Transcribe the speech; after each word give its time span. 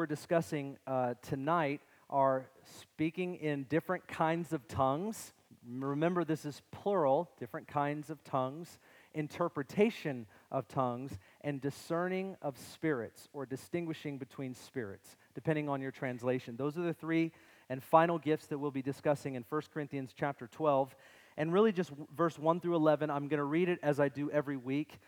we're 0.00 0.06
discussing 0.06 0.78
uh, 0.86 1.12
tonight 1.20 1.82
are 2.08 2.46
speaking 2.80 3.34
in 3.34 3.64
different 3.64 4.08
kinds 4.08 4.54
of 4.54 4.66
tongues. 4.66 5.34
Remember, 5.68 6.24
this 6.24 6.46
is 6.46 6.62
plural, 6.70 7.28
different 7.38 7.68
kinds 7.68 8.08
of 8.08 8.24
tongues, 8.24 8.78
interpretation 9.12 10.24
of 10.50 10.66
tongues, 10.68 11.18
and 11.42 11.60
discerning 11.60 12.34
of 12.40 12.56
spirits 12.56 13.28
or 13.34 13.44
distinguishing 13.44 14.16
between 14.16 14.54
spirits, 14.54 15.18
depending 15.34 15.68
on 15.68 15.82
your 15.82 15.90
translation. 15.90 16.56
Those 16.56 16.78
are 16.78 16.82
the 16.82 16.94
three 16.94 17.30
and 17.68 17.82
final 17.82 18.18
gifts 18.18 18.46
that 18.46 18.56
we'll 18.56 18.70
be 18.70 18.80
discussing 18.80 19.34
in 19.34 19.44
1 19.46 19.62
Corinthians 19.70 20.14
chapter 20.18 20.46
12. 20.46 20.96
And 21.36 21.52
really, 21.52 21.72
just 21.72 21.92
verse 22.16 22.38
1 22.38 22.60
through 22.60 22.76
11, 22.76 23.10
I'm 23.10 23.28
going 23.28 23.36
to 23.36 23.44
read 23.44 23.68
it 23.68 23.80
as 23.82 24.00
I 24.00 24.08
do 24.08 24.30
every 24.30 24.56
week 24.56 24.98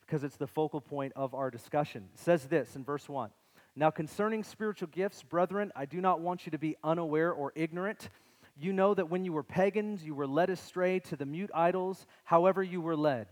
because 0.00 0.24
it's 0.24 0.38
the 0.38 0.48
focal 0.48 0.80
point 0.80 1.12
of 1.14 1.36
our 1.36 1.52
discussion. 1.52 2.08
It 2.14 2.18
says 2.18 2.48
this 2.48 2.74
in 2.74 2.82
verse 2.82 3.08
1 3.08 3.30
Now, 3.76 3.90
concerning 3.90 4.42
spiritual 4.42 4.88
gifts, 4.88 5.22
brethren, 5.22 5.72
I 5.76 5.86
do 5.86 6.00
not 6.00 6.20
want 6.20 6.44
you 6.44 6.52
to 6.52 6.58
be 6.58 6.76
unaware 6.82 7.32
or 7.32 7.52
ignorant. 7.54 8.08
You 8.58 8.72
know 8.72 8.94
that 8.94 9.08
when 9.08 9.24
you 9.24 9.32
were 9.32 9.42
pagans, 9.42 10.04
you 10.04 10.14
were 10.14 10.26
led 10.26 10.50
astray 10.50 10.98
to 11.00 11.16
the 11.16 11.24
mute 11.24 11.50
idols, 11.54 12.06
however, 12.24 12.62
you 12.62 12.80
were 12.80 12.96
led. 12.96 13.28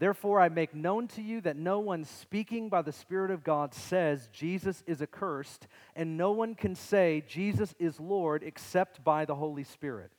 Therefore, 0.00 0.40
I 0.40 0.48
make 0.48 0.74
known 0.74 1.08
to 1.08 1.22
you 1.22 1.40
that 1.40 1.56
no 1.56 1.80
one 1.80 2.04
speaking 2.04 2.68
by 2.68 2.82
the 2.82 2.92
Spirit 2.92 3.30
of 3.30 3.42
God 3.42 3.74
says 3.74 4.28
Jesus 4.32 4.84
is 4.86 5.02
accursed, 5.02 5.66
and 5.96 6.16
no 6.16 6.32
one 6.32 6.54
can 6.54 6.74
say 6.74 7.24
Jesus 7.26 7.74
is 7.78 7.98
Lord 7.98 8.42
except 8.42 9.02
by 9.02 9.24
the 9.24 9.34
Holy 9.34 9.64
Spirit. 9.64 10.12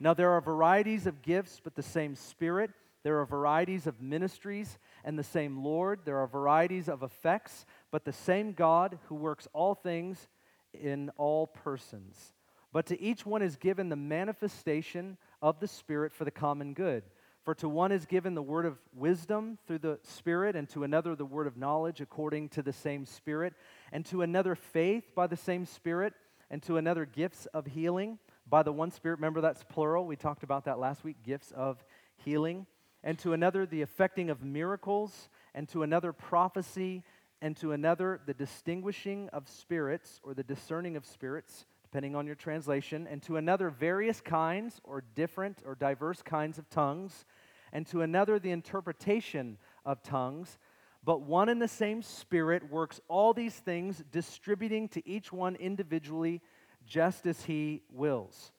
Now, 0.00 0.14
there 0.14 0.30
are 0.30 0.40
varieties 0.40 1.06
of 1.06 1.22
gifts, 1.22 1.60
but 1.62 1.74
the 1.74 1.82
same 1.82 2.14
Spirit. 2.14 2.70
There 3.02 3.20
are 3.20 3.26
varieties 3.26 3.86
of 3.86 4.00
ministries, 4.00 4.78
and 5.04 5.18
the 5.18 5.24
same 5.24 5.62
Lord. 5.62 6.00
There 6.04 6.18
are 6.18 6.26
varieties 6.26 6.88
of 6.88 7.02
effects, 7.02 7.66
but 7.90 8.04
the 8.04 8.12
same 8.12 8.52
God 8.52 8.98
who 9.06 9.14
works 9.14 9.48
all 9.52 9.74
things 9.74 10.28
in 10.72 11.10
all 11.16 11.46
persons. 11.46 12.34
But 12.72 12.86
to 12.86 13.00
each 13.00 13.24
one 13.24 13.42
is 13.42 13.56
given 13.56 13.88
the 13.88 13.96
manifestation 13.96 15.16
of 15.40 15.60
the 15.60 15.68
Spirit 15.68 16.12
for 16.12 16.24
the 16.24 16.30
common 16.30 16.74
good. 16.74 17.04
For 17.42 17.54
to 17.54 17.68
one 17.68 17.92
is 17.92 18.04
given 18.04 18.34
the 18.34 18.42
word 18.42 18.66
of 18.66 18.76
wisdom 18.94 19.56
through 19.66 19.78
the 19.78 19.98
Spirit, 20.02 20.54
and 20.54 20.68
to 20.70 20.84
another 20.84 21.14
the 21.14 21.24
word 21.24 21.46
of 21.46 21.56
knowledge 21.56 22.02
according 22.02 22.50
to 22.50 22.62
the 22.62 22.74
same 22.74 23.06
Spirit, 23.06 23.54
and 23.90 24.04
to 24.06 24.20
another 24.20 24.54
faith 24.54 25.14
by 25.14 25.26
the 25.26 25.36
same 25.36 25.64
Spirit, 25.64 26.12
and 26.50 26.62
to 26.64 26.76
another 26.76 27.06
gifts 27.06 27.46
of 27.46 27.64
healing 27.64 28.18
by 28.46 28.62
the 28.62 28.72
one 28.72 28.90
Spirit. 28.90 29.16
Remember, 29.16 29.40
that's 29.40 29.64
plural. 29.64 30.04
We 30.04 30.16
talked 30.16 30.42
about 30.42 30.66
that 30.66 30.78
last 30.78 31.04
week 31.04 31.22
gifts 31.22 31.50
of 31.52 31.82
healing. 32.16 32.66
And 33.04 33.18
to 33.20 33.32
another 33.32 33.64
the 33.66 33.82
effecting 33.82 34.30
of 34.30 34.42
miracles, 34.42 35.28
and 35.54 35.68
to 35.70 35.82
another 35.82 36.12
prophecy, 36.12 37.04
and 37.40 37.56
to 37.58 37.72
another 37.72 38.20
the 38.26 38.34
distinguishing 38.34 39.28
of 39.32 39.48
spirits 39.48 40.20
or 40.24 40.34
the 40.34 40.42
discerning 40.42 40.96
of 40.96 41.06
spirits 41.06 41.66
depending 41.90 42.14
on 42.14 42.26
your 42.26 42.34
translation, 42.34 43.08
and 43.10 43.22
to 43.22 43.38
another 43.38 43.70
various 43.70 44.20
kinds 44.20 44.78
or 44.84 45.02
different 45.14 45.62
or 45.64 45.74
diverse 45.74 46.20
kinds 46.20 46.58
of 46.58 46.68
tongues, 46.68 47.24
and 47.72 47.86
to 47.86 48.02
another 48.02 48.38
the 48.38 48.50
interpretation 48.50 49.56
of 49.86 50.02
tongues. 50.02 50.58
But 51.02 51.22
one 51.22 51.48
and 51.48 51.62
the 51.62 51.68
same 51.68 52.02
Spirit 52.02 52.70
works 52.70 53.00
all 53.08 53.32
these 53.32 53.54
things, 53.54 54.04
distributing 54.12 54.88
to 54.90 55.08
each 55.08 55.32
one 55.32 55.56
individually 55.56 56.42
just 56.86 57.26
as 57.26 57.44
He 57.44 57.80
wills. 57.90 58.52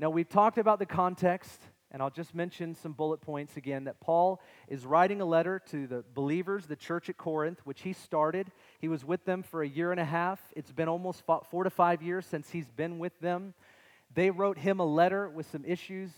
Now, 0.00 0.10
we've 0.10 0.28
talked 0.28 0.58
about 0.58 0.80
the 0.80 0.86
context 0.86 1.60
and 1.90 2.02
I'll 2.02 2.10
just 2.10 2.34
mention 2.34 2.74
some 2.74 2.92
bullet 2.92 3.20
points 3.20 3.56
again 3.56 3.84
that 3.84 4.00
Paul 4.00 4.40
is 4.68 4.84
writing 4.84 5.20
a 5.20 5.24
letter 5.24 5.60
to 5.70 5.86
the 5.86 6.04
believers, 6.14 6.66
the 6.66 6.76
church 6.76 7.08
at 7.08 7.16
Corinth, 7.16 7.60
which 7.64 7.82
he 7.82 7.92
started. 7.92 8.50
He 8.80 8.88
was 8.88 9.04
with 9.04 9.24
them 9.24 9.42
for 9.42 9.62
a 9.62 9.68
year 9.68 9.92
and 9.92 10.00
a 10.00 10.04
half. 10.04 10.40
It's 10.56 10.72
been 10.72 10.88
almost 10.88 11.22
four 11.50 11.64
to 11.64 11.70
five 11.70 12.02
years 12.02 12.26
since 12.26 12.50
he's 12.50 12.70
been 12.70 12.98
with 12.98 13.18
them. 13.20 13.54
They 14.14 14.30
wrote 14.30 14.58
him 14.58 14.80
a 14.80 14.84
letter 14.84 15.28
with 15.28 15.50
some 15.50 15.64
issues 15.64 16.10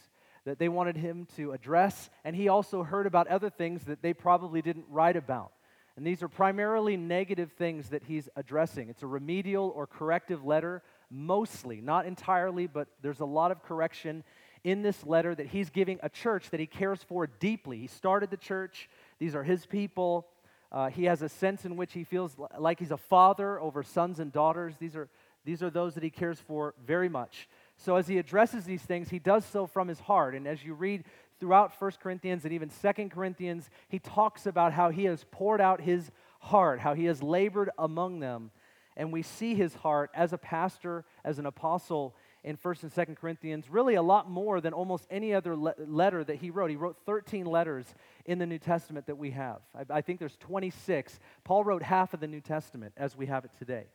that 0.44 0.58
they 0.58 0.68
wanted 0.68 0.96
him 0.96 1.26
to 1.36 1.52
address, 1.52 2.08
and 2.24 2.34
he 2.34 2.48
also 2.48 2.82
heard 2.82 3.06
about 3.06 3.28
other 3.28 3.50
things 3.50 3.84
that 3.84 4.02
they 4.02 4.14
probably 4.14 4.62
didn't 4.62 4.86
write 4.88 5.16
about. 5.16 5.52
And 5.96 6.06
these 6.06 6.22
are 6.22 6.28
primarily 6.28 6.96
negative 6.96 7.52
things 7.58 7.88
that 7.90 8.04
he's 8.04 8.28
addressing. 8.36 8.88
It's 8.88 9.02
a 9.02 9.06
remedial 9.06 9.72
or 9.74 9.86
corrective 9.86 10.44
letter, 10.44 10.82
mostly, 11.10 11.80
not 11.80 12.06
entirely, 12.06 12.68
but 12.68 12.86
there's 13.02 13.20
a 13.20 13.26
lot 13.26 13.50
of 13.50 13.62
correction 13.62 14.22
in 14.64 14.82
this 14.82 15.04
letter 15.04 15.34
that 15.34 15.46
he's 15.48 15.70
giving 15.70 15.98
a 16.02 16.08
church 16.08 16.50
that 16.50 16.60
he 16.60 16.66
cares 16.66 17.02
for 17.02 17.26
deeply. 17.26 17.78
He 17.78 17.86
started 17.86 18.30
the 18.30 18.36
church, 18.36 18.88
these 19.18 19.34
are 19.34 19.42
his 19.42 19.66
people. 19.66 20.26
Uh, 20.70 20.90
he 20.90 21.04
has 21.04 21.22
a 21.22 21.28
sense 21.28 21.64
in 21.64 21.76
which 21.76 21.94
he 21.94 22.04
feels 22.04 22.36
like 22.58 22.78
he's 22.78 22.90
a 22.90 22.96
father 22.96 23.58
over 23.60 23.82
sons 23.82 24.20
and 24.20 24.30
daughters. 24.30 24.74
These 24.78 24.96
are, 24.96 25.08
these 25.44 25.62
are 25.62 25.70
those 25.70 25.94
that 25.94 26.02
he 26.02 26.10
cares 26.10 26.38
for 26.40 26.74
very 26.86 27.08
much. 27.08 27.48
So 27.78 27.96
as 27.96 28.06
he 28.06 28.18
addresses 28.18 28.64
these 28.64 28.82
things, 28.82 29.08
he 29.08 29.18
does 29.18 29.44
so 29.46 29.66
from 29.66 29.88
his 29.88 30.00
heart. 30.00 30.34
And 30.34 30.46
as 30.46 30.62
you 30.62 30.74
read 30.74 31.04
throughout 31.40 31.72
1 31.80 31.92
Corinthians 32.02 32.44
and 32.44 32.52
even 32.52 32.70
2 32.70 33.08
Corinthians, 33.08 33.70
he 33.88 33.98
talks 33.98 34.44
about 34.46 34.72
how 34.72 34.90
he 34.90 35.04
has 35.04 35.24
poured 35.30 35.60
out 35.60 35.80
his 35.80 36.10
heart, 36.40 36.80
how 36.80 36.94
he 36.94 37.06
has 37.06 37.22
labored 37.22 37.70
among 37.78 38.20
them. 38.20 38.50
And 38.96 39.12
we 39.12 39.22
see 39.22 39.54
his 39.54 39.74
heart 39.74 40.10
as 40.12 40.32
a 40.32 40.38
pastor, 40.38 41.04
as 41.24 41.38
an 41.38 41.46
apostle, 41.46 42.14
in 42.44 42.56
1st 42.56 42.84
and 42.84 42.92
2nd 42.92 43.16
Corinthians, 43.16 43.68
really 43.68 43.94
a 43.94 44.02
lot 44.02 44.30
more 44.30 44.60
than 44.60 44.72
almost 44.72 45.06
any 45.10 45.34
other 45.34 45.56
le- 45.56 45.74
letter 45.78 46.22
that 46.24 46.36
he 46.36 46.50
wrote. 46.50 46.70
He 46.70 46.76
wrote 46.76 46.96
13 47.04 47.46
letters 47.46 47.86
in 48.24 48.38
the 48.38 48.46
New 48.46 48.58
Testament 48.58 49.06
that 49.06 49.16
we 49.16 49.32
have. 49.32 49.60
I, 49.74 49.98
I 49.98 50.00
think 50.00 50.18
there's 50.18 50.36
26. 50.36 51.18
Paul 51.44 51.64
wrote 51.64 51.82
half 51.82 52.14
of 52.14 52.20
the 52.20 52.28
New 52.28 52.40
Testament 52.40 52.94
as 52.96 53.16
we 53.16 53.26
have 53.26 53.44
it 53.44 53.50
today. 53.58 53.86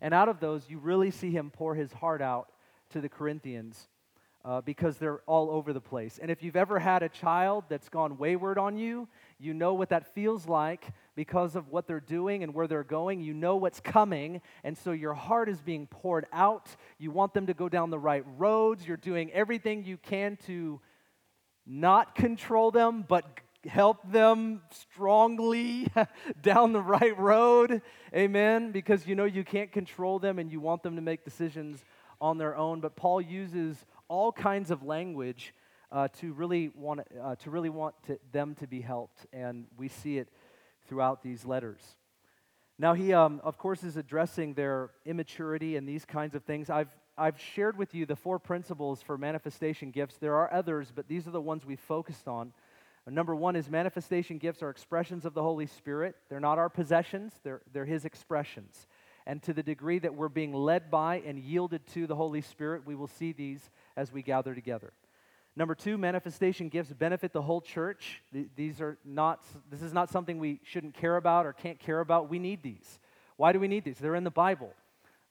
And 0.00 0.12
out 0.12 0.28
of 0.28 0.40
those, 0.40 0.68
you 0.68 0.78
really 0.78 1.10
see 1.10 1.30
him 1.30 1.50
pour 1.50 1.74
his 1.74 1.92
heart 1.92 2.20
out 2.20 2.50
to 2.90 3.00
the 3.00 3.08
Corinthians 3.08 3.88
uh, 4.44 4.60
because 4.60 4.96
they're 4.98 5.20
all 5.26 5.50
over 5.50 5.72
the 5.72 5.80
place. 5.80 6.18
And 6.22 6.30
if 6.30 6.42
you've 6.42 6.56
ever 6.56 6.78
had 6.78 7.02
a 7.02 7.08
child 7.08 7.64
that's 7.68 7.88
gone 7.88 8.16
wayward 8.16 8.58
on 8.58 8.76
you, 8.76 9.08
you 9.38 9.52
know 9.52 9.74
what 9.74 9.88
that 9.88 10.14
feels 10.14 10.46
like 10.46 10.86
because 11.16 11.56
of 11.56 11.68
what 11.68 11.88
they're 11.88 11.98
doing 11.98 12.42
and 12.42 12.54
where 12.54 12.68
they're 12.68 12.84
going. 12.84 13.20
You 13.20 13.34
know 13.34 13.56
what's 13.56 13.80
coming. 13.80 14.42
And 14.62 14.76
so 14.76 14.92
your 14.92 15.14
heart 15.14 15.48
is 15.48 15.60
being 15.60 15.86
poured 15.86 16.26
out. 16.32 16.68
You 16.98 17.10
want 17.10 17.34
them 17.34 17.46
to 17.46 17.54
go 17.54 17.68
down 17.68 17.90
the 17.90 17.98
right 17.98 18.24
roads. 18.36 18.86
You're 18.86 18.98
doing 18.98 19.32
everything 19.32 19.84
you 19.84 19.96
can 19.96 20.36
to 20.46 20.80
not 21.66 22.14
control 22.14 22.70
them, 22.70 23.04
but 23.08 23.24
help 23.66 24.12
them 24.12 24.60
strongly 24.70 25.88
down 26.42 26.72
the 26.72 26.82
right 26.82 27.18
road. 27.18 27.80
Amen. 28.14 28.70
Because 28.70 29.06
you 29.06 29.14
know 29.14 29.24
you 29.24 29.42
can't 29.42 29.72
control 29.72 30.18
them 30.18 30.38
and 30.38 30.52
you 30.52 30.60
want 30.60 30.82
them 30.82 30.96
to 30.96 31.02
make 31.02 31.24
decisions 31.24 31.82
on 32.20 32.38
their 32.38 32.54
own. 32.56 32.80
But 32.80 32.94
Paul 32.94 33.20
uses 33.22 33.84
all 34.08 34.32
kinds 34.32 34.70
of 34.70 34.82
language 34.82 35.54
uh, 35.90 36.08
to 36.20 36.32
really 36.32 36.70
want 36.74 37.00
uh, 37.22 37.36
to 37.36 37.50
really 37.50 37.68
want 37.68 37.94
to, 38.06 38.18
them 38.32 38.54
to 38.56 38.66
be 38.66 38.80
helped, 38.80 39.26
and 39.32 39.66
we 39.76 39.88
see 39.88 40.18
it 40.18 40.28
throughout 40.86 41.22
these 41.22 41.44
letters. 41.44 41.80
Now 42.78 42.94
he, 42.94 43.12
um, 43.12 43.40
of 43.42 43.58
course, 43.58 43.82
is 43.82 43.96
addressing 43.96 44.54
their 44.54 44.90
immaturity 45.04 45.76
and 45.76 45.88
these 45.88 46.04
kinds 46.04 46.34
of 46.34 46.44
things. 46.44 46.68
I've 46.68 46.90
I've 47.18 47.40
shared 47.40 47.78
with 47.78 47.94
you 47.94 48.04
the 48.04 48.16
four 48.16 48.38
principles 48.38 49.00
for 49.00 49.16
manifestation 49.16 49.90
gifts. 49.90 50.18
There 50.18 50.34
are 50.34 50.52
others, 50.52 50.92
but 50.94 51.08
these 51.08 51.26
are 51.26 51.30
the 51.30 51.40
ones 51.40 51.64
we 51.64 51.76
focused 51.76 52.28
on. 52.28 52.52
Number 53.08 53.34
one 53.34 53.56
is 53.56 53.70
manifestation 53.70 54.36
gifts 54.36 54.62
are 54.62 54.68
expressions 54.68 55.24
of 55.24 55.32
the 55.32 55.42
Holy 55.42 55.66
Spirit. 55.66 56.16
They're 56.28 56.40
not 56.40 56.58
our 56.58 56.68
possessions, 56.68 57.32
they're, 57.42 57.62
they're 57.72 57.86
His 57.86 58.04
expressions. 58.04 58.86
And 59.26 59.42
to 59.44 59.54
the 59.54 59.62
degree 59.62 59.98
that 60.00 60.14
we're 60.14 60.28
being 60.28 60.52
led 60.52 60.90
by 60.90 61.22
and 61.24 61.38
yielded 61.38 61.86
to 61.94 62.06
the 62.06 62.14
Holy 62.14 62.42
Spirit, 62.42 62.86
we 62.86 62.94
will 62.94 63.08
see 63.08 63.32
these 63.32 63.70
as 63.96 64.12
we 64.12 64.22
gather 64.22 64.54
together. 64.54 64.92
Number 65.56 65.74
two, 65.74 65.96
manifestation 65.96 66.68
gifts 66.68 66.92
benefit 66.92 67.32
the 67.32 67.40
whole 67.40 67.62
church. 67.62 68.22
These 68.56 68.82
are 68.82 68.98
not, 69.06 69.42
this 69.70 69.80
is 69.80 69.94
not 69.94 70.10
something 70.10 70.38
we 70.38 70.60
shouldn't 70.62 70.94
care 70.94 71.16
about 71.16 71.46
or 71.46 71.54
can't 71.54 71.78
care 71.78 72.00
about. 72.00 72.28
We 72.28 72.38
need 72.38 72.62
these. 72.62 72.98
Why 73.36 73.52
do 73.52 73.60
we 73.60 73.66
need 73.66 73.84
these? 73.84 73.98
They're 73.98 74.14
in 74.14 74.24
the 74.24 74.30
Bible. 74.30 74.74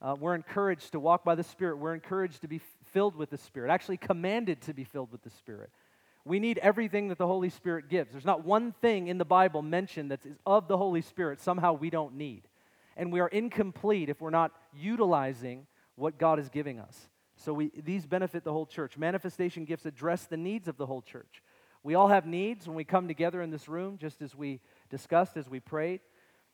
Uh, 0.02 0.16
we're 0.20 0.34
encouraged 0.34 0.92
to 0.94 1.00
walk 1.00 1.24
by 1.24 1.36
the 1.36 1.44
Spirit. 1.44 1.78
We're 1.78 1.94
encouraged 1.94 2.42
to 2.42 2.48
be 2.48 2.60
filled 2.86 3.16
with 3.16 3.30
the 3.30 3.38
Spirit, 3.38 3.70
actually 3.72 3.98
commanded 3.98 4.62
to 4.62 4.74
be 4.74 4.84
filled 4.84 5.12
with 5.12 5.22
the 5.22 5.30
Spirit. 5.30 5.70
We 6.26 6.40
need 6.40 6.58
everything 6.58 7.10
that 7.10 7.20
the 7.20 7.28
Holy 7.28 7.50
Spirit 7.50 7.88
gives. 7.88 8.12
There's 8.12 8.26
not 8.26 8.44
one 8.44 8.72
thing 8.82 9.08
in 9.08 9.20
the 9.20 9.26
Bible 9.26 9.62
mentioned 9.62 10.10
that's 10.10 10.26
of 10.44 10.68
the 10.68 10.78
Holy 10.78 11.02
Spirit 11.02 11.40
somehow 11.40 11.74
we 11.74 11.92
don't 11.92 12.16
need. 12.16 12.48
And 12.98 13.12
we 13.12 13.20
are 13.20 13.28
incomplete 13.28 14.10
if 14.10 14.22
we're 14.22 14.32
not 14.32 14.52
utilizing 14.74 15.68
what 15.96 16.18
God 16.18 16.40
is 16.40 16.50
giving 16.50 16.80
us. 16.80 17.10
So 17.38 17.54
we, 17.54 17.72
these 17.76 18.06
benefit 18.06 18.44
the 18.44 18.54
whole 18.54 18.66
church. 18.66 18.98
Manifestation 18.98 19.66
gifts 19.66 19.86
address 19.86 20.26
the 20.26 20.38
needs 20.38 20.68
of 20.68 20.78
the 20.78 20.86
whole 20.86 21.02
church. 21.02 21.42
We 21.84 21.96
all 21.96 22.08
have 22.08 22.26
needs 22.26 22.68
when 22.68 22.76
we 22.76 22.84
come 22.84 23.08
together 23.08 23.42
in 23.42 23.52
this 23.52 23.68
room, 23.68 23.98
just 24.00 24.22
as 24.22 24.36
we 24.36 24.62
discussed, 24.90 25.38
as 25.38 25.50
we 25.50 25.60
prayed. 25.60 26.00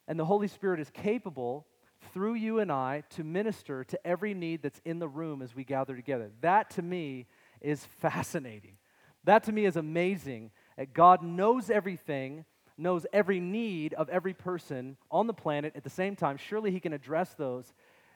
And 0.08 0.20
the 0.20 0.26
Holy 0.26 0.48
Spirit 0.48 0.80
is 0.80 0.90
capable 0.90 1.68
through 2.14 2.34
you 2.34 2.60
and 2.60 2.72
I 2.72 3.04
to 3.12 3.24
minister 3.24 3.84
to 3.86 4.08
every 4.08 4.34
need 4.34 4.62
that's 4.62 4.82
in 4.84 5.00
the 5.00 5.08
room 5.08 5.42
as 5.42 5.56
we 5.56 5.64
gather 5.64 5.96
together. 5.96 6.32
That 6.42 6.72
to 6.72 6.82
me 6.82 7.28
is 7.62 7.86
fascinating. 8.00 8.78
That 9.24 9.44
to 9.44 9.52
me 9.52 9.66
is 9.66 9.76
amazing. 9.76 10.52
That 10.78 10.94
God 10.94 11.22
knows 11.22 11.70
everything, 11.70 12.44
knows 12.78 13.06
every 13.14 13.40
need 13.40 13.94
of 13.94 14.10
every 14.10 14.34
person 14.34 14.98
on 15.12 15.28
the 15.28 15.34
planet 15.34 15.74
at 15.76 15.84
the 15.84 15.90
same 15.90 16.16
time. 16.16 16.38
Surely 16.38 16.72
He 16.72 16.80
can 16.80 16.92
address 16.92 17.36
those 17.36 17.72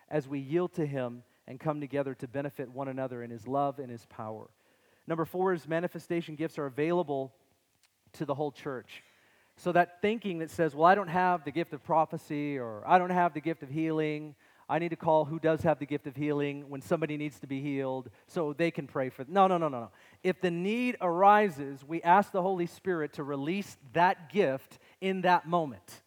as 0.09 0.27
we 0.27 0.39
yield 0.39 0.73
to 0.73 0.85
Him 0.85 1.23
and 1.47 1.59
come 1.59 1.79
together 1.79 2.13
to 2.15 2.27
benefit 2.27 2.69
one 2.69 2.87
another 2.87 3.23
in 3.23 3.29
His 3.29 3.47
love 3.47 3.79
and 3.79 3.89
His 3.89 4.05
power. 4.05 4.49
Number 5.07 5.25
four 5.25 5.53
is 5.53 5.67
manifestation 5.67 6.35
gifts 6.35 6.57
are 6.57 6.65
available 6.65 7.33
to 8.13 8.25
the 8.25 8.33
whole 8.33 8.51
church. 8.51 9.03
So 9.57 9.71
that 9.71 10.01
thinking 10.01 10.39
that 10.39 10.51
says, 10.51 10.75
well, 10.75 10.85
I 10.85 10.95
don't 10.95 11.07
have 11.07 11.45
the 11.45 11.51
gift 11.51 11.73
of 11.73 11.83
prophecy 11.83 12.57
or 12.57 12.83
I 12.85 12.97
don't 12.97 13.11
have 13.11 13.33
the 13.33 13.41
gift 13.41 13.63
of 13.63 13.69
healing, 13.69 14.35
I 14.67 14.79
need 14.79 14.89
to 14.89 14.95
call 14.95 15.25
who 15.25 15.37
does 15.37 15.61
have 15.61 15.77
the 15.77 15.85
gift 15.85 16.07
of 16.07 16.15
healing 16.15 16.69
when 16.69 16.81
somebody 16.81 17.17
needs 17.17 17.39
to 17.39 17.47
be 17.47 17.61
healed 17.61 18.09
so 18.27 18.51
they 18.51 18.71
can 18.71 18.87
pray 18.87 19.09
for 19.09 19.23
them. 19.23 19.33
No, 19.33 19.47
no, 19.47 19.57
no, 19.57 19.67
no, 19.67 19.79
no. 19.79 19.91
If 20.23 20.41
the 20.41 20.49
need 20.49 20.97
arises, 21.01 21.83
we 21.87 22.01
ask 22.01 22.31
the 22.31 22.41
Holy 22.41 22.65
Spirit 22.65 23.13
to 23.13 23.23
release 23.23 23.77
that 23.93 24.31
gift 24.31 24.79
in 25.01 25.21
that 25.21 25.47
moment. 25.47 26.01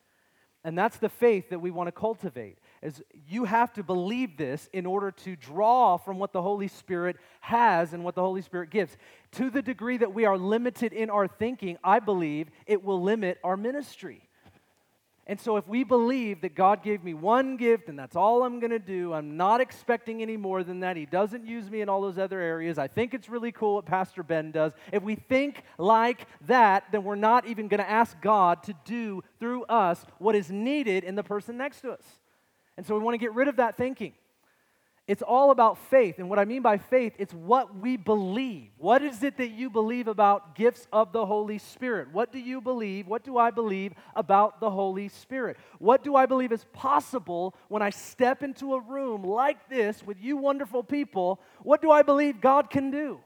And 0.65 0.77
that's 0.77 0.97
the 0.97 1.09
faith 1.09 1.51
that 1.51 1.61
we 1.61 1.71
want 1.71 1.87
to 1.87 1.93
cultivate 1.93 2.59
is 2.83 3.03
you 3.27 3.45
have 3.45 3.73
to 3.75 3.83
believe 3.83 4.37
this 4.37 4.69
in 4.73 4.87
order 4.87 5.11
to 5.11 5.37
draw 5.37 5.97
from 5.97 6.19
what 6.19 6.33
the 6.33 6.43
Holy 6.43 6.69
Spirit 6.69 7.17
has 7.41 7.93
and 7.93 8.05
what 8.05 8.15
the 8.15 8.23
Holy 8.23 8.43
Spirit 8.43 8.71
gives. 8.71 8.97
To 9.33 9.51
the 9.51 9.63
degree 9.63 9.97
that 9.97 10.15
we 10.15 10.25
are 10.25 10.39
limited 10.39 10.93
in 10.93 11.11
our 11.11 11.29
thinking, 11.29 11.79
I 11.83 11.99
believe 12.01 12.49
it 12.67 12.83
will 12.83 13.03
limit 13.03 13.39
our 13.43 13.57
ministry. 13.57 14.29
And 15.29 15.39
so, 15.39 15.59
if 15.59 15.69
we 15.69 15.85
believe 15.85 16.41
that 16.41 16.55
God 16.55 16.83
gave 16.83 17.05
me 17.05 17.13
one 17.13 17.59
gift 17.59 17.91
and 17.91 17.99
that's 17.99 18.17
all 18.17 18.45
I'm 18.45 18.61
going 18.61 18.71
to 18.71 18.79
do, 18.79 19.13
I'm 19.13 19.37
not 19.37 19.61
expecting 19.61 20.23
any 20.23 20.39
more 20.39 20.65
than 20.65 20.81
that. 20.81 20.97
He 20.97 21.05
doesn't 21.05 21.45
use 21.45 21.71
me 21.71 21.83
in 21.83 21.91
all 21.91 22.01
those 22.01 22.17
other 22.17 22.41
areas. 22.41 22.79
I 22.79 22.89
think 22.89 23.13
it's 23.13 23.29
really 23.29 23.53
cool 23.53 23.75
what 23.75 23.85
Pastor 23.85 24.23
Ben 24.23 24.53
does. 24.53 24.73
If 24.91 25.03
we 25.03 25.17
think 25.17 25.65
like 25.77 26.27
that, 26.47 26.85
then 26.93 27.05
we're 27.05 27.15
not 27.15 27.47
even 27.47 27.69
going 27.69 27.81
to 27.81 27.89
ask 27.89 28.19
God 28.23 28.63
to 28.63 28.75
do 28.87 29.23
through 29.39 29.65
us 29.65 30.03
what 30.17 30.35
is 30.35 30.51
needed 30.51 31.05
in 31.05 31.15
the 31.15 31.23
person 31.23 31.59
next 31.59 31.83
to 31.83 31.91
us. 31.91 32.05
And 32.79 32.87
so 32.87 32.95
we 32.95 33.01
want 33.01 33.15
to 33.15 33.19
get 33.19 33.35
rid 33.35 33.49
of 33.49 33.57
that 33.57 33.77
thinking. 33.77 34.13
It's 35.09 35.23
all 35.23 35.51
about 35.51 35.79
faith. 35.79 36.21
And 36.21 36.31
what 36.31 36.39
I 36.39 36.45
mean 36.45 36.63
by 36.63 36.79
faith, 36.79 37.15
it's 37.19 37.35
what 37.35 37.75
we 37.75 37.97
believe. 37.97 38.69
What 38.79 39.03
is 39.03 39.25
it 39.25 39.37
that 39.39 39.49
you 39.49 39.69
believe 39.69 40.07
about 40.07 40.55
gifts 40.55 40.87
of 40.93 41.11
the 41.11 41.27
Holy 41.27 41.59
Spirit? 41.59 42.13
What 42.13 42.31
do 42.31 42.39
you 42.39 42.61
believe? 42.61 43.09
What 43.09 43.25
do 43.25 43.37
I 43.37 43.51
believe 43.51 43.95
about 44.15 44.61
the 44.61 44.71
Holy 44.71 45.09
Spirit? 45.09 45.57
What 45.81 46.05
do 46.05 46.15
I 46.15 46.27
believe 46.27 46.53
is 46.53 46.67
possible 46.73 47.57
when 47.67 47.83
I 47.83 47.91
step 47.91 48.45
into 48.45 48.75
a 48.75 48.81
room 48.81 49.25
like 49.25 49.69
this 49.69 50.07
with 50.07 50.21
you 50.21 50.37
wonderful 50.37 50.85
people? 50.85 51.41
What 51.63 51.83
do 51.83 51.91
I 51.91 52.03
believe 52.03 52.41
God 52.41 52.71
can 52.71 52.93
do? 52.93 53.19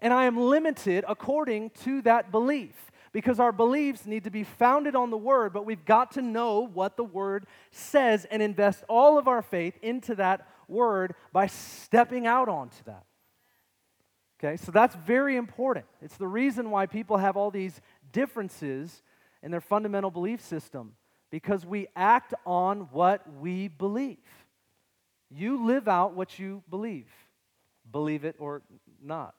And 0.00 0.12
I 0.12 0.26
am 0.26 0.38
limited 0.38 1.04
according 1.08 1.70
to 1.82 2.00
that 2.02 2.30
belief 2.30 2.92
because 3.14 3.38
our 3.38 3.52
beliefs 3.52 4.06
need 4.06 4.24
to 4.24 4.30
be 4.30 4.42
founded 4.42 4.96
on 4.96 5.10
the 5.10 5.16
Word, 5.16 5.52
but 5.52 5.64
we've 5.64 5.84
got 5.84 6.10
to 6.12 6.20
know 6.20 6.66
what 6.66 6.96
the 6.96 7.04
Word 7.04 7.46
says 7.70 8.26
and 8.28 8.42
invest 8.42 8.82
all 8.88 9.16
of 9.18 9.28
our 9.28 9.40
faith 9.40 9.78
into 9.82 10.16
that 10.16 10.46
Word 10.66 11.14
by 11.32 11.46
stepping 11.46 12.26
out 12.26 12.48
onto 12.48 12.82
that. 12.86 13.04
Okay, 14.38 14.56
so 14.56 14.72
that's 14.72 14.96
very 14.96 15.36
important. 15.36 15.86
It's 16.02 16.16
the 16.16 16.26
reason 16.26 16.70
why 16.70 16.86
people 16.86 17.16
have 17.16 17.36
all 17.36 17.52
these 17.52 17.80
differences 18.10 19.00
in 19.44 19.52
their 19.52 19.60
fundamental 19.60 20.10
belief 20.10 20.40
system 20.40 20.94
because 21.30 21.64
we 21.64 21.86
act 21.94 22.34
on 22.44 22.88
what 22.90 23.22
we 23.38 23.68
believe. 23.68 24.18
You 25.30 25.64
live 25.64 25.86
out 25.86 26.14
what 26.14 26.40
you 26.40 26.64
believe, 26.68 27.06
believe 27.90 28.24
it 28.24 28.34
or 28.40 28.62
not. 29.00 29.36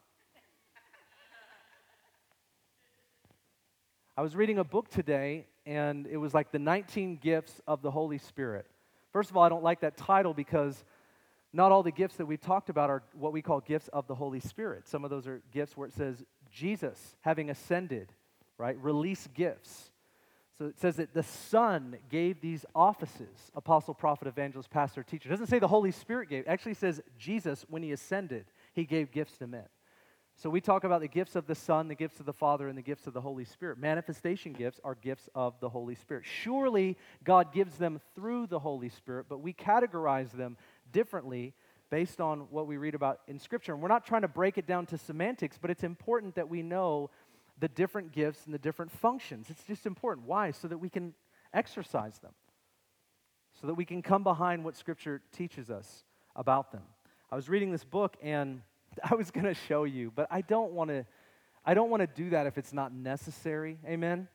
I 4.17 4.21
was 4.21 4.33
reading 4.33 4.59
a 4.59 4.63
book 4.63 4.89
today, 4.89 5.45
and 5.65 6.07
it 6.07 6.15
was 6.15 6.33
like 6.33 6.53
the 6.53 6.59
19 6.59 7.17
gifts 7.17 7.59
of 7.67 7.81
the 7.81 7.91
Holy 7.91 8.17
Spirit. 8.17 8.65
First 9.11 9.29
of 9.29 9.35
all, 9.35 9.43
I 9.43 9.49
don't 9.49 9.63
like 9.63 9.81
that 9.81 9.97
title 9.97 10.33
because 10.33 10.85
not 11.51 11.73
all 11.73 11.83
the 11.83 11.91
gifts 11.91 12.15
that 12.15 12.25
we've 12.25 12.39
talked 12.39 12.69
about 12.69 12.89
are 12.89 13.03
what 13.11 13.33
we 13.33 13.41
call 13.41 13.59
gifts 13.59 13.89
of 13.89 14.07
the 14.07 14.15
Holy 14.15 14.39
Spirit. 14.39 14.87
Some 14.87 15.03
of 15.03 15.09
those 15.09 15.27
are 15.27 15.41
gifts 15.51 15.75
where 15.75 15.85
it 15.85 15.93
says 15.93 16.23
Jesus 16.49 17.17
having 17.19 17.49
ascended, 17.49 18.13
right? 18.57 18.77
Release 18.81 19.27
gifts. 19.33 19.91
So 20.57 20.67
it 20.67 20.79
says 20.79 20.95
that 20.95 21.13
the 21.13 21.23
Son 21.23 21.97
gave 22.09 22.39
these 22.39 22.65
offices 22.73 23.51
apostle, 23.53 23.93
prophet, 23.93 24.29
evangelist, 24.29 24.69
pastor, 24.69 25.03
teacher. 25.03 25.27
It 25.27 25.31
doesn't 25.31 25.47
say 25.47 25.59
the 25.59 25.67
Holy 25.67 25.91
Spirit 25.91 26.29
gave. 26.29 26.45
It 26.45 26.49
actually 26.49 26.75
says 26.75 27.01
Jesus, 27.19 27.65
when 27.67 27.83
he 27.83 27.91
ascended, 27.91 28.45
he 28.71 28.85
gave 28.85 29.11
gifts 29.11 29.37
to 29.39 29.47
men. 29.47 29.65
So 30.37 30.49
we 30.49 30.59
talk 30.59 30.83
about 30.83 30.99
the 30.99 31.07
gifts 31.07 31.37
of 31.37 31.47
the 31.47 31.55
Son, 31.55 31.87
the 31.87 31.95
gifts 31.95 32.19
of 32.19 32.25
the 32.25 32.33
Father, 32.33 32.67
and 32.67 32.77
the 32.77 32.81
gifts 32.81 33.07
of 33.07 33.13
the 33.13 33.21
Holy 33.21 33.45
Spirit. 33.45 33.77
Manifestation 33.77 34.51
gifts 34.51 34.81
are 34.83 34.95
gifts 34.95 35.29
of 35.33 35.57
the 35.61 35.69
Holy 35.69 35.95
Spirit. 35.95 36.25
Surely 36.25 36.97
God 37.23 37.53
gives 37.53 37.77
them 37.77 38.01
through 38.15 38.47
the 38.47 38.59
Holy 38.59 38.89
Spirit, 38.89 39.27
but 39.29 39.39
we 39.39 39.53
categorize 39.53 40.31
them 40.31 40.57
differently 40.91 41.53
based 41.89 42.19
on 42.19 42.47
what 42.49 42.67
we 42.67 42.75
read 42.75 42.95
about 42.95 43.21
in 43.27 43.39
Scripture. 43.39 43.71
And 43.71 43.81
we're 43.81 43.87
not 43.87 44.05
trying 44.05 44.23
to 44.23 44.27
break 44.27 44.57
it 44.57 44.67
down 44.67 44.85
to 44.87 44.97
semantics, 44.97 45.57
but 45.57 45.71
it's 45.71 45.83
important 45.83 46.35
that 46.35 46.49
we 46.49 46.61
know 46.61 47.11
the 47.57 47.69
different 47.69 48.11
gifts 48.11 48.43
and 48.43 48.53
the 48.53 48.59
different 48.59 48.91
functions. 48.91 49.47
It's 49.49 49.63
just 49.63 49.85
important. 49.85 50.27
Why? 50.27 50.51
So 50.51 50.67
that 50.67 50.77
we 50.77 50.89
can 50.89 51.13
exercise 51.53 52.19
them, 52.19 52.33
so 53.61 53.67
that 53.67 53.75
we 53.75 53.85
can 53.85 54.01
come 54.01 54.23
behind 54.23 54.65
what 54.65 54.75
Scripture 54.75 55.21
teaches 55.31 55.69
us 55.69 56.03
about 56.35 56.73
them. 56.73 56.83
I 57.31 57.37
was 57.37 57.47
reading 57.47 57.71
this 57.71 57.85
book 57.85 58.17
and 58.21 58.61
I 59.11 59.15
was 59.15 59.31
going 59.31 59.45
to 59.45 59.53
show 59.53 59.83
you, 59.83 60.11
but 60.15 60.27
I 60.29 60.41
don't 60.41 60.71
want 60.71 60.89
to 60.89 61.05
I 61.67 61.73
don't 61.73 61.89
want 61.89 62.01
to 62.01 62.07
do 62.07 62.29
that 62.29 62.45
if 62.45 62.59
it's 62.59 62.73
not 62.73 62.93
necessary. 62.93 63.79
Amen. 63.87 64.27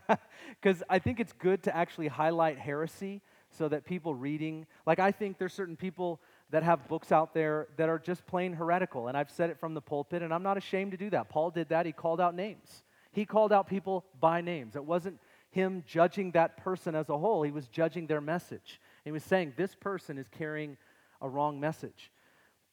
Cuz 0.62 0.82
I 0.88 0.98
think 0.98 1.20
it's 1.20 1.32
good 1.34 1.62
to 1.64 1.76
actually 1.76 2.08
highlight 2.08 2.58
heresy 2.58 3.20
so 3.50 3.68
that 3.68 3.84
people 3.84 4.14
reading, 4.14 4.66
like 4.86 4.98
I 4.98 5.12
think 5.12 5.36
there's 5.36 5.52
certain 5.52 5.76
people 5.76 6.20
that 6.50 6.62
have 6.62 6.88
books 6.88 7.12
out 7.12 7.34
there 7.34 7.68
that 7.76 7.90
are 7.90 7.98
just 7.98 8.26
plain 8.26 8.54
heretical 8.54 9.08
and 9.08 9.16
I've 9.16 9.30
said 9.30 9.50
it 9.50 9.58
from 9.58 9.74
the 9.74 9.82
pulpit 9.82 10.22
and 10.22 10.32
I'm 10.32 10.42
not 10.42 10.56
ashamed 10.56 10.92
to 10.92 10.96
do 10.96 11.10
that. 11.10 11.28
Paul 11.28 11.50
did 11.50 11.68
that. 11.68 11.84
He 11.84 11.92
called 11.92 12.20
out 12.20 12.34
names. 12.34 12.84
He 13.12 13.26
called 13.26 13.52
out 13.52 13.66
people 13.66 14.06
by 14.18 14.40
names. 14.40 14.74
It 14.74 14.84
wasn't 14.84 15.18
him 15.50 15.84
judging 15.86 16.30
that 16.32 16.56
person 16.56 16.94
as 16.94 17.10
a 17.10 17.18
whole. 17.18 17.42
He 17.42 17.50
was 17.50 17.68
judging 17.68 18.06
their 18.06 18.22
message. 18.22 18.80
He 19.04 19.12
was 19.12 19.22
saying 19.22 19.52
this 19.56 19.74
person 19.74 20.16
is 20.16 20.28
carrying 20.28 20.78
a 21.20 21.28
wrong 21.28 21.60
message. 21.60 22.10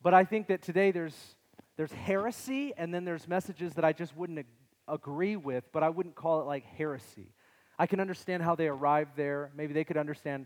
But 0.01 0.13
I 0.13 0.23
think 0.23 0.47
that 0.47 0.61
today 0.61 0.91
there's, 0.91 1.35
there's 1.75 1.91
heresy, 1.91 2.73
and 2.77 2.93
then 2.93 3.05
there's 3.05 3.27
messages 3.27 3.73
that 3.73 3.83
I 3.83 3.91
just 3.91 4.15
wouldn't 4.15 4.39
ag- 4.39 4.45
agree 4.87 5.35
with, 5.35 5.65
but 5.73 5.83
I 5.83 5.89
wouldn't 5.89 6.15
call 6.15 6.41
it 6.41 6.45
like 6.45 6.63
heresy. 6.65 7.33
I 7.77 7.85
can 7.85 7.99
understand 7.99 8.43
how 8.43 8.55
they 8.55 8.67
arrived 8.67 9.11
there. 9.15 9.51
Maybe 9.55 9.73
they 9.73 9.83
could 9.83 9.97
understand 9.97 10.45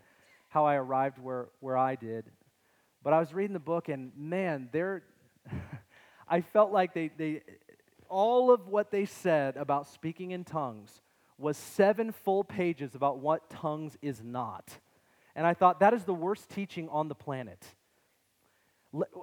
how 0.49 0.65
I 0.65 0.75
arrived 0.75 1.19
where, 1.19 1.49
where 1.59 1.77
I 1.77 1.95
did. 1.95 2.25
But 3.03 3.13
I 3.13 3.19
was 3.19 3.33
reading 3.33 3.53
the 3.53 3.59
book, 3.59 3.89
and 3.89 4.11
man, 4.15 4.69
they're, 4.71 5.03
I 6.27 6.41
felt 6.41 6.71
like 6.71 6.93
they, 6.93 7.11
they, 7.15 7.41
all 8.09 8.51
of 8.51 8.67
what 8.67 8.91
they 8.91 9.05
said 9.05 9.57
about 9.57 9.87
speaking 9.87 10.31
in 10.31 10.43
tongues 10.43 11.01
was 11.37 11.57
seven 11.57 12.11
full 12.11 12.43
pages 12.43 12.95
about 12.95 13.19
what 13.19 13.49
tongues 13.49 13.97
is 14.01 14.23
not. 14.23 14.79
And 15.35 15.45
I 15.45 15.53
thought, 15.53 15.79
that 15.79 15.93
is 15.93 16.03
the 16.03 16.13
worst 16.13 16.49
teaching 16.49 16.87
on 16.89 17.07
the 17.07 17.15
planet. 17.15 17.65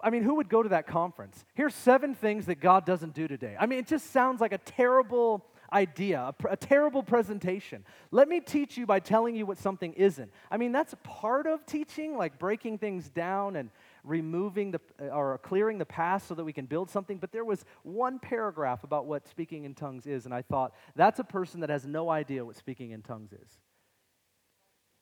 I 0.03 0.11
mean, 0.11 0.23
who 0.23 0.37
would 0.37 0.49
go 0.49 0.63
to 0.63 0.71
that 0.71 0.87
conference? 0.87 1.45
Here's 1.55 1.75
seven 1.75 2.15
things 2.15 2.47
that 2.47 2.57
God 2.61 2.85
doesn't 2.85 3.15
do 3.15 3.29
today. 3.29 3.57
I 3.59 3.67
mean, 3.67 3.79
it 3.79 3.87
just 3.87 4.11
sounds 4.11 4.41
like 4.41 4.53
a 4.53 4.59
terrible 4.59 5.45
idea, 5.73 6.21
a, 6.21 6.49
a, 6.49 6.57
terrible 6.57 7.03
presentation. 7.03 7.85
Let 8.11 8.29
me 8.29 8.41
teach 8.41 8.77
you 8.77 8.87
by 8.87 8.99
telling 8.99 9.37
you 9.37 9.47
what 9.47 9.59
something 9.59 9.93
isn't. 9.93 10.33
I 10.51 10.57
mean, 10.57 10.73
that's 10.73 10.95
part 11.05 11.47
of 11.47 11.65
teaching, 11.67 12.17
like 12.17 12.39
breaking 12.39 12.79
things 12.79 13.09
down 13.09 13.55
and 13.55 13.71
removing 14.03 14.73
the 14.73 14.81
or 15.13 15.39
clearing 15.39 15.79
the 15.79 15.87
past 15.87 16.27
so 16.27 16.35
that 16.35 16.45
we 16.45 16.53
can 16.53 16.67
build 16.67 16.91
something. 16.91 17.19
But 17.19 17.31
there 17.31 17.45
was 17.45 17.65
one 17.83 18.19
paragraph 18.19 18.83
about 18.83 19.07
what 19.07 19.29
speaking 19.29 19.65
in 19.65 19.75
tongues 19.75 20.07
is, 20.07 20.25
and 20.25 20.35
I 20.35 20.43
thought, 20.43 20.75
that's 20.97 21.21
a 21.21 21.25
person 21.25 21.61
that 21.61 21.71
has 21.71 21.87
no 21.87 22.11
idea 22.11 22.45
what 22.45 22.57
speaking 22.57 22.91
in 22.91 23.03
tongues 23.03 23.33
is. 23.33 23.59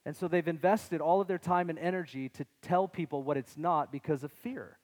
And 0.06 0.16
so 0.16 0.28
they've 0.28 0.48
invested 0.48 1.00
all 1.00 1.20
of 1.20 1.28
their 1.28 1.38
time 1.38 1.70
and 1.70 1.78
energy 1.78 2.28
to 2.30 2.46
tell 2.62 2.88
people 2.88 3.22
what 3.22 3.36
it's 3.36 3.56
not 3.56 3.92
because 3.92 4.24
of 4.24 4.32
fear. 4.32 4.78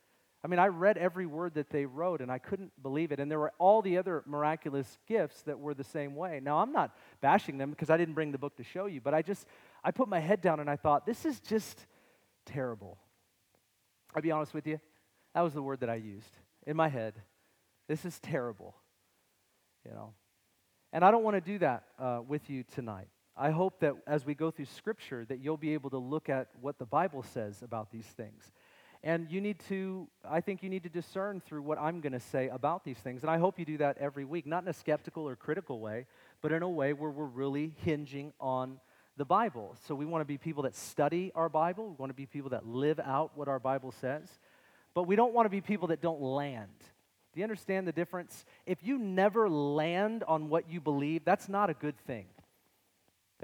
I 0.45 0.47
mean, 0.47 0.59
I 0.59 0.67
read 0.67 0.99
every 0.99 1.25
word 1.25 1.55
that 1.55 1.71
they 1.71 1.87
wrote 1.87 2.21
and 2.21 2.31
I 2.31 2.39
couldn't 2.39 2.71
believe 2.83 3.13
it. 3.13 3.19
And 3.19 3.31
there 3.31 3.39
were 3.39 3.55
all 3.59 3.81
the 3.81 3.97
other 3.97 4.23
miraculous 4.27 4.99
gifts 5.09 5.41
that 5.43 5.59
were 5.59 5.73
the 5.73 5.85
same 5.85 6.15
way. 6.15 6.39
Now, 6.43 6.59
I'm 6.59 6.73
not 6.73 6.95
bashing 7.23 7.57
them 7.57 7.71
because 7.71 7.89
I 7.89 7.97
didn't 7.97 8.13
bring 8.13 8.31
the 8.31 8.39
book 8.39 8.57
to 8.57 8.65
show 8.65 8.85
you, 8.85 9.01
but 9.01 9.15
I 9.15 9.23
just, 9.23 9.47
I 9.83 9.91
put 9.91 10.07
my 10.07 10.21
head 10.21 10.43
down 10.43 10.61
and 10.61 10.69
I 10.69 10.77
thought, 10.77 11.07
this 11.07 11.25
is 11.25 11.41
just 11.41 11.87
terrible. 12.45 12.99
I'll 14.15 14.21
be 14.21 14.33
honest 14.33 14.53
with 14.53 14.67
you, 14.67 14.79
that 15.35 15.41
was 15.41 15.55
the 15.55 15.63
word 15.63 15.81
that 15.81 15.89
I 15.89 15.95
used 15.95 16.37
in 16.67 16.77
my 16.77 16.89
head. 16.89 17.15
This 17.89 18.05
is 18.05 18.21
terrible, 18.21 18.75
you 19.87 19.93
know. 19.93 20.13
And 20.93 21.05
I 21.05 21.11
don't 21.11 21.25
want 21.25 21.37
to 21.37 21.41
do 21.41 21.59
that 21.59 21.85
uh, 21.99 22.21
with 22.27 22.51
you 22.51 22.65
tonight. 22.75 23.09
I 23.37 23.51
hope 23.51 23.81
that 23.81 23.95
as 24.07 24.25
we 24.25 24.35
go 24.35 24.51
through 24.51 24.67
Scripture, 24.67 25.25
that 25.27 25.41
you'll 25.41 25.57
be 25.57 25.75
able 25.75 25.91
to 25.91 25.99
look 25.99 26.29
at 26.29 26.49
what 26.61 26.79
the 26.79 26.87
Bible 26.87 27.23
says 27.23 27.63
about 27.63 27.91
these 27.91 28.07
things. 28.07 28.53
And 29.03 29.31
you 29.31 29.41
need 29.41 29.59
to, 29.69 30.09
I 30.29 30.41
think 30.41 30.63
you 30.63 30.71
need 30.71 30.85
to 30.85 30.89
discern 30.89 31.41
through 31.41 31.63
what 31.63 31.79
I'm 31.79 32.01
going 32.01 32.15
to 32.15 32.21
say 32.21 32.49
about 32.49 32.85
these 32.85 32.97
things. 32.97 33.23
And 33.23 33.31
I 33.31 33.37
hope 33.37 33.59
you 33.59 33.65
do 33.65 33.77
that 33.79 33.99
every 33.99 34.25
week, 34.25 34.47
not 34.47 34.63
in 34.63 34.69
a 34.69 34.73
skeptical 34.73 35.29
or 35.29 35.37
critical 35.37 35.81
way, 35.81 36.07
but 36.41 36.53
in 36.53 36.63
a 36.63 36.69
way 36.69 36.93
where 36.93 37.11
we're 37.11 37.25
really 37.25 37.75
hinging 37.85 38.33
on 38.41 38.79
the 39.17 39.25
Bible. 39.25 39.77
So 39.87 39.95
we 39.95 40.07
want 40.07 40.23
to 40.23 40.27
be 40.27 40.39
people 40.39 40.63
that 40.63 40.75
study 40.75 41.33
our 41.35 41.49
Bible, 41.49 41.91
we 41.91 41.97
want 41.99 42.11
to 42.11 42.15
be 42.15 42.27
people 42.27 42.51
that 42.51 42.67
live 42.67 42.99
out 42.99 43.33
what 43.35 43.49
our 43.49 43.59
Bible 43.59 43.93
says, 43.93 44.29
but 44.95 45.05
we 45.05 45.17
don't 45.17 45.35
want 45.35 45.47
to 45.47 45.51
be 45.51 45.61
people 45.61 45.89
that 45.89 46.01
don't 46.01 46.23
land. 46.23 46.71
Do 47.33 47.41
you 47.41 47.45
understand 47.45 47.87
the 47.87 47.93
difference? 47.93 48.45
If 48.65 48.79
you 48.83 48.97
never 48.97 49.51
land 49.51 50.25
on 50.27 50.49
what 50.49 50.71
you 50.71 50.81
believe, 50.81 51.25
that's 51.25 51.49
not 51.49 51.69
a 51.69 51.75
good 51.75 51.99
thing. 52.07 52.27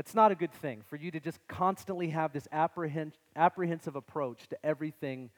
It's 0.01 0.15
not 0.15 0.33
a 0.33 0.35
good 0.35 0.55
thing 0.55 0.81
for 0.89 0.97
you 0.97 1.11
to 1.11 1.21
just 1.21 1.39
constantly 1.47 2.09
have 2.09 2.33
this 2.33 2.49
apprehensive 2.53 3.97
approach 3.97 4.49
to 4.49 4.57
everything 4.65 5.29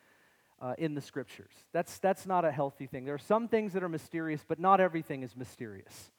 uh, 0.60 0.74
in 0.78 0.94
the 0.94 1.00
scriptures. 1.00 1.50
That's, 1.72 1.98
that's 1.98 2.26
not 2.26 2.44
a 2.44 2.52
healthy 2.52 2.86
thing. 2.86 3.04
There 3.04 3.16
are 3.16 3.18
some 3.18 3.48
things 3.48 3.72
that 3.72 3.82
are 3.82 3.88
mysterious, 3.88 4.44
but 4.46 4.60
not 4.60 4.80
everything 4.80 5.24
is 5.24 5.34
mysterious. 5.34 6.12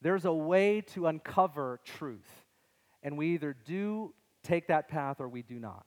There's 0.00 0.24
a 0.24 0.32
way 0.32 0.82
to 0.92 1.08
uncover 1.08 1.80
truth, 1.84 2.30
and 3.02 3.18
we 3.18 3.34
either 3.34 3.56
do 3.66 4.14
take 4.44 4.68
that 4.68 4.86
path 4.86 5.20
or 5.20 5.28
we 5.28 5.42
do 5.42 5.58
not. 5.58 5.84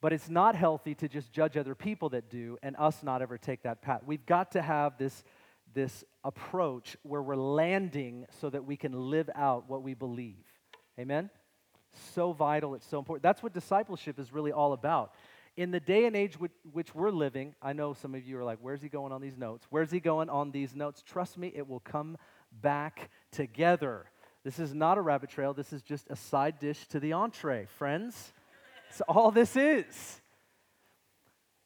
But 0.00 0.12
it's 0.12 0.30
not 0.30 0.54
healthy 0.54 0.94
to 0.94 1.08
just 1.08 1.32
judge 1.32 1.56
other 1.56 1.74
people 1.74 2.10
that 2.10 2.30
do 2.30 2.56
and 2.62 2.76
us 2.78 3.02
not 3.02 3.20
ever 3.20 3.36
take 3.36 3.64
that 3.64 3.82
path. 3.82 4.02
We've 4.06 4.24
got 4.26 4.52
to 4.52 4.62
have 4.62 4.96
this, 4.96 5.24
this 5.74 6.04
approach 6.22 6.96
where 7.02 7.22
we're 7.22 7.36
landing 7.36 8.26
so 8.40 8.48
that 8.50 8.64
we 8.64 8.76
can 8.76 8.92
live 9.10 9.28
out 9.34 9.68
what 9.68 9.82
we 9.82 9.94
believe. 9.94 10.44
Amen? 10.98 11.30
So 12.14 12.32
vital, 12.32 12.74
it's 12.74 12.86
so 12.86 12.98
important. 12.98 13.22
That's 13.22 13.42
what 13.42 13.52
discipleship 13.52 14.18
is 14.18 14.32
really 14.32 14.52
all 14.52 14.72
about. 14.72 15.12
In 15.56 15.70
the 15.70 15.80
day 15.80 16.06
and 16.06 16.16
age 16.16 16.38
which, 16.38 16.52
which 16.72 16.94
we're 16.94 17.10
living, 17.10 17.54
I 17.62 17.72
know 17.72 17.92
some 17.92 18.14
of 18.14 18.24
you 18.24 18.38
are 18.38 18.44
like, 18.44 18.58
where's 18.60 18.82
he 18.82 18.88
going 18.88 19.12
on 19.12 19.20
these 19.20 19.36
notes? 19.36 19.66
Where's 19.70 19.90
he 19.90 20.00
going 20.00 20.28
on 20.28 20.50
these 20.50 20.74
notes? 20.74 21.02
Trust 21.02 21.38
me, 21.38 21.52
it 21.54 21.68
will 21.68 21.80
come 21.80 22.16
back 22.60 23.10
together. 23.30 24.06
This 24.42 24.58
is 24.58 24.74
not 24.74 24.98
a 24.98 25.00
rabbit 25.00 25.30
trail, 25.30 25.54
this 25.54 25.72
is 25.72 25.82
just 25.82 26.06
a 26.10 26.16
side 26.16 26.58
dish 26.58 26.86
to 26.88 27.00
the 27.00 27.12
entree, 27.12 27.66
friends. 27.78 28.32
That's 28.88 29.00
all 29.02 29.30
this 29.30 29.56
is. 29.56 30.20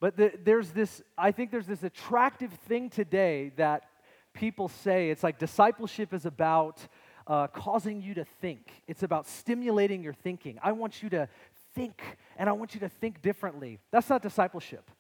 But 0.01 0.17
the, 0.17 0.33
there's 0.45 0.71
this, 0.71 1.03
I 1.17 1.33
think 1.33 1.51
there's 1.51 1.67
this 1.67 1.83
attractive 1.83 2.53
thing 2.53 2.89
today 2.89 3.53
that 3.57 3.88
people 4.39 4.69
say 4.69 5.11
it's 5.11 5.25
like 5.25 5.39
discipleship 5.39 6.15
is 6.15 6.25
about 6.25 6.87
uh, 7.27 7.49
causing 7.49 8.01
you 8.01 8.15
to 8.15 8.25
think, 8.41 8.71
it's 8.87 9.03
about 9.03 9.27
stimulating 9.27 10.03
your 10.03 10.15
thinking. 10.15 10.59
I 10.63 10.73
want 10.73 11.03
you 11.03 11.11
to 11.11 11.29
think, 11.75 12.01
and 12.39 12.49
I 12.49 12.53
want 12.53 12.73
you 12.73 12.81
to 12.81 12.89
think 12.89 13.21
differently. 13.21 13.81
That's 13.91 14.09
not 14.09 14.23
discipleship. 14.23 14.91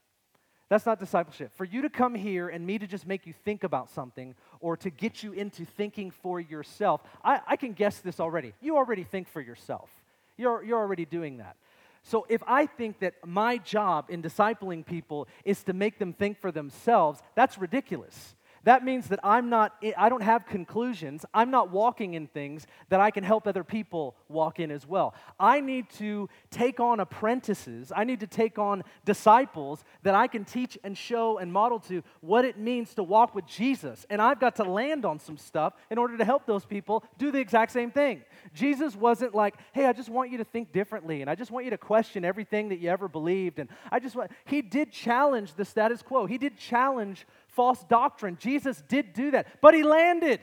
That's 0.68 0.85
not 0.85 0.99
discipleship. 0.99 1.52
For 1.54 1.64
you 1.64 1.83
to 1.83 1.88
come 1.88 2.14
here 2.14 2.49
and 2.49 2.66
me 2.66 2.78
to 2.78 2.87
just 2.87 3.07
make 3.07 3.26
you 3.26 3.33
think 3.33 3.64
about 3.64 3.88
something 3.88 4.35
or 4.61 4.76
to 4.78 4.90
get 4.90 5.23
you 5.23 5.33
into 5.33 5.64
thinking 5.64 6.11
for 6.11 6.40
yourself, 6.40 7.00
I, 7.25 7.40
I 7.47 7.57
can 7.57 7.73
guess 7.73 8.00
this 8.00 8.21
already. 8.21 8.52
You 8.61 8.76
already 8.76 9.04
think 9.04 9.28
for 9.28 9.40
yourself, 9.40 9.88
you're, 10.37 10.62
you're 10.62 10.78
already 10.78 11.07
doing 11.07 11.38
that. 11.38 11.57
So 12.02 12.26
if 12.28 12.42
I 12.47 12.66
think 12.66 12.99
that 13.00 13.14
my 13.25 13.57
job 13.59 14.07
in 14.11 14.23
discipling 14.23 14.85
people 14.85 15.28
is 15.45 15.62
to 15.64 15.73
make 15.73 15.99
them 15.99 16.12
think 16.12 16.38
for 16.38 16.52
themselves, 16.52 17.23
that's 17.35 17.57
ridiculous. 17.57 18.35
That 18.64 18.84
means 18.84 19.08
that 19.08 19.20
I'm 19.22 19.48
not, 19.48 19.74
I 19.96 20.08
don't 20.08 20.22
have 20.22 20.46
conclusions. 20.46 21.24
I'm 21.32 21.50
not 21.50 21.70
walking 21.70 22.14
in 22.14 22.26
things 22.26 22.66
that 22.88 23.00
I 23.00 23.10
can 23.10 23.24
help 23.24 23.46
other 23.46 23.64
people 23.64 24.16
walk 24.28 24.60
in 24.60 24.70
as 24.70 24.86
well. 24.86 25.14
I 25.38 25.60
need 25.60 25.90
to 25.98 26.28
take 26.50 26.80
on 26.80 27.00
apprentices. 27.00 27.92
I 27.94 28.04
need 28.04 28.20
to 28.20 28.26
take 28.26 28.58
on 28.58 28.84
disciples 29.04 29.84
that 30.02 30.14
I 30.14 30.26
can 30.26 30.44
teach 30.44 30.78
and 30.84 30.96
show 30.96 31.38
and 31.38 31.52
model 31.52 31.80
to 31.80 32.02
what 32.20 32.44
it 32.44 32.58
means 32.58 32.94
to 32.94 33.02
walk 33.02 33.34
with 33.34 33.46
Jesus. 33.46 34.06
And 34.10 34.20
I've 34.20 34.40
got 34.40 34.56
to 34.56 34.64
land 34.64 35.04
on 35.04 35.18
some 35.18 35.36
stuff 35.36 35.74
in 35.90 35.98
order 35.98 36.16
to 36.16 36.24
help 36.24 36.46
those 36.46 36.64
people 36.64 37.04
do 37.16 37.30
the 37.30 37.38
exact 37.38 37.72
same 37.72 37.90
thing. 37.90 38.22
Jesus 38.54 38.96
wasn't 38.96 39.34
like, 39.34 39.54
hey, 39.72 39.86
I 39.86 39.92
just 39.92 40.08
want 40.08 40.30
you 40.30 40.38
to 40.38 40.44
think 40.44 40.72
differently 40.72 41.20
and 41.20 41.30
I 41.30 41.34
just 41.34 41.50
want 41.50 41.64
you 41.64 41.70
to 41.70 41.78
question 41.78 42.24
everything 42.24 42.68
that 42.70 42.78
you 42.78 42.90
ever 42.90 43.08
believed. 43.08 43.58
And 43.58 43.68
I 43.90 43.98
just 44.00 44.16
want, 44.16 44.30
he 44.44 44.62
did 44.62 44.92
challenge 44.92 45.54
the 45.54 45.64
status 45.64 46.02
quo. 46.02 46.26
He 46.26 46.38
did 46.38 46.56
challenge 46.56 47.26
false 47.58 47.82
doctrine. 47.88 48.36
Jesus 48.38 48.80
did 48.86 49.12
do 49.12 49.32
that, 49.32 49.48
but 49.60 49.74
he 49.74 49.82
landed. 49.82 50.38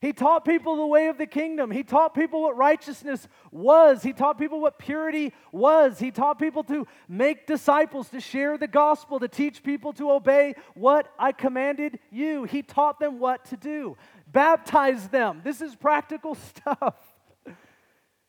He 0.00 0.12
taught 0.12 0.44
people 0.44 0.74
the 0.74 0.84
way 0.84 1.06
of 1.06 1.16
the 1.16 1.28
kingdom. 1.28 1.70
He 1.70 1.84
taught 1.84 2.12
people 2.12 2.42
what 2.42 2.56
righteousness 2.56 3.28
was. 3.52 4.02
He 4.02 4.12
taught 4.12 4.36
people 4.36 4.60
what 4.60 4.76
purity 4.76 5.32
was. 5.52 6.00
He 6.00 6.10
taught 6.10 6.40
people 6.40 6.64
to 6.64 6.88
make 7.08 7.46
disciples, 7.46 8.08
to 8.08 8.20
share 8.20 8.58
the 8.58 8.66
gospel, 8.66 9.20
to 9.20 9.28
teach 9.28 9.62
people 9.62 9.92
to 9.92 10.10
obey 10.10 10.56
what 10.74 11.06
I 11.20 11.30
commanded 11.30 12.00
you. 12.10 12.42
He 12.42 12.62
taught 12.62 12.98
them 12.98 13.20
what 13.20 13.44
to 13.50 13.56
do. 13.56 13.96
Baptize 14.26 15.06
them. 15.10 15.40
This 15.44 15.60
is 15.60 15.76
practical 15.76 16.34
stuff. 16.50 16.96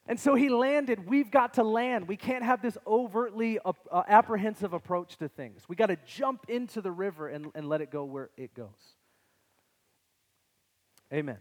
And 0.07 0.19
so 0.19 0.35
he 0.35 0.49
landed. 0.49 1.07
We've 1.07 1.31
got 1.31 1.55
to 1.55 1.63
land. 1.63 2.07
We 2.07 2.17
can't 2.17 2.43
have 2.43 2.61
this 2.61 2.77
overtly 2.85 3.57
uh, 3.65 3.73
uh, 3.91 4.03
apprehensive 4.07 4.73
approach 4.73 5.17
to 5.17 5.27
things. 5.27 5.63
We 5.67 5.75
got 5.75 5.87
to 5.87 5.97
jump 6.05 6.45
into 6.47 6.81
the 6.81 6.91
river 6.91 7.27
and, 7.27 7.47
and 7.55 7.67
let 7.67 7.81
it 7.81 7.89
go 7.89 8.03
where 8.03 8.29
it 8.37 8.53
goes. 8.53 8.69
Amen. 11.11 11.37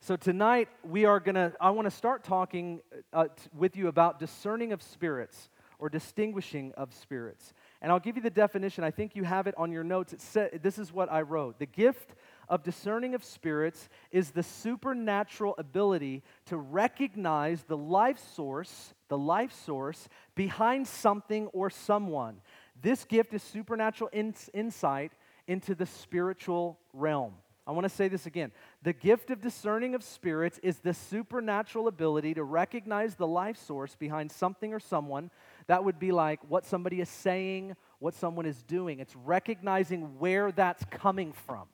So 0.00 0.16
tonight 0.16 0.68
we 0.82 1.04
are 1.04 1.20
going 1.20 1.34
to, 1.34 1.52
I 1.60 1.70
want 1.70 1.86
to 1.86 1.90
start 1.90 2.24
talking 2.24 2.80
uh, 3.12 3.24
t- 3.24 3.30
with 3.54 3.76
you 3.76 3.88
about 3.88 4.18
discerning 4.18 4.72
of 4.72 4.82
spirits 4.82 5.50
or 5.78 5.88
distinguishing 5.88 6.72
of 6.76 6.94
spirits. 6.94 7.52
And 7.82 7.92
I'll 7.92 8.00
give 8.00 8.16
you 8.16 8.22
the 8.22 8.30
definition. 8.30 8.84
I 8.84 8.90
think 8.90 9.16
you 9.16 9.24
have 9.24 9.46
it 9.46 9.54
on 9.58 9.72
your 9.72 9.84
notes. 9.84 10.12
It 10.12 10.22
said, 10.22 10.60
this 10.62 10.78
is 10.78 10.92
what 10.92 11.12
I 11.12 11.22
wrote. 11.22 11.58
The 11.58 11.66
gift 11.66 12.14
of 12.48 12.62
discerning 12.62 13.14
of 13.14 13.24
spirits 13.24 13.88
is 14.10 14.30
the 14.30 14.42
supernatural 14.42 15.54
ability 15.58 16.22
to 16.46 16.56
recognize 16.56 17.62
the 17.64 17.76
life 17.76 18.18
source, 18.34 18.94
the 19.08 19.18
life 19.18 19.52
source 19.52 20.08
behind 20.34 20.86
something 20.86 21.46
or 21.48 21.70
someone. 21.70 22.40
This 22.80 23.04
gift 23.04 23.34
is 23.34 23.42
supernatural 23.42 24.10
insight 24.12 25.12
into 25.46 25.74
the 25.74 25.86
spiritual 25.86 26.78
realm. 26.92 27.34
I 27.68 27.72
want 27.72 27.84
to 27.84 27.88
say 27.88 28.06
this 28.06 28.26
again. 28.26 28.52
The 28.82 28.92
gift 28.92 29.30
of 29.30 29.40
discerning 29.40 29.96
of 29.96 30.04
spirits 30.04 30.60
is 30.62 30.78
the 30.78 30.94
supernatural 30.94 31.88
ability 31.88 32.34
to 32.34 32.44
recognize 32.44 33.16
the 33.16 33.26
life 33.26 33.56
source 33.56 33.96
behind 33.96 34.30
something 34.30 34.72
or 34.72 34.78
someone. 34.78 35.32
That 35.66 35.84
would 35.84 35.98
be 35.98 36.12
like 36.12 36.38
what 36.48 36.64
somebody 36.64 37.00
is 37.00 37.08
saying, 37.08 37.74
what 37.98 38.14
someone 38.14 38.46
is 38.46 38.62
doing. 38.62 39.00
It's 39.00 39.16
recognizing 39.16 40.18
where 40.20 40.52
that's 40.52 40.84
coming 40.90 41.32
from. 41.32 41.66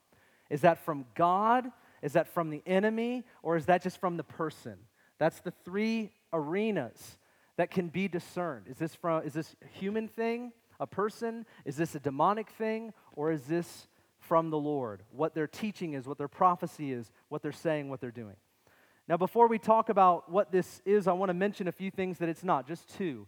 Is 0.52 0.61
that 0.61 0.85
from 0.85 1.06
God? 1.14 1.73
Is 2.02 2.12
that 2.12 2.28
from 2.28 2.50
the 2.50 2.62
enemy? 2.66 3.25
Or 3.42 3.56
is 3.56 3.66
that 3.66 3.82
just 3.82 3.99
from 3.99 4.18
the 4.18 4.23
person? 4.23 4.76
That's 5.18 5.40
the 5.40 5.52
three 5.64 6.11
arenas 6.32 7.16
that 7.56 7.71
can 7.71 7.88
be 7.88 8.06
discerned. 8.06 8.66
Is 8.68 8.76
this 8.76 8.94
from 8.94 9.23
is 9.25 9.32
this 9.32 9.56
a 9.64 9.78
human 9.78 10.09
thing, 10.09 10.52
a 10.78 10.87
person? 10.87 11.47
Is 11.64 11.76
this 11.76 11.94
a 11.94 12.00
demonic 12.00 12.50
thing? 12.50 12.92
Or 13.16 13.32
is 13.32 13.44
this 13.44 13.88
from 14.18 14.50
the 14.50 14.59
Lord? 14.59 15.02
What 15.11 15.35
their 15.35 15.47
teaching 15.47 15.94
is, 15.94 16.06
what 16.06 16.18
their 16.18 16.28
prophecy 16.28 16.92
is, 16.92 17.11
what 17.30 17.42
they're 17.42 17.50
saying, 17.50 17.88
what 17.88 18.02
they're 18.02 18.11
doing. 18.11 18.37
Now, 19.09 19.16
before 19.16 19.49
we 19.49 19.59
talk 19.59 19.88
about 19.88 20.30
what 20.30 20.52
this 20.52 20.82
is, 20.85 21.09
I 21.09 21.12
want 21.12 21.30
to 21.30 21.35
mention 21.35 21.66
a 21.66 21.73
few 21.73 21.90
things 21.90 22.18
that 22.18 22.28
it's 22.28 22.44
not, 22.44 22.68
just 22.68 22.88
two. 22.97 23.26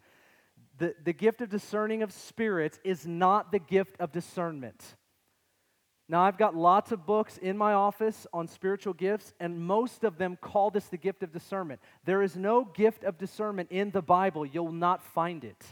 The, 0.76 0.94
the 1.02 1.12
gift 1.14 1.40
of 1.40 1.48
discerning 1.48 2.02
of 2.02 2.12
spirits 2.12 2.78
is 2.84 3.06
not 3.06 3.50
the 3.50 3.58
gift 3.58 3.96
of 3.98 4.12
discernment. 4.12 4.96
Now, 6.06 6.22
I've 6.22 6.36
got 6.36 6.54
lots 6.54 6.92
of 6.92 7.06
books 7.06 7.38
in 7.38 7.56
my 7.56 7.72
office 7.72 8.26
on 8.32 8.46
spiritual 8.46 8.92
gifts, 8.92 9.32
and 9.40 9.58
most 9.58 10.04
of 10.04 10.18
them 10.18 10.36
call 10.38 10.70
this 10.70 10.86
the 10.88 10.98
gift 10.98 11.22
of 11.22 11.32
discernment. 11.32 11.80
There 12.04 12.22
is 12.22 12.36
no 12.36 12.64
gift 12.64 13.04
of 13.04 13.16
discernment 13.16 13.70
in 13.70 13.90
the 13.90 14.02
Bible. 14.02 14.44
You'll 14.44 14.72
not 14.72 15.02
find 15.02 15.44
it. 15.44 15.64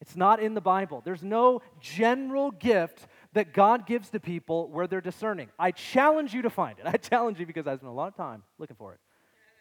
It's 0.00 0.14
not 0.14 0.40
in 0.40 0.52
the 0.52 0.60
Bible. 0.60 1.00
There's 1.02 1.22
no 1.22 1.62
general 1.80 2.50
gift 2.50 3.06
that 3.32 3.54
God 3.54 3.86
gives 3.86 4.10
to 4.10 4.20
people 4.20 4.68
where 4.68 4.86
they're 4.86 5.00
discerning. 5.00 5.48
I 5.58 5.70
challenge 5.70 6.34
you 6.34 6.42
to 6.42 6.50
find 6.50 6.78
it. 6.78 6.86
I 6.86 6.98
challenge 6.98 7.40
you 7.40 7.46
because 7.46 7.66
I 7.66 7.76
spent 7.76 7.90
a 7.90 7.94
lot 7.94 8.08
of 8.08 8.16
time 8.16 8.42
looking 8.58 8.76
for 8.76 8.92
it. 8.92 9.00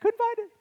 Couldn't 0.01 0.17
find 0.17 0.37
it. 0.39 0.54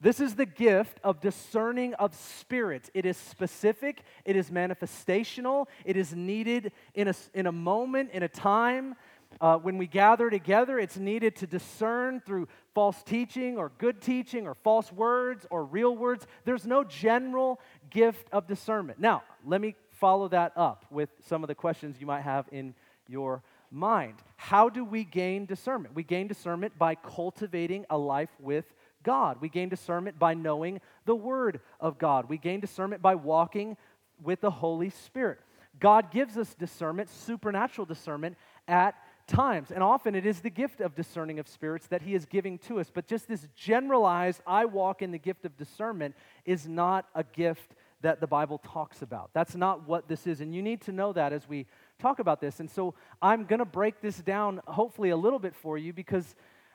This 0.00 0.18
is 0.18 0.34
the 0.34 0.46
gift 0.46 0.98
of 1.04 1.20
discerning 1.20 1.92
of 1.94 2.14
spirits. 2.14 2.90
It 2.94 3.04
is 3.04 3.18
specific, 3.18 4.02
it 4.24 4.34
is 4.34 4.50
manifestational, 4.50 5.66
it 5.84 5.96
is 5.96 6.14
needed 6.14 6.72
in 6.94 7.08
a, 7.08 7.14
in 7.34 7.46
a 7.46 7.52
moment, 7.52 8.10
in 8.12 8.22
a 8.22 8.28
time. 8.28 8.94
Uh, 9.40 9.58
when 9.58 9.76
we 9.78 9.86
gather 9.86 10.30
together, 10.30 10.78
it's 10.78 10.96
needed 10.96 11.36
to 11.36 11.46
discern 11.46 12.20
through 12.20 12.48
false 12.74 13.02
teaching 13.02 13.58
or 13.58 13.70
good 13.78 14.00
teaching 14.00 14.46
or 14.46 14.54
false 14.54 14.90
words 14.90 15.46
or 15.50 15.64
real 15.64 15.94
words. 15.94 16.26
There's 16.44 16.66
no 16.66 16.82
general 16.82 17.60
gift 17.90 18.26
of 18.32 18.46
discernment. 18.46 18.98
Now, 18.98 19.22
let 19.44 19.60
me 19.60 19.76
follow 19.90 20.28
that 20.28 20.52
up 20.56 20.86
with 20.90 21.10
some 21.28 21.44
of 21.44 21.48
the 21.48 21.54
questions 21.54 22.00
you 22.00 22.06
might 22.06 22.22
have 22.22 22.46
in 22.50 22.74
your 23.06 23.42
mind. 23.70 24.14
How 24.36 24.68
do 24.68 24.84
we 24.84 25.04
gain 25.04 25.46
discernment? 25.46 25.94
We 25.94 26.02
gain 26.02 26.26
discernment 26.26 26.78
by 26.78 26.94
cultivating 26.94 27.84
a 27.90 27.98
life 27.98 28.30
with 28.40 28.64
God. 29.02 29.38
We 29.40 29.48
gain 29.48 29.68
discernment 29.68 30.18
by 30.18 30.34
knowing 30.34 30.80
the 31.04 31.14
Word 31.14 31.60
of 31.80 31.98
God. 31.98 32.28
We 32.28 32.38
gain 32.38 32.60
discernment 32.60 33.02
by 33.02 33.14
walking 33.14 33.76
with 34.22 34.40
the 34.40 34.50
Holy 34.50 34.90
Spirit. 34.90 35.38
God 35.78 36.10
gives 36.10 36.36
us 36.36 36.54
discernment, 36.54 37.08
supernatural 37.08 37.86
discernment, 37.86 38.36
at 38.68 38.94
times. 39.26 39.70
And 39.70 39.82
often 39.82 40.14
it 40.14 40.26
is 40.26 40.40
the 40.40 40.50
gift 40.50 40.80
of 40.80 40.94
discerning 40.94 41.38
of 41.38 41.48
spirits 41.48 41.86
that 41.86 42.02
he 42.02 42.14
is 42.14 42.26
giving 42.26 42.58
to 42.58 42.80
us. 42.80 42.90
But 42.92 43.06
just 43.06 43.28
this 43.28 43.46
generalized, 43.54 44.42
I 44.46 44.64
walk 44.64 45.02
in 45.02 45.12
the 45.12 45.18
gift 45.18 45.44
of 45.44 45.56
discernment, 45.56 46.14
is 46.44 46.66
not 46.66 47.06
a 47.14 47.24
gift 47.24 47.74
that 48.02 48.20
the 48.20 48.26
Bible 48.26 48.58
talks 48.58 49.02
about. 49.02 49.30
That's 49.34 49.54
not 49.54 49.86
what 49.86 50.08
this 50.08 50.26
is. 50.26 50.40
And 50.40 50.54
you 50.54 50.62
need 50.62 50.80
to 50.82 50.92
know 50.92 51.12
that 51.12 51.32
as 51.32 51.48
we 51.48 51.66
talk 51.98 52.18
about 52.18 52.40
this. 52.40 52.60
And 52.60 52.70
so 52.70 52.94
I'm 53.20 53.44
going 53.44 53.58
to 53.58 53.64
break 53.64 54.00
this 54.00 54.18
down, 54.18 54.60
hopefully, 54.66 55.10
a 55.10 55.16
little 55.16 55.38
bit 55.38 55.54
for 55.54 55.76
you 55.76 55.92
because 55.92 56.34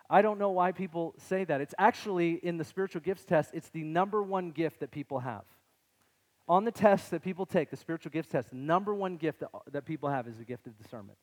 I 0.10 0.22
don't 0.22 0.38
know 0.38 0.52
why 0.52 0.72
people 0.72 1.16
say 1.18 1.44
that. 1.46 1.62
It's 1.62 1.74
actually 1.78 2.34
in 2.34 2.58
the 2.58 2.64
spiritual 2.64 3.02
gifts 3.02 3.26
test, 3.26 3.52
it's 3.54 3.70
the 3.70 3.84
number 3.84 4.22
one 4.22 4.52
gift 4.52 4.80
that 4.82 4.92
people 4.92 5.20
have. 5.20 5.44
On 6.48 6.64
the 6.64 6.72
test 6.72 7.10
that 7.12 7.24
people 7.24 7.46
take, 7.46 7.72
the 7.72 7.78
spiritual 7.78 8.12
gifts 8.12 8.30
test, 8.30 8.52
the 8.52 8.56
number 8.56 8.94
one 8.94 9.18
gift 9.18 9.40
that, 9.40 9.50
that 9.72 9.86
people 9.86 10.10
have 10.10 10.28
is 10.28 10.38
the 10.38 10.46
gift 10.46 10.68
of 10.68 10.78
discernment. 10.78 11.18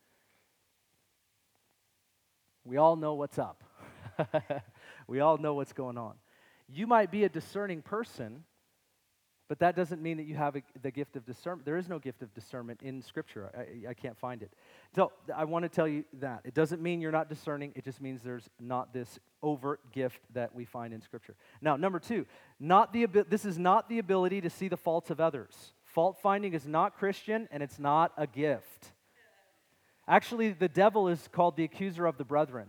We 2.64 2.76
all 2.76 2.96
know 2.96 3.14
what's 3.14 3.38
up. 3.38 3.62
we 5.06 5.20
all 5.20 5.38
know 5.38 5.54
what's 5.54 5.72
going 5.72 5.96
on. 5.96 6.14
You 6.68 6.86
might 6.86 7.10
be 7.10 7.24
a 7.24 7.28
discerning 7.28 7.82
person, 7.82 8.44
but 9.52 9.58
that 9.58 9.76
doesn't 9.76 10.00
mean 10.00 10.16
that 10.16 10.22
you 10.22 10.34
have 10.34 10.56
a, 10.56 10.62
the 10.80 10.90
gift 10.90 11.14
of 11.14 11.26
discernment. 11.26 11.66
There 11.66 11.76
is 11.76 11.86
no 11.86 11.98
gift 11.98 12.22
of 12.22 12.32
discernment 12.32 12.80
in 12.82 13.02
Scripture. 13.02 13.50
I, 13.54 13.90
I 13.90 13.92
can't 13.92 14.16
find 14.16 14.42
it. 14.42 14.50
So 14.96 15.12
I 15.36 15.44
want 15.44 15.64
to 15.64 15.68
tell 15.68 15.86
you 15.86 16.06
that. 16.20 16.40
It 16.44 16.54
doesn't 16.54 16.80
mean 16.80 17.02
you're 17.02 17.12
not 17.12 17.28
discerning, 17.28 17.70
it 17.74 17.84
just 17.84 18.00
means 18.00 18.22
there's 18.22 18.48
not 18.58 18.94
this 18.94 19.18
overt 19.42 19.92
gift 19.92 20.20
that 20.32 20.54
we 20.54 20.64
find 20.64 20.94
in 20.94 21.02
Scripture. 21.02 21.34
Now, 21.60 21.76
number 21.76 21.98
two, 21.98 22.24
not 22.58 22.94
the, 22.94 23.04
this 23.04 23.44
is 23.44 23.58
not 23.58 23.90
the 23.90 23.98
ability 23.98 24.40
to 24.40 24.48
see 24.48 24.68
the 24.68 24.78
faults 24.78 25.10
of 25.10 25.20
others. 25.20 25.74
Fault 25.84 26.16
finding 26.22 26.54
is 26.54 26.66
not 26.66 26.96
Christian, 26.96 27.46
and 27.52 27.62
it's 27.62 27.78
not 27.78 28.12
a 28.16 28.26
gift. 28.26 28.92
Actually, 30.08 30.52
the 30.52 30.66
devil 30.66 31.08
is 31.08 31.28
called 31.30 31.58
the 31.58 31.64
accuser 31.64 32.06
of 32.06 32.16
the 32.16 32.24
brethren. 32.24 32.68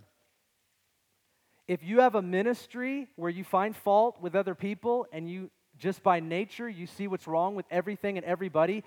If 1.66 1.82
you 1.82 2.02
have 2.02 2.16
a 2.16 2.22
ministry 2.22 3.08
where 3.16 3.30
you 3.30 3.46
find 3.46 3.74
fault 3.74 4.20
with 4.20 4.36
other 4.36 4.54
people 4.54 5.08
and 5.14 5.30
you 5.30 5.50
just 5.84 6.02
by 6.02 6.22
nature, 6.22 6.70
you 6.70 6.88
see 6.88 7.10
what's 7.10 7.28
wrong 7.28 7.56
with 7.56 7.66
everything 7.70 8.16
and 8.16 8.26
everybody, 8.26 8.86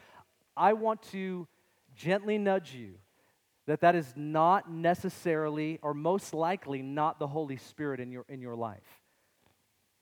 I 0.56 0.72
want 0.72 1.02
to 1.12 1.46
gently 1.94 2.38
nudge 2.38 2.72
you 2.72 2.94
that 3.66 3.82
that 3.82 3.94
is 3.94 4.14
not 4.16 4.70
necessarily 4.70 5.78
or 5.82 5.92
most 5.92 6.32
likely 6.32 6.80
not 6.80 7.18
the 7.18 7.26
Holy 7.26 7.58
Spirit 7.58 8.00
in 8.00 8.10
your, 8.10 8.24
in 8.30 8.40
your 8.40 8.54
life. 8.54 9.02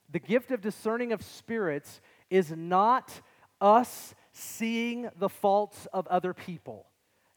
The 0.09 0.19
gift 0.19 0.51
of 0.51 0.61
discerning 0.61 1.11
of 1.11 1.21
spirits 1.21 1.99
is 2.29 2.53
not 2.55 3.11
us 3.59 4.15
seeing 4.31 5.09
the 5.19 5.27
faults 5.27 5.87
of 5.91 6.07
other 6.07 6.33
people. 6.33 6.85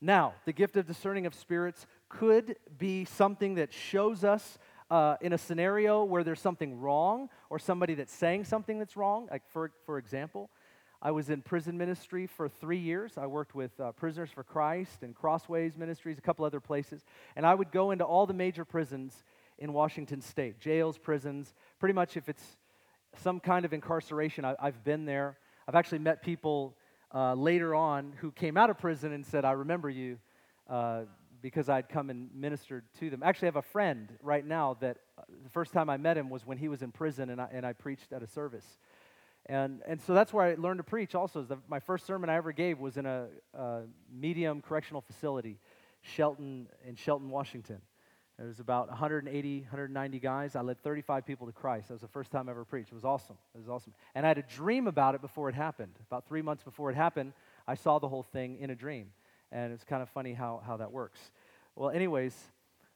Now, 0.00 0.34
the 0.44 0.52
gift 0.52 0.76
of 0.76 0.86
discerning 0.86 1.26
of 1.26 1.34
spirits 1.34 1.84
could 2.08 2.54
be 2.78 3.06
something 3.06 3.56
that 3.56 3.72
shows 3.72 4.22
us 4.22 4.56
uh, 4.90 5.16
in 5.20 5.32
a 5.32 5.38
scenario 5.38 6.04
where 6.04 6.24
there's 6.24 6.40
something 6.40 6.80
wrong 6.80 7.28
or 7.50 7.58
somebody 7.58 7.94
that's 7.94 8.12
saying 8.12 8.44
something 8.44 8.78
that's 8.78 8.96
wrong. 8.96 9.28
Like, 9.30 9.42
for, 9.48 9.70
for 9.84 9.98
example, 9.98 10.50
I 11.00 11.10
was 11.12 11.30
in 11.30 11.42
prison 11.42 11.78
ministry 11.78 12.26
for 12.26 12.48
three 12.48 12.78
years. 12.78 13.16
I 13.16 13.26
worked 13.26 13.54
with 13.54 13.78
uh, 13.78 13.92
Prisoners 13.92 14.30
for 14.30 14.42
Christ 14.42 15.02
and 15.02 15.14
Crossways 15.14 15.76
Ministries, 15.76 16.18
a 16.18 16.20
couple 16.20 16.44
other 16.44 16.60
places. 16.60 17.04
And 17.36 17.46
I 17.46 17.54
would 17.54 17.70
go 17.70 17.92
into 17.92 18.04
all 18.04 18.26
the 18.26 18.34
major 18.34 18.64
prisons 18.64 19.24
in 19.58 19.72
Washington 19.72 20.20
state 20.20 20.58
jails, 20.58 20.98
prisons. 20.98 21.54
Pretty 21.78 21.92
much, 21.92 22.16
if 22.16 22.28
it's 22.28 22.56
some 23.22 23.40
kind 23.40 23.64
of 23.64 23.72
incarceration, 23.72 24.44
I, 24.44 24.54
have 24.60 24.82
been 24.84 25.04
there. 25.04 25.38
I've 25.68 25.74
actually 25.74 26.00
met 26.00 26.22
people 26.22 26.74
uh, 27.14 27.34
later 27.34 27.74
on 27.74 28.12
who 28.18 28.32
came 28.32 28.56
out 28.56 28.70
of 28.70 28.78
prison 28.78 29.12
and 29.12 29.24
said, 29.24 29.44
I 29.44 29.52
remember 29.52 29.88
you. 29.88 30.18
Uh, 30.68 31.02
because 31.42 31.68
I'd 31.68 31.88
come 31.88 32.10
and 32.10 32.30
ministered 32.34 32.84
to 33.00 33.10
them. 33.10 33.22
Actually, 33.22 33.46
I 33.46 33.50
have 33.50 33.56
a 33.56 33.62
friend 33.62 34.08
right 34.22 34.44
now 34.44 34.76
that 34.80 34.98
uh, 35.18 35.22
the 35.42 35.50
first 35.50 35.72
time 35.72 35.88
I 35.90 35.96
met 35.96 36.16
him 36.16 36.30
was 36.30 36.46
when 36.46 36.58
he 36.58 36.68
was 36.68 36.82
in 36.82 36.92
prison 36.92 37.30
and 37.30 37.40
I, 37.40 37.48
and 37.52 37.64
I 37.66 37.72
preached 37.72 38.12
at 38.12 38.22
a 38.22 38.26
service. 38.26 38.66
And, 39.46 39.80
and 39.86 40.00
so 40.00 40.14
that's 40.14 40.32
where 40.32 40.44
I 40.44 40.54
learned 40.54 40.78
to 40.78 40.84
preach 40.84 41.14
also. 41.14 41.42
The, 41.42 41.58
my 41.68 41.80
first 41.80 42.06
sermon 42.06 42.28
I 42.28 42.36
ever 42.36 42.52
gave 42.52 42.78
was 42.78 42.96
in 42.96 43.06
a, 43.06 43.28
a 43.54 43.82
medium 44.12 44.60
correctional 44.60 45.00
facility, 45.00 45.58
Shelton, 46.02 46.68
in 46.86 46.96
Shelton, 46.96 47.30
Washington. 47.30 47.80
There 48.38 48.46
was 48.46 48.60
about 48.60 48.88
180, 48.88 49.60
190 49.62 50.20
guys. 50.20 50.54
I 50.54 50.60
led 50.60 50.80
35 50.80 51.26
people 51.26 51.48
to 51.48 51.52
Christ. 51.52 51.88
That 51.88 51.94
was 51.94 52.02
the 52.02 52.08
first 52.08 52.30
time 52.30 52.48
I 52.48 52.52
ever 52.52 52.64
preached. 52.64 52.92
It 52.92 52.94
was 52.94 53.04
awesome. 53.04 53.36
It 53.52 53.58
was 53.58 53.68
awesome. 53.68 53.94
And 54.14 54.24
I 54.24 54.28
had 54.28 54.38
a 54.38 54.42
dream 54.42 54.86
about 54.86 55.16
it 55.16 55.20
before 55.20 55.48
it 55.48 55.56
happened. 55.56 55.98
About 56.06 56.28
three 56.28 56.42
months 56.42 56.62
before 56.62 56.88
it 56.90 56.94
happened, 56.94 57.32
I 57.66 57.74
saw 57.74 57.98
the 57.98 58.08
whole 58.08 58.22
thing 58.22 58.58
in 58.60 58.70
a 58.70 58.76
dream. 58.76 59.10
And 59.50 59.72
it's 59.72 59.84
kind 59.84 60.02
of 60.02 60.08
funny 60.10 60.34
how, 60.34 60.62
how 60.66 60.76
that 60.76 60.92
works. 60.92 61.20
Well, 61.74 61.90
anyways, 61.90 62.34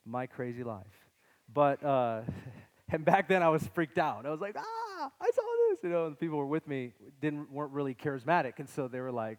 my 0.05 0.27
crazy 0.27 0.65
life. 0.65 1.09
But, 1.53 1.83
uh, 1.85 2.23
and 2.89 3.05
back 3.05 3.29
then 3.29 3.43
I 3.43 3.49
was 3.49 3.67
freaked 3.75 3.99
out. 3.99 4.27
I 4.27 4.31
was 4.31 4.41
like, 4.41 4.57
ah, 4.59 5.11
I 5.21 5.31
saw 5.35 5.43
this. 5.71 5.79
You 5.83 5.91
know, 5.91 6.07
and 6.07 6.13
the 6.15 6.19
people 6.19 6.39
were 6.39 6.47
with 6.47 6.67
me 6.67 6.93
didn't, 7.21 7.51
weren't 7.51 7.73
really 7.73 7.95
charismatic. 7.95 8.55
And 8.59 8.69
so 8.69 8.89
they 8.89 9.01
were 9.01 9.13
like, 9.13 9.39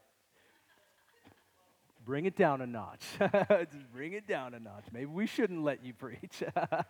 bring 2.06 2.26
it 2.26 2.36
down 2.36 2.62
a 2.62 2.68
notch. 2.68 3.06
Just 3.20 3.92
bring 3.94 4.14
it 4.14 4.28
down 4.28 4.54
a 4.54 4.60
notch. 4.60 4.86
Maybe 4.92 5.06
we 5.06 5.26
shouldn't 5.26 5.64
let 5.64 5.84
you 5.84 5.94
preach. 5.94 6.44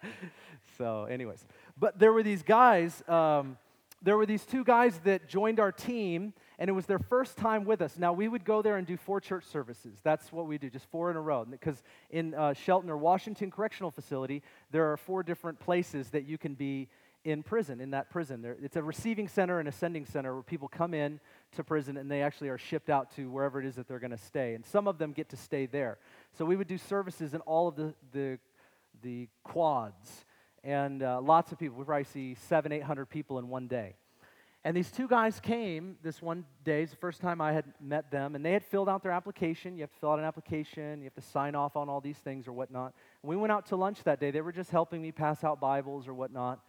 so, 0.77 1.05
anyways, 1.05 1.45
but 1.77 1.99
there 1.99 2.13
were 2.13 2.23
these 2.23 2.43
guys. 2.43 3.07
Um, 3.07 3.57
there 4.01 4.17
were 4.17 4.25
these 4.25 4.45
two 4.45 4.63
guys 4.63 4.99
that 5.05 5.29
joined 5.29 5.59
our 5.59 5.71
team, 5.71 6.33
and 6.59 6.69
it 6.69 6.73
was 6.73 6.85
their 6.85 6.99
first 6.99 7.37
time 7.37 7.65
with 7.65 7.81
us. 7.81 7.97
Now, 7.97 8.13
we 8.13 8.27
would 8.27 8.45
go 8.45 8.61
there 8.61 8.77
and 8.77 8.87
do 8.87 8.97
four 8.97 9.19
church 9.19 9.45
services. 9.45 9.99
That's 10.03 10.31
what 10.31 10.47
we 10.47 10.57
do, 10.57 10.69
just 10.69 10.85
four 10.89 11.09
in 11.11 11.17
a 11.17 11.21
row. 11.21 11.45
Because 11.45 11.83
in 12.09 12.33
uh, 12.33 12.53
Shelton 12.53 12.89
or 12.89 12.97
Washington 12.97 13.51
Correctional 13.51 13.91
Facility, 13.91 14.41
there 14.71 14.91
are 14.91 14.97
four 14.97 15.23
different 15.23 15.59
places 15.59 16.09
that 16.09 16.25
you 16.25 16.37
can 16.37 16.53
be 16.53 16.89
in 17.25 17.41
prison, 17.41 17.79
in 17.79 17.91
that 17.91 18.09
prison. 18.09 18.41
There, 18.41 18.57
it's 18.61 18.75
a 18.75 18.83
receiving 18.83 19.27
center 19.29 19.59
and 19.59 19.67
a 19.67 19.71
sending 19.71 20.05
center 20.05 20.33
where 20.33 20.43
people 20.43 20.67
come 20.67 20.93
in 20.93 21.19
to 21.55 21.63
prison 21.63 21.97
and 21.97 22.11
they 22.11 22.21
actually 22.21 22.49
are 22.49 22.57
shipped 22.57 22.89
out 22.89 23.15
to 23.15 23.29
wherever 23.29 23.61
it 23.61 23.65
is 23.65 23.75
that 23.75 23.87
they're 23.87 23.99
going 23.99 24.11
to 24.11 24.17
stay. 24.17 24.55
And 24.55 24.65
some 24.65 24.87
of 24.87 24.97
them 24.97 25.13
get 25.13 25.29
to 25.29 25.37
stay 25.37 25.65
there. 25.65 25.97
So 26.37 26.43
we 26.43 26.55
would 26.55 26.67
do 26.67 26.77
services 26.77 27.33
in 27.33 27.39
all 27.41 27.69
of 27.69 27.75
the, 27.75 27.93
the, 28.11 28.39
the 29.01 29.29
quads 29.43 30.25
and 30.65 31.01
uh, 31.01 31.21
lots 31.21 31.51
of 31.51 31.59
people. 31.59 31.77
We 31.77 31.85
probably 31.85 32.03
see 32.05 32.35
seven, 32.47 32.71
eight 32.71 32.83
hundred 32.83 33.05
people 33.05 33.39
in 33.39 33.47
one 33.49 33.67
day. 33.67 33.95
And 34.65 34.77
these 34.77 34.89
two 34.89 35.09
guys 35.09 35.41
came 35.41 35.97
this 36.03 36.21
one 36.21 36.45
day, 36.63 36.83
it's 36.83 36.91
the 36.91 36.97
first 36.97 37.19
time 37.19 37.41
I 37.41 37.51
had 37.51 37.65
met 37.81 38.09
them, 38.11 38.33
and 38.33 38.45
they 38.45 38.53
had 38.53 38.63
filled 38.63 38.87
out 38.87 39.03
their 39.03 39.11
application. 39.11 39.75
You 39.75 39.81
have 39.81 39.91
to 39.91 39.99
fill 39.99 40.11
out 40.11 40.19
an 40.19 40.25
application, 40.25 40.99
you 40.99 41.03
have 41.03 41.15
to 41.15 41.21
sign 41.21 41.53
off 41.53 41.75
on 41.75 41.89
all 41.89 41.99
these 41.99 42.17
things 42.17 42.47
or 42.47 42.53
whatnot. 42.53 42.93
And 43.21 43.29
we 43.29 43.35
went 43.35 43.51
out 43.51 43.65
to 43.67 43.75
lunch 43.75 44.03
that 44.03 44.21
day. 44.21 44.31
They 44.31 44.39
were 44.39 44.53
just 44.53 44.69
helping 44.69 45.01
me 45.01 45.11
pass 45.11 45.43
out 45.43 45.59
Bibles 45.59 46.07
or 46.07 46.13
whatnot. 46.13 46.59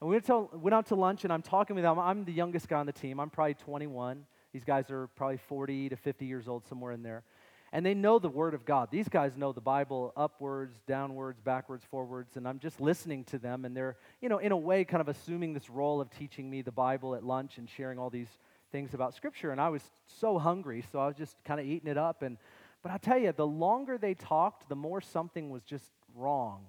And 0.00 0.08
we 0.08 0.14
went, 0.14 0.26
to, 0.26 0.48
went 0.52 0.74
out 0.74 0.86
to 0.86 0.94
lunch, 0.94 1.24
and 1.24 1.32
I'm 1.32 1.42
talking 1.42 1.74
with 1.74 1.82
them. 1.82 1.98
I'm 1.98 2.24
the 2.24 2.32
youngest 2.32 2.68
guy 2.68 2.78
on 2.78 2.86
the 2.86 2.92
team. 2.92 3.18
I'm 3.18 3.30
probably 3.30 3.54
21. 3.54 4.24
These 4.52 4.64
guys 4.64 4.88
are 4.90 5.08
probably 5.08 5.36
40 5.36 5.88
to 5.88 5.96
50 5.96 6.26
years 6.26 6.46
old, 6.46 6.64
somewhere 6.66 6.92
in 6.92 7.02
there 7.02 7.24
and 7.72 7.86
they 7.86 7.94
know 7.94 8.18
the 8.18 8.28
Word 8.28 8.54
of 8.54 8.64
God. 8.64 8.90
These 8.90 9.08
guys 9.08 9.36
know 9.36 9.52
the 9.52 9.60
Bible 9.60 10.12
upwards, 10.16 10.76
downwards, 10.86 11.40
backwards, 11.40 11.84
forwards, 11.90 12.36
and 12.36 12.46
I'm 12.48 12.58
just 12.58 12.80
listening 12.80 13.24
to 13.24 13.38
them, 13.38 13.64
and 13.64 13.76
they're, 13.76 13.96
you 14.20 14.28
know, 14.28 14.38
in 14.38 14.52
a 14.52 14.56
way, 14.56 14.84
kind 14.84 15.00
of 15.00 15.08
assuming 15.08 15.52
this 15.54 15.70
role 15.70 16.00
of 16.00 16.10
teaching 16.10 16.50
me 16.50 16.62
the 16.62 16.72
Bible 16.72 17.14
at 17.14 17.24
lunch 17.24 17.58
and 17.58 17.68
sharing 17.68 17.98
all 17.98 18.10
these 18.10 18.38
things 18.72 18.94
about 18.94 19.14
Scripture. 19.14 19.52
And 19.52 19.60
I 19.60 19.68
was 19.68 19.82
so 20.06 20.38
hungry, 20.38 20.84
so 20.90 20.98
I 20.98 21.06
was 21.06 21.16
just 21.16 21.36
kind 21.44 21.60
of 21.60 21.66
eating 21.66 21.90
it 21.90 21.98
up. 21.98 22.22
And 22.22 22.38
but 22.82 22.92
I 22.92 22.98
tell 22.98 23.18
you, 23.18 23.32
the 23.32 23.46
longer 23.46 23.98
they 23.98 24.14
talked, 24.14 24.68
the 24.68 24.76
more 24.76 25.00
something 25.00 25.50
was 25.50 25.62
just 25.62 25.92
wrong 26.16 26.64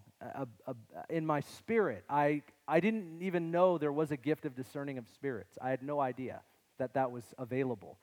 in 1.09 1.25
my 1.25 1.39
spirit. 1.39 2.03
I 2.09 2.43
I 2.67 2.79
didn't 2.79 3.21
even 3.21 3.49
know 3.49 3.77
there 3.77 3.91
was 3.91 4.11
a 4.11 4.17
gift 4.17 4.45
of 4.45 4.55
discerning 4.55 4.97
of 4.97 5.07
spirits. 5.07 5.57
I 5.61 5.69
had 5.69 5.81
no 5.81 5.99
idea 5.99 6.41
that 6.77 6.93
that 6.93 7.11
was 7.11 7.23
available, 7.37 7.97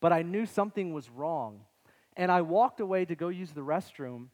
but 0.00 0.12
I 0.12 0.22
knew 0.22 0.46
something 0.46 0.92
was 0.92 1.08
wrong. 1.10 1.60
And 2.18 2.32
I 2.32 2.42
walked 2.42 2.80
away 2.80 3.04
to 3.04 3.14
go 3.14 3.28
use 3.28 3.52
the 3.52 3.60
restroom, 3.60 4.26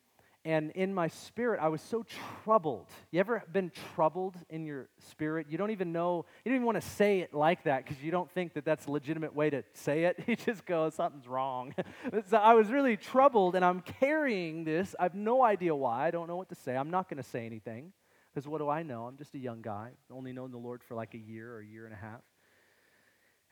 and 0.46 0.70
in 0.72 0.94
my 0.94 1.08
spirit, 1.08 1.60
I 1.62 1.68
was 1.68 1.82
so 1.82 2.04
troubled. 2.42 2.88
You 3.10 3.20
ever 3.20 3.42
been 3.52 3.70
troubled 3.94 4.36
in 4.48 4.64
your 4.64 4.88
spirit? 5.10 5.46
You 5.50 5.58
don't 5.58 5.70
even 5.70 5.92
know, 5.92 6.24
you 6.44 6.50
don't 6.50 6.56
even 6.56 6.66
want 6.66 6.80
to 6.80 6.88
say 6.88 7.20
it 7.20 7.34
like 7.34 7.64
that 7.64 7.84
because 7.84 8.02
you 8.02 8.10
don't 8.10 8.30
think 8.30 8.54
that 8.54 8.64
that's 8.64 8.86
a 8.86 8.90
legitimate 8.90 9.34
way 9.34 9.50
to 9.50 9.62
say 9.74 10.04
it. 10.04 10.22
You 10.26 10.36
just 10.36 10.64
go, 10.64 10.88
something's 10.88 11.28
wrong. 11.28 11.74
so 12.26 12.38
I 12.38 12.54
was 12.54 12.68
really 12.68 12.96
troubled, 12.96 13.54
and 13.54 13.64
I'm 13.64 13.82
carrying 13.82 14.64
this. 14.64 14.94
I 14.98 15.02
have 15.02 15.14
no 15.14 15.44
idea 15.44 15.74
why. 15.74 16.06
I 16.06 16.10
don't 16.10 16.26
know 16.26 16.36
what 16.36 16.48
to 16.48 16.54
say. 16.54 16.74
I'm 16.74 16.90
not 16.90 17.10
going 17.10 17.22
to 17.22 17.28
say 17.28 17.44
anything 17.44 17.92
because 18.32 18.48
what 18.48 18.58
do 18.58 18.68
I 18.70 18.82
know? 18.82 19.04
I'm 19.04 19.18
just 19.18 19.34
a 19.34 19.38
young 19.38 19.60
guy, 19.60 19.90
only 20.10 20.32
known 20.32 20.50
the 20.50 20.58
Lord 20.58 20.82
for 20.82 20.94
like 20.94 21.12
a 21.12 21.18
year 21.18 21.54
or 21.54 21.60
a 21.60 21.66
year 21.66 21.84
and 21.84 21.92
a 21.92 21.98
half. 21.98 22.22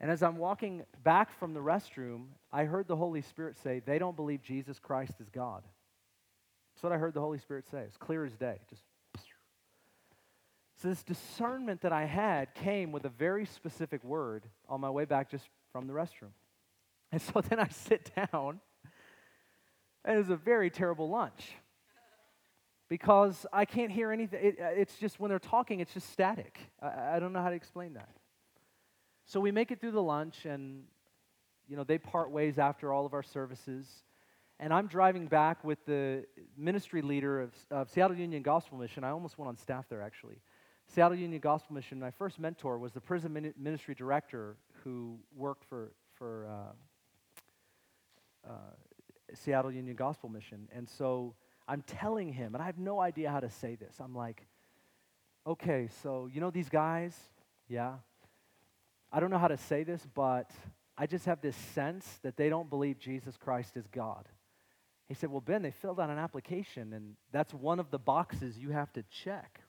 And 0.03 0.11
as 0.11 0.23
I'm 0.23 0.37
walking 0.37 0.83
back 1.05 1.33
from 1.39 1.55
the 1.55 1.61
restroom, 1.61 2.27
I 2.53 2.65
heard 2.65 2.89
the 2.89 2.97
Holy 2.97 3.23
Spirit 3.23 3.57
say, 3.57 3.81
They 3.85 3.99
don't 3.99 4.17
believe 4.17 4.43
Jesus 4.43 4.79
Christ 4.79 5.15
is 5.21 5.31
God. 5.31 5.63
That's 6.75 6.83
what 6.83 6.93
I 6.93 6.99
heard 6.99 7.15
the 7.15 7.21
Holy 7.21 7.39
Spirit 7.39 7.65
say. 7.71 7.81
It's 7.81 7.97
clear 7.97 8.25
as 8.25 8.35
day. 8.37 8.59
Just 8.69 8.83
so 10.83 10.89
this 10.89 11.05
discernment 11.05 11.83
that 11.83 11.93
I 11.93 12.07
had 12.07 12.55
came 12.55 12.91
with 12.91 13.05
a 13.05 13.09
very 13.09 13.47
specific 13.47 14.03
word 14.03 14.43
on 14.69 14.81
my 14.81 14.91
way 14.91 15.05
back 15.05 15.31
just 15.31 15.49
from 15.71 15.87
the 15.87 15.93
restroom. 15.93 16.33
And 17.13 17.23
so 17.23 17.41
then 17.41 17.61
I 17.61 17.69
sit 17.69 18.11
down, 18.17 18.59
and 20.05 20.15
it 20.15 20.19
was 20.19 20.31
a 20.31 20.37
very 20.37 20.71
terrible 20.71 21.09
lunch. 21.09 21.53
because 22.89 23.47
I 23.53 23.65
can't 23.65 23.93
hear 23.93 24.11
anything. 24.11 24.41
It, 24.43 24.59
uh, 24.61 24.65
it's 24.75 24.97
just 24.99 25.21
when 25.21 25.29
they're 25.29 25.39
talking, 25.39 25.81
it's 25.81 25.95
just 25.95 26.11
static. 26.11 26.59
I, 26.81 27.17
I 27.17 27.19
don't 27.21 27.33
know 27.33 27.43
how 27.43 27.51
to 27.51 27.55
explain 27.55 27.95
that. 27.95 28.09
So 29.33 29.41
we 29.41 29.51
make 29.51 29.71
it 29.71 29.81
through 29.81 29.93
the 29.93 30.03
lunch, 30.03 30.45
and 30.45 30.83
you 31.67 31.75
know 31.75 31.85
they 31.85 31.97
part 31.97 32.31
ways 32.31 32.59
after 32.59 32.93
all 32.93 33.07
of 33.07 33.15
our 33.15 33.23
services. 33.23 33.89
And 34.61 34.75
I'm 34.75 34.87
driving 34.87 35.27
back 35.27 35.65
with 35.65 35.83
the 35.87 36.27
ministry 36.55 37.01
leader 37.01 37.41
of, 37.41 37.55
of 37.71 37.89
Seattle 37.89 38.15
Union 38.15 38.43
Gospel 38.43 38.77
Mission. 38.77 39.05
I 39.05 39.09
almost 39.09 39.39
went 39.39 39.49
on 39.49 39.57
staff 39.57 39.87
there 39.89 40.03
actually. 40.03 40.37
Seattle 40.87 41.17
Union 41.17 41.41
Gospel 41.41 41.75
Mission. 41.75 41.99
My 41.99 42.11
first 42.11 42.39
mentor 42.39 42.77
was 42.77 42.93
the 42.93 43.01
prison 43.01 43.55
ministry 43.57 43.95
director 43.95 44.59
who 44.85 45.19
worked 45.35 45.65
for 45.65 45.93
for 46.13 46.47
uh, 48.47 48.51
uh, 48.51 48.53
Seattle 49.33 49.73
Union 49.73 49.97
Gospel 49.97 50.29
Mission, 50.29 50.69
and 50.77 50.87
so 50.87 51.35
I'm 51.67 51.81
telling 51.87 52.35
him, 52.35 52.55
and 52.55 52.61
I 52.61 52.67
have 52.67 52.79
no 52.79 53.01
idea 53.01 53.31
how 53.31 53.41
to 53.41 53.49
say 53.49 53.77
this. 53.77 53.95
I'm 53.99 54.15
like, 54.15 54.47
okay, 55.47 55.89
so 56.03 56.29
you 56.31 56.43
know 56.43 56.51
these 56.51 56.69
guys? 56.69 57.17
Yeah. 57.67 57.95
I 59.13 59.21
don't 59.21 59.31
know 59.31 59.39
how 59.39 59.49
to 59.49 59.59
say 59.59 59.85
this, 59.85 60.07
but 60.15 60.51
I 60.97 61.07
just 61.07 61.27
have 61.27 61.41
this 61.41 61.57
sense 61.57 62.19
that 62.23 62.37
they 62.37 62.49
don't 62.49 62.71
believe 62.71 62.99
Jesus 62.99 63.37
Christ 63.37 63.77
is 63.77 63.87
God. 63.87 64.27
He 65.07 65.15
said, 65.15 65.31
Well, 65.31 65.43
Ben, 65.43 65.63
they 65.63 65.71
filled 65.71 66.01
out 66.01 66.09
an 66.09 66.19
application, 66.19 66.95
and 66.95 67.17
that's 67.31 67.53
one 67.53 67.79
of 67.79 67.91
the 67.91 67.99
boxes 67.99 68.59
you 68.59 68.71
have 68.71 68.93
to 68.95 69.05
check. 69.11 69.61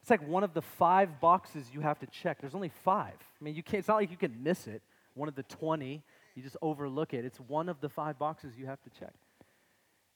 It's 0.00 0.10
like 0.10 0.26
one 0.26 0.44
of 0.44 0.52
the 0.52 0.62
five 0.62 1.20
boxes 1.20 1.66
you 1.72 1.80
have 1.80 1.98
to 2.00 2.06
check. 2.06 2.40
There's 2.40 2.54
only 2.54 2.70
five. 2.84 3.14
I 3.18 3.44
mean, 3.44 3.54
you 3.54 3.62
can't, 3.62 3.78
it's 3.78 3.88
not 3.88 3.96
like 3.96 4.10
you 4.10 4.18
can 4.18 4.42
miss 4.42 4.66
it. 4.66 4.82
One 5.14 5.28
of 5.28 5.34
the 5.34 5.44
20, 5.44 6.02
you 6.34 6.42
just 6.42 6.56
overlook 6.60 7.14
it. 7.14 7.24
It's 7.24 7.38
one 7.38 7.68
of 7.68 7.80
the 7.80 7.88
five 7.88 8.18
boxes 8.18 8.52
you 8.58 8.66
have 8.66 8.82
to 8.82 8.90
check. 8.90 9.14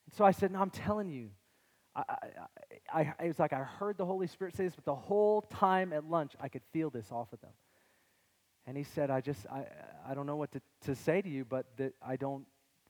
And 0.07 0.15
so 0.15 0.25
I 0.25 0.31
said, 0.31 0.53
No, 0.53 0.61
I'm 0.61 0.71
telling 0.71 1.11
you. 1.11 1.31
I, 1.99 2.05
I, 2.93 3.01
I, 3.01 3.25
it 3.25 3.29
was 3.29 3.39
like 3.39 3.53
I 3.53 3.59
heard 3.59 3.99
the 3.99 4.07
Holy 4.07 4.27
Spirit 4.27 4.57
say 4.57 4.65
this, 4.65 4.75
but 4.75 4.85
the 4.85 4.95
whole 4.95 5.43
time 5.43 5.93
at 5.93 6.05
lunch, 6.05 6.33
I 6.41 6.49
could 6.49 6.63
feel 6.73 6.91
this 6.91 7.11
off 7.11 7.33
of 7.33 7.41
them. 7.41 7.53
And 8.67 8.77
he 8.77 8.85
said, 8.85 9.11
I 9.11 9.21
just, 9.21 9.47
I, 9.47 9.65
I 10.09 10.15
don't 10.15 10.27
know 10.27 10.37
what 10.37 10.53
to, 10.53 10.61
to 10.85 10.95
say 10.95 11.23
to 11.23 11.29
you, 11.29 11.45
but 11.45 11.67
that 11.79 11.95
I 12.07 12.17
don't, 12.17 12.45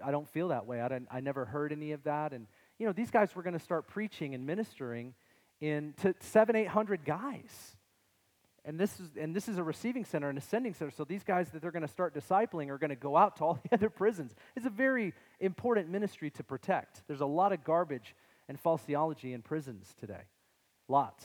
I 0.05 0.11
don't 0.11 0.29
feel 0.29 0.49
that 0.49 0.67
way. 0.67 0.81
I, 0.81 0.89
didn't, 0.89 1.09
I 1.11 1.21
never 1.21 1.45
heard 1.45 1.73
any 1.73 1.93
of 1.93 2.03
that. 2.05 2.33
And, 2.33 2.47
you 2.79 2.87
know, 2.87 2.93
these 2.93 3.11
guys 3.11 3.35
were 3.35 3.43
going 3.43 3.59
to 3.59 3.65
start 3.65 3.87
preaching 3.87 4.35
and 4.35 4.47
ministering 4.47 5.15
in 5.61 5.95
to 6.03 6.15
seven, 6.21 6.57
eight 6.57 6.69
hundred 6.69 7.05
guys. 7.05 7.77
And 8.65 8.79
this 8.79 9.01
is 9.01 9.09
and 9.19 9.35
this 9.35 9.49
is 9.49 9.59
a 9.59 9.63
receiving 9.63 10.05
center, 10.05 10.29
an 10.29 10.37
ascending 10.37 10.75
center. 10.75 10.91
So 10.91 11.05
these 11.05 11.25
guys 11.25 11.49
that 11.51 11.63
they're 11.63 11.71
going 11.71 11.87
to 11.87 11.89
start 11.89 12.15
discipling 12.15 12.69
are 12.69 12.79
going 12.79 12.91
to 12.91 12.97
go 12.97 13.17
out 13.17 13.37
to 13.37 13.45
all 13.45 13.55
the 13.65 13.75
other 13.75 13.91
prisons. 13.91 14.35
It's 14.57 14.67
a 14.67 14.71
very 14.71 15.15
important 15.41 15.89
ministry 15.89 16.31
to 16.33 16.45
protect. 16.45 17.03
There's 17.07 17.21
a 17.21 17.27
lot 17.27 17.53
of 17.53 17.65
garbage 17.65 18.15
and 18.49 18.59
false 18.59 18.83
theology 18.83 19.33
in 19.33 19.43
prisons 19.43 19.95
today. 20.01 20.23
Lots. 20.89 21.25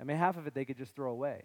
I 0.00 0.04
mean, 0.04 0.16
half 0.16 0.36
of 0.36 0.46
it 0.46 0.54
they 0.54 0.64
could 0.64 0.76
just 0.76 0.94
throw 0.94 1.10
away. 1.10 1.44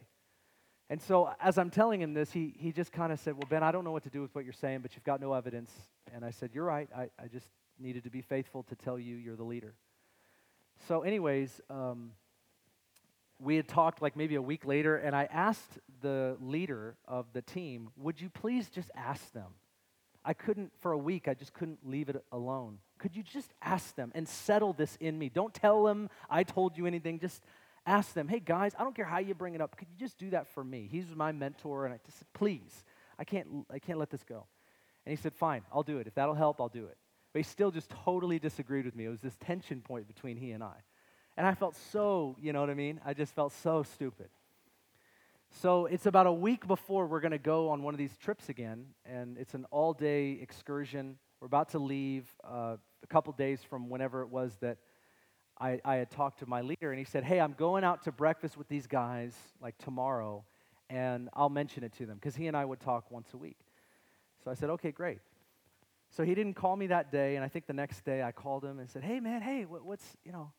And 0.89 1.01
so, 1.01 1.34
as 1.39 1.58
I'm 1.58 1.69
telling 1.69 2.01
him 2.01 2.13
this, 2.13 2.34
he, 2.34 2.54
he 2.58 2.73
just 2.73 2.91
kind 2.91 3.13
of 3.13 3.19
said, 3.19 3.36
Well, 3.36 3.47
Ben, 3.49 3.63
I 3.63 3.71
don't 3.71 3.86
know 3.86 3.93
what 3.93 4.04
to 4.04 4.10
do 4.10 4.21
with 4.21 4.36
what 4.36 4.43
you're 4.43 4.51
saying, 4.51 4.82
but 4.82 4.93
you've 4.93 5.06
got 5.06 5.21
no 5.21 5.34
evidence. 5.34 5.71
And 6.13 6.25
I 6.25 6.32
said, 6.32 6.49
You're 6.54 6.65
right. 6.65 6.89
I, 6.93 7.10
I 7.17 7.27
just 7.32 7.47
needed 7.80 8.04
to 8.04 8.10
be 8.10 8.21
faithful 8.21 8.63
to 8.63 8.75
tell 8.75 8.99
you 8.99 9.15
you're 9.15 9.38
the 9.38 9.43
leader. 9.43 9.73
So, 10.88 11.04
anyways, 11.04 11.62
um, 11.69 12.12
we 13.39 13.56
had 13.56 13.69
talked 13.69 14.01
like 14.01 14.17
maybe 14.17 14.36
a 14.36 14.41
week 14.41 14.65
later, 14.65 14.97
and 14.97 15.15
I 15.15 15.30
asked 15.32 15.80
the 16.01 16.36
leader 16.41 16.97
of 17.08 17.27
the 17.32 17.41
team, 17.41 17.91
Would 17.95 18.19
you 18.19 18.30
please 18.30 18.69
just 18.69 18.91
ask 18.93 19.32
them? 19.32 19.54
I 20.24 20.34
couldn't, 20.34 20.72
for 20.80 20.92
a 20.92 20.98
week, 20.98 21.28
I 21.28 21.34
just 21.34 21.54
couldn't 21.54 21.80
leave 21.84 22.10
it 22.10 22.24
alone. 22.32 22.78
Could 23.00 23.16
you 23.16 23.24
just 23.24 23.54
ask 23.62 23.96
them 23.96 24.12
and 24.14 24.28
settle 24.28 24.74
this 24.74 24.96
in 25.00 25.18
me? 25.18 25.30
Don't 25.30 25.54
tell 25.54 25.84
them 25.84 26.10
I 26.30 26.44
told 26.44 26.78
you 26.78 26.86
anything. 26.86 27.20
Just 27.20 27.44
ask 27.86 28.14
them, 28.14 28.28
Hey 28.28 28.40
guys, 28.40 28.74
I 28.78 28.84
don't 28.84 28.96
care 28.96 29.06
how 29.06 29.18
you 29.18 29.34
bring 29.34 29.56
it 29.56 29.62
up. 29.62 29.76
Could 29.76 29.88
you 29.90 29.98
just 29.98 30.18
do 30.18 30.30
that 30.32 30.48
for 30.54 30.64
me? 30.64 30.88
He's 30.92 31.16
my 31.16 31.32
mentor, 31.32 31.86
and 31.86 31.94
I 31.94 32.00
just 32.06 32.20
said, 32.20 32.28
Please, 32.34 32.84
I 33.18 33.24
can't, 33.24 33.48
I 33.72 33.80
can't 33.80 33.98
let 33.98 34.12
this 34.12 34.24
go. 34.24 34.46
And 35.06 35.12
he 35.12 35.22
said, 35.22 35.34
Fine, 35.34 35.64
I'll 35.74 35.84
do 35.84 35.98
it. 35.98 36.08
If 36.08 36.14
that'll 36.14 36.36
help, 36.36 36.62
I'll 36.62 36.70
do 36.70 36.86
it. 36.86 36.98
But 37.34 37.40
he 37.40 37.44
still 37.44 37.72
just 37.72 37.90
totally 37.90 38.38
disagreed 38.38 38.86
with 38.86 38.96
me. 38.96 39.06
It 39.06 39.10
was 39.10 39.22
this 39.22 39.38
tension 39.38 39.82
point 39.82 40.08
between 40.08 40.38
he 40.38 40.52
and 40.52 40.64
I. 40.64 40.76
And 41.38 41.48
I 41.48 41.56
felt 41.56 41.76
so, 41.92 42.36
you 42.40 42.54
know 42.54 42.60
what 42.60 42.70
I 42.70 42.74
mean? 42.74 43.00
I 43.06 43.14
just 43.14 43.34
felt 43.34 43.54
so 43.64 43.84
stupid. 43.84 44.28
So 45.52 45.86
it's 45.86 46.06
about 46.06 46.28
a 46.28 46.32
week 46.32 46.66
before 46.68 47.06
we're 47.06 47.20
going 47.20 47.32
to 47.32 47.38
go 47.38 47.70
on 47.70 47.84
one 47.84 47.94
of 47.94 47.98
these 47.98 48.16
trips 48.18 48.50
again, 48.50 48.86
and 49.06 49.38
it's 49.38 49.54
an 49.54 49.66
all 49.70 49.94
day 49.94 50.40
excursion. 50.42 51.18
We're 51.40 51.48
about 51.48 51.70
to 51.70 51.80
leave 51.80 52.26
uh, 52.44 52.78
a 53.04 53.08
couple 53.08 53.34
days 53.34 53.62
from 53.62 53.90
whenever 53.90 54.22
it 54.22 54.30
was 54.30 54.56
that 54.62 54.78
I, 55.60 55.80
I 55.84 55.96
had 55.96 56.10
talked 56.10 56.40
to 56.40 56.46
my 56.46 56.62
leader, 56.62 56.92
and 56.92 56.98
he 56.98 57.06
said, 57.06 57.24
Hey, 57.24 57.40
I'm 57.40 57.54
going 57.54 57.84
out 57.84 58.04
to 58.04 58.12
breakfast 58.12 58.58
with 58.58 58.70
these 58.70 58.88
guys 58.88 59.36
like 59.62 59.78
tomorrow, 59.78 60.44
and 60.90 61.30
I'll 61.34 61.50
mention 61.50 61.84
it 61.84 61.94
to 61.98 62.06
them 62.06 62.16
because 62.16 62.36
he 62.36 62.48
and 62.48 62.56
I 62.56 62.66
would 62.66 62.80
talk 62.80 63.12
once 63.12 63.28
a 63.34 63.38
week. 63.38 63.60
So 64.44 64.50
I 64.50 64.56
said, 64.56 64.70
Okay, 64.72 64.92
great. 64.92 65.20
So 66.10 66.24
he 66.24 66.34
didn't 66.34 66.56
call 66.56 66.76
me 66.76 66.88
that 66.88 67.12
day, 67.12 67.36
and 67.36 67.46
I 67.46 67.48
think 67.48 67.68
the 67.68 67.74
next 67.74 68.04
day 68.04 68.24
I 68.24 68.32
called 68.32 68.66
him 68.66 68.80
and 68.80 68.90
said, 68.90 69.04
Hey, 69.04 69.20
man, 69.20 69.42
hey, 69.42 69.64
what's, 69.64 70.06
you 70.26 70.32
know, 70.32 70.52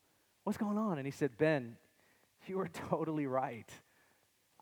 What's 0.44 0.58
going 0.58 0.76
on? 0.76 0.98
And 0.98 1.06
he 1.06 1.12
said, 1.12 1.36
Ben, 1.38 1.76
you 2.46 2.58
are 2.60 2.68
totally 2.90 3.26
right. 3.26 3.68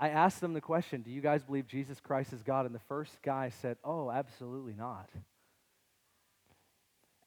I 0.00 0.08
asked 0.08 0.40
them 0.40 0.54
the 0.54 0.62
question, 0.62 1.02
Do 1.02 1.10
you 1.10 1.20
guys 1.20 1.44
believe 1.44 1.66
Jesus 1.66 2.00
Christ 2.00 2.32
is 2.32 2.42
God? 2.42 2.64
And 2.64 2.74
the 2.74 2.80
first 2.88 3.18
guy 3.22 3.50
said, 3.60 3.76
Oh, 3.84 4.10
absolutely 4.10 4.72
not. 4.72 5.10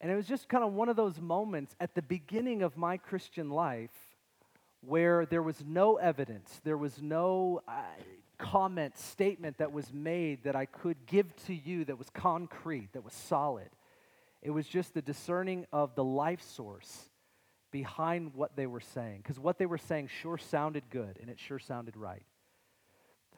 And 0.02 0.12
it 0.12 0.16
was 0.16 0.28
just 0.28 0.50
kind 0.50 0.64
of 0.64 0.74
one 0.74 0.90
of 0.90 0.96
those 0.96 1.22
moments 1.22 1.76
at 1.80 1.94
the 1.94 2.02
beginning 2.02 2.64
of 2.64 2.76
my 2.76 2.98
Christian 2.98 3.50
life 3.50 3.92
where 4.82 5.26
there 5.26 5.44
was 5.44 5.64
no 5.66 5.96
evidence, 5.96 6.60
there 6.66 6.76
was 6.76 7.02
no 7.02 7.62
uh, 7.68 7.84
comment, 8.38 8.98
statement 8.98 9.60
that 9.60 9.72
was 9.72 9.94
made 9.94 10.44
that 10.44 10.56
I 10.56 10.66
could 10.66 11.06
give 11.06 11.34
to 11.46 11.54
you 11.54 11.86
that 11.86 11.98
was 11.98 12.10
concrete, 12.10 12.92
that 12.94 13.04
was 13.04 13.14
solid. 13.14 13.70
It 14.42 14.50
was 14.50 14.68
just 14.68 14.94
the 14.94 15.02
discerning 15.02 15.68
of 15.72 15.96
the 15.96 16.04
life 16.04 16.42
source 16.42 17.10
behind 17.72 18.34
what 18.34 18.58
they 18.58 18.68
were 18.68 18.82
saying 18.82 19.20
because 19.24 19.40
what 19.40 19.58
they 19.58 19.66
were 19.66 19.78
saying 19.78 20.10
sure 20.22 20.38
sounded 20.38 20.84
good 20.90 21.18
and 21.22 21.30
it 21.30 21.40
sure 21.40 21.60
sounded 21.60 21.96
right. 21.96 22.24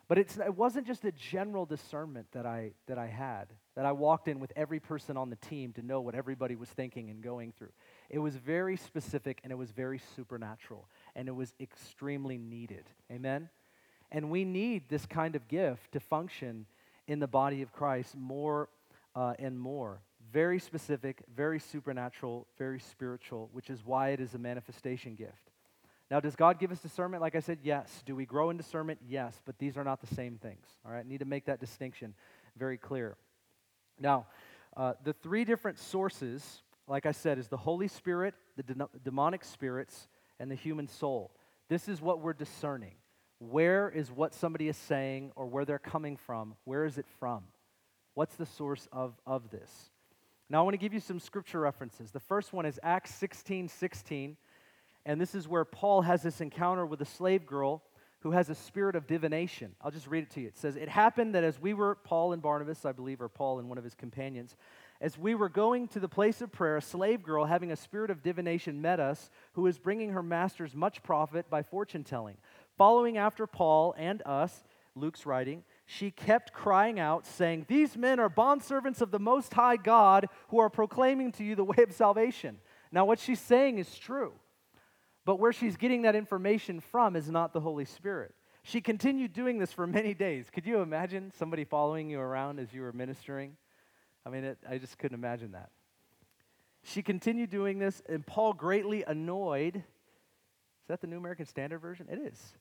But 0.08 0.20
it 0.20 0.56
wasn't 0.56 0.86
just 0.86 1.04
a 1.04 1.12
general 1.12 1.66
discernment 1.66 2.28
that 2.34 2.46
I, 2.46 2.74
that 2.88 3.00
I 3.00 3.08
had, 3.08 3.46
that 3.76 3.86
I 3.86 3.92
walked 3.92 4.28
in 4.28 4.40
with 4.40 4.54
every 4.56 4.80
person 4.80 5.18
on 5.18 5.32
the 5.32 5.36
team 5.38 5.74
to 5.74 5.82
know 5.82 6.00
what 6.00 6.14
everybody 6.14 6.56
was 6.56 6.70
thinking 6.70 7.10
and 7.10 7.24
going 7.24 7.54
through. 7.58 7.72
It 8.10 8.20
was 8.20 8.36
very 8.36 8.78
specific 8.78 9.40
and 9.44 9.52
it 9.52 9.56
was 9.56 9.72
very 9.72 10.00
supernatural 10.16 10.88
and 11.16 11.28
it 11.28 11.36
was 11.36 11.54
extremely 11.60 12.38
needed. 12.38 12.84
Amen? 13.12 13.50
And 14.12 14.30
we 14.30 14.46
need 14.46 14.90
this 14.90 15.08
kind 15.08 15.36
of 15.36 15.48
gift 15.48 15.94
to 15.94 16.00
function 16.00 16.68
in 17.08 17.20
the 17.20 17.28
body 17.28 17.64
of 17.64 17.72
Christ 17.72 18.16
more 18.16 18.70
uh, 19.16 19.34
and 19.40 19.60
more 19.60 20.02
very 20.32 20.60
specific, 20.60 21.24
very 21.34 21.60
supernatural, 21.60 22.48
very 22.58 22.80
spiritual, 22.80 23.50
which 23.54 23.70
is 23.70 23.86
why 23.86 24.10
it 24.10 24.20
is 24.20 24.34
a 24.34 24.38
manifestation 24.38 25.16
gift. 25.16 25.52
Now, 26.16 26.22
does 26.22 26.38
God 26.38 26.60
give 26.60 26.72
us 26.72 26.80
discernment? 26.80 27.22
Like 27.22 27.36
I 27.36 27.42
said, 27.42 27.60
yes. 27.62 28.02
Do 28.06 28.16
we 28.16 28.26
grow 28.26 28.50
in 28.50 28.56
discernment? 28.56 29.00
Yes, 29.06 29.42
but 29.44 29.60
these 29.60 29.76
are 29.76 29.84
not 29.84 30.00
the 30.00 30.16
same 30.16 30.38
things. 30.38 30.66
All 30.86 30.94
right, 30.94 31.06
need 31.06 31.18
to 31.18 31.26
make 31.26 31.44
that 31.48 31.60
distinction 31.60 32.14
very 32.56 32.78
clear. 32.78 33.18
Now, 34.00 34.28
uh, 34.78 34.94
the 35.04 35.12
three 35.12 35.44
different 35.44 35.78
sources, 35.78 36.62
like 36.88 37.06
I 37.06 37.12
said, 37.12 37.38
is 37.38 37.50
the 37.50 37.58
Holy 37.58 37.90
Spirit, 37.90 38.34
the 38.56 38.64
de- 38.64 38.90
demonic 39.04 39.44
spirits, 39.44 40.08
and 40.40 40.50
the 40.50 40.56
human 40.56 40.88
soul. 40.88 41.32
This 41.68 41.90
is 41.90 42.02
what 42.02 42.22
we're 42.22 42.32
discerning. 42.32 42.94
Where 43.40 43.90
is 43.90 44.10
what 44.10 44.34
somebody 44.34 44.70
is 44.70 44.78
saying 44.78 45.34
or 45.36 45.48
where 45.48 45.66
they're 45.66 45.80
coming 45.80 46.16
from? 46.16 46.56
Where 46.64 46.86
is 46.86 46.98
it 46.98 47.08
from? 47.20 47.44
What's 48.14 48.36
the 48.36 48.46
source 48.46 48.88
of, 48.94 49.16
of 49.28 49.52
this? 49.52 49.90
Now, 50.50 50.60
I 50.60 50.62
want 50.62 50.76
to 50.76 50.78
give 50.78 50.94
you 50.94 51.02
some 51.02 51.20
scripture 51.20 51.60
references. 51.60 52.12
The 52.12 52.22
first 52.22 52.54
one 52.54 52.66
is 52.66 52.80
Acts 52.82 53.14
16 53.16 53.68
16. 53.68 54.38
And 55.06 55.22
this 55.22 55.36
is 55.36 55.48
where 55.48 55.66
Paul 55.66 56.02
has 56.02 56.24
this 56.24 56.42
encounter 56.42 56.86
with 56.86 57.02
a 57.02 57.06
slave 57.06 57.46
girl 57.46 57.84
who 58.22 58.32
has 58.32 58.50
a 58.50 58.56
spirit 58.56 58.96
of 58.96 59.06
divination. 59.06 59.76
I'll 59.82 59.92
just 59.92 60.08
read 60.08 60.24
it 60.24 60.32
to 60.32 60.42
you. 60.42 60.48
It 60.48 60.58
says, 60.58 60.76
It 60.76 60.90
happened 60.90 61.36
that 61.36 61.44
as 61.44 61.62
we 61.62 61.76
were, 61.76 61.94
Paul 61.94 62.34
and 62.34 62.42
Barnabas, 62.42 62.84
I 62.84 62.92
believe, 62.92 63.22
or 63.22 63.30
Paul 63.30 63.60
and 63.60 63.70
one 63.70 63.78
of 63.78 63.84
his 63.84 63.94
companions, 63.94 64.56
as 65.00 65.18
we 65.18 65.36
were 65.36 65.50
going 65.50 65.88
to 65.90 66.00
the 66.00 66.10
place 66.10 66.42
of 66.42 66.52
prayer, 66.52 66.78
a 66.78 66.82
slave 66.82 67.22
girl 67.22 67.46
having 67.46 67.72
a 67.72 67.76
spirit 67.76 68.10
of 68.10 68.24
divination 68.24 68.82
met 68.82 69.00
us, 69.00 69.30
who 69.54 69.62
was 69.62 69.78
bringing 69.78 70.10
her 70.12 70.24
masters 70.24 70.74
much 70.74 71.04
profit 71.04 71.50
by 71.52 71.62
fortune 71.62 72.04
telling. 72.04 72.38
Following 72.78 73.18
after 73.18 73.46
Paul 73.46 73.94
and 73.98 74.24
us, 74.26 74.64
Luke's 74.96 75.26
writing, 75.26 75.64
she 75.86 76.10
kept 76.10 76.52
crying 76.52 77.00
out, 77.00 77.28
saying, 77.28 77.66
These 77.68 77.96
men 77.96 78.20
are 78.20 78.30
bondservants 78.30 79.02
of 79.02 79.12
the 79.12 79.20
Most 79.20 79.54
High 79.54 79.78
God 79.78 80.30
who 80.48 80.60
are 80.60 80.70
proclaiming 80.70 81.32
to 81.34 81.44
you 81.44 81.56
the 81.56 81.64
way 81.64 81.84
of 81.84 81.94
salvation. 81.94 82.58
Now, 82.92 83.06
what 83.06 83.20
she's 83.20 83.42
saying 83.42 83.78
is 83.78 83.96
true, 83.98 84.34
but 85.26 85.40
where 85.40 85.52
she's 85.52 85.76
getting 85.76 86.04
that 86.04 86.16
information 86.16 86.80
from 86.80 87.16
is 87.16 87.30
not 87.30 87.52
the 87.52 87.60
Holy 87.60 87.86
Spirit. 87.86 88.34
She 88.64 88.82
continued 88.82 89.34
doing 89.34 89.60
this 89.60 89.72
for 89.72 89.86
many 89.86 90.14
days. 90.14 90.50
Could 90.52 90.66
you 90.66 90.82
imagine 90.82 91.32
somebody 91.38 91.66
following 91.66 92.10
you 92.10 92.20
around 92.20 92.60
as 92.60 92.74
you 92.74 92.82
were 92.82 92.94
ministering? 92.94 93.58
I 94.26 94.30
mean, 94.30 94.44
it, 94.44 94.58
I 94.68 94.78
just 94.78 94.98
couldn't 94.98 95.18
imagine 95.18 95.52
that. 95.52 95.70
She 96.84 97.02
continued 97.02 97.50
doing 97.50 97.80
this, 97.80 98.02
and 98.08 98.26
Paul, 98.26 98.54
greatly 98.54 99.04
annoyed, 99.04 99.76
is 99.76 100.88
that 100.88 101.02
the 101.02 101.08
New 101.08 101.18
American 101.18 101.46
Standard 101.46 101.80
Version? 101.80 102.08
It 102.10 102.20
is. 102.20 102.54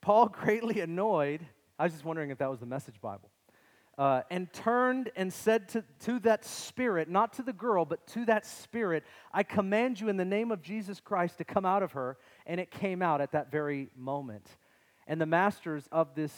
Paul, 0.00 0.28
greatly 0.28 0.80
annoyed, 0.80 1.44
I 1.78 1.84
was 1.84 1.92
just 1.92 2.04
wondering 2.04 2.30
if 2.30 2.38
that 2.38 2.50
was 2.50 2.60
the 2.60 2.66
Message 2.66 3.00
Bible, 3.00 3.30
uh, 3.98 4.22
and 4.30 4.52
turned 4.52 5.10
and 5.16 5.32
said 5.32 5.68
to, 5.70 5.84
to 6.00 6.18
that 6.20 6.44
spirit, 6.44 7.08
not 7.08 7.32
to 7.34 7.42
the 7.42 7.52
girl, 7.52 7.84
but 7.84 8.06
to 8.08 8.24
that 8.26 8.44
spirit, 8.44 9.04
I 9.32 9.42
command 9.42 10.00
you 10.00 10.08
in 10.08 10.16
the 10.16 10.24
name 10.24 10.50
of 10.50 10.62
Jesus 10.62 11.00
Christ 11.00 11.38
to 11.38 11.44
come 11.44 11.64
out 11.64 11.82
of 11.82 11.92
her. 11.92 12.18
And 12.44 12.60
it 12.60 12.70
came 12.70 13.00
out 13.00 13.20
at 13.20 13.32
that 13.32 13.50
very 13.50 13.88
moment. 13.96 14.46
And 15.06 15.20
the 15.20 15.26
masters 15.26 15.88
of 15.90 16.14
this 16.14 16.32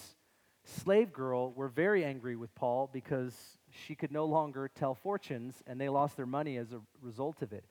slave 0.65 1.13
girl 1.13 1.53
were 1.53 1.69
very 1.69 2.05
angry 2.05 2.37
with 2.37 2.55
Paul 2.55 2.89
because 2.93 3.35
she 3.71 3.95
could 3.95 4.13
no 4.13 4.27
longer 4.27 4.71
tell 4.73 4.95
fortunes 4.95 5.63
and 5.67 5.81
they 5.81 5.89
lost 5.89 6.17
their 6.17 6.27
money 6.27 6.59
as 6.59 6.73
a 6.73 6.81
result 7.01 7.43
of 7.43 7.53
it. 7.53 7.65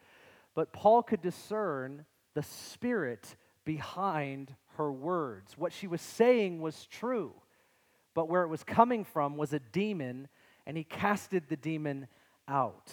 But 0.54 0.74
Paul 0.74 1.04
could 1.04 1.22
discern 1.22 2.06
the 2.34 2.44
spirit 2.44 3.36
behind 3.64 4.56
her 4.78 4.92
words. 4.92 5.58
What 5.58 5.74
she 5.74 5.88
was 5.88 6.02
saying 6.02 6.62
was 6.62 6.86
true, 6.88 7.34
but 8.18 8.30
where 8.30 8.42
it 8.42 8.48
was 8.48 8.64
coming 8.64 9.04
from 9.04 9.38
was 9.38 9.54
a 9.54 9.60
demon, 9.60 10.28
and 10.66 10.76
he 10.76 10.84
casted 10.84 11.44
the 11.50 11.56
demon 11.56 12.08
out. 12.48 12.92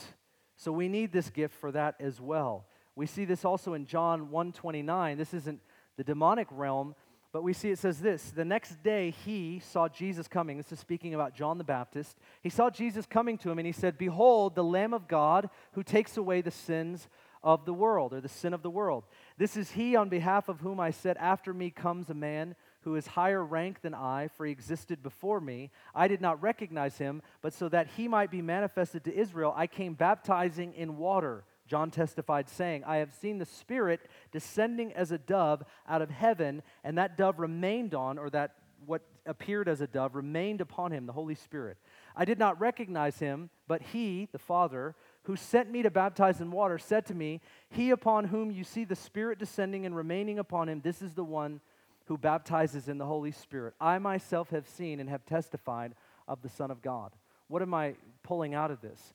So 0.58 0.70
we 0.70 0.86
need 0.86 1.12
this 1.12 1.30
gift 1.30 1.54
for 1.54 1.72
that 1.72 1.94
as 1.98 2.20
well. 2.20 2.66
We 2.94 3.06
see 3.06 3.24
this 3.24 3.42
also 3.42 3.72
in 3.72 3.86
John 3.86 4.28
129. 4.28 5.16
This 5.16 5.32
isn't 5.32 5.62
the 5.96 6.04
demonic 6.04 6.46
realm, 6.50 6.94
but 7.32 7.42
we 7.42 7.54
see 7.54 7.70
it 7.70 7.78
says 7.78 8.00
this 8.00 8.32
The 8.32 8.44
next 8.44 8.82
day 8.82 9.14
he 9.24 9.60
saw 9.60 9.88
Jesus 9.88 10.28
coming. 10.28 10.58
This 10.58 10.72
is 10.72 10.78
speaking 10.78 11.14
about 11.14 11.34
John 11.34 11.56
the 11.56 11.64
Baptist. 11.64 12.18
He 12.42 12.50
saw 12.50 12.68
Jesus 12.68 13.06
coming 13.06 13.38
to 13.38 13.50
him 13.50 13.58
and 13.58 13.66
he 13.66 13.72
said, 13.72 13.96
Behold, 13.96 14.54
the 14.54 14.62
Lamb 14.62 14.92
of 14.92 15.08
God 15.08 15.48
who 15.72 15.82
takes 15.82 16.18
away 16.18 16.42
the 16.42 16.50
sins 16.50 17.08
of 17.42 17.64
the 17.64 17.72
world, 17.72 18.12
or 18.12 18.20
the 18.20 18.28
sin 18.28 18.52
of 18.52 18.62
the 18.62 18.68
world. 18.68 19.04
This 19.38 19.56
is 19.56 19.70
he 19.70 19.96
on 19.96 20.10
behalf 20.10 20.50
of 20.50 20.60
whom 20.60 20.78
I 20.80 20.90
said, 20.90 21.16
After 21.16 21.54
me 21.54 21.70
comes 21.70 22.10
a 22.10 22.14
man 22.14 22.56
who 22.84 22.96
is 22.96 23.06
higher 23.06 23.44
rank 23.44 23.80
than 23.80 23.94
I, 23.94 24.28
for 24.28 24.46
he 24.46 24.52
existed 24.52 25.02
before 25.02 25.40
me. 25.40 25.70
I 25.94 26.06
did 26.06 26.20
not 26.20 26.42
recognize 26.42 26.98
him, 26.98 27.22
but 27.42 27.52
so 27.52 27.68
that 27.70 27.88
he 27.96 28.08
might 28.08 28.30
be 28.30 28.42
manifested 28.42 29.04
to 29.04 29.14
Israel, 29.14 29.52
I 29.56 29.66
came 29.66 29.94
baptizing 29.94 30.74
in 30.74 30.96
water. 30.96 31.44
John 31.66 31.90
testified, 31.90 32.48
saying, 32.50 32.84
I 32.84 32.96
have 32.96 33.14
seen 33.14 33.38
the 33.38 33.46
Spirit 33.46 34.00
descending 34.32 34.92
as 34.92 35.12
a 35.12 35.18
dove 35.18 35.62
out 35.88 36.02
of 36.02 36.10
heaven, 36.10 36.62
and 36.84 36.98
that 36.98 37.16
dove 37.16 37.38
remained 37.38 37.94
on, 37.94 38.18
or 38.18 38.28
that 38.30 38.54
what 38.86 39.02
appeared 39.26 39.68
as 39.68 39.80
a 39.80 39.86
dove 39.86 40.14
remained 40.14 40.60
upon 40.60 40.92
him, 40.92 41.06
the 41.06 41.12
Holy 41.12 41.34
Spirit. 41.34 41.78
I 42.14 42.26
did 42.26 42.38
not 42.38 42.60
recognize 42.60 43.18
him, 43.18 43.48
but 43.66 43.80
he, 43.80 44.28
the 44.30 44.38
Father, 44.38 44.94
who 45.22 45.36
sent 45.36 45.70
me 45.70 45.82
to 45.82 45.90
baptize 45.90 46.40
in 46.40 46.50
water, 46.50 46.78
said 46.78 47.06
to 47.06 47.14
me, 47.14 47.40
He 47.70 47.90
upon 47.90 48.26
whom 48.26 48.50
you 48.50 48.62
see 48.62 48.84
the 48.84 48.94
Spirit 48.94 49.38
descending 49.38 49.86
and 49.86 49.96
remaining 49.96 50.38
upon 50.38 50.68
him, 50.68 50.82
this 50.82 51.00
is 51.00 51.14
the 51.14 51.24
one 51.24 51.60
who 52.06 52.18
baptizes 52.18 52.88
in 52.88 52.98
the 52.98 53.06
Holy 53.06 53.32
Spirit. 53.32 53.74
I 53.80 53.98
myself 53.98 54.50
have 54.50 54.68
seen 54.68 55.00
and 55.00 55.08
have 55.08 55.24
testified 55.24 55.94
of 56.28 56.42
the 56.42 56.48
Son 56.48 56.70
of 56.70 56.82
God. 56.82 57.12
What 57.48 57.62
am 57.62 57.74
I 57.74 57.94
pulling 58.22 58.54
out 58.54 58.70
of 58.70 58.80
this? 58.80 59.14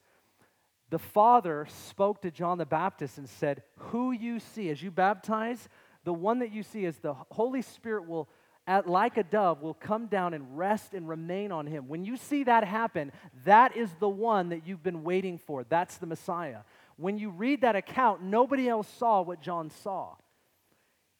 the 0.90 0.98
Father 0.98 1.66
spoke 1.86 2.20
to 2.22 2.30
John 2.30 2.58
the 2.58 2.66
Baptist 2.66 3.16
and 3.16 3.28
said, 3.28 3.62
Who 3.76 4.10
you 4.10 4.40
see 4.40 4.68
as 4.70 4.82
you 4.82 4.90
baptize, 4.90 5.68
the 6.04 6.12
one 6.12 6.40
that 6.40 6.52
you 6.52 6.62
see 6.62 6.84
is 6.84 6.98
the 6.98 7.14
Holy 7.30 7.62
Spirit 7.62 8.08
will, 8.08 8.28
at, 8.66 8.88
like 8.88 9.16
a 9.16 9.22
dove, 9.22 9.62
will 9.62 9.74
come 9.74 10.06
down 10.06 10.34
and 10.34 10.58
rest 10.58 10.92
and 10.92 11.08
remain 11.08 11.52
on 11.52 11.66
him. 11.66 11.88
When 11.88 12.04
you 12.04 12.16
see 12.16 12.44
that 12.44 12.64
happen, 12.64 13.12
that 13.44 13.76
is 13.76 13.88
the 14.00 14.08
one 14.08 14.48
that 14.48 14.66
you've 14.66 14.82
been 14.82 15.04
waiting 15.04 15.38
for. 15.38 15.64
That's 15.64 15.96
the 15.96 16.06
Messiah. 16.06 16.60
When 16.96 17.18
you 17.18 17.30
read 17.30 17.60
that 17.60 17.76
account, 17.76 18.22
nobody 18.22 18.68
else 18.68 18.88
saw 18.98 19.22
what 19.22 19.40
John 19.40 19.70
saw. 19.70 20.16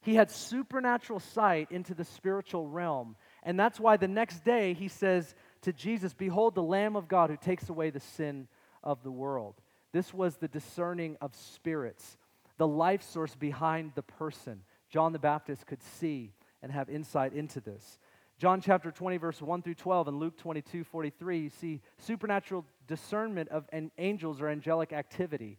He 0.03 0.15
had 0.15 0.31
supernatural 0.31 1.21
sight 1.21 1.71
into 1.71 1.95
the 1.95 2.05
spiritual 2.05 2.67
realm. 2.67 3.17
And 3.43 3.59
that's 3.59 3.79
why 3.79 3.97
the 3.97 4.09
next 4.09 4.45
day 4.45 4.73
he 4.73 4.89
says 4.89 5.35
to 5.63 5.73
Jesus, 5.73 6.15
Behold, 6.15 6.55
the 6.55 6.63
Lamb 6.63 6.97
of 6.97 7.09
God 7.09 7.31
who 7.31 7.37
takes 7.37 7.69
away 7.69 7.91
the 7.91 8.01
sin 8.01 8.49
of 8.83 9.03
the 9.03 9.11
world. 9.11 9.61
This 9.93 10.15
was 10.15 10.37
the 10.37 10.49
discerning 10.49 11.17
of 11.21 11.35
spirits, 11.35 12.17
the 12.57 12.67
life 12.67 13.03
source 13.03 13.35
behind 13.35 13.93
the 13.95 14.03
person. 14.03 14.63
John 14.89 15.13
the 15.13 15.19
Baptist 15.19 15.67
could 15.67 15.83
see 15.83 16.33
and 16.63 16.73
have 16.73 16.89
insight 16.89 17.33
into 17.33 17.61
this. 17.61 17.99
John 18.39 18.63
chapter 18.63 18.91
20, 18.91 19.19
verse 19.19 19.43
1 19.43 19.61
through 19.61 19.75
12, 19.75 20.09
and 20.09 20.19
Luke 20.19 20.39
22, 20.39 20.85
43, 20.85 21.41
you 21.41 21.51
see 21.51 21.83
supernatural 21.99 22.65
discernment 22.87 23.51
of 23.51 23.67
an 23.71 23.91
angels 23.99 24.41
or 24.41 24.49
angelic 24.49 24.95
activity. 24.95 25.59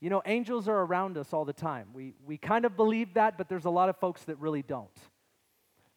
You 0.00 0.08
know, 0.08 0.22
angels 0.24 0.66
are 0.66 0.80
around 0.80 1.18
us 1.18 1.32
all 1.34 1.44
the 1.44 1.52
time. 1.52 1.88
We, 1.92 2.14
we 2.24 2.38
kind 2.38 2.64
of 2.64 2.74
believe 2.74 3.14
that, 3.14 3.36
but 3.36 3.50
there's 3.50 3.66
a 3.66 3.70
lot 3.70 3.90
of 3.90 3.96
folks 3.98 4.24
that 4.24 4.38
really 4.38 4.62
don't. 4.62 4.88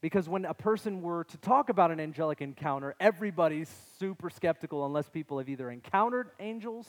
Because 0.02 0.28
when 0.28 0.44
a 0.44 0.54
person 0.54 1.02
were 1.02 1.24
to 1.24 1.38
talk 1.38 1.70
about 1.70 1.90
an 1.90 2.02
angelic 2.02 2.42
encounter, 2.42 2.96
everybody's 3.00 3.70
super 4.00 4.30
skeptical 4.30 4.86
unless 4.86 5.10
people 5.10 5.38
have 5.38 5.48
either 5.48 5.72
encountered 5.72 6.32
angels 6.42 6.86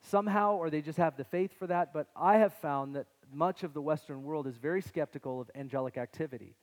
somehow 0.00 0.56
or 0.56 0.68
they 0.68 0.82
just 0.82 0.98
have 0.98 1.16
the 1.16 1.22
faith 1.22 1.56
for 1.56 1.68
that. 1.68 1.92
But 1.92 2.08
I 2.16 2.38
have 2.38 2.52
found 2.54 2.96
that 2.96 3.06
much 3.32 3.62
of 3.62 3.72
the 3.72 3.80
Western 3.80 4.24
world 4.24 4.48
is 4.48 4.56
very 4.56 4.82
skeptical 4.82 5.40
of 5.40 5.48
angelic 5.54 5.96
activity. 5.96 6.56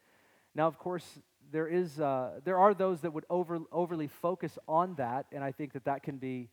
Now, 0.54 0.67
of 0.67 0.78
course, 0.78 1.06
there, 1.49 1.67
is, 1.67 2.02
uh, 2.02 2.41
there 2.43 2.60
are 2.60 2.73
those 2.73 2.99
that 3.02 3.13
would 3.13 3.25
over, 3.30 3.60
overly 3.71 4.08
focus 4.08 4.60
on 4.67 4.95
that, 4.95 5.28
and 5.32 5.41
I 5.41 5.54
think 5.54 5.71
that 5.73 5.86
that 5.86 6.04
can 6.04 6.17
be. 6.17 6.49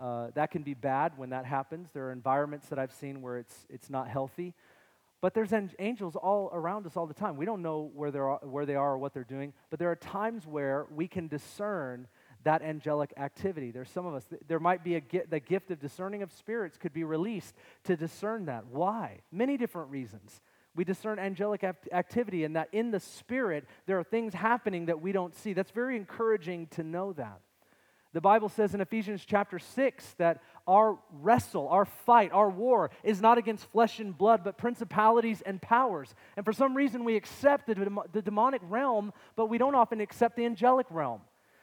Uh, 0.00 0.28
that 0.34 0.50
can 0.50 0.62
be 0.62 0.74
bad 0.74 1.12
when 1.16 1.30
that 1.30 1.44
happens. 1.44 1.88
There 1.92 2.06
are 2.06 2.12
environments 2.12 2.68
that 2.68 2.78
I've 2.78 2.92
seen 2.92 3.22
where 3.22 3.38
it's, 3.38 3.66
it's 3.68 3.90
not 3.90 4.08
healthy. 4.08 4.54
But 5.20 5.34
there's 5.34 5.52
angels 5.78 6.16
all 6.16 6.50
around 6.52 6.84
us 6.84 6.96
all 6.96 7.06
the 7.06 7.14
time. 7.14 7.36
We 7.36 7.46
don't 7.46 7.62
know 7.62 7.92
where, 7.94 8.10
they're, 8.10 8.28
where 8.28 8.66
they 8.66 8.74
are 8.74 8.94
or 8.94 8.98
what 8.98 9.14
they're 9.14 9.22
doing, 9.22 9.52
but 9.70 9.78
there 9.78 9.90
are 9.90 9.96
times 9.96 10.46
where 10.48 10.86
we 10.90 11.06
can 11.06 11.28
discern 11.28 12.08
that 12.42 12.60
angelic 12.60 13.12
activity. 13.16 13.70
There's 13.70 13.88
some 13.88 14.04
of 14.04 14.14
us, 14.14 14.26
there 14.48 14.58
might 14.58 14.82
be 14.82 14.96
a 14.96 15.02
the 15.30 15.38
gift 15.38 15.70
of 15.70 15.78
discerning 15.78 16.22
of 16.22 16.32
spirits 16.32 16.76
could 16.76 16.92
be 16.92 17.04
released 17.04 17.54
to 17.84 17.96
discern 17.96 18.46
that. 18.46 18.66
Why? 18.66 19.20
Many 19.30 19.56
different 19.56 19.90
reasons. 19.90 20.40
We 20.74 20.84
discern 20.84 21.20
angelic 21.20 21.62
activity, 21.92 22.42
and 22.42 22.56
that 22.56 22.70
in 22.72 22.90
the 22.90 22.98
spirit, 22.98 23.66
there 23.86 23.98
are 24.00 24.04
things 24.04 24.34
happening 24.34 24.86
that 24.86 25.00
we 25.00 25.12
don't 25.12 25.36
see. 25.36 25.52
That's 25.52 25.70
very 25.70 25.96
encouraging 25.96 26.68
to 26.68 26.82
know 26.82 27.12
that. 27.12 27.40
The 28.12 28.20
Bible 28.20 28.50
says 28.50 28.74
in 28.74 28.82
Ephesians 28.82 29.24
chapter 29.26 29.58
6 29.58 30.14
that 30.18 30.42
our 30.66 30.98
wrestle, 31.10 31.68
our 31.68 31.86
fight, 31.86 32.30
our 32.32 32.50
war 32.50 32.90
is 33.02 33.22
not 33.22 33.38
against 33.38 33.70
flesh 33.70 34.00
and 34.00 34.16
blood, 34.16 34.42
but 34.44 34.58
principalities 34.58 35.40
and 35.40 35.62
powers. 35.62 36.14
And 36.36 36.44
for 36.44 36.52
some 36.52 36.76
reason, 36.76 37.04
we 37.04 37.16
accept 37.16 37.66
the, 37.66 38.04
the 38.12 38.20
demonic 38.20 38.60
realm, 38.64 39.14
but 39.34 39.46
we 39.46 39.56
don't 39.56 39.74
often 39.74 40.00
accept 40.00 40.36
the 40.36 40.44
angelic 40.44 40.86
realm. 40.90 41.22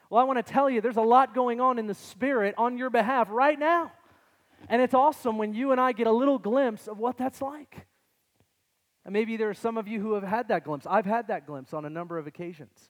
Well, 0.09 0.19
I 0.19 0.23
want 0.23 0.43
to 0.43 0.51
tell 0.51 0.71
you, 0.71 0.81
there's 0.81 0.97
a 0.97 1.01
lot 1.01 1.35
going 1.35 1.61
on 1.61 1.77
in 1.77 1.85
the 1.85 1.93
spirit 1.93 2.55
on 2.57 2.79
your 2.79 2.89
behalf 2.89 3.27
right 3.29 3.57
now. 3.57 3.91
And 4.67 4.81
it's 4.81 4.95
awesome 4.95 5.37
when 5.37 5.53
you 5.53 5.71
and 5.71 5.79
I 5.79 5.91
get 5.91 6.07
a 6.07 6.11
little 6.11 6.39
glimpse 6.39 6.87
of 6.87 6.97
what 6.97 7.17
that's 7.17 7.43
like. 7.43 7.85
And 9.05 9.13
maybe 9.13 9.37
there 9.37 9.49
are 9.49 9.53
some 9.55 9.77
of 9.77 9.87
you 9.87 10.01
who 10.01 10.13
have 10.13 10.23
had 10.23 10.47
that 10.47 10.63
glimpse. 10.63 10.87
I've 10.89 11.05
had 11.05 11.27
that 11.27 11.45
glimpse 11.45 11.73
on 11.73 11.85
a 11.85 11.89
number 11.89 12.17
of 12.17 12.25
occasions. 12.25 12.89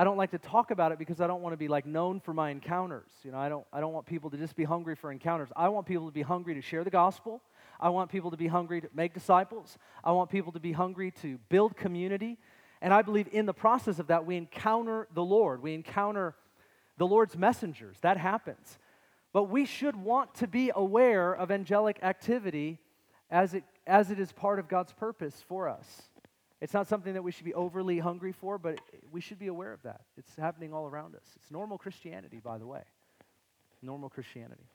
I 0.00 0.04
don't 0.04 0.16
like 0.16 0.30
to 0.30 0.38
talk 0.38 0.70
about 0.70 0.92
it 0.92 0.98
because 0.98 1.20
I 1.20 1.26
don't 1.26 1.42
want 1.42 1.52
to 1.52 1.58
be 1.58 1.68
like 1.68 1.84
known 1.84 2.20
for 2.20 2.32
my 2.32 2.48
encounters. 2.48 3.10
You 3.22 3.32
know, 3.32 3.38
I 3.38 3.50
don't, 3.50 3.66
I 3.70 3.82
don't 3.82 3.92
want 3.92 4.06
people 4.06 4.30
to 4.30 4.38
just 4.38 4.56
be 4.56 4.64
hungry 4.64 4.94
for 4.94 5.12
encounters. 5.12 5.50
I 5.54 5.68
want 5.68 5.84
people 5.84 6.06
to 6.06 6.10
be 6.10 6.22
hungry 6.22 6.54
to 6.54 6.62
share 6.62 6.84
the 6.84 6.90
gospel. 6.90 7.42
I 7.78 7.90
want 7.90 8.10
people 8.10 8.30
to 8.30 8.38
be 8.38 8.46
hungry 8.46 8.80
to 8.80 8.88
make 8.94 9.12
disciples. 9.12 9.76
I 10.02 10.12
want 10.12 10.30
people 10.30 10.52
to 10.52 10.58
be 10.58 10.72
hungry 10.72 11.10
to 11.20 11.38
build 11.50 11.76
community. 11.76 12.38
And 12.80 12.94
I 12.94 13.02
believe 13.02 13.28
in 13.30 13.44
the 13.44 13.52
process 13.52 13.98
of 13.98 14.06
that, 14.06 14.24
we 14.24 14.38
encounter 14.38 15.06
the 15.12 15.22
Lord. 15.22 15.60
We 15.62 15.74
encounter 15.74 16.34
the 16.96 17.06
Lord's 17.06 17.36
messengers. 17.36 17.98
That 18.00 18.16
happens. 18.16 18.78
But 19.34 19.50
we 19.50 19.66
should 19.66 19.96
want 19.96 20.34
to 20.36 20.46
be 20.46 20.72
aware 20.74 21.34
of 21.34 21.50
angelic 21.50 21.98
activity 22.02 22.78
as 23.30 23.52
it, 23.52 23.64
as 23.86 24.10
it 24.10 24.18
is 24.18 24.32
part 24.32 24.58
of 24.58 24.66
God's 24.66 24.94
purpose 24.94 25.44
for 25.46 25.68
us. 25.68 26.08
It's 26.60 26.74
not 26.74 26.86
something 26.86 27.14
that 27.14 27.22
we 27.22 27.32
should 27.32 27.44
be 27.44 27.54
overly 27.54 27.98
hungry 27.98 28.32
for, 28.32 28.58
but 28.58 28.80
we 29.10 29.20
should 29.20 29.38
be 29.38 29.46
aware 29.46 29.72
of 29.72 29.82
that. 29.82 30.02
It's 30.18 30.36
happening 30.36 30.74
all 30.74 30.86
around 30.86 31.14
us. 31.14 31.24
It's 31.36 31.50
normal 31.50 31.78
Christianity, 31.78 32.40
by 32.42 32.58
the 32.58 32.66
way. 32.66 32.82
Normal 33.82 34.10
Christianity. 34.10 34.68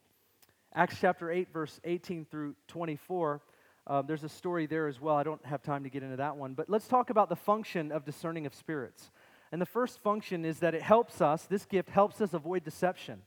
Acts 0.73 0.97
chapter 0.99 1.29
8, 1.29 1.53
verse 1.53 1.79
18 1.83 2.25
through 2.25 2.55
24. 2.67 3.41
Um, 3.87 4.07
there's 4.07 4.23
a 4.23 4.29
story 4.29 4.65
there 4.65 4.87
as 4.87 4.99
well. 4.99 5.15
I 5.15 5.23
don't 5.23 5.45
have 5.45 5.61
time 5.61 5.83
to 5.83 5.89
get 5.89 6.01
into 6.01 6.17
that 6.17 6.37
one. 6.37 6.55
But 6.55 6.69
let's 6.69 6.87
talk 6.87 7.11
about 7.11 7.29
the 7.29 7.35
function 7.35 7.91
of 7.91 8.03
discerning 8.03 8.47
of 8.47 8.55
spirits. 8.55 9.11
And 9.51 9.61
the 9.61 9.67
first 9.67 9.99
function 9.99 10.43
is 10.43 10.59
that 10.59 10.73
it 10.73 10.81
helps 10.81 11.21
us, 11.21 11.43
this 11.43 11.65
gift 11.65 11.89
helps 11.89 12.19
us 12.19 12.33
avoid 12.33 12.63
deception. 12.63 13.21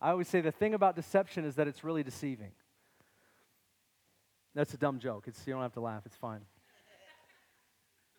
I 0.00 0.10
always 0.10 0.28
say 0.28 0.42
the 0.42 0.52
thing 0.52 0.74
about 0.74 0.94
deception 0.94 1.46
is 1.46 1.54
that 1.54 1.66
it's 1.66 1.82
really 1.82 2.02
deceiving. 2.02 2.52
That's 4.54 4.74
a 4.74 4.76
dumb 4.76 4.98
joke. 4.98 5.24
It's, 5.26 5.44
you 5.46 5.54
don't 5.54 5.62
have 5.62 5.72
to 5.72 5.80
laugh, 5.80 6.02
it's 6.04 6.16
fine. 6.16 6.42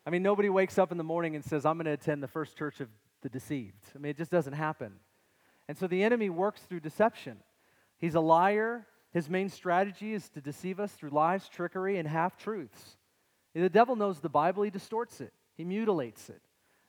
I 0.05 0.09
mean, 0.11 0.21
nobody 0.23 0.49
wakes 0.49 0.77
up 0.77 0.91
in 0.91 0.97
the 0.97 1.03
morning 1.03 1.35
and 1.35 1.43
says, 1.43 1.65
I'm 1.65 1.77
going 1.77 1.85
to 1.85 1.91
attend 1.91 2.21
the 2.21 2.27
first 2.27 2.57
church 2.57 2.79
of 2.79 2.89
the 3.21 3.29
deceived. 3.29 3.83
I 3.95 3.97
mean, 3.97 4.11
it 4.11 4.17
just 4.17 4.31
doesn't 4.31 4.53
happen. 4.53 4.93
And 5.67 5.77
so 5.77 5.87
the 5.87 6.03
enemy 6.03 6.29
works 6.29 6.61
through 6.61 6.81
deception. 6.81 7.37
He's 7.97 8.15
a 8.15 8.19
liar, 8.19 8.85
His 9.11 9.29
main 9.29 9.49
strategy 9.49 10.13
is 10.13 10.29
to 10.29 10.41
deceive 10.41 10.79
us 10.79 10.91
through 10.91 11.09
lies, 11.09 11.49
trickery, 11.49 11.97
and 11.97 12.07
half 12.07 12.37
truths. 12.37 12.97
The 13.55 13.69
devil 13.69 13.95
knows 13.95 14.19
the 14.19 14.29
Bible, 14.29 14.63
he 14.63 14.69
distorts 14.69 15.21
it, 15.21 15.33
he 15.55 15.63
mutilates 15.63 16.29
it. 16.29 16.41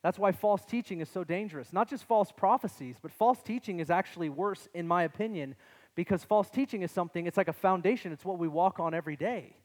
That's 0.02 0.18
why 0.18 0.32
false 0.32 0.64
teaching 0.64 1.00
is 1.00 1.08
so 1.08 1.24
dangerous. 1.24 1.72
Not 1.72 1.88
just 1.88 2.04
false 2.04 2.30
prophecies, 2.32 2.96
but 3.00 3.12
false 3.12 3.42
teaching 3.42 3.80
is 3.80 3.90
actually 3.90 4.28
worse, 4.28 4.68
in 4.74 4.86
my 4.86 5.04
opinion, 5.04 5.54
because 5.94 6.22
false 6.22 6.50
teaching 6.50 6.82
is 6.82 6.90
something, 6.90 7.26
it's 7.26 7.36
like 7.36 7.48
a 7.48 7.52
foundation, 7.52 8.12
it's 8.12 8.24
what 8.24 8.38
we 8.38 8.48
walk 8.48 8.78
on 8.78 8.94
every 8.94 9.16
day. 9.16 9.56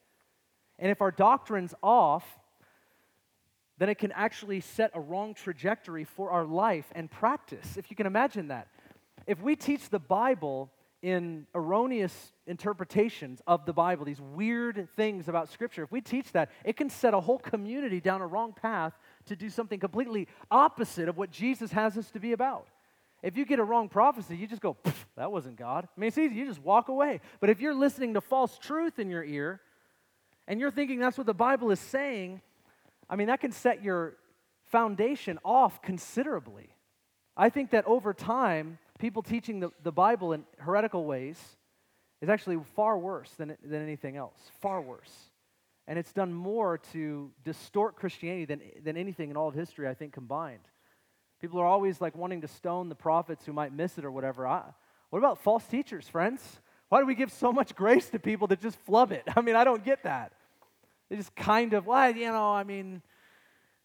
And 0.80 0.90
if 0.90 1.02
our 1.02 1.12
doctrine's 1.12 1.76
off, 1.84 2.40
then 3.82 3.90
it 3.90 3.98
can 3.98 4.12
actually 4.12 4.60
set 4.60 4.92
a 4.94 5.00
wrong 5.00 5.34
trajectory 5.34 6.04
for 6.04 6.30
our 6.30 6.46
life 6.46 6.86
and 6.92 7.10
practice, 7.10 7.78
if 7.78 7.90
you 7.90 7.96
can 7.96 8.06
imagine 8.06 8.50
that. 8.50 8.68
If 9.26 9.42
we 9.42 9.56
teach 9.56 9.90
the 9.90 9.98
Bible 9.98 10.70
in 11.02 11.48
erroneous 11.56 12.32
interpretations 12.46 13.42
of 13.48 13.66
the 13.66 13.74
Bible, 13.74 14.06
these 14.06 14.22
weird 14.22 14.88
things 14.96 15.28
about 15.28 15.50
Scripture, 15.50 15.82
if 15.82 15.92
we 15.92 16.00
teach 16.00 16.32
that, 16.34 16.52
it 16.64 16.78
can 16.78 16.92
set 16.92 17.16
a 17.16 17.20
whole 17.20 17.40
community 17.40 18.00
down 18.00 18.22
a 18.22 18.28
wrong 18.28 18.54
path 18.54 18.94
to 19.26 19.36
do 19.36 19.50
something 19.50 19.80
completely 19.80 20.28
opposite 20.52 21.10
of 21.10 21.18
what 21.18 21.32
Jesus 21.32 21.72
has 21.72 21.98
us 21.98 22.12
to 22.12 22.20
be 22.20 22.34
about. 22.34 22.68
If 23.24 23.36
you 23.36 23.46
get 23.46 23.58
a 23.58 23.64
wrong 23.64 23.90
prophecy, 23.90 24.38
you 24.38 24.46
just 24.46 24.62
go, 24.62 24.78
that 25.18 25.32
wasn't 25.32 25.56
God. 25.56 25.88
I 25.98 26.00
mean, 26.00 26.10
it's 26.10 26.20
easy, 26.20 26.36
you 26.36 26.46
just 26.46 26.62
walk 26.62 26.90
away. 26.90 27.20
But 27.40 27.50
if 27.50 27.60
you're 27.60 27.74
listening 27.74 28.14
to 28.14 28.22
false 28.22 28.60
truth 28.60 29.00
in 29.00 29.10
your 29.10 29.24
ear 29.24 29.60
and 30.48 30.60
you're 30.60 30.70
thinking 30.70 31.00
that's 31.00 31.18
what 31.18 31.26
the 31.26 31.34
Bible 31.34 31.72
is 31.72 31.80
saying, 31.80 32.42
I 33.12 33.18
mean, 33.18 33.28
that 33.28 33.42
can 33.42 33.52
set 33.52 33.84
your 33.84 34.16
foundation 34.72 35.38
off 35.44 35.82
considerably. 35.82 36.70
I 37.36 37.50
think 37.50 37.72
that 37.72 37.86
over 37.86 38.14
time, 38.14 38.80
people 39.00 39.22
teaching 39.22 39.60
the, 39.60 39.72
the 39.84 39.92
Bible 39.92 40.32
in 40.32 40.46
heretical 40.58 41.04
ways 41.06 41.38
is 42.22 42.30
actually 42.30 42.58
far 42.76 42.98
worse 42.98 43.30
than, 43.32 43.58
than 43.64 43.84
anything 43.84 44.16
else, 44.16 44.40
far 44.62 44.82
worse. 44.82 45.12
And 45.88 46.00
it's 46.00 46.14
done 46.14 46.34
more 46.34 46.78
to 46.94 47.32
distort 47.44 47.98
Christianity 47.98 48.46
than, 48.46 48.62
than 48.82 48.96
anything 48.96 49.30
in 49.30 49.36
all 49.36 49.50
of 49.50 49.56
history, 49.56 49.90
I 49.90 49.94
think, 49.94 50.14
combined. 50.14 50.62
People 51.42 51.60
are 51.60 51.66
always 51.66 52.00
like 52.00 52.16
wanting 52.16 52.42
to 52.42 52.48
stone 52.48 52.88
the 52.88 52.96
prophets 52.96 53.46
who 53.46 53.52
might 53.52 53.74
miss 53.74 53.98
it 53.98 54.06
or 54.06 54.12
whatever. 54.12 54.48
I, 54.48 54.64
what 55.10 55.20
about 55.20 55.40
false 55.40 55.66
teachers, 55.66 56.08
friends? 56.08 56.62
Why 56.88 57.02
do 57.02 57.06
we 57.06 57.16
give 57.16 57.32
so 57.32 57.52
much 57.52 57.76
grace 57.76 58.10
to 58.10 58.20
people 58.20 58.48
that 58.48 58.62
just 58.62 58.78
flub 58.86 59.12
it? 59.12 59.24
I 59.36 59.42
mean, 59.42 59.56
I 59.56 59.64
don't 59.64 59.84
get 59.84 60.04
that. 60.04 60.34
They 61.12 61.18
just 61.18 61.36
kind 61.36 61.74
of, 61.74 61.88
well, 61.88 62.16
you 62.16 62.32
know, 62.32 62.54
I 62.54 62.64
mean, 62.64 63.02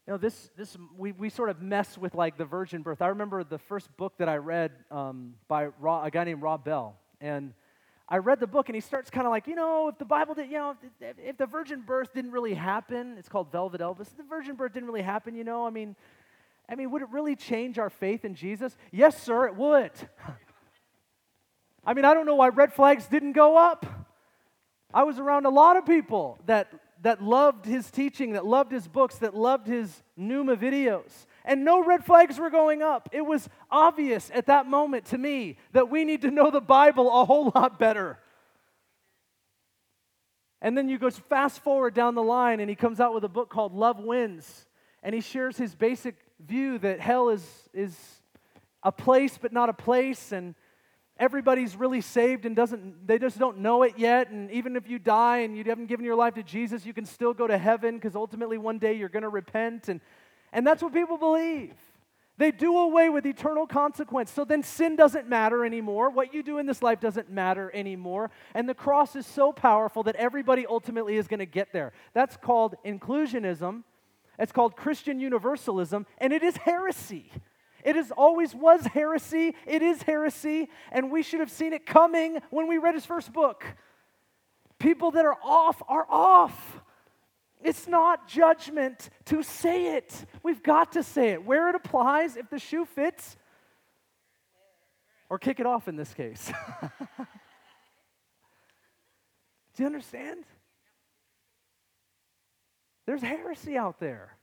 you 0.06 0.12
know, 0.12 0.16
this, 0.16 0.48
this 0.56 0.76
we, 0.96 1.10
we 1.10 1.28
sort 1.28 1.50
of 1.50 1.60
mess 1.60 1.98
with 1.98 2.14
like 2.14 2.38
the 2.38 2.44
virgin 2.44 2.82
birth. 2.82 3.02
I 3.02 3.08
remember 3.08 3.42
the 3.42 3.58
first 3.58 3.94
book 3.96 4.12
that 4.18 4.28
I 4.28 4.36
read 4.36 4.70
um, 4.92 5.34
by 5.48 5.70
Rob, 5.80 6.06
a 6.06 6.10
guy 6.12 6.22
named 6.22 6.40
Rob 6.40 6.64
Bell. 6.64 6.94
And 7.20 7.52
I 8.08 8.18
read 8.18 8.38
the 8.38 8.46
book 8.46 8.68
and 8.68 8.76
he 8.76 8.80
starts 8.80 9.10
kind 9.10 9.26
of 9.26 9.32
like, 9.32 9.48
you 9.48 9.56
know, 9.56 9.88
if 9.88 9.98
the 9.98 10.04
Bible 10.04 10.34
did, 10.34 10.46
you 10.52 10.56
know, 10.58 10.76
if, 11.00 11.16
if 11.18 11.36
the 11.36 11.46
virgin 11.46 11.82
birth 11.84 12.14
didn't 12.14 12.30
really 12.30 12.54
happen, 12.54 13.16
it's 13.18 13.28
called 13.28 13.50
Velvet 13.50 13.80
Elvis. 13.80 14.02
If 14.02 14.18
the 14.18 14.22
virgin 14.22 14.54
birth 14.54 14.72
didn't 14.72 14.86
really 14.88 15.02
happen, 15.02 15.34
you 15.34 15.42
know, 15.42 15.66
I 15.66 15.70
mean, 15.70 15.96
I 16.68 16.76
mean, 16.76 16.92
would 16.92 17.02
it 17.02 17.08
really 17.10 17.34
change 17.34 17.76
our 17.80 17.90
faith 17.90 18.24
in 18.24 18.36
Jesus? 18.36 18.76
Yes, 18.92 19.20
sir, 19.20 19.48
it 19.48 19.56
would. 19.56 19.90
I 21.84 21.92
mean, 21.92 22.04
I 22.04 22.14
don't 22.14 22.24
know 22.24 22.36
why 22.36 22.50
red 22.50 22.72
flags 22.72 23.08
didn't 23.08 23.32
go 23.32 23.56
up. 23.56 23.84
I 24.94 25.02
was 25.02 25.18
around 25.18 25.44
a 25.46 25.50
lot 25.50 25.76
of 25.76 25.84
people 25.84 26.38
that 26.46 26.68
that 27.02 27.22
loved 27.22 27.66
his 27.66 27.90
teaching, 27.90 28.32
that 28.32 28.46
loved 28.46 28.72
his 28.72 28.88
books, 28.88 29.18
that 29.18 29.34
loved 29.34 29.66
his 29.66 30.02
Nooma 30.18 30.56
videos. 30.56 31.26
And 31.44 31.64
no 31.64 31.84
red 31.84 32.04
flags 32.04 32.38
were 32.38 32.50
going 32.50 32.82
up. 32.82 33.08
It 33.12 33.22
was 33.22 33.48
obvious 33.70 34.30
at 34.34 34.46
that 34.46 34.66
moment 34.66 35.06
to 35.06 35.18
me 35.18 35.58
that 35.72 35.90
we 35.90 36.04
need 36.04 36.22
to 36.22 36.30
know 36.30 36.50
the 36.50 36.60
Bible 36.60 37.08
a 37.20 37.24
whole 37.24 37.52
lot 37.54 37.78
better. 37.78 38.18
And 40.62 40.76
then 40.76 40.88
you 40.88 40.98
go 40.98 41.10
fast 41.10 41.60
forward 41.62 41.94
down 41.94 42.14
the 42.14 42.22
line, 42.22 42.60
and 42.60 42.70
he 42.70 42.76
comes 42.76 42.98
out 42.98 43.14
with 43.14 43.24
a 43.24 43.28
book 43.28 43.50
called 43.50 43.74
Love 43.74 44.00
Wins. 44.00 44.66
And 45.02 45.14
he 45.14 45.20
shares 45.20 45.56
his 45.56 45.74
basic 45.74 46.16
view 46.40 46.78
that 46.78 46.98
hell 46.98 47.28
is, 47.28 47.44
is 47.72 47.96
a 48.82 48.90
place, 48.90 49.38
but 49.40 49.52
not 49.52 49.68
a 49.68 49.74
place. 49.74 50.32
And 50.32 50.54
everybody's 51.18 51.76
really 51.76 52.00
saved 52.00 52.44
and 52.44 52.54
doesn't 52.54 53.06
they 53.06 53.18
just 53.18 53.38
don't 53.38 53.58
know 53.58 53.82
it 53.82 53.94
yet 53.96 54.30
and 54.30 54.50
even 54.50 54.76
if 54.76 54.88
you 54.88 54.98
die 54.98 55.38
and 55.38 55.56
you 55.56 55.64
haven't 55.64 55.86
given 55.86 56.04
your 56.04 56.14
life 56.14 56.34
to 56.34 56.42
jesus 56.42 56.84
you 56.84 56.92
can 56.92 57.06
still 57.06 57.32
go 57.32 57.46
to 57.46 57.56
heaven 57.56 57.94
because 57.94 58.14
ultimately 58.14 58.58
one 58.58 58.78
day 58.78 58.92
you're 58.92 59.08
going 59.08 59.22
to 59.22 59.28
repent 59.28 59.88
and 59.88 60.00
and 60.52 60.66
that's 60.66 60.82
what 60.82 60.94
people 60.94 61.18
believe. 61.18 61.74
They 62.38 62.50
do 62.50 62.76
away 62.76 63.08
with 63.08 63.26
eternal 63.26 63.66
consequence. 63.66 64.30
So 64.30 64.44
then 64.44 64.62
sin 64.62 64.96
doesn't 64.96 65.28
matter 65.28 65.64
anymore. 65.64 66.10
What 66.10 66.34
you 66.34 66.42
do 66.42 66.58
in 66.58 66.66
this 66.66 66.82
life 66.82 67.00
doesn't 67.00 67.30
matter 67.30 67.70
anymore. 67.74 68.30
And 68.54 68.68
the 68.68 68.74
cross 68.74 69.16
is 69.16 69.26
so 69.26 69.52
powerful 69.52 70.02
that 70.04 70.16
everybody 70.16 70.66
ultimately 70.66 71.16
is 71.16 71.28
going 71.28 71.40
to 71.40 71.46
get 71.46 71.72
there. 71.72 71.92
That's 72.12 72.36
called 72.36 72.76
inclusionism. 72.84 73.84
It's 74.38 74.52
called 74.52 74.76
christian 74.76 75.18
universalism 75.18 76.04
and 76.18 76.30
it 76.30 76.42
is 76.42 76.58
heresy 76.58 77.32
it 77.86 77.94
is 77.94 78.10
always 78.10 78.52
was 78.52 78.84
heresy. 78.84 79.54
It 79.64 79.80
is 79.80 80.02
heresy, 80.02 80.68
and 80.90 81.08
we 81.08 81.22
should 81.22 81.38
have 81.38 81.52
seen 81.52 81.72
it 81.72 81.86
coming 81.86 82.40
when 82.50 82.66
we 82.66 82.78
read 82.78 82.96
his 82.96 83.06
first 83.06 83.32
book. 83.32 83.64
People 84.80 85.12
that 85.12 85.24
are 85.24 85.36
off 85.40 85.80
are 85.86 86.04
off. 86.10 86.80
It's 87.62 87.86
not 87.86 88.26
judgment 88.26 89.08
to 89.26 89.44
say 89.44 89.94
it. 89.94 90.26
We've 90.42 90.64
got 90.64 90.92
to 90.92 91.04
say 91.04 91.28
it. 91.28 91.46
Where 91.46 91.68
it 91.68 91.76
applies, 91.76 92.36
if 92.36 92.50
the 92.50 92.58
shoe 92.58 92.86
fits, 92.86 93.36
or 95.30 95.38
kick 95.38 95.60
it 95.60 95.66
off 95.66 95.86
in 95.86 95.94
this 95.94 96.12
case. 96.12 96.50
Do 99.76 99.82
you 99.84 99.86
understand? 99.86 100.42
There's 103.06 103.22
heresy 103.22 103.78
out 103.78 104.00
there. 104.00 104.35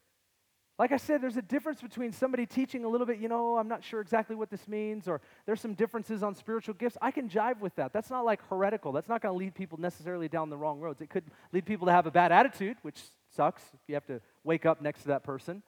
Like 0.79 0.91
I 0.91 0.97
said, 0.97 1.21
there's 1.21 1.37
a 1.37 1.41
difference 1.41 1.81
between 1.81 2.11
somebody 2.11 2.47
teaching 2.47 2.83
a 2.83 2.87
little 2.87 3.05
bit, 3.05 3.19
you 3.19 3.27
know, 3.27 3.53
oh, 3.53 3.57
I'm 3.57 3.67
not 3.67 3.83
sure 3.83 4.01
exactly 4.01 4.35
what 4.35 4.49
this 4.49 4.67
means, 4.67 5.07
or 5.07 5.21
there's 5.45 5.61
some 5.61 5.75
differences 5.75 6.23
on 6.23 6.33
spiritual 6.33 6.73
gifts. 6.73 6.97
I 6.99 7.11
can 7.11 7.29
jive 7.29 7.59
with 7.59 7.75
that. 7.75 7.93
That's 7.93 8.09
not 8.09 8.25
like 8.25 8.41
heretical. 8.49 8.91
That's 8.91 9.07
not 9.07 9.21
going 9.21 9.33
to 9.33 9.37
lead 9.37 9.53
people 9.53 9.79
necessarily 9.79 10.27
down 10.27 10.49
the 10.49 10.57
wrong 10.57 10.79
roads. 10.79 10.99
It 10.99 11.11
could 11.11 11.25
lead 11.51 11.67
people 11.67 11.85
to 11.87 11.93
have 11.93 12.07
a 12.07 12.11
bad 12.11 12.31
attitude, 12.31 12.77
which 12.81 12.99
sucks 13.35 13.61
if 13.73 13.81
you 13.87 13.93
have 13.93 14.07
to 14.07 14.19
wake 14.43 14.65
up 14.65 14.81
next 14.81 15.03
to 15.03 15.09
that 15.09 15.23
person. 15.23 15.61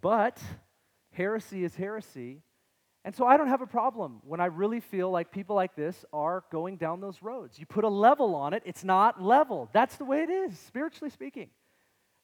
But 0.00 0.40
heresy 1.12 1.64
is 1.64 1.76
heresy, 1.76 2.40
and 3.04 3.14
so 3.14 3.26
I 3.26 3.36
don't 3.36 3.48
have 3.48 3.62
a 3.62 3.66
problem 3.66 4.20
when 4.24 4.40
I 4.40 4.46
really 4.46 4.80
feel 4.80 5.10
like 5.10 5.32
people 5.32 5.56
like 5.56 5.74
this 5.74 6.04
are 6.12 6.44
going 6.52 6.76
down 6.76 7.00
those 7.00 7.22
roads. 7.22 7.58
You 7.58 7.64
put 7.64 7.84
a 7.84 7.88
level 7.88 8.34
on 8.34 8.52
it, 8.52 8.62
it's 8.66 8.84
not 8.84 9.22
level. 9.22 9.70
That's 9.72 9.96
the 9.96 10.04
way 10.04 10.22
it 10.22 10.30
is, 10.30 10.58
spiritually 10.58 11.10
speaking. 11.10 11.48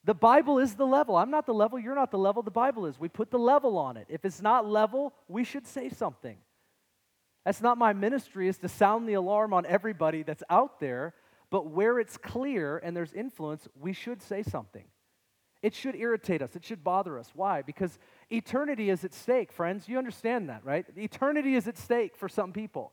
The 0.04 0.14
Bible 0.14 0.58
is 0.58 0.74
the 0.74 0.86
level. 0.86 1.16
I'm 1.16 1.30
not 1.30 1.46
the 1.46 1.54
level, 1.54 1.78
you're 1.78 1.94
not 1.94 2.10
the 2.10 2.18
level, 2.18 2.42
the 2.42 2.50
Bible 2.50 2.86
is. 2.86 3.00
We 3.00 3.08
put 3.08 3.30
the 3.30 3.38
level 3.38 3.78
on 3.78 3.96
it. 3.96 4.06
If 4.08 4.24
it's 4.24 4.42
not 4.42 4.66
level, 4.66 5.14
we 5.28 5.42
should 5.44 5.66
say 5.66 5.88
something. 5.88 6.36
That's 7.44 7.62
not 7.62 7.78
my 7.78 7.92
ministry, 7.92 8.48
is 8.48 8.58
to 8.58 8.68
sound 8.68 9.08
the 9.08 9.14
alarm 9.14 9.52
on 9.52 9.66
everybody 9.66 10.24
that's 10.24 10.42
out 10.50 10.78
there, 10.80 11.14
but 11.50 11.70
where 11.70 11.98
it's 11.98 12.16
clear 12.16 12.78
and 12.78 12.96
there's 12.96 13.12
influence, 13.12 13.66
we 13.80 13.92
should 13.92 14.20
say 14.20 14.42
something. 14.42 14.84
It 15.62 15.74
should 15.74 15.96
irritate 15.96 16.42
us. 16.42 16.54
It 16.54 16.64
should 16.64 16.84
bother 16.84 17.18
us. 17.18 17.30
Why? 17.34 17.62
Because 17.62 17.98
eternity 18.30 18.90
is 18.90 19.04
at 19.04 19.14
stake, 19.14 19.52
friends. 19.52 19.88
You 19.88 19.98
understand 19.98 20.48
that, 20.48 20.64
right? 20.64 20.86
Eternity 20.96 21.54
is 21.54 21.68
at 21.68 21.78
stake 21.78 22.16
for 22.16 22.28
some 22.28 22.52
people. 22.52 22.92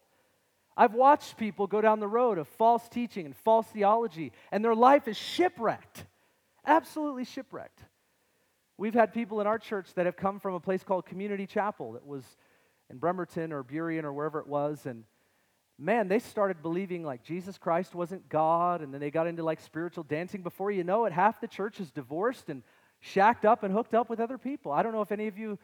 I've 0.76 0.94
watched 0.94 1.38
people 1.38 1.68
go 1.68 1.82
down 1.82 2.00
the 2.00 2.08
road 2.08 2.38
of 2.38 2.48
false 2.48 2.88
teaching 2.90 3.26
and 3.26 3.36
false 3.36 3.68
theology, 3.68 4.32
and 4.52 4.64
their 4.64 4.76
life 4.76 5.08
is 5.08 5.18
shipwrecked. 5.18 6.06
Absolutely 6.66 7.26
shipwrecked. 7.26 7.80
We've 8.78 8.94
had 8.94 9.14
people 9.14 9.40
in 9.40 9.48
our 9.48 9.60
church 9.60 9.94
that 9.96 10.08
have 10.08 10.18
come 10.18 10.40
from 10.40 10.56
a 10.56 10.60
place 10.60 10.84
called 10.84 11.06
Community 11.06 11.46
Chapel 11.46 11.94
that 11.94 12.06
was 12.06 12.24
in 12.90 12.98
Bremerton 12.98 13.54
or 13.54 13.64
Burien 13.64 14.04
or 14.04 14.14
wherever 14.14 14.40
it 14.40 14.48
was, 14.48 14.86
and 14.86 15.04
man, 15.78 16.08
they 16.08 16.20
started 16.20 16.62
believing 16.62 17.04
like 17.04 17.24
Jesus 17.24 17.58
Christ 17.58 17.94
wasn't 17.94 18.30
God, 18.30 18.82
and 18.82 18.94
then 18.94 19.02
they 19.02 19.12
got 19.12 19.28
into 19.28 19.44
like 19.44 19.60
spiritual 19.60 20.04
dancing. 20.04 20.42
Before 20.42 20.72
you 20.72 20.84
know 20.84 21.06
it, 21.06 21.14
half 21.14 21.42
the 21.42 21.48
church 21.48 21.80
is 21.80 21.92
divorced 21.92 22.50
and 22.50 22.64
shacked 23.04 23.44
up 23.44 23.64
and 23.64 23.74
hooked 23.74 23.94
up 23.94 24.10
with 24.10 24.22
other 24.22 24.38
people. 24.38 24.72
I 24.72 24.82
don't 24.82 24.94
know 24.94 25.02
if 25.02 25.12
any 25.12 25.28
of 25.28 25.38
you 25.38 25.60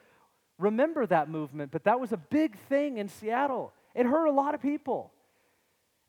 remember 0.58 1.06
that 1.06 1.30
movement, 1.30 1.72
but 1.72 1.86
that 1.86 2.00
was 2.00 2.12
a 2.12 2.18
big 2.18 2.60
thing 2.68 2.98
in 2.98 3.08
Seattle. 3.08 3.72
It 3.96 4.06
hurt 4.06 4.26
a 4.26 4.32
lot 4.32 4.54
of 4.54 4.62
people. 4.62 5.14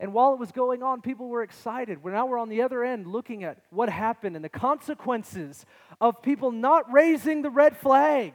And 0.00 0.12
while 0.12 0.32
it 0.32 0.40
was 0.40 0.50
going 0.50 0.82
on, 0.82 1.02
people 1.02 1.28
were 1.28 1.42
excited. 1.42 2.02
We're 2.02 2.12
now 2.12 2.26
we're 2.26 2.38
on 2.38 2.48
the 2.48 2.62
other 2.62 2.82
end 2.82 3.06
looking 3.06 3.44
at 3.44 3.58
what 3.70 3.88
happened 3.88 4.34
and 4.34 4.44
the 4.44 4.48
consequences 4.48 5.64
of 6.00 6.20
people 6.20 6.50
not 6.50 6.92
raising 6.92 7.42
the 7.42 7.50
red 7.50 7.76
flag. 7.76 8.32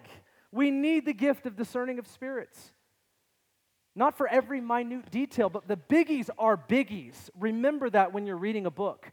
We 0.54 0.72
need 0.72 1.06
the 1.06 1.14
gift 1.14 1.46
of 1.46 1.58
discerning 1.58 2.00
of 2.00 2.08
spirits. 2.08 2.72
Not 3.94 4.18
for 4.18 4.28
every 4.28 4.62
minute 4.62 5.12
detail, 5.12 5.50
but 5.50 5.68
the 5.68 5.76
biggies 5.78 6.30
are 6.38 6.56
biggies. 6.56 7.30
Remember 7.38 7.90
that 7.90 8.14
when 8.14 8.26
you're 8.26 8.38
reading 8.38 8.66
a 8.66 8.72
book. 8.72 9.12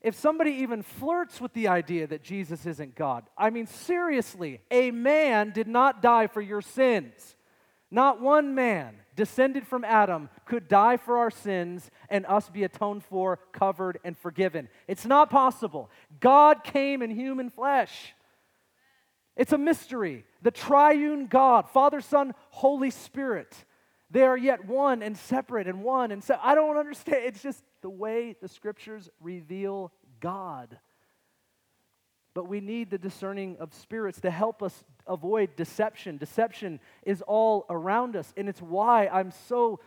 If 0.00 0.14
somebody 0.14 0.52
even 0.52 0.82
flirts 0.82 1.40
with 1.40 1.52
the 1.54 1.68
idea 1.68 2.06
that 2.06 2.22
Jesus 2.22 2.66
isn't 2.66 2.94
God, 2.94 3.24
I 3.36 3.50
mean, 3.50 3.66
seriously, 3.66 4.60
a 4.70 4.90
man 4.90 5.50
did 5.50 5.66
not 5.66 6.02
die 6.02 6.28
for 6.28 6.40
your 6.40 6.62
sins. 6.62 7.36
Not 7.90 8.20
one 8.20 8.54
man 8.54 8.94
descended 9.16 9.66
from 9.66 9.84
Adam, 9.84 10.28
could 10.44 10.68
die 10.68 10.96
for 10.96 11.18
our 11.18 11.30
sins 11.30 11.90
and 12.08 12.24
us 12.26 12.48
be 12.48 12.62
atoned 12.62 13.02
for, 13.02 13.38
covered, 13.52 13.98
and 14.04 14.16
forgiven. 14.16 14.68
It's 14.86 15.04
not 15.04 15.30
possible. 15.30 15.90
God 16.20 16.62
came 16.62 17.02
in 17.02 17.10
human 17.10 17.50
flesh. 17.50 18.14
It's 19.36 19.52
a 19.52 19.58
mystery. 19.58 20.24
The 20.42 20.52
triune 20.52 21.26
God, 21.26 21.68
Father, 21.68 22.00
Son, 22.00 22.34
Holy 22.50 22.90
Spirit. 22.90 23.56
They 24.10 24.22
are 24.22 24.36
yet 24.36 24.66
one 24.66 25.02
and 25.02 25.16
separate 25.16 25.66
and 25.66 25.82
one 25.82 26.12
and 26.12 26.22
so 26.22 26.38
I 26.42 26.54
don't 26.54 26.76
understand. 26.76 27.24
It's 27.24 27.42
just 27.42 27.62
the 27.80 27.90
way 27.90 28.34
the 28.40 28.48
scriptures 28.48 29.08
reveal 29.20 29.92
God. 30.20 30.78
But 32.34 32.48
we 32.48 32.60
need 32.60 32.90
the 32.90 32.98
discerning 32.98 33.56
of 33.58 33.74
spirits 33.74 34.20
to 34.20 34.30
help 34.30 34.62
us 34.62 34.84
avoid 35.06 35.56
deception. 35.56 36.18
Deception 36.18 36.80
is 37.04 37.22
all 37.22 37.66
around 37.68 38.16
us, 38.16 38.32
and 38.36 38.48
it's 38.48 38.62
why 38.62 39.08
I'm 39.08 39.32
so 39.48 39.80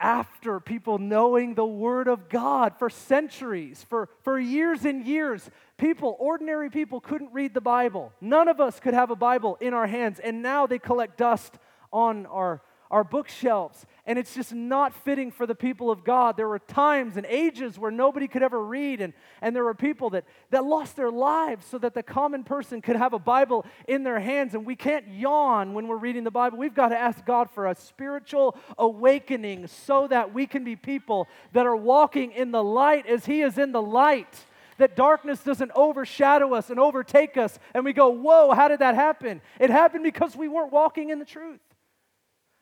after 0.00 0.60
people 0.60 0.98
knowing 0.98 1.54
the 1.54 1.66
Word 1.66 2.06
of 2.06 2.28
God 2.28 2.76
for 2.78 2.88
centuries, 2.88 3.84
for, 3.88 4.08
for 4.22 4.38
years 4.38 4.84
and 4.84 5.04
years. 5.04 5.50
People, 5.76 6.16
ordinary 6.20 6.70
people, 6.70 7.00
couldn't 7.00 7.32
read 7.32 7.52
the 7.52 7.60
Bible. 7.60 8.12
None 8.20 8.48
of 8.48 8.60
us 8.60 8.78
could 8.78 8.94
have 8.94 9.10
a 9.10 9.16
Bible 9.16 9.56
in 9.60 9.74
our 9.74 9.88
hands, 9.88 10.20
and 10.20 10.40
now 10.40 10.66
they 10.66 10.78
collect 10.78 11.18
dust 11.18 11.58
on 11.92 12.26
our 12.26 12.62
our 12.90 13.04
bookshelves, 13.04 13.86
and 14.08 14.18
it's 14.18 14.34
just 14.34 14.54
not 14.54 14.94
fitting 14.94 15.30
for 15.30 15.46
the 15.46 15.54
people 15.54 15.90
of 15.90 16.02
God. 16.02 16.38
There 16.38 16.48
were 16.48 16.58
times 16.58 17.18
and 17.18 17.26
ages 17.26 17.78
where 17.78 17.90
nobody 17.90 18.26
could 18.26 18.42
ever 18.42 18.64
read, 18.64 19.02
and, 19.02 19.12
and 19.42 19.54
there 19.54 19.64
were 19.64 19.74
people 19.74 20.08
that, 20.10 20.24
that 20.48 20.64
lost 20.64 20.96
their 20.96 21.10
lives 21.10 21.66
so 21.66 21.76
that 21.76 21.92
the 21.92 22.02
common 22.02 22.42
person 22.42 22.80
could 22.80 22.96
have 22.96 23.12
a 23.12 23.18
Bible 23.18 23.66
in 23.86 24.04
their 24.04 24.18
hands. 24.18 24.54
And 24.54 24.64
we 24.64 24.76
can't 24.76 25.06
yawn 25.08 25.74
when 25.74 25.88
we're 25.88 25.98
reading 25.98 26.24
the 26.24 26.30
Bible. 26.30 26.56
We've 26.56 26.74
got 26.74 26.88
to 26.88 26.98
ask 26.98 27.22
God 27.26 27.50
for 27.50 27.66
a 27.66 27.74
spiritual 27.74 28.56
awakening 28.78 29.66
so 29.66 30.06
that 30.06 30.32
we 30.32 30.46
can 30.46 30.64
be 30.64 30.74
people 30.74 31.28
that 31.52 31.66
are 31.66 31.76
walking 31.76 32.32
in 32.32 32.50
the 32.50 32.64
light 32.64 33.06
as 33.06 33.26
He 33.26 33.42
is 33.42 33.58
in 33.58 33.72
the 33.72 33.82
light 33.82 34.46
that 34.78 34.96
darkness 34.96 35.40
doesn't 35.42 35.72
overshadow 35.74 36.54
us 36.54 36.70
and 36.70 36.80
overtake 36.80 37.36
us, 37.36 37.58
and 37.74 37.84
we 37.84 37.92
go, 37.92 38.08
Whoa, 38.08 38.54
how 38.54 38.68
did 38.68 38.78
that 38.78 38.94
happen? 38.94 39.42
It 39.60 39.68
happened 39.68 40.04
because 40.04 40.34
we 40.34 40.48
weren't 40.48 40.72
walking 40.72 41.10
in 41.10 41.18
the 41.18 41.26
truth 41.26 41.60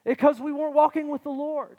because 0.06 0.40
we 0.40 0.52
weren't 0.52 0.74
walking 0.74 1.10
with 1.10 1.24
the 1.24 1.30
Lord. 1.30 1.76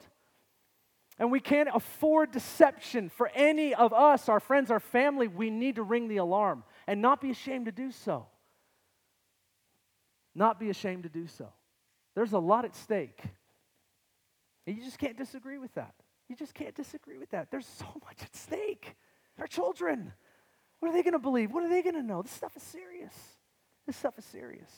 And 1.18 1.32
we 1.32 1.40
can't 1.40 1.68
afford 1.74 2.30
deception 2.30 3.08
for 3.08 3.28
any 3.34 3.74
of 3.74 3.92
us, 3.92 4.28
our 4.28 4.38
friends, 4.38 4.70
our 4.70 4.78
family. 4.78 5.26
We 5.26 5.50
need 5.50 5.76
to 5.76 5.82
ring 5.82 6.06
the 6.06 6.18
alarm 6.18 6.62
and 6.86 7.02
not 7.02 7.20
be 7.20 7.30
ashamed 7.30 7.66
to 7.66 7.72
do 7.72 7.90
so. 7.90 8.26
Not 10.34 10.60
be 10.60 10.70
ashamed 10.70 11.02
to 11.02 11.08
do 11.08 11.26
so. 11.26 11.48
There's 12.14 12.34
a 12.34 12.38
lot 12.38 12.64
at 12.64 12.76
stake. 12.76 13.20
And 14.66 14.76
you 14.76 14.84
just 14.84 14.98
can't 14.98 15.16
disagree 15.16 15.58
with 15.58 15.74
that. 15.74 15.94
You 16.28 16.36
just 16.36 16.54
can't 16.54 16.74
disagree 16.74 17.18
with 17.18 17.30
that. 17.30 17.50
There's 17.50 17.66
so 17.66 17.86
much 18.04 18.22
at 18.22 18.36
stake. 18.36 18.94
Our 19.40 19.46
children, 19.46 20.12
what 20.78 20.90
are 20.90 20.92
they 20.92 21.02
going 21.02 21.14
to 21.14 21.18
believe? 21.18 21.50
What 21.50 21.64
are 21.64 21.70
they 21.70 21.82
going 21.82 21.96
to 21.96 22.02
know? 22.02 22.22
This 22.22 22.32
stuff 22.32 22.56
is 22.56 22.62
serious. 22.62 23.14
This 23.86 23.96
stuff 23.96 24.18
is 24.18 24.26
serious. 24.26 24.70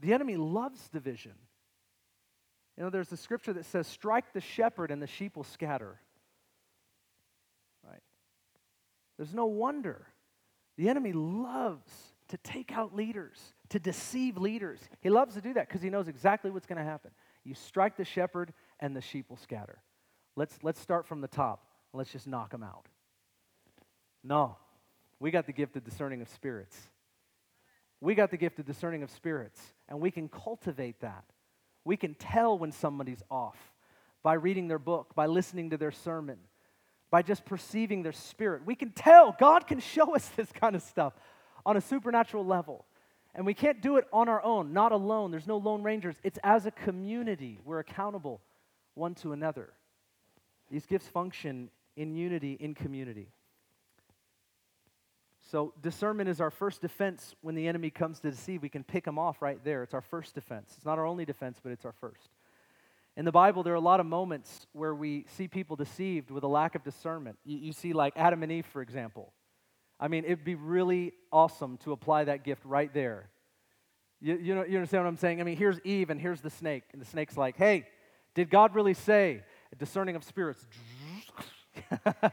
The 0.00 0.12
enemy 0.12 0.36
loves 0.36 0.88
division. 0.88 1.32
You 2.76 2.84
know, 2.84 2.90
there's 2.90 3.12
a 3.12 3.16
scripture 3.16 3.52
that 3.54 3.64
says, 3.64 3.86
Strike 3.86 4.32
the 4.32 4.40
shepherd 4.40 4.90
and 4.90 5.00
the 5.00 5.06
sheep 5.06 5.36
will 5.36 5.44
scatter. 5.44 5.98
Right? 7.84 8.02
There's 9.16 9.34
no 9.34 9.46
wonder. 9.46 10.06
The 10.76 10.88
enemy 10.88 11.12
loves 11.12 11.90
to 12.28 12.36
take 12.38 12.72
out 12.72 12.94
leaders, 12.94 13.38
to 13.70 13.78
deceive 13.78 14.36
leaders. 14.36 14.80
He 15.00 15.08
loves 15.08 15.34
to 15.34 15.40
do 15.40 15.54
that 15.54 15.68
because 15.68 15.80
he 15.80 15.90
knows 15.90 16.08
exactly 16.08 16.50
what's 16.50 16.66
going 16.66 16.78
to 16.78 16.84
happen. 16.84 17.12
You 17.44 17.54
strike 17.54 17.96
the 17.96 18.04
shepherd 18.04 18.52
and 18.80 18.94
the 18.94 19.00
sheep 19.00 19.30
will 19.30 19.36
scatter. 19.36 19.78
Let's, 20.34 20.58
let's 20.62 20.80
start 20.80 21.06
from 21.06 21.20
the 21.20 21.28
top. 21.28 21.64
Let's 21.94 22.12
just 22.12 22.26
knock 22.26 22.50
them 22.50 22.62
out. 22.62 22.88
No, 24.22 24.56
we 25.18 25.30
got 25.30 25.46
the 25.46 25.52
gift 25.52 25.76
of 25.76 25.84
discerning 25.84 26.20
of 26.20 26.28
spirits. 26.28 26.76
We 28.00 28.14
got 28.14 28.30
the 28.30 28.36
gift 28.36 28.58
of 28.58 28.66
discerning 28.66 29.02
of 29.02 29.10
spirits, 29.10 29.60
and 29.88 30.00
we 30.00 30.10
can 30.10 30.28
cultivate 30.28 31.00
that. 31.00 31.24
We 31.86 31.96
can 31.96 32.14
tell 32.14 32.58
when 32.58 32.72
somebody's 32.72 33.22
off 33.30 33.56
by 34.24 34.34
reading 34.34 34.66
their 34.66 34.80
book, 34.80 35.14
by 35.14 35.26
listening 35.26 35.70
to 35.70 35.76
their 35.76 35.92
sermon, 35.92 36.38
by 37.10 37.22
just 37.22 37.44
perceiving 37.44 38.02
their 38.02 38.12
spirit. 38.12 38.66
We 38.66 38.74
can 38.74 38.90
tell. 38.90 39.36
God 39.38 39.68
can 39.68 39.78
show 39.78 40.16
us 40.16 40.28
this 40.30 40.50
kind 40.50 40.74
of 40.74 40.82
stuff 40.82 41.12
on 41.64 41.76
a 41.76 41.80
supernatural 41.80 42.44
level. 42.44 42.86
And 43.36 43.46
we 43.46 43.54
can't 43.54 43.80
do 43.80 43.98
it 43.98 44.08
on 44.12 44.28
our 44.28 44.42
own, 44.42 44.72
not 44.72 44.90
alone. 44.90 45.30
There's 45.30 45.46
no 45.46 45.58
lone 45.58 45.84
rangers. 45.84 46.16
It's 46.24 46.40
as 46.42 46.66
a 46.66 46.72
community. 46.72 47.60
We're 47.64 47.78
accountable 47.78 48.40
one 48.94 49.14
to 49.16 49.32
another. 49.32 49.72
These 50.68 50.86
gifts 50.86 51.06
function 51.06 51.70
in 51.96 52.16
unity, 52.16 52.54
in 52.58 52.74
community. 52.74 53.28
So, 55.48 55.72
discernment 55.80 56.28
is 56.28 56.40
our 56.40 56.50
first 56.50 56.80
defense 56.80 57.36
when 57.40 57.54
the 57.54 57.68
enemy 57.68 57.88
comes 57.88 58.18
to 58.20 58.30
deceive. 58.32 58.62
We 58.62 58.68
can 58.68 58.82
pick 58.82 59.06
him 59.06 59.16
off 59.16 59.40
right 59.40 59.62
there. 59.62 59.84
It's 59.84 59.94
our 59.94 60.00
first 60.00 60.34
defense. 60.34 60.74
It's 60.76 60.84
not 60.84 60.98
our 60.98 61.06
only 61.06 61.24
defense, 61.24 61.60
but 61.62 61.70
it's 61.70 61.84
our 61.84 61.92
first. 61.92 62.30
In 63.16 63.24
the 63.24 63.30
Bible, 63.30 63.62
there 63.62 63.72
are 63.72 63.76
a 63.76 63.80
lot 63.80 64.00
of 64.00 64.06
moments 64.06 64.66
where 64.72 64.92
we 64.92 65.24
see 65.36 65.46
people 65.46 65.76
deceived 65.76 66.32
with 66.32 66.42
a 66.42 66.48
lack 66.48 66.74
of 66.74 66.82
discernment. 66.82 67.38
You, 67.44 67.58
you 67.58 67.72
see, 67.72 67.92
like 67.92 68.14
Adam 68.16 68.42
and 68.42 68.50
Eve, 68.50 68.66
for 68.66 68.82
example. 68.82 69.32
I 70.00 70.08
mean, 70.08 70.24
it'd 70.24 70.44
be 70.44 70.56
really 70.56 71.12
awesome 71.32 71.78
to 71.78 71.92
apply 71.92 72.24
that 72.24 72.42
gift 72.42 72.64
right 72.64 72.92
there. 72.92 73.30
You, 74.20 74.36
you, 74.36 74.54
know, 74.56 74.64
you 74.64 74.76
understand 74.76 75.04
what 75.04 75.10
I'm 75.10 75.16
saying? 75.16 75.40
I 75.40 75.44
mean, 75.44 75.56
here's 75.56 75.78
Eve 75.84 76.10
and 76.10 76.20
here's 76.20 76.40
the 76.40 76.50
snake. 76.50 76.82
And 76.92 77.00
the 77.00 77.06
snake's 77.06 77.36
like, 77.36 77.56
hey, 77.56 77.86
did 78.34 78.50
God 78.50 78.74
really 78.74 78.94
say 78.94 79.44
discerning 79.78 80.16
of 80.16 80.24
spirits? 80.24 80.66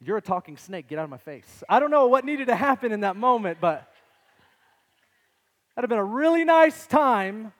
You're 0.00 0.18
a 0.18 0.22
talking 0.22 0.56
snake. 0.56 0.88
Get 0.88 0.98
out 0.98 1.04
of 1.04 1.10
my 1.10 1.18
face. 1.18 1.64
I 1.68 1.80
don't 1.80 1.90
know 1.90 2.06
what 2.06 2.24
needed 2.24 2.46
to 2.46 2.54
happen 2.54 2.92
in 2.92 3.00
that 3.00 3.16
moment, 3.16 3.58
but 3.60 3.90
that'd 5.74 5.84
have 5.84 5.88
been 5.88 5.98
a 5.98 6.04
really 6.04 6.44
nice 6.44 6.86
time 6.86 7.52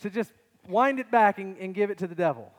to 0.00 0.10
just 0.10 0.32
wind 0.68 0.98
it 0.98 1.10
back 1.10 1.38
and, 1.38 1.56
and 1.58 1.72
give 1.74 1.90
it 1.90 1.98
to 1.98 2.08
the 2.08 2.16
devil. 2.16 2.52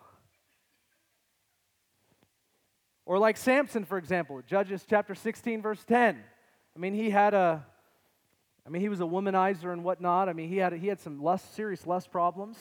Or 3.06 3.18
like 3.20 3.36
Samson, 3.36 3.84
for 3.84 3.98
example, 3.98 4.42
Judges 4.48 4.86
chapter 4.90 5.16
16, 5.16 5.62
verse 5.62 5.84
10. 5.84 6.18
I 6.76 6.80
mean, 6.80 6.94
he 6.94 7.10
had 7.10 7.34
a, 7.34 7.66
I 8.66 8.70
mean, 8.70 8.82
he 8.82 8.88
was 8.88 9.02
a 9.02 9.06
womanizer 9.06 9.74
and 9.74 9.84
whatnot. 9.84 10.30
I 10.30 10.34
mean, 10.34 10.48
he 10.48 10.58
had, 10.58 10.72
he 10.74 10.88
had 10.88 11.02
some 11.02 11.22
lust, 11.22 11.56
serious 11.56 11.86
lust 11.86 12.10
problems. 12.10 12.58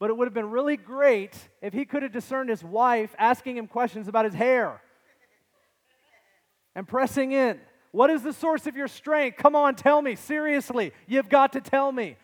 But 0.00 0.10
it 0.10 0.16
would 0.16 0.26
have 0.26 0.34
been 0.34 0.50
really 0.50 0.76
great 0.76 1.36
if 1.62 1.72
he 1.72 1.84
could 1.84 2.02
have 2.02 2.12
discerned 2.12 2.50
his 2.50 2.64
wife 2.64 3.14
asking 3.18 3.56
him 3.56 3.66
questions 3.66 4.08
about 4.08 4.24
his 4.24 4.34
hair 4.34 4.80
and 6.76 6.86
pressing 6.86 7.32
in. 7.32 7.58
What 7.90 8.10
is 8.10 8.22
the 8.22 8.34
source 8.34 8.66
of 8.66 8.76
your 8.76 8.86
strength? 8.86 9.38
Come 9.38 9.56
on, 9.56 9.74
tell 9.74 10.00
me. 10.02 10.14
Seriously, 10.14 10.92
you've 11.08 11.30
got 11.30 11.54
to 11.54 11.60
tell 11.60 11.90
me. 11.90 12.16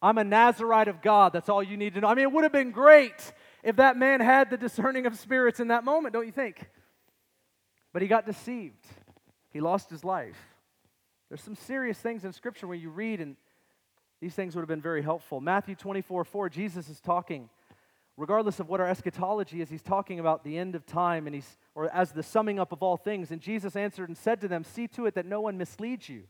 I'm 0.00 0.16
a 0.16 0.24
Nazarite 0.24 0.88
of 0.88 1.02
God. 1.02 1.32
That's 1.32 1.48
all 1.48 1.62
you 1.62 1.76
need 1.76 1.94
to 1.94 2.00
know. 2.00 2.08
I 2.08 2.14
mean, 2.14 2.22
it 2.22 2.32
would 2.32 2.44
have 2.44 2.52
been 2.52 2.70
great 2.70 3.32
if 3.62 3.76
that 3.76 3.96
man 3.96 4.20
had 4.20 4.48
the 4.48 4.56
discerning 4.56 5.06
of 5.06 5.18
spirits 5.18 5.60
in 5.60 5.68
that 5.68 5.84
moment, 5.84 6.14
don't 6.14 6.24
you 6.24 6.32
think? 6.32 6.70
But 7.92 8.00
he 8.00 8.08
got 8.08 8.24
deceived. 8.24 8.86
He 9.50 9.60
lost 9.60 9.90
his 9.90 10.04
life. 10.04 10.38
There's 11.28 11.42
some 11.42 11.56
serious 11.56 11.98
things 11.98 12.24
in 12.24 12.32
Scripture 12.32 12.66
where 12.66 12.76
you 12.76 12.88
read, 12.88 13.20
and 13.20 13.36
these 14.22 14.34
things 14.34 14.54
would 14.54 14.62
have 14.62 14.68
been 14.68 14.80
very 14.80 15.02
helpful. 15.02 15.40
Matthew 15.42 15.74
24 15.74 16.24
4, 16.24 16.48
Jesus 16.48 16.88
is 16.88 17.00
talking 17.00 17.50
regardless 18.18 18.58
of 18.58 18.68
what 18.68 18.80
our 18.80 18.88
eschatology 18.88 19.62
is, 19.62 19.70
he's 19.70 19.80
talking 19.80 20.18
about 20.18 20.42
the 20.42 20.58
end 20.58 20.74
of 20.74 20.84
time 20.84 21.26
and 21.26 21.34
he's, 21.34 21.56
or 21.76 21.88
as 21.94 22.10
the 22.10 22.22
summing 22.22 22.58
up 22.58 22.72
of 22.72 22.82
all 22.82 22.96
things. 22.96 23.30
And 23.30 23.40
Jesus 23.40 23.76
answered 23.76 24.08
and 24.08 24.18
said 24.18 24.40
to 24.40 24.48
them, 24.48 24.64
See 24.64 24.88
to 24.88 25.06
it 25.06 25.14
that 25.14 25.24
no 25.24 25.40
one 25.40 25.56
misleads 25.56 26.08
you. 26.08 26.24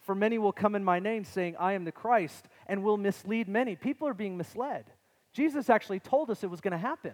For 0.00 0.16
many 0.16 0.36
will 0.36 0.52
come 0.52 0.74
in 0.74 0.82
my 0.82 0.98
name, 0.98 1.24
saying, 1.24 1.54
I 1.60 1.74
am 1.74 1.84
the 1.84 1.92
Christ, 1.92 2.48
and 2.66 2.82
will 2.82 2.96
mislead 2.96 3.48
many. 3.48 3.76
People 3.76 4.08
are 4.08 4.14
being 4.14 4.36
misled. 4.36 4.86
Jesus 5.32 5.70
actually 5.70 6.00
told 6.00 6.28
us 6.28 6.42
it 6.42 6.50
was 6.50 6.60
going 6.60 6.72
to 6.72 6.76
happen. 6.78 7.12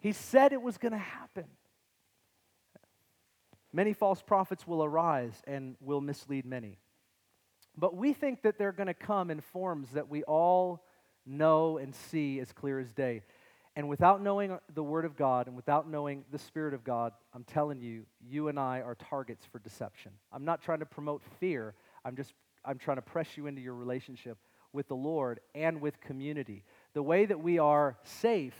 He 0.00 0.10
said 0.10 0.52
it 0.52 0.60
was 0.60 0.78
going 0.78 0.92
to 0.92 0.98
happen. 0.98 1.44
Many 3.72 3.92
false 3.92 4.20
prophets 4.20 4.66
will 4.66 4.82
arise 4.82 5.40
and 5.46 5.76
will 5.80 6.00
mislead 6.00 6.44
many. 6.44 6.80
But 7.80 7.96
we 7.96 8.12
think 8.12 8.42
that 8.42 8.58
they're 8.58 8.72
going 8.72 8.88
to 8.88 8.94
come 8.94 9.30
in 9.30 9.40
forms 9.40 9.92
that 9.92 10.10
we 10.10 10.22
all 10.24 10.84
know 11.24 11.78
and 11.78 11.94
see 11.94 12.38
as 12.38 12.52
clear 12.52 12.78
as 12.78 12.92
day. 12.92 13.22
And 13.74 13.88
without 13.88 14.22
knowing 14.22 14.58
the 14.74 14.82
Word 14.82 15.06
of 15.06 15.16
God 15.16 15.46
and 15.46 15.56
without 15.56 15.88
knowing 15.88 16.24
the 16.30 16.38
Spirit 16.38 16.74
of 16.74 16.84
God, 16.84 17.12
I'm 17.34 17.44
telling 17.44 17.80
you, 17.80 18.04
you 18.28 18.48
and 18.48 18.58
I 18.58 18.82
are 18.82 18.94
targets 18.94 19.46
for 19.50 19.60
deception. 19.60 20.12
I'm 20.30 20.44
not 20.44 20.60
trying 20.62 20.80
to 20.80 20.86
promote 20.86 21.22
fear. 21.40 21.74
I'm 22.04 22.16
just 22.16 22.34
I'm 22.62 22.76
trying 22.76 22.98
to 22.98 23.02
press 23.02 23.38
you 23.38 23.46
into 23.46 23.62
your 23.62 23.74
relationship 23.74 24.36
with 24.74 24.88
the 24.88 24.96
Lord 24.96 25.40
and 25.54 25.80
with 25.80 25.98
community. 26.02 26.64
The 26.92 27.02
way 27.02 27.24
that 27.24 27.40
we 27.40 27.58
are 27.58 27.96
safe 28.02 28.54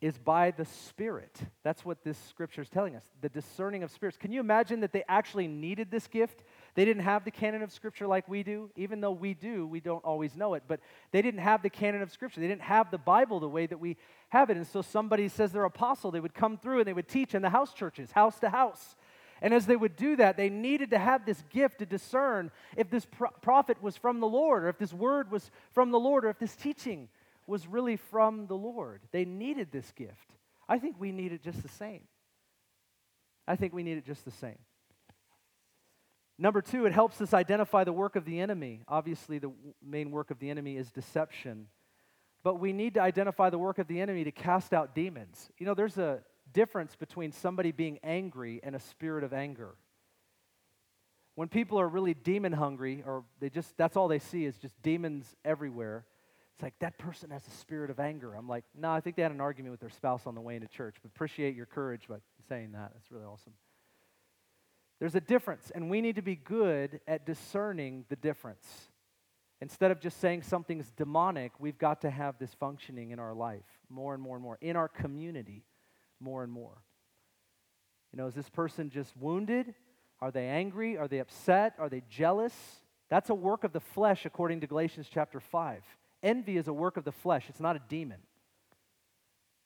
is 0.00 0.18
by 0.18 0.50
the 0.50 0.64
Spirit. 0.64 1.38
That's 1.62 1.84
what 1.84 2.02
this 2.02 2.18
scripture 2.28 2.62
is 2.62 2.68
telling 2.68 2.96
us 2.96 3.04
the 3.20 3.28
discerning 3.28 3.84
of 3.84 3.90
spirits. 3.92 4.18
Can 4.18 4.32
you 4.32 4.40
imagine 4.40 4.80
that 4.80 4.92
they 4.92 5.04
actually 5.08 5.46
needed 5.46 5.92
this 5.92 6.08
gift? 6.08 6.42
They 6.74 6.84
didn't 6.84 7.02
have 7.02 7.24
the 7.24 7.30
canon 7.30 7.62
of 7.62 7.70
Scripture 7.70 8.06
like 8.06 8.28
we 8.28 8.42
do. 8.42 8.70
Even 8.76 9.00
though 9.00 9.12
we 9.12 9.34
do, 9.34 9.66
we 9.66 9.80
don't 9.80 10.04
always 10.04 10.36
know 10.36 10.54
it. 10.54 10.62
But 10.66 10.80
they 11.10 11.20
didn't 11.20 11.40
have 11.40 11.62
the 11.62 11.70
canon 11.70 12.00
of 12.00 12.10
Scripture. 12.10 12.40
They 12.40 12.48
didn't 12.48 12.62
have 12.62 12.90
the 12.90 12.98
Bible 12.98 13.40
the 13.40 13.48
way 13.48 13.66
that 13.66 13.78
we 13.78 13.96
have 14.30 14.48
it. 14.48 14.56
And 14.56 14.66
so 14.66 14.80
somebody 14.80 15.28
says 15.28 15.52
they're 15.52 15.64
apostle, 15.64 16.10
they 16.10 16.20
would 16.20 16.34
come 16.34 16.56
through 16.56 16.78
and 16.78 16.86
they 16.86 16.92
would 16.94 17.08
teach 17.08 17.34
in 17.34 17.42
the 17.42 17.50
house 17.50 17.74
churches, 17.74 18.12
house 18.12 18.38
to 18.40 18.48
house. 18.48 18.96
And 19.42 19.52
as 19.52 19.66
they 19.66 19.76
would 19.76 19.96
do 19.96 20.16
that, 20.16 20.36
they 20.36 20.48
needed 20.48 20.90
to 20.90 20.98
have 20.98 21.26
this 21.26 21.42
gift 21.50 21.80
to 21.80 21.86
discern 21.86 22.52
if 22.76 22.88
this 22.88 23.04
pro- 23.04 23.30
prophet 23.42 23.82
was 23.82 23.96
from 23.96 24.20
the 24.20 24.28
Lord, 24.28 24.64
or 24.64 24.68
if 24.68 24.78
this 24.78 24.92
word 24.92 25.32
was 25.32 25.50
from 25.72 25.90
the 25.90 25.98
Lord, 25.98 26.24
or 26.24 26.30
if 26.30 26.38
this 26.38 26.54
teaching 26.54 27.08
was 27.46 27.66
really 27.66 27.96
from 27.96 28.46
the 28.46 28.56
Lord. 28.56 29.02
They 29.10 29.24
needed 29.24 29.72
this 29.72 29.90
gift. 29.92 30.32
I 30.68 30.78
think 30.78 30.96
we 30.98 31.10
need 31.10 31.32
it 31.32 31.42
just 31.42 31.60
the 31.62 31.68
same. 31.68 32.02
I 33.46 33.56
think 33.56 33.74
we 33.74 33.82
need 33.82 33.98
it 33.98 34.06
just 34.06 34.24
the 34.24 34.30
same. 34.30 34.58
Number 36.42 36.60
two, 36.60 36.86
it 36.86 36.92
helps 36.92 37.20
us 37.20 37.32
identify 37.32 37.84
the 37.84 37.92
work 37.92 38.16
of 38.16 38.24
the 38.24 38.40
enemy. 38.40 38.82
Obviously, 38.88 39.38
the 39.38 39.52
main 39.80 40.10
work 40.10 40.32
of 40.32 40.40
the 40.40 40.50
enemy 40.50 40.76
is 40.76 40.90
deception. 40.90 41.68
But 42.42 42.58
we 42.58 42.72
need 42.72 42.94
to 42.94 43.00
identify 43.00 43.48
the 43.48 43.58
work 43.58 43.78
of 43.78 43.86
the 43.86 44.00
enemy 44.00 44.24
to 44.24 44.32
cast 44.32 44.72
out 44.74 44.92
demons. 44.92 45.50
You 45.56 45.66
know, 45.66 45.74
there's 45.74 45.98
a 45.98 46.18
difference 46.52 46.96
between 46.96 47.30
somebody 47.30 47.70
being 47.70 48.00
angry 48.02 48.58
and 48.64 48.74
a 48.74 48.80
spirit 48.80 49.22
of 49.22 49.32
anger. 49.32 49.76
When 51.36 51.46
people 51.46 51.78
are 51.78 51.86
really 51.86 52.12
demon 52.12 52.54
hungry, 52.54 53.04
or 53.06 53.22
they 53.38 53.48
just, 53.48 53.76
that's 53.76 53.96
all 53.96 54.08
they 54.08 54.18
see 54.18 54.44
is 54.44 54.56
just 54.56 54.74
demons 54.82 55.36
everywhere, 55.44 56.06
it's 56.54 56.62
like 56.64 56.74
that 56.80 56.98
person 56.98 57.30
has 57.30 57.46
a 57.46 57.52
spirit 57.52 57.88
of 57.88 58.00
anger. 58.00 58.34
I'm 58.34 58.48
like, 58.48 58.64
no, 58.76 58.90
I 58.90 59.00
think 59.00 59.14
they 59.14 59.22
had 59.22 59.30
an 59.30 59.40
argument 59.40 59.70
with 59.70 59.80
their 59.80 59.90
spouse 59.90 60.26
on 60.26 60.34
the 60.34 60.40
way 60.40 60.56
into 60.56 60.66
church. 60.66 60.96
But 61.00 61.12
appreciate 61.14 61.54
your 61.54 61.66
courage 61.66 62.08
by 62.08 62.16
saying 62.48 62.72
that. 62.72 62.90
That's 62.94 63.12
really 63.12 63.26
awesome. 63.26 63.52
There's 65.02 65.16
a 65.16 65.20
difference, 65.20 65.72
and 65.74 65.90
we 65.90 66.00
need 66.00 66.14
to 66.14 66.22
be 66.22 66.36
good 66.36 67.00
at 67.08 67.26
discerning 67.26 68.04
the 68.08 68.14
difference. 68.14 68.64
Instead 69.60 69.90
of 69.90 69.98
just 69.98 70.20
saying 70.20 70.42
something's 70.42 70.92
demonic, 70.92 71.50
we've 71.58 71.76
got 71.76 72.02
to 72.02 72.10
have 72.10 72.38
this 72.38 72.54
functioning 72.54 73.10
in 73.10 73.18
our 73.18 73.34
life 73.34 73.64
more 73.90 74.14
and 74.14 74.22
more 74.22 74.36
and 74.36 74.44
more, 74.44 74.58
in 74.60 74.76
our 74.76 74.86
community 74.86 75.64
more 76.20 76.44
and 76.44 76.52
more. 76.52 76.84
You 78.12 78.18
know, 78.18 78.28
is 78.28 78.34
this 78.34 78.48
person 78.48 78.90
just 78.90 79.16
wounded? 79.16 79.74
Are 80.20 80.30
they 80.30 80.46
angry? 80.46 80.96
Are 80.96 81.08
they 81.08 81.18
upset? 81.18 81.74
Are 81.80 81.88
they 81.88 82.04
jealous? 82.08 82.54
That's 83.10 83.28
a 83.28 83.34
work 83.34 83.64
of 83.64 83.72
the 83.72 83.80
flesh, 83.80 84.24
according 84.24 84.60
to 84.60 84.68
Galatians 84.68 85.08
chapter 85.12 85.40
5. 85.40 85.82
Envy 86.22 86.56
is 86.56 86.68
a 86.68 86.72
work 86.72 86.96
of 86.96 87.02
the 87.02 87.10
flesh, 87.10 87.46
it's 87.48 87.58
not 87.58 87.74
a 87.74 87.82
demon. 87.88 88.20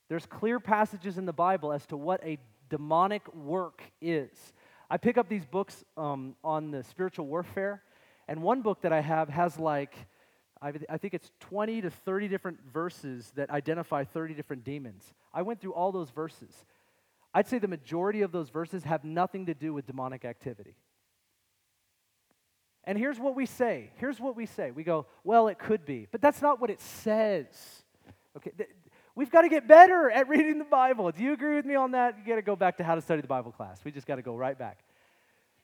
There's 0.08 0.24
clear 0.24 0.60
passages 0.60 1.18
in 1.18 1.26
the 1.26 1.34
Bible 1.34 1.74
as 1.74 1.84
to 1.88 1.96
what 1.98 2.24
a 2.24 2.38
demonic 2.70 3.34
work 3.34 3.82
is. 4.00 4.54
I 4.88 4.96
pick 4.98 5.18
up 5.18 5.28
these 5.28 5.44
books 5.44 5.84
um, 5.96 6.36
on 6.44 6.70
the 6.70 6.84
spiritual 6.84 7.26
warfare, 7.26 7.82
and 8.28 8.42
one 8.42 8.62
book 8.62 8.82
that 8.82 8.92
I 8.92 9.00
have 9.00 9.28
has 9.28 9.58
like, 9.58 9.94
I, 10.62 10.72
I 10.88 10.96
think 10.96 11.14
it's 11.14 11.30
20 11.40 11.82
to 11.82 11.90
30 11.90 12.28
different 12.28 12.58
verses 12.72 13.32
that 13.34 13.50
identify 13.50 14.04
30 14.04 14.34
different 14.34 14.64
demons. 14.64 15.12
I 15.34 15.42
went 15.42 15.60
through 15.60 15.74
all 15.74 15.92
those 15.92 16.10
verses. 16.10 16.64
I'd 17.34 17.48
say 17.48 17.58
the 17.58 17.68
majority 17.68 18.22
of 18.22 18.32
those 18.32 18.48
verses 18.48 18.84
have 18.84 19.04
nothing 19.04 19.46
to 19.46 19.54
do 19.54 19.74
with 19.74 19.86
demonic 19.86 20.24
activity. 20.24 20.76
And 22.84 22.96
here's 22.96 23.18
what 23.18 23.34
we 23.34 23.46
say. 23.46 23.90
Here's 23.96 24.20
what 24.20 24.36
we 24.36 24.46
say. 24.46 24.70
We 24.70 24.84
go, 24.84 25.06
well, 25.24 25.48
it 25.48 25.58
could 25.58 25.84
be. 25.84 26.06
But 26.10 26.22
that's 26.22 26.40
not 26.40 26.60
what 26.60 26.70
it 26.70 26.80
says. 26.80 27.46
Okay, 28.36 28.52
th- 28.56 28.70
we've 29.16 29.30
got 29.30 29.42
to 29.42 29.48
get 29.48 29.66
better 29.66 30.08
at 30.08 30.28
reading 30.28 30.58
the 30.58 30.64
Bible. 30.64 31.10
Do 31.10 31.22
you 31.22 31.32
agree 31.32 31.56
with 31.56 31.64
me 31.64 31.74
on 31.74 31.90
that? 31.92 32.16
You 32.18 32.24
got 32.24 32.36
to 32.36 32.42
go 32.42 32.54
back 32.54 32.76
to 32.76 32.84
how 32.84 32.94
to 32.94 33.00
study 33.00 33.22
the 33.22 33.26
Bible 33.26 33.50
class. 33.50 33.80
We 33.84 33.90
just 33.90 34.06
got 34.06 34.16
to 34.16 34.22
go 34.22 34.36
right 34.36 34.56
back. 34.56 34.78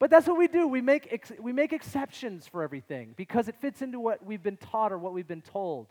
But 0.00 0.10
that's 0.10 0.26
what 0.26 0.36
we 0.36 0.48
do. 0.48 0.66
We 0.66 0.80
make, 0.80 1.06
ex- 1.12 1.30
we 1.40 1.52
make 1.52 1.72
exceptions 1.72 2.48
for 2.48 2.64
everything 2.64 3.14
because 3.16 3.46
it 3.46 3.54
fits 3.60 3.82
into 3.82 4.00
what 4.00 4.26
we've 4.26 4.42
been 4.42 4.56
taught 4.56 4.90
or 4.90 4.98
what 4.98 5.12
we've 5.12 5.28
been 5.28 5.42
told. 5.42 5.86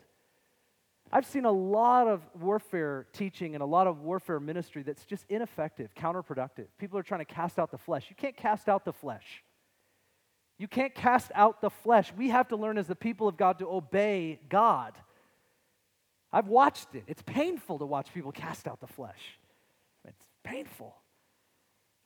I've 1.10 1.26
seen 1.26 1.44
a 1.44 1.52
lot 1.52 2.08
of 2.08 2.22
warfare 2.38 3.06
teaching 3.12 3.54
and 3.54 3.62
a 3.62 3.66
lot 3.66 3.86
of 3.86 4.00
warfare 4.00 4.40
ministry 4.40 4.82
that's 4.82 5.04
just 5.04 5.24
ineffective, 5.28 5.94
counterproductive. 5.94 6.66
People 6.78 6.98
are 6.98 7.02
trying 7.02 7.20
to 7.20 7.26
cast 7.26 7.58
out 7.58 7.70
the 7.70 7.78
flesh. 7.78 8.06
You 8.10 8.16
can't 8.16 8.36
cast 8.36 8.68
out 8.68 8.84
the 8.84 8.92
flesh. 8.92 9.42
You 10.58 10.68
can't 10.68 10.94
cast 10.94 11.30
out 11.34 11.60
the 11.60 11.70
flesh. 11.70 12.12
We 12.16 12.28
have 12.28 12.48
to 12.48 12.56
learn 12.56 12.78
as 12.78 12.86
the 12.86 12.94
people 12.94 13.28
of 13.28 13.36
God 13.36 13.58
to 13.58 13.68
obey 13.68 14.40
God. 14.48 14.92
I've 16.32 16.48
watched 16.48 16.94
it. 16.94 17.04
It's 17.06 17.22
painful 17.22 17.78
to 17.78 17.86
watch 17.86 18.12
people 18.14 18.32
cast 18.32 18.66
out 18.66 18.80
the 18.80 18.86
flesh. 18.86 19.38
It's 20.06 20.24
painful. 20.44 20.94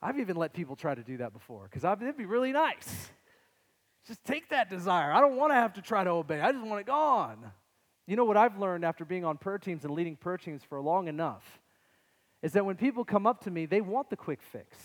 I've 0.02 0.18
even 0.18 0.36
let 0.36 0.52
people 0.52 0.76
try 0.76 0.94
to 0.94 1.02
do 1.02 1.18
that 1.18 1.32
before 1.32 1.68
because 1.70 1.84
it'd 1.84 2.16
be 2.16 2.26
really 2.26 2.52
nice. 2.52 3.10
Just 4.06 4.24
take 4.24 4.50
that 4.50 4.70
desire. 4.70 5.12
I 5.12 5.20
don't 5.20 5.36
want 5.36 5.50
to 5.50 5.56
have 5.56 5.74
to 5.74 5.82
try 5.82 6.04
to 6.04 6.10
obey. 6.10 6.40
I 6.40 6.52
just 6.52 6.64
want 6.64 6.80
it 6.80 6.86
gone. 6.86 7.50
You 8.06 8.14
know 8.14 8.24
what 8.24 8.36
I've 8.36 8.58
learned 8.58 8.84
after 8.84 9.04
being 9.04 9.24
on 9.24 9.36
prayer 9.36 9.58
teams 9.58 9.84
and 9.84 9.92
leading 9.92 10.16
prayer 10.16 10.36
teams 10.36 10.62
for 10.62 10.80
long 10.80 11.08
enough 11.08 11.60
is 12.42 12.52
that 12.52 12.64
when 12.64 12.76
people 12.76 13.04
come 13.04 13.26
up 13.26 13.42
to 13.44 13.50
me, 13.50 13.66
they 13.66 13.80
want 13.80 14.10
the 14.10 14.16
quick 14.16 14.40
fix. 14.42 14.78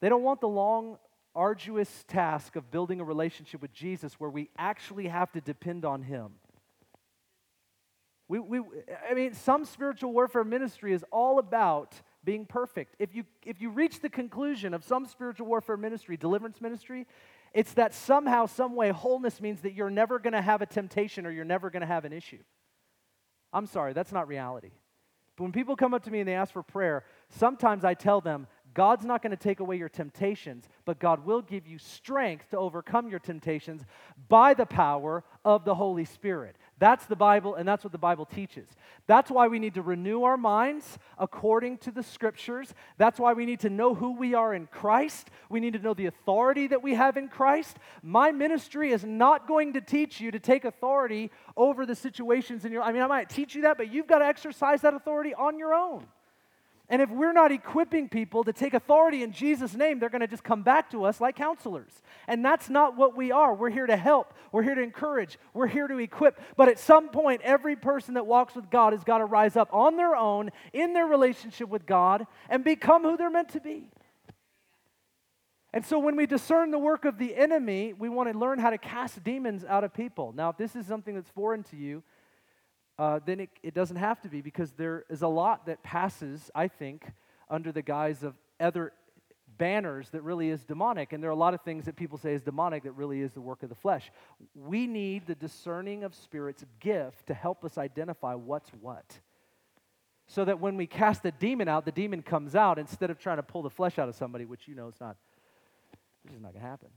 They 0.00 0.08
don't 0.08 0.22
want 0.22 0.40
the 0.40 0.48
long 0.48 0.98
arduous 1.34 2.04
task 2.08 2.56
of 2.56 2.70
building 2.70 3.00
a 3.00 3.04
relationship 3.04 3.60
with 3.60 3.72
Jesus 3.72 4.14
where 4.14 4.30
we 4.30 4.48
actually 4.56 5.08
have 5.08 5.30
to 5.32 5.40
depend 5.42 5.84
on 5.84 6.02
Him. 6.02 6.32
We, 8.28 8.40
we, 8.40 8.60
I 9.08 9.14
mean, 9.14 9.34
some 9.34 9.64
spiritual 9.64 10.12
warfare 10.12 10.44
ministry 10.44 10.92
is 10.92 11.04
all 11.12 11.38
about 11.38 11.94
being 12.24 12.44
perfect. 12.44 12.96
If 12.98 13.14
you, 13.14 13.24
if 13.44 13.60
you 13.60 13.70
reach 13.70 14.00
the 14.00 14.08
conclusion 14.08 14.74
of 14.74 14.82
some 14.82 15.06
spiritual 15.06 15.46
warfare 15.46 15.76
ministry, 15.76 16.16
deliverance 16.16 16.60
ministry, 16.60 17.06
it's 17.54 17.72
that 17.74 17.94
somehow, 17.94 18.46
some 18.46 18.74
way, 18.74 18.90
wholeness 18.90 19.40
means 19.40 19.60
that 19.60 19.74
you're 19.74 19.90
never 19.90 20.18
going 20.18 20.32
to 20.32 20.42
have 20.42 20.60
a 20.60 20.66
temptation 20.66 21.24
or 21.24 21.30
you're 21.30 21.44
never 21.44 21.70
going 21.70 21.82
to 21.82 21.86
have 21.86 22.04
an 22.04 22.12
issue. 22.12 22.42
I'm 23.52 23.66
sorry, 23.66 23.92
that's 23.92 24.12
not 24.12 24.26
reality. 24.26 24.72
But 25.36 25.44
when 25.44 25.52
people 25.52 25.76
come 25.76 25.94
up 25.94 26.02
to 26.04 26.10
me 26.10 26.20
and 26.20 26.28
they 26.28 26.34
ask 26.34 26.52
for 26.52 26.62
prayer, 26.62 27.04
sometimes 27.28 27.84
I 27.84 27.94
tell 27.94 28.20
them, 28.20 28.46
God's 28.74 29.06
not 29.06 29.22
going 29.22 29.30
to 29.30 29.36
take 29.38 29.60
away 29.60 29.76
your 29.76 29.88
temptations, 29.88 30.68
but 30.84 30.98
God 30.98 31.24
will 31.24 31.40
give 31.40 31.66
you 31.66 31.78
strength 31.78 32.50
to 32.50 32.58
overcome 32.58 33.08
your 33.08 33.18
temptations 33.18 33.84
by 34.28 34.52
the 34.52 34.66
power 34.66 35.24
of 35.44 35.64
the 35.64 35.74
Holy 35.74 36.04
Spirit. 36.04 36.56
That's 36.78 37.06
the 37.06 37.16
Bible, 37.16 37.54
and 37.54 37.66
that's 37.66 37.84
what 37.84 37.92
the 37.92 37.98
Bible 37.98 38.26
teaches. 38.26 38.68
That's 39.06 39.30
why 39.30 39.48
we 39.48 39.58
need 39.58 39.74
to 39.74 39.82
renew 39.82 40.24
our 40.24 40.36
minds 40.36 40.98
according 41.18 41.78
to 41.78 41.90
the 41.90 42.02
scriptures. 42.02 42.74
That's 42.98 43.18
why 43.18 43.32
we 43.32 43.46
need 43.46 43.60
to 43.60 43.70
know 43.70 43.94
who 43.94 44.12
we 44.12 44.34
are 44.34 44.52
in 44.52 44.66
Christ. 44.66 45.30
We 45.48 45.60
need 45.60 45.72
to 45.72 45.78
know 45.78 45.94
the 45.94 46.06
authority 46.06 46.66
that 46.66 46.82
we 46.82 46.94
have 46.94 47.16
in 47.16 47.28
Christ. 47.28 47.78
My 48.02 48.30
ministry 48.30 48.92
is 48.92 49.04
not 49.04 49.48
going 49.48 49.72
to 49.72 49.80
teach 49.80 50.20
you 50.20 50.30
to 50.30 50.38
take 50.38 50.66
authority 50.66 51.30
over 51.56 51.86
the 51.86 51.94
situations 51.94 52.66
in 52.66 52.72
your 52.72 52.82
I 52.82 52.92
mean, 52.92 53.02
I 53.02 53.06
might 53.06 53.30
teach 53.30 53.54
you 53.54 53.62
that, 53.62 53.78
but 53.78 53.90
you've 53.90 54.06
got 54.06 54.18
to 54.18 54.26
exercise 54.26 54.82
that 54.82 54.92
authority 54.92 55.34
on 55.34 55.58
your 55.58 55.72
own. 55.74 56.06
And 56.88 57.02
if 57.02 57.10
we're 57.10 57.32
not 57.32 57.50
equipping 57.50 58.08
people 58.08 58.44
to 58.44 58.52
take 58.52 58.72
authority 58.72 59.24
in 59.24 59.32
Jesus' 59.32 59.74
name, 59.74 59.98
they're 59.98 60.08
going 60.08 60.20
to 60.20 60.28
just 60.28 60.44
come 60.44 60.62
back 60.62 60.90
to 60.92 61.04
us 61.04 61.20
like 61.20 61.34
counselors. 61.34 61.90
And 62.28 62.44
that's 62.44 62.70
not 62.70 62.96
what 62.96 63.16
we 63.16 63.32
are. 63.32 63.54
We're 63.54 63.70
here 63.70 63.86
to 63.86 63.96
help, 63.96 64.34
we're 64.52 64.62
here 64.62 64.76
to 64.76 64.82
encourage, 64.82 65.38
we're 65.52 65.66
here 65.66 65.88
to 65.88 65.98
equip. 65.98 66.40
But 66.56 66.68
at 66.68 66.78
some 66.78 67.08
point, 67.08 67.40
every 67.42 67.74
person 67.74 68.14
that 68.14 68.26
walks 68.26 68.54
with 68.54 68.70
God 68.70 68.92
has 68.92 69.02
got 69.02 69.18
to 69.18 69.24
rise 69.24 69.56
up 69.56 69.68
on 69.72 69.96
their 69.96 70.14
own 70.14 70.50
in 70.72 70.92
their 70.92 71.06
relationship 71.06 71.68
with 71.68 71.86
God 71.86 72.26
and 72.48 72.62
become 72.62 73.02
who 73.02 73.16
they're 73.16 73.30
meant 73.30 73.48
to 73.50 73.60
be. 73.60 73.90
And 75.72 75.84
so 75.84 75.98
when 75.98 76.16
we 76.16 76.24
discern 76.24 76.70
the 76.70 76.78
work 76.78 77.04
of 77.04 77.18
the 77.18 77.36
enemy, 77.36 77.92
we 77.92 78.08
want 78.08 78.32
to 78.32 78.38
learn 78.38 78.58
how 78.58 78.70
to 78.70 78.78
cast 78.78 79.22
demons 79.24 79.64
out 79.64 79.84
of 79.84 79.92
people. 79.92 80.32
Now, 80.34 80.50
if 80.50 80.56
this 80.56 80.76
is 80.76 80.86
something 80.86 81.14
that's 81.14 81.28
foreign 81.30 81.64
to 81.64 81.76
you, 81.76 82.02
uh, 82.98 83.20
then 83.24 83.40
it, 83.40 83.50
it 83.62 83.74
doesn't 83.74 83.96
have 83.96 84.20
to 84.22 84.28
be 84.28 84.40
because 84.40 84.72
there 84.72 85.04
is 85.10 85.22
a 85.22 85.28
lot 85.28 85.66
that 85.66 85.82
passes, 85.82 86.50
I 86.54 86.68
think, 86.68 87.06
under 87.50 87.70
the 87.70 87.82
guise 87.82 88.22
of 88.22 88.34
other 88.58 88.92
banners 89.58 90.10
that 90.10 90.22
really 90.22 90.48
is 90.48 90.64
demonic. 90.64 91.12
And 91.12 91.22
there 91.22 91.30
are 91.30 91.34
a 91.34 91.36
lot 91.36 91.54
of 91.54 91.60
things 91.62 91.84
that 91.84 91.96
people 91.96 92.18
say 92.18 92.32
is 92.32 92.42
demonic 92.42 92.84
that 92.84 92.92
really 92.92 93.20
is 93.20 93.32
the 93.32 93.40
work 93.40 93.62
of 93.62 93.68
the 93.68 93.74
flesh. 93.74 94.10
We 94.54 94.86
need 94.86 95.26
the 95.26 95.34
discerning 95.34 96.04
of 96.04 96.14
spirits 96.14 96.64
gift 96.80 97.26
to 97.26 97.34
help 97.34 97.64
us 97.64 97.78
identify 97.78 98.34
what's 98.34 98.70
what. 98.80 99.20
So 100.26 100.44
that 100.44 100.58
when 100.58 100.76
we 100.76 100.86
cast 100.86 101.22
the 101.22 101.30
demon 101.30 101.68
out, 101.68 101.84
the 101.84 101.92
demon 101.92 102.22
comes 102.22 102.56
out 102.56 102.78
instead 102.78 103.10
of 103.10 103.18
trying 103.18 103.36
to 103.36 103.42
pull 103.42 103.62
the 103.62 103.70
flesh 103.70 103.98
out 103.98 104.08
of 104.08 104.16
somebody, 104.16 104.44
which 104.44 104.66
you 104.66 104.74
know 104.74 104.88
is 104.88 105.00
not, 105.00 105.16
which 106.24 106.34
is 106.34 106.40
not 106.40 106.52
going 106.52 106.62
to 106.62 106.68
happen. 106.68 106.88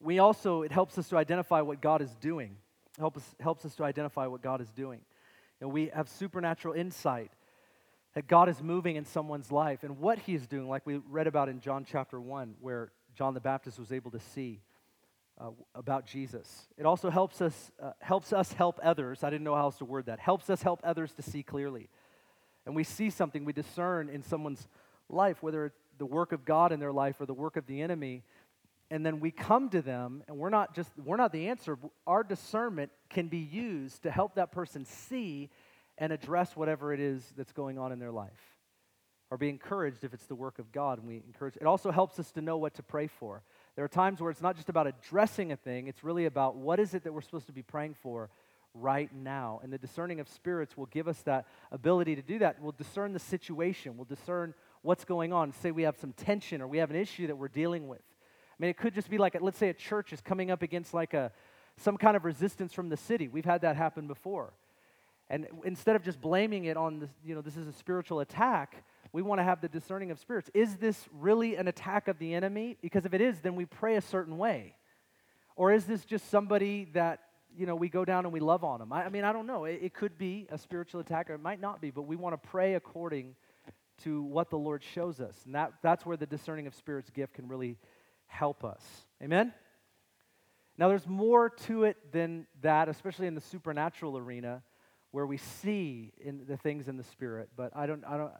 We 0.00 0.20
also, 0.20 0.62
it 0.62 0.72
helps 0.72 0.96
us 0.96 1.08
to 1.08 1.16
identify 1.16 1.60
what 1.60 1.80
God 1.80 2.00
is 2.02 2.14
doing 2.20 2.56
help 2.98 3.16
us, 3.16 3.34
helps 3.40 3.64
us 3.64 3.74
to 3.76 3.84
identify 3.84 4.26
what 4.26 4.42
God 4.42 4.60
is 4.60 4.70
doing. 4.70 5.00
And 5.60 5.72
we 5.72 5.90
have 5.94 6.08
supernatural 6.08 6.74
insight 6.74 7.32
that 8.14 8.26
God 8.26 8.48
is 8.48 8.62
moving 8.62 8.96
in 8.96 9.04
someone's 9.04 9.52
life 9.52 9.82
and 9.82 9.98
what 9.98 10.18
he 10.18 10.34
is 10.34 10.46
doing, 10.46 10.68
like 10.68 10.86
we 10.86 10.96
read 11.08 11.26
about 11.26 11.48
in 11.48 11.60
John 11.60 11.84
chapter 11.84 12.20
1, 12.20 12.54
where 12.60 12.90
John 13.16 13.34
the 13.34 13.40
Baptist 13.40 13.78
was 13.78 13.92
able 13.92 14.10
to 14.12 14.20
see 14.20 14.60
uh, 15.40 15.50
about 15.74 16.06
Jesus. 16.06 16.66
It 16.76 16.86
also 16.86 17.10
helps 17.10 17.40
us, 17.40 17.70
uh, 17.80 17.92
helps 18.00 18.32
us 18.32 18.52
help 18.52 18.80
others. 18.82 19.22
I 19.22 19.30
didn't 19.30 19.44
know 19.44 19.54
how 19.54 19.62
else 19.62 19.78
to 19.78 19.84
word 19.84 20.06
that. 20.06 20.18
Helps 20.18 20.50
us 20.50 20.62
help 20.62 20.80
others 20.82 21.12
to 21.12 21.22
see 21.22 21.42
clearly. 21.42 21.88
And 22.66 22.74
we 22.74 22.84
see 22.84 23.10
something, 23.10 23.44
we 23.44 23.52
discern 23.52 24.08
in 24.08 24.22
someone's 24.22 24.68
life, 25.08 25.42
whether 25.42 25.72
the 25.98 26.06
work 26.06 26.32
of 26.32 26.44
God 26.44 26.72
in 26.72 26.80
their 26.80 26.92
life 26.92 27.20
or 27.20 27.26
the 27.26 27.34
work 27.34 27.56
of 27.56 27.66
the 27.66 27.82
enemy, 27.82 28.22
and 28.90 29.04
then 29.04 29.20
we 29.20 29.30
come 29.30 29.68
to 29.70 29.82
them 29.82 30.22
and 30.28 30.36
we're 30.38 30.50
not 30.50 30.74
just 30.74 30.90
we're 30.98 31.16
not 31.16 31.32
the 31.32 31.48
answer. 31.48 31.78
Our 32.06 32.24
discernment 32.24 32.90
can 33.10 33.28
be 33.28 33.38
used 33.38 34.02
to 34.04 34.10
help 34.10 34.36
that 34.36 34.52
person 34.52 34.84
see 34.84 35.50
and 35.98 36.12
address 36.12 36.56
whatever 36.56 36.92
it 36.92 37.00
is 37.00 37.32
that's 37.36 37.52
going 37.52 37.78
on 37.78 37.92
in 37.92 37.98
their 37.98 38.12
life 38.12 38.56
or 39.30 39.36
be 39.36 39.50
encouraged 39.50 40.04
if 40.04 40.14
it's 40.14 40.24
the 40.24 40.34
work 40.34 40.58
of 40.58 40.72
god 40.72 40.98
and 40.98 41.06
we 41.06 41.16
encourage 41.16 41.56
it 41.56 41.66
also 41.66 41.90
helps 41.90 42.18
us 42.18 42.30
to 42.32 42.40
know 42.40 42.56
what 42.56 42.74
to 42.74 42.82
pray 42.82 43.06
for. 43.06 43.42
There 43.76 43.84
are 43.84 43.88
times 43.88 44.20
where 44.20 44.30
it's 44.30 44.42
not 44.42 44.56
just 44.56 44.68
about 44.68 44.86
addressing 44.86 45.52
a 45.52 45.56
thing 45.56 45.86
it's 45.88 46.02
really 46.02 46.24
about 46.24 46.56
what 46.56 46.80
is 46.80 46.94
it 46.94 47.04
that 47.04 47.12
we're 47.12 47.20
supposed 47.20 47.46
to 47.46 47.52
be 47.52 47.62
praying 47.62 47.94
for 47.94 48.30
right 48.74 49.12
now. 49.14 49.60
And 49.62 49.72
the 49.72 49.78
discerning 49.78 50.20
of 50.20 50.28
spirits 50.28 50.76
will 50.76 50.86
give 50.86 51.08
us 51.08 51.20
that 51.22 51.46
ability 51.72 52.16
to 52.16 52.22
do 52.22 52.38
that. 52.40 52.60
We'll 52.60 52.72
discern 52.72 53.12
the 53.12 53.18
situation. 53.18 53.96
We'll 53.96 54.04
discern 54.04 54.54
what's 54.82 55.04
going 55.04 55.32
on. 55.32 55.52
Say 55.52 55.70
we 55.70 55.82
have 55.82 55.96
some 55.96 56.12
tension 56.12 56.60
or 56.60 56.68
we 56.68 56.78
have 56.78 56.90
an 56.90 56.96
issue 56.96 57.26
that 57.26 57.36
we're 57.36 57.48
dealing 57.48 57.88
with 57.88 58.02
I 58.58 58.62
mean, 58.62 58.70
it 58.70 58.76
could 58.76 58.94
just 58.94 59.08
be 59.08 59.18
like, 59.18 59.36
let's 59.40 59.58
say 59.58 59.68
a 59.68 59.74
church 59.74 60.12
is 60.12 60.20
coming 60.20 60.50
up 60.50 60.62
against 60.62 60.92
like 60.92 61.14
a, 61.14 61.30
some 61.76 61.96
kind 61.96 62.16
of 62.16 62.24
resistance 62.24 62.72
from 62.72 62.88
the 62.88 62.96
city. 62.96 63.28
We've 63.28 63.44
had 63.44 63.60
that 63.60 63.76
happen 63.76 64.08
before. 64.08 64.52
And 65.30 65.46
instead 65.64 65.94
of 65.94 66.02
just 66.02 66.20
blaming 66.20 66.64
it 66.64 66.76
on 66.76 67.00
this, 67.00 67.10
you 67.24 67.34
know, 67.34 67.40
this 67.40 67.56
is 67.56 67.68
a 67.68 67.72
spiritual 67.72 68.20
attack, 68.20 68.82
we 69.12 69.22
want 69.22 69.38
to 69.38 69.44
have 69.44 69.60
the 69.60 69.68
discerning 69.68 70.10
of 70.10 70.18
spirits. 70.18 70.50
Is 70.54 70.76
this 70.76 71.08
really 71.12 71.54
an 71.56 71.68
attack 71.68 72.08
of 72.08 72.18
the 72.18 72.34
enemy? 72.34 72.76
Because 72.80 73.04
if 73.04 73.14
it 73.14 73.20
is, 73.20 73.40
then 73.40 73.54
we 73.54 73.64
pray 73.64 73.96
a 73.96 74.00
certain 74.00 74.38
way. 74.38 74.74
Or 75.54 75.72
is 75.72 75.84
this 75.84 76.04
just 76.04 76.30
somebody 76.30 76.88
that, 76.94 77.20
you 77.56 77.66
know, 77.66 77.76
we 77.76 77.88
go 77.88 78.04
down 78.04 78.24
and 78.24 78.32
we 78.32 78.40
love 78.40 78.64
on 78.64 78.80
them? 78.80 78.92
I, 78.92 79.04
I 79.04 79.08
mean, 79.08 79.24
I 79.24 79.32
don't 79.32 79.46
know. 79.46 79.64
It, 79.64 79.80
it 79.82 79.94
could 79.94 80.18
be 80.18 80.46
a 80.50 80.58
spiritual 80.58 81.00
attack 81.00 81.30
or 81.30 81.34
it 81.34 81.42
might 81.42 81.60
not 81.60 81.80
be, 81.80 81.90
but 81.90 82.02
we 82.02 82.16
want 82.16 82.40
to 82.40 82.48
pray 82.48 82.74
according 82.74 83.34
to 84.04 84.22
what 84.22 84.50
the 84.50 84.58
Lord 84.58 84.82
shows 84.82 85.20
us. 85.20 85.36
And 85.44 85.54
that, 85.54 85.74
that's 85.82 86.06
where 86.06 86.16
the 86.16 86.26
discerning 86.26 86.66
of 86.66 86.74
spirits 86.74 87.10
gift 87.10 87.34
can 87.34 87.48
really 87.48 87.76
help 88.28 88.64
us. 88.64 88.82
Amen? 89.22 89.52
Now, 90.78 90.88
there's 90.88 91.08
more 91.08 91.50
to 91.66 91.84
it 91.84 92.12
than 92.12 92.46
that, 92.62 92.88
especially 92.88 93.26
in 93.26 93.34
the 93.34 93.40
supernatural 93.40 94.16
arena 94.16 94.62
where 95.10 95.26
we 95.26 95.36
see 95.36 96.12
in 96.20 96.44
the 96.46 96.56
things 96.56 96.86
in 96.86 96.96
the 96.96 97.02
spirit. 97.02 97.48
But 97.56 97.72
I 97.74 97.86
don't, 97.86 98.04
I 98.06 98.16
don't, 98.16 98.30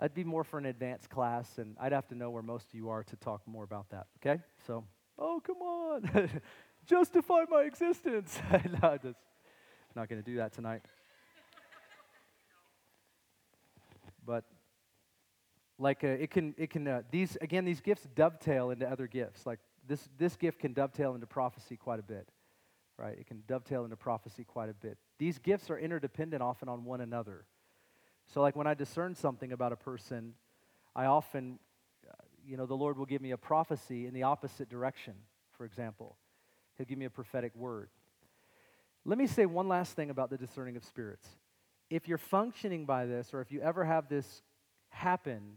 I'd 0.00 0.14
be 0.14 0.24
more 0.24 0.44
for 0.44 0.58
an 0.58 0.66
advanced 0.66 1.10
class, 1.10 1.58
and 1.58 1.76
I'd 1.78 1.92
have 1.92 2.08
to 2.08 2.14
know 2.14 2.30
where 2.30 2.42
most 2.42 2.68
of 2.68 2.74
you 2.74 2.88
are 2.88 3.02
to 3.04 3.16
talk 3.16 3.42
more 3.46 3.64
about 3.64 3.90
that. 3.90 4.06
Okay? 4.18 4.40
So, 4.66 4.84
oh, 5.18 5.42
come 5.44 5.58
on. 5.58 6.40
Justify 6.86 7.44
my 7.50 7.62
existence. 7.62 8.38
no, 8.82 8.96
just 8.96 9.18
not 9.94 10.08
going 10.08 10.22
to 10.22 10.30
do 10.30 10.36
that 10.36 10.54
tonight. 10.54 10.82
But 14.24 14.44
like 15.78 16.04
uh, 16.04 16.08
it 16.08 16.30
can 16.30 16.54
it 16.58 16.70
can 16.70 16.86
uh, 16.86 17.02
these 17.10 17.36
again 17.40 17.64
these 17.64 17.80
gifts 17.80 18.06
dovetail 18.14 18.70
into 18.70 18.88
other 18.88 19.06
gifts. 19.06 19.46
Like 19.46 19.60
this 19.86 20.08
this 20.18 20.36
gift 20.36 20.58
can 20.58 20.72
dovetail 20.72 21.14
into 21.14 21.26
prophecy 21.26 21.76
quite 21.76 22.00
a 22.00 22.02
bit 22.02 22.28
right? 22.98 23.16
It 23.16 23.28
can 23.28 23.44
dovetail 23.46 23.84
into 23.84 23.94
prophecy 23.94 24.42
quite 24.42 24.68
a 24.68 24.74
bit. 24.74 24.98
These 25.18 25.38
gifts 25.38 25.70
are 25.70 25.78
interdependent 25.78 26.42
often 26.42 26.68
on 26.68 26.84
one 26.84 27.00
another. 27.00 27.44
So 28.26 28.42
like 28.42 28.56
when 28.56 28.66
i 28.66 28.74
discern 28.74 29.14
something 29.14 29.52
about 29.52 29.72
a 29.72 29.76
person 29.76 30.34
i 30.94 31.06
often 31.06 31.58
uh, 32.06 32.12
you 32.44 32.58
know 32.58 32.66
the 32.66 32.76
lord 32.76 32.98
will 32.98 33.06
give 33.06 33.22
me 33.22 33.30
a 33.30 33.38
prophecy 33.38 34.06
in 34.06 34.12
the 34.12 34.24
opposite 34.24 34.68
direction 34.68 35.14
for 35.52 35.64
example. 35.64 36.16
He'll 36.76 36.86
give 36.86 36.98
me 36.98 37.06
a 37.06 37.10
prophetic 37.10 37.52
word. 37.56 37.88
Let 39.04 39.18
me 39.18 39.26
say 39.26 39.46
one 39.46 39.66
last 39.66 39.94
thing 39.94 40.10
about 40.10 40.30
the 40.30 40.38
discerning 40.38 40.76
of 40.76 40.84
spirits. 40.84 41.26
If 41.90 42.06
you're 42.06 42.18
functioning 42.18 42.84
by 42.84 43.06
this 43.06 43.34
or 43.34 43.40
if 43.40 43.50
you 43.50 43.60
ever 43.60 43.84
have 43.84 44.08
this 44.08 44.42
happen 44.90 45.56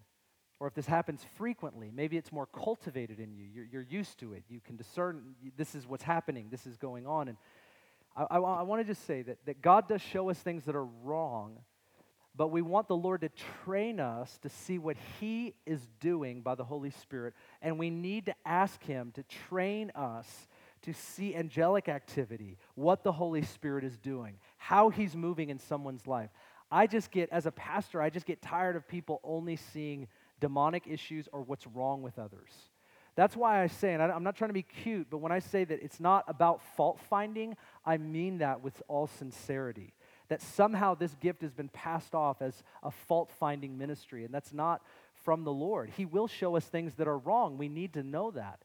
or 0.62 0.68
if 0.68 0.76
this 0.76 0.86
happens 0.86 1.26
frequently, 1.38 1.89
maybe 1.91 2.18
it's 2.18 2.32
more 2.32 2.45
cultivated 2.45 3.20
in 3.20 3.34
you. 3.34 3.47
You're, 3.51 3.66
you're 3.66 3.88
used 3.89 4.20
to 4.20 4.34
it. 4.34 4.43
You 4.47 4.59
can 4.59 4.76
discern 4.76 5.34
this 5.57 5.74
is 5.74 5.88
what's 5.88 6.03
happening, 6.03 6.49
this 6.51 6.68
is 6.68 6.78
going 6.78 7.07
on. 7.07 7.30
And 7.30 7.38
I, 8.16 8.28
I, 8.30 8.38
I 8.38 8.62
want 8.62 8.80
to 8.80 8.88
just 8.88 9.07
say 9.07 9.24
that, 9.24 9.39
that 9.47 9.64
God 9.64 9.88
does 9.89 10.03
show 10.03 10.30
us 10.30 10.38
things 10.38 10.66
that 10.66 10.76
are 10.76 10.86
wrong, 10.86 11.57
but 12.36 12.49
we 12.49 12.62
want 12.62 12.88
the 12.88 12.95
Lord 12.95 13.22
to 13.22 13.30
train 13.66 13.99
us 13.99 14.38
to 14.43 14.49
see 14.49 14.78
what 14.78 14.97
He 15.20 15.55
is 15.66 15.82
doing 15.99 16.43
by 16.43 16.53
the 16.53 16.64
Holy 16.64 16.91
Spirit. 16.91 17.34
And 17.64 17.80
we 17.80 17.89
need 17.89 18.28
to 18.28 18.36
ask 18.45 18.84
Him 18.84 19.12
to 19.16 19.24
train 19.49 19.91
us 19.95 20.47
to 20.84 20.93
see 20.93 21.36
angelic 21.36 21.89
activity, 21.89 22.59
what 22.76 23.03
the 23.03 23.14
Holy 23.14 23.41
Spirit 23.41 23.84
is 23.84 23.97
doing, 23.97 24.36
how 24.57 24.89
He's 24.89 25.16
moving 25.16 25.49
in 25.49 25.57
someone's 25.57 26.05
life. 26.05 26.30
I 26.72 26.86
just 26.86 27.09
get, 27.09 27.30
as 27.32 27.47
a 27.47 27.51
pastor, 27.51 27.99
I 27.99 28.12
just 28.12 28.28
get 28.28 28.43
tired 28.43 28.76
of 28.76 28.88
people 28.88 29.22
only 29.24 29.55
seeing 29.55 30.07
demonic 30.42 30.88
issues 30.88 31.30
or 31.32 31.42
what's 31.42 31.66
wrong 31.68 32.02
with 32.02 32.20
others. 32.20 32.52
That's 33.16 33.36
why 33.36 33.62
I 33.62 33.68
say, 33.68 33.94
and 33.94 34.02
I'm 34.02 34.24
not 34.24 34.36
trying 34.36 34.50
to 34.50 34.54
be 34.54 34.64
cute, 34.64 35.08
but 35.10 35.20
when 35.20 35.32
I 35.32 35.39
say 35.39 35.64
that 35.64 35.84
it's 35.84 36.00
not 36.00 36.26
about 36.28 36.62
fault 36.76 37.00
finding, 37.10 37.56
I 37.86 37.98
mean 37.98 38.39
that 38.39 38.62
with 38.62 38.82
all 38.88 39.08
sincerity. 39.08 39.94
That 40.30 40.42
somehow 40.42 40.96
this 40.96 41.14
gift 41.16 41.42
has 41.42 41.52
been 41.52 41.68
passed 41.68 42.16
off 42.16 42.42
as 42.42 42.64
a 42.82 42.92
fault 42.92 43.30
finding 43.38 43.78
ministry, 43.78 44.24
and 44.24 44.34
that's 44.34 44.54
not 44.54 44.82
from 45.26 45.44
the 45.44 45.52
Lord. 45.52 45.89
He 45.89 46.06
will 46.06 46.28
show 46.28 46.56
us 46.56 46.66
things 46.66 46.96
that 46.96 47.08
are 47.08 47.18
wrong. 47.18 47.58
We 47.58 47.68
need 47.68 47.94
to 47.94 48.04
know 48.04 48.32
that. 48.32 48.62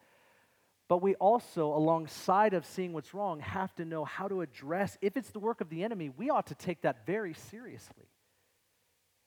But 0.88 1.02
we 1.02 1.16
also, 1.16 1.74
alongside 1.74 2.54
of 2.54 2.64
seeing 2.64 2.92
what's 2.92 3.12
wrong, 3.12 3.40
have 3.40 3.74
to 3.74 3.84
know 3.84 4.04
how 4.04 4.28
to 4.28 4.42
address, 4.42 4.96
if 5.02 5.16
it's 5.16 5.30
the 5.30 5.40
work 5.40 5.60
of 5.60 5.68
the 5.68 5.82
enemy, 5.82 6.10
we 6.16 6.30
ought 6.30 6.46
to 6.46 6.54
take 6.54 6.82
that 6.82 7.04
very 7.04 7.34
seriously. 7.34 8.06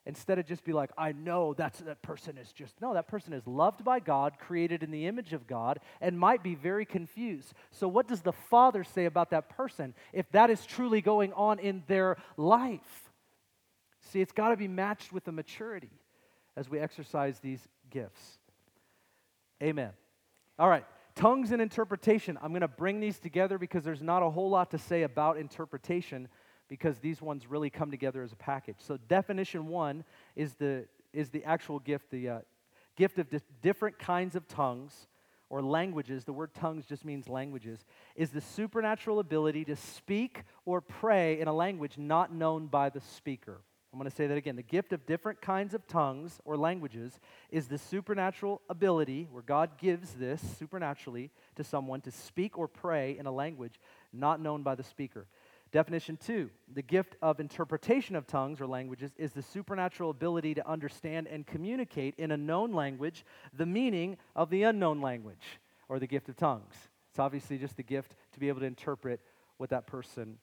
Instead 0.05 0.39
of 0.39 0.45
just 0.45 0.63
be 0.63 0.73
like, 0.73 0.91
I 0.97 1.11
know 1.11 1.53
that's, 1.53 1.79
that 1.79 2.01
person 2.01 2.37
is 2.37 2.51
just, 2.51 2.79
no, 2.81 2.93
that 2.93 3.07
person 3.07 3.33
is 3.33 3.45
loved 3.45 3.83
by 3.83 3.99
God, 3.99 4.39
created 4.39 4.81
in 4.81 4.91
the 4.91 5.05
image 5.05 5.33
of 5.33 5.45
God, 5.45 5.79
and 6.01 6.17
might 6.17 6.41
be 6.41 6.55
very 6.55 6.85
confused. 6.85 7.53
So, 7.71 7.87
what 7.87 8.07
does 8.07 8.21
the 8.21 8.31
Father 8.31 8.83
say 8.83 9.05
about 9.05 9.29
that 9.31 9.49
person 9.49 9.93
if 10.13 10.31
that 10.31 10.49
is 10.49 10.65
truly 10.65 11.01
going 11.01 11.33
on 11.33 11.59
in 11.59 11.83
their 11.87 12.17
life? 12.37 13.11
See, 14.01 14.21
it's 14.21 14.31
got 14.31 14.49
to 14.49 14.57
be 14.57 14.67
matched 14.67 15.11
with 15.11 15.25
the 15.25 15.31
maturity 15.31 15.91
as 16.55 16.69
we 16.69 16.79
exercise 16.79 17.39
these 17.39 17.67
gifts. 17.89 18.39
Amen. 19.61 19.91
All 20.57 20.69
right, 20.69 20.85
tongues 21.15 21.51
and 21.51 21.61
interpretation. 21.61 22.37
I'm 22.41 22.51
going 22.51 22.61
to 22.61 22.67
bring 22.67 22.99
these 22.99 23.19
together 23.19 23.57
because 23.57 23.83
there's 23.83 24.01
not 24.01 24.23
a 24.23 24.29
whole 24.29 24.49
lot 24.49 24.71
to 24.71 24.77
say 24.77 25.03
about 25.03 25.37
interpretation 25.37 26.29
because 26.69 26.99
these 26.99 27.21
ones 27.21 27.47
really 27.47 27.69
come 27.69 27.91
together 27.91 28.23
as 28.23 28.31
a 28.31 28.37
package. 28.37 28.77
So, 28.79 28.97
definition 28.97 29.67
one 29.67 30.05
is 30.35 30.53
the, 30.53 30.85
is 31.11 31.29
the 31.29 31.43
actual 31.43 31.79
gift, 31.79 32.11
the 32.11 32.29
uh, 32.29 32.39
gift 32.95 33.19
of 33.19 33.29
di- 33.29 33.39
different 33.61 33.99
kinds 33.99 34.35
of 34.35 34.47
tongues 34.47 35.07
or 35.49 35.61
languages. 35.61 36.23
The 36.23 36.33
word 36.33 36.53
tongues 36.53 36.85
just 36.85 37.03
means 37.03 37.27
languages, 37.27 37.83
is 38.15 38.29
the 38.29 38.41
supernatural 38.41 39.19
ability 39.19 39.65
to 39.65 39.75
speak 39.75 40.43
or 40.65 40.79
pray 40.79 41.39
in 41.41 41.47
a 41.47 41.53
language 41.53 41.97
not 41.97 42.33
known 42.33 42.67
by 42.67 42.89
the 42.89 43.01
speaker. 43.01 43.61
I'm 43.91 43.97
going 43.97 44.09
to 44.09 44.15
say 44.15 44.27
that 44.27 44.37
again. 44.37 44.55
The 44.55 44.61
gift 44.61 44.93
of 44.93 45.07
different 45.07 45.41
kinds 45.41 45.73
of 45.73 45.87
tongues 45.87 46.39
or 46.45 46.55
languages 46.55 47.19
is 47.49 47.67
the 47.67 47.79
supernatural 47.79 48.61
ability 48.69 49.27
where 49.31 49.41
God 49.41 49.79
gives 49.79 50.13
this 50.13 50.41
supernaturally 50.59 51.31
to 51.55 51.63
someone 51.63 52.01
to 52.01 52.11
speak 52.11 52.55
or 52.55 52.67
pray 52.67 53.17
in 53.17 53.25
a 53.25 53.31
language 53.31 53.79
not 54.13 54.39
known 54.39 54.61
by 54.61 54.75
the 54.75 54.83
speaker. 54.83 55.25
Definition 55.71 56.17
two 56.17 56.49
the 56.73 56.81
gift 56.81 57.15
of 57.21 57.39
interpretation 57.39 58.15
of 58.15 58.25
tongues 58.25 58.59
or 58.59 58.67
languages 58.67 59.11
is 59.17 59.33
the 59.33 59.41
supernatural 59.41 60.09
ability 60.09 60.55
to 60.55 60.67
understand 60.67 61.27
and 61.27 61.45
communicate 61.45 62.15
in 62.17 62.31
a 62.31 62.37
known 62.37 62.73
language 62.73 63.23
the 63.53 63.65
meaning 63.65 64.17
of 64.35 64.49
the 64.49 64.63
unknown 64.63 64.99
language 64.99 65.59
or 65.87 65.99
the 65.99 66.07
gift 66.07 66.27
of 66.29 66.35
tongues. 66.35 66.73
It's 67.11 67.19
obviously 67.19 67.57
just 67.57 67.77
the 67.77 67.83
gift 67.83 68.15
to 68.33 68.39
be 68.39 68.47
able 68.47 68.61
to 68.61 68.65
interpret 68.65 69.19
what 69.57 69.69
that 69.69 69.85
person 69.85 70.37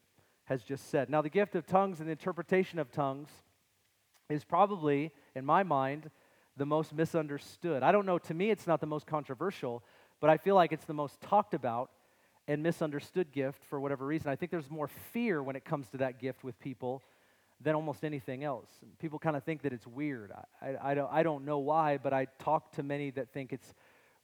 has 0.44 0.62
just 0.62 0.90
said. 0.90 1.10
Now, 1.10 1.22
the 1.22 1.28
gift 1.28 1.56
of 1.56 1.66
tongues 1.66 1.98
and 1.98 2.08
the 2.08 2.12
interpretation 2.12 2.78
of 2.78 2.92
tongues 2.92 3.28
is 4.28 4.44
probably, 4.44 5.12
in 5.34 5.44
my 5.44 5.62
mind, 5.62 6.10
the 6.56 6.66
most 6.66 6.94
misunderstood. 6.94 7.82
I 7.82 7.90
don't 7.92 8.06
know, 8.06 8.18
to 8.18 8.34
me, 8.34 8.50
it's 8.50 8.66
not 8.66 8.80
the 8.80 8.86
most 8.86 9.06
controversial, 9.06 9.82
but 10.20 10.30
I 10.30 10.36
feel 10.36 10.54
like 10.54 10.72
it's 10.72 10.84
the 10.84 10.94
most 10.94 11.20
talked 11.20 11.52
about 11.52 11.90
and 12.48 12.62
misunderstood 12.62 13.32
gift 13.32 13.64
for 13.64 13.80
whatever 13.80 14.06
reason. 14.06 14.30
I 14.30 14.36
think 14.36 14.50
there's 14.50 14.70
more 14.70 14.88
fear 14.88 15.42
when 15.42 15.56
it 15.56 15.64
comes 15.64 15.88
to 15.88 15.98
that 15.98 16.20
gift 16.20 16.44
with 16.44 16.58
people 16.60 17.02
than 17.60 17.74
almost 17.74 18.04
anything 18.04 18.44
else. 18.44 18.68
People 18.98 19.18
kind 19.18 19.36
of 19.36 19.44
think 19.44 19.62
that 19.62 19.72
it's 19.72 19.86
weird. 19.86 20.32
I, 20.60 20.66
I, 20.66 20.90
I, 20.90 20.94
don't, 20.94 21.12
I 21.12 21.22
don't 21.22 21.44
know 21.44 21.58
why, 21.58 21.98
but 21.98 22.12
I 22.12 22.26
talk 22.38 22.72
to 22.72 22.82
many 22.82 23.10
that 23.12 23.32
think 23.32 23.52
it's 23.52 23.74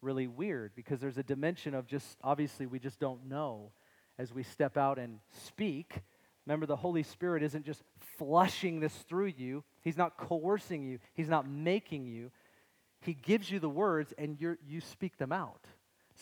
really 0.02 0.26
weird 0.26 0.72
because 0.74 1.00
there's 1.00 1.18
a 1.18 1.22
dimension 1.22 1.74
of 1.74 1.86
just, 1.86 2.18
obviously, 2.22 2.66
we 2.66 2.78
just 2.78 3.00
don't 3.00 3.26
know 3.26 3.72
as 4.18 4.32
we 4.32 4.42
step 4.42 4.76
out 4.76 4.98
and 4.98 5.18
speak. 5.46 6.02
Remember, 6.46 6.66
the 6.66 6.76
Holy 6.76 7.02
Spirit 7.02 7.42
isn't 7.42 7.64
just 7.64 7.82
flushing 8.18 8.80
this 8.80 8.94
through 9.08 9.32
you, 9.36 9.64
He's 9.80 9.96
not 9.96 10.16
coercing 10.16 10.84
you, 10.84 10.98
He's 11.14 11.28
not 11.28 11.48
making 11.48 12.06
you. 12.06 12.30
He 13.00 13.14
gives 13.14 13.50
you 13.50 13.58
the 13.58 13.68
words 13.68 14.14
and 14.16 14.40
you 14.40 14.56
you 14.64 14.80
speak 14.80 15.16
them 15.18 15.32
out. 15.32 15.64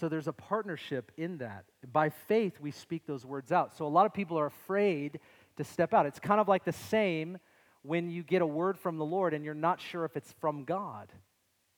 So 0.00 0.08
there's 0.08 0.28
a 0.28 0.32
partnership 0.32 1.12
in 1.18 1.36
that. 1.38 1.66
By 1.92 2.08
faith, 2.08 2.58
we 2.58 2.70
speak 2.70 3.04
those 3.06 3.26
words 3.26 3.52
out. 3.52 3.76
So 3.76 3.86
a 3.86 3.88
lot 3.88 4.06
of 4.06 4.14
people 4.14 4.38
are 4.38 4.46
afraid 4.46 5.20
to 5.58 5.64
step 5.64 5.92
out. 5.92 6.06
It's 6.06 6.18
kind 6.18 6.40
of 6.40 6.48
like 6.48 6.64
the 6.64 6.72
same 6.72 7.36
when 7.82 8.08
you 8.08 8.22
get 8.22 8.40
a 8.40 8.46
word 8.46 8.78
from 8.78 8.96
the 8.96 9.04
Lord 9.04 9.34
and 9.34 9.44
you're 9.44 9.52
not 9.52 9.78
sure 9.78 10.06
if 10.06 10.16
it's 10.16 10.32
from 10.40 10.64
God. 10.64 11.12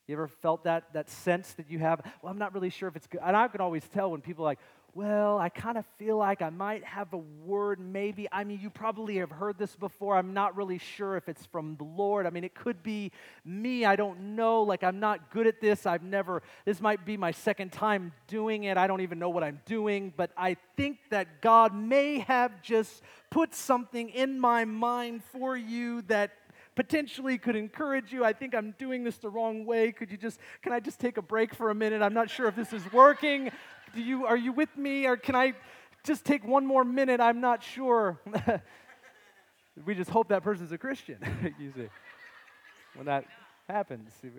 You 0.07 0.15
ever 0.15 0.29
felt 0.29 0.63
that, 0.65 0.93
that 0.93 1.11
sense 1.11 1.53
that 1.55 1.69
you 1.69 1.81
have, 1.81 2.01
well, 2.23 2.31
I'm 2.31 2.39
not 2.39 2.55
really 2.55 2.71
sure 2.71 2.89
if 2.89 2.95
it's 2.95 3.09
good. 3.09 3.21
And 3.25 3.37
I 3.37 3.49
can 3.49 3.61
always 3.61 3.83
tell 3.89 4.13
when 4.13 4.21
people 4.21 4.45
are 4.45 4.51
like, 4.51 4.61
well, 4.95 5.39
I 5.39 5.49
kind 5.49 5.79
of 5.79 5.87
feel 5.99 6.19
like 6.19 6.43
I 6.43 6.51
might 6.51 6.85
have 6.85 7.15
a 7.15 7.17
word, 7.17 7.81
maybe. 7.81 8.29
I 8.31 8.45
mean, 8.45 8.61
you 8.61 8.69
probably 8.69 9.17
have 9.17 9.31
heard 9.31 9.57
this 9.57 9.75
before. 9.75 10.19
I'm 10.19 10.35
not 10.35 10.55
really 10.55 10.77
sure 10.77 11.17
if 11.17 11.31
it's 11.31 11.47
from 11.47 11.77
the 11.77 11.85
Lord. 11.85 12.27
I 12.27 12.31
mean, 12.31 12.45
it 12.45 12.55
could 12.55 12.83
be 12.83 13.11
me. 13.43 13.87
I 13.87 13.97
don't 13.97 14.37
know. 14.37 14.63
Like, 14.63 14.85
I'm 14.85 15.01
not 15.01 15.31
good 15.31 15.47
at 15.47 15.63
this. 15.63 15.87
I've 15.87 16.03
never, 16.03 16.43
this 16.67 16.83
might 16.83 17.07
be 17.07 17.17
my 17.17 17.31
second 17.31 17.73
time 17.73 18.13
doing 18.27 18.65
it. 18.65 18.77
I 18.77 18.87
don't 18.87 19.01
even 19.01 19.19
know 19.19 19.31
what 19.31 19.43
I'm 19.43 19.63
doing. 19.65 20.13
But 20.15 20.31
I 20.37 20.59
think 20.77 20.99
that 21.09 21.41
God 21.41 21.75
may 21.75 22.19
have 22.19 22.61
just 22.61 23.03
put 23.31 23.55
something 23.55 24.11
in 24.11 24.39
my 24.39 24.67
mind 24.67 25.23
for 25.33 25.57
you 25.57 26.03
that 26.03 26.33
potentially 26.75 27.39
could 27.39 27.57
encourage 27.57 28.13
you. 28.13 28.25
I 28.25 28.33
think 28.33 28.55
I'm 28.55 28.75
doing 28.79 29.05
this 29.05 29.17
the 29.17 29.29
wrong 29.31 29.65
way. 29.65 29.93
Could 29.93 30.11
you 30.11 30.17
just, 30.17 30.39
can 30.63 30.73
I 30.73 30.81
just 30.81 30.99
take 31.01 31.17
a 31.17 31.23
break 31.23 31.55
for 31.55 31.71
a 31.71 31.75
minute? 31.75 32.03
I'm 32.03 32.15
not 32.15 32.31
sure 32.31 32.47
if 32.47 32.57
this 32.57 32.73
is 32.73 32.83
working. 32.93 33.51
Do 33.95 34.01
you, 34.01 34.27
are 34.27 34.37
you 34.37 34.53
with 34.53 34.77
me? 34.77 35.07
Or 35.07 35.17
can 35.17 35.35
I 35.35 35.55
just 36.05 36.25
take 36.25 36.47
one 36.47 36.67
more 36.67 36.85
minute? 36.85 37.21
I'm 37.21 37.41
not 37.41 37.63
sure. 37.63 38.19
we 39.85 39.95
just 39.95 40.11
hope 40.11 40.29
that 40.29 40.43
person's 40.43 40.73
a 40.73 40.79
Christian, 40.79 41.19
when 42.95 43.07
that 43.07 43.25
happens. 43.69 44.11
It's 44.23 44.37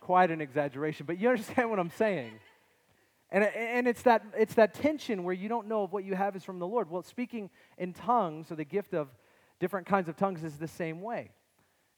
quite 0.00 0.30
an 0.30 0.40
exaggeration, 0.40 1.06
but 1.06 1.18
you 1.18 1.28
understand 1.28 1.70
what 1.70 1.78
I'm 1.78 1.90
saying. 1.90 2.32
And, 3.32 3.44
and 3.44 3.86
it's, 3.86 4.02
that, 4.02 4.24
it's 4.36 4.54
that 4.54 4.74
tension 4.74 5.22
where 5.22 5.34
you 5.34 5.48
don't 5.48 5.68
know 5.68 5.84
if 5.84 5.92
what 5.92 6.04
you 6.04 6.14
have 6.14 6.34
is 6.34 6.42
from 6.42 6.58
the 6.58 6.66
Lord. 6.66 6.90
Well, 6.90 7.02
speaking 7.02 7.50
in 7.78 7.92
tongues 7.92 8.50
or 8.50 8.56
the 8.56 8.64
gift 8.64 8.92
of 8.92 9.08
different 9.60 9.86
kinds 9.86 10.08
of 10.08 10.16
tongues 10.16 10.42
is 10.42 10.56
the 10.56 10.66
same 10.66 11.00
way. 11.00 11.30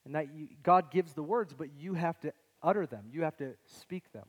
And 0.05 0.15
that 0.15 0.35
you, 0.35 0.49
God 0.63 0.91
gives 0.91 1.15
the 1.15 1.23
words, 1.23 1.55
but 1.57 1.69
you 1.79 1.95
have 1.95 2.21
to 2.21 2.33
utter 2.63 2.87
them, 2.87 3.07
you 3.11 3.23
have 3.23 3.37
to 3.39 3.55
speak 3.67 4.13
them. 4.13 4.27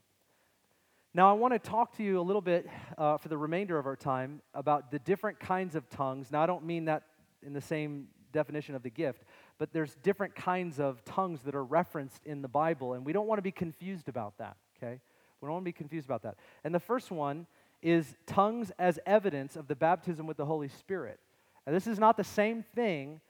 Now, 1.16 1.30
I 1.30 1.34
want 1.34 1.54
to 1.54 1.60
talk 1.60 1.96
to 1.98 2.04
you 2.04 2.20
a 2.20 2.24
little 2.24 2.42
bit 2.42 2.68
uh, 2.98 3.18
for 3.18 3.30
the 3.30 3.38
remainder 3.38 3.78
of 3.78 3.86
our 3.86 3.96
time 3.96 4.42
about 4.56 4.90
the 4.90 4.98
different 4.98 5.40
kinds 5.40 5.76
of 5.76 5.88
tongues. 5.88 6.32
Now, 6.32 6.42
I 6.42 6.48
don't 6.48 6.66
mean 6.66 6.86
that 6.86 7.04
in 7.46 7.54
the 7.54 7.62
same 7.62 8.08
definition 8.32 8.74
of 8.74 8.82
the 8.82 8.90
gift, 8.90 9.24
but 9.60 9.72
there's 9.72 9.94
different 10.02 10.34
kinds 10.34 10.80
of 10.80 11.06
tongues 11.06 11.42
that 11.44 11.54
are 11.54 11.64
referenced 11.64 12.26
in 12.26 12.42
the 12.42 12.48
Bible, 12.48 12.94
and 12.94 13.06
we 13.06 13.14
don't 13.14 13.28
want 13.28 13.38
to 13.38 13.44
be 13.44 13.52
confused 13.52 14.10
about 14.10 14.40
that, 14.40 14.58
okay? 14.76 15.00
We 15.40 15.46
don't 15.46 15.54
want 15.54 15.66
to 15.66 15.70
be 15.70 15.72
confused 15.72 16.08
about 16.08 16.24
that. 16.24 16.36
And 16.64 16.74
the 16.74 16.80
first 16.80 17.12
one 17.12 17.46
is 17.84 18.16
tongues 18.26 18.72
as 18.80 18.98
evidence 19.06 19.56
of 19.56 19.68
the 19.68 19.76
baptism 19.76 20.26
with 20.26 20.38
the 20.38 20.46
Holy 20.46 20.68
Spirit. 20.68 21.20
Now, 21.68 21.74
this 21.74 21.86
is 21.86 22.00
not 22.00 22.18
the 22.18 22.24
same 22.24 22.64
thing 22.74 23.22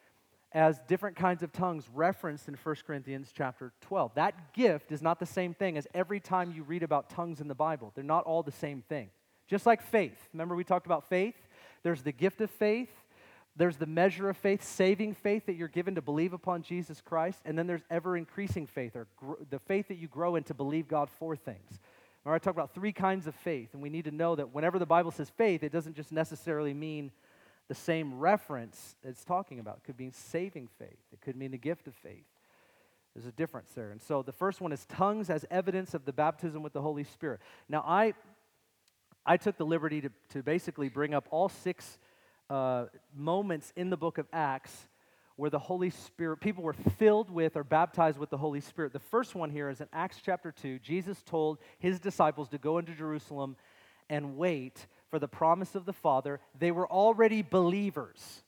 as 0.54 0.80
different 0.88 1.16
kinds 1.16 1.42
of 1.42 1.52
tongues 1.52 1.90
referenced 1.94 2.48
in 2.48 2.56
1 2.56 2.76
Corinthians 2.86 3.32
chapter 3.36 3.74
12. 3.82 4.14
That 4.16 4.54
gift 4.54 4.92
is 4.92 5.02
not 5.02 5.20
the 5.20 5.26
same 5.26 5.54
thing 5.54 5.78
as 5.78 5.88
every 5.94 6.20
time 6.20 6.54
you 6.56 6.64
read 6.64 6.84
about 6.84 7.10
tongues 7.10 7.42
in 7.42 7.48
the 7.48 7.56
Bible. 7.56 7.92
They're 7.96 8.04
not 8.04 8.26
all 8.26 8.44
the 8.44 8.52
same 8.52 8.84
thing. 8.88 9.10
Just 9.48 9.66
like 9.66 9.82
faith. 9.82 10.18
Remember, 10.32 10.56
we 10.56 10.64
talked 10.64 10.86
about 10.86 11.10
faith? 11.10 11.36
There's 11.82 12.04
the 12.04 12.12
gift 12.12 12.40
of 12.40 12.50
faith, 12.50 12.90
there's 13.56 13.78
the 13.78 13.86
measure 13.86 14.30
of 14.30 14.38
faith, 14.38 14.64
saving 14.64 15.14
faith 15.14 15.46
that 15.46 15.54
you're 15.54 15.68
given 15.68 15.96
to 15.96 16.02
believe 16.02 16.34
upon 16.34 16.64
Jesus 16.64 17.02
Christ, 17.02 17.40
and 17.46 17.58
then 17.58 17.68
there's 17.68 17.84
ever 17.90 18.18
increasing 18.18 18.66
faith, 18.66 18.96
or 18.96 19.08
gr- 19.16 19.34
the 19.50 19.60
faith 19.60 19.90
that 19.90 19.98
you 19.98 20.08
grow 20.08 20.36
in 20.36 20.44
to 20.46 20.54
believe 20.54 20.88
God 20.88 21.10
for 21.20 21.36
things. 21.36 21.80
Remember, 22.24 22.36
I 22.36 22.40
talked 22.40 22.58
about 22.58 22.74
three 22.74 22.94
kinds 22.94 23.28
of 23.28 23.36
faith, 23.36 23.70
and 23.74 23.84
we 23.84 23.90
need 23.90 24.06
to 24.06 24.12
know 24.12 24.36
that 24.36 24.54
whenever 24.54 24.80
the 24.80 24.86
Bible 24.86 25.12
says 25.12 25.30
faith, 25.30 25.62
it 25.62 25.72
doesn't 25.72 25.96
just 25.96 26.12
necessarily 26.12 26.74
mean 26.74 27.12
the 27.74 27.80
same 27.80 28.20
reference 28.20 28.96
it's 29.04 29.26
talking 29.26 29.60
about. 29.60 29.78
It 29.78 29.84
could 29.84 29.98
mean 29.98 30.14
saving 30.14 30.70
faith, 30.78 31.00
it 31.12 31.22
could 31.22 31.36
mean 31.36 31.50
the 31.50 31.58
gift 31.58 31.88
of 31.88 31.96
faith. 31.96 32.26
There's 33.16 33.26
a 33.26 33.32
difference 33.32 33.72
there. 33.74 33.90
And 33.90 34.00
so 34.00 34.22
the 34.22 34.32
first 34.32 34.62
one 34.62 34.72
is 34.72 34.86
tongues 34.86 35.32
as 35.32 35.44
evidence 35.50 35.96
of 35.96 36.06
the 36.06 36.14
baptism 36.14 36.62
with 36.62 36.74
the 36.74 36.82
Holy 36.82 37.04
Spirit. 37.04 37.42
Now, 37.68 37.84
I, 37.86 38.14
I 39.26 39.38
took 39.38 39.58
the 39.58 39.66
liberty 39.66 40.02
to, 40.02 40.10
to 40.30 40.44
basically 40.44 40.88
bring 40.88 41.16
up 41.16 41.28
all 41.32 41.50
six 41.50 41.98
uh, 42.48 42.86
moments 43.16 43.74
in 43.76 43.90
the 43.90 43.98
book 43.98 44.20
of 44.20 44.28
Acts 44.32 44.88
where 45.36 45.50
the 45.50 45.60
Holy 45.60 45.90
Spirit, 45.90 46.40
people 46.40 46.64
were 46.64 46.74
filled 46.74 47.32
with 47.32 47.56
or 47.56 47.64
baptized 47.64 48.20
with 48.20 48.30
the 48.30 48.38
Holy 48.38 48.62
Spirit. 48.62 48.94
The 48.94 49.00
first 49.00 49.34
one 49.34 49.50
here 49.50 49.70
is 49.70 49.82
in 49.82 49.88
Acts 49.92 50.20
chapter 50.24 50.52
2. 50.52 50.78
Jesus 50.78 51.24
told 51.24 51.58
his 51.80 52.00
disciples 52.00 52.50
to 52.50 52.60
go 52.60 52.78
into 52.78 52.94
Jerusalem 52.94 53.56
and 54.10 54.38
wait 54.38 54.86
for 55.14 55.20
the 55.20 55.28
promise 55.28 55.76
of 55.76 55.86
the 55.86 55.94
Father, 55.94 56.40
they 56.58 56.72
were 56.72 56.88
already 56.88 57.44
believers. 57.44 58.42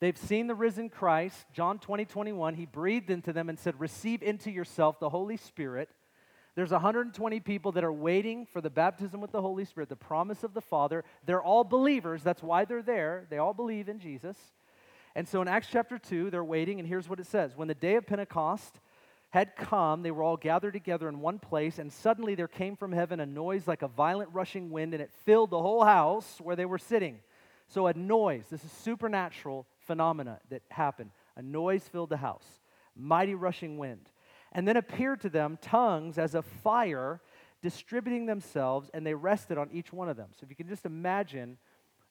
They've 0.00 0.16
seen 0.16 0.46
the 0.46 0.54
risen 0.54 0.88
Christ. 0.88 1.44
John 1.52 1.78
20, 1.78 2.06
21, 2.06 2.54
he 2.54 2.64
breathed 2.64 3.10
into 3.10 3.34
them 3.34 3.50
and 3.50 3.58
said, 3.58 3.78
Receive 3.78 4.22
into 4.22 4.50
yourself 4.50 4.98
the 4.98 5.10
Holy 5.10 5.36
Spirit. 5.36 5.90
There's 6.54 6.70
120 6.70 7.38
people 7.40 7.72
that 7.72 7.84
are 7.84 7.92
waiting 7.92 8.46
for 8.46 8.62
the 8.62 8.70
baptism 8.70 9.20
with 9.20 9.30
the 9.30 9.42
Holy 9.42 9.66
Spirit, 9.66 9.90
the 9.90 9.94
promise 9.94 10.42
of 10.42 10.54
the 10.54 10.62
Father. 10.62 11.04
They're 11.26 11.42
all 11.42 11.64
believers. 11.64 12.22
That's 12.22 12.42
why 12.42 12.64
they're 12.64 12.80
there. 12.80 13.26
They 13.28 13.36
all 13.36 13.52
believe 13.52 13.90
in 13.90 13.98
Jesus. 13.98 14.38
And 15.14 15.28
so 15.28 15.42
in 15.42 15.48
Acts 15.48 15.68
chapter 15.70 15.98
2, 15.98 16.30
they're 16.30 16.42
waiting, 16.42 16.78
and 16.78 16.88
here's 16.88 17.10
what 17.10 17.20
it 17.20 17.26
says 17.26 17.58
When 17.58 17.68
the 17.68 17.74
day 17.74 17.96
of 17.96 18.06
Pentecost 18.06 18.80
had 19.34 19.56
come, 19.56 20.02
they 20.02 20.12
were 20.12 20.22
all 20.22 20.36
gathered 20.36 20.74
together 20.74 21.08
in 21.08 21.18
one 21.18 21.40
place, 21.40 21.80
and 21.80 21.92
suddenly 21.92 22.36
there 22.36 22.46
came 22.46 22.76
from 22.76 22.92
heaven 22.92 23.18
a 23.18 23.26
noise 23.26 23.66
like 23.66 23.82
a 23.82 23.88
violent 23.88 24.30
rushing 24.32 24.70
wind, 24.70 24.94
and 24.94 25.02
it 25.02 25.10
filled 25.24 25.50
the 25.50 25.60
whole 25.60 25.82
house 25.82 26.40
where 26.40 26.54
they 26.54 26.64
were 26.64 26.78
sitting. 26.78 27.18
So, 27.66 27.88
a 27.88 27.94
noise, 27.94 28.44
this 28.48 28.64
is 28.64 28.70
supernatural 28.70 29.66
phenomena 29.80 30.38
that 30.50 30.62
happened. 30.70 31.10
A 31.34 31.42
noise 31.42 31.82
filled 31.82 32.10
the 32.10 32.16
house, 32.16 32.46
mighty 32.94 33.34
rushing 33.34 33.76
wind. 33.76 34.08
And 34.52 34.68
then 34.68 34.76
appeared 34.76 35.20
to 35.22 35.28
them 35.28 35.58
tongues 35.60 36.16
as 36.16 36.36
of 36.36 36.44
fire 36.44 37.20
distributing 37.60 38.26
themselves, 38.26 38.88
and 38.94 39.04
they 39.04 39.14
rested 39.14 39.58
on 39.58 39.68
each 39.72 39.92
one 39.92 40.08
of 40.08 40.16
them. 40.16 40.28
So, 40.38 40.44
if 40.44 40.50
you 40.50 40.54
can 40.54 40.68
just 40.68 40.86
imagine 40.86 41.58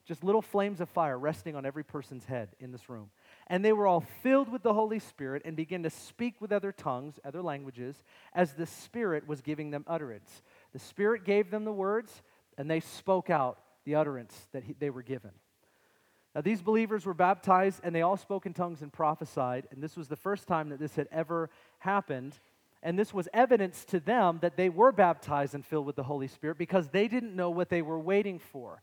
just 0.05 0.25
little 0.25 0.41
flames 0.41 0.81
of 0.81 0.89
fire 0.89 1.17
resting 1.17 1.55
on 1.55 1.65
every 1.65 1.85
person's 1.85 2.25
head 2.25 2.49
in 2.59 2.73
this 2.73 2.89
room. 2.89 3.11
And 3.47 3.63
they 3.63 3.73
were 3.73 3.87
all 3.87 4.01
filled 4.21 4.49
with 4.49 4.63
the 4.63 4.73
Holy 4.73 4.99
Spirit 4.99 5.41
and 5.45 5.55
began 5.55 5.83
to 5.83 5.89
speak 5.89 6.39
with 6.39 6.51
other 6.51 6.71
tongues, 6.71 7.19
other 7.25 7.41
languages, 7.41 8.01
as 8.33 8.53
the 8.53 8.65
Spirit 8.65 9.27
was 9.27 9.41
giving 9.41 9.71
them 9.71 9.83
utterance. 9.87 10.41
The 10.71 10.79
Spirit 10.79 11.25
gave 11.25 11.51
them 11.51 11.65
the 11.65 11.73
words, 11.73 12.23
and 12.57 12.69
they 12.69 12.79
spoke 12.79 13.29
out 13.29 13.59
the 13.85 13.95
utterance 13.95 14.47
that 14.53 14.63
he, 14.63 14.73
they 14.73 14.89
were 14.89 15.03
given. 15.03 15.31
Now, 16.33 16.41
these 16.41 16.61
believers 16.61 17.05
were 17.05 17.13
baptized, 17.13 17.81
and 17.83 17.93
they 17.93 18.01
all 18.01 18.17
spoke 18.17 18.45
in 18.45 18.53
tongues 18.53 18.81
and 18.81 18.91
prophesied. 18.91 19.67
And 19.71 19.83
this 19.83 19.95
was 19.95 20.07
the 20.07 20.15
first 20.15 20.47
time 20.47 20.69
that 20.69 20.79
this 20.79 20.95
had 20.95 21.07
ever 21.11 21.49
happened. 21.79 22.39
And 22.81 22.97
this 22.97 23.13
was 23.13 23.29
evidence 23.33 23.85
to 23.85 23.99
them 23.99 24.39
that 24.41 24.57
they 24.57 24.69
were 24.69 24.91
baptized 24.91 25.53
and 25.53 25.65
filled 25.65 25.85
with 25.85 25.95
the 25.95 26.03
Holy 26.03 26.27
Spirit 26.27 26.57
because 26.57 26.89
they 26.89 27.07
didn't 27.07 27.35
know 27.35 27.49
what 27.49 27.69
they 27.69 27.81
were 27.81 27.99
waiting 27.99 28.39
for. 28.39 28.81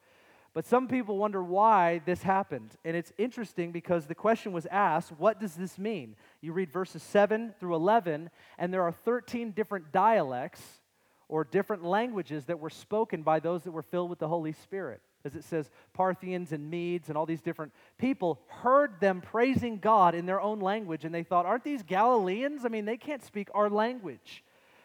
But 0.53 0.67
some 0.67 0.89
people 0.89 1.17
wonder 1.17 1.43
why 1.43 2.01
this 2.05 2.23
happened. 2.23 2.71
And 2.85 2.97
it's 2.97 3.13
interesting 3.19 3.71
because 3.71 4.07
the 4.07 4.17
question 4.17 4.53
was 4.53 4.67
asked, 4.67 5.13
what 5.13 5.39
does 5.39 5.55
this 5.55 5.79
mean? 5.79 6.17
You 6.41 6.53
read 6.53 6.73
verses 6.73 7.03
7 7.05 7.55
through 7.61 7.77
11, 7.77 8.31
and 8.59 8.75
there 8.75 8.83
are 8.83 8.93
13 8.93 9.53
different 9.53 9.93
dialects 9.93 10.61
or 11.29 11.45
different 11.45 11.85
languages 11.85 12.47
that 12.47 12.59
were 12.59 12.71
spoken 12.71 13.23
by 13.23 13.39
those 13.39 13.63
that 13.63 13.71
were 13.71 13.83
filled 13.83 14.11
with 14.11 14.19
the 14.19 14.27
Holy 14.27 14.53
Spirit. 14.53 15.01
As 15.25 15.37
it 15.37 15.45
says, 15.45 15.71
Parthians 15.93 16.51
and 16.51 16.69
Medes 16.69 17.09
and 17.09 17.17
all 17.17 17.27
these 17.27 17.43
different 17.43 17.73
people 17.99 18.41
heard 18.49 18.99
them 19.01 19.21
praising 19.21 19.79
God 19.79 20.17
in 20.17 20.27
their 20.27 20.41
own 20.41 20.59
language, 20.59 21.05
and 21.05 21.15
they 21.15 21.23
thought, 21.23 21.47
aren't 21.47 21.63
these 21.63 21.85
Galileans? 21.85 22.65
I 22.65 22.69
mean, 22.69 22.87
they 22.87 22.97
can't 22.97 23.23
speak 23.23 23.49
our 23.55 23.71
language. 23.71 24.43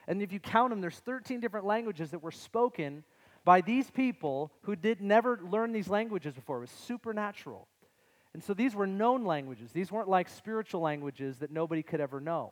And 0.08 0.22
if 0.22 0.32
you 0.32 0.40
count 0.40 0.70
them, 0.70 0.82
there's 0.82 1.00
13 1.00 1.40
different 1.40 1.66
languages 1.66 2.12
that 2.12 2.22
were 2.22 2.32
spoken 2.32 3.04
by 3.46 3.62
these 3.62 3.90
people 3.90 4.52
who 4.64 4.76
did 4.76 5.02
never 5.02 5.40
learn 5.42 5.72
these 5.72 5.88
languages 5.88 6.34
before. 6.34 6.58
It 6.58 6.62
was 6.62 6.72
supernatural. 6.72 7.68
And 8.34 8.44
so 8.44 8.54
these 8.54 8.76
were 8.76 8.88
known 8.88 9.24
languages. 9.24 9.72
These 9.72 9.92
weren't 9.92 10.10
like 10.10 10.28
spiritual 10.28 10.82
languages 10.82 11.38
that 11.38 11.52
nobody 11.52 11.84
could 11.84 12.02
ever 12.02 12.20
know. 12.20 12.52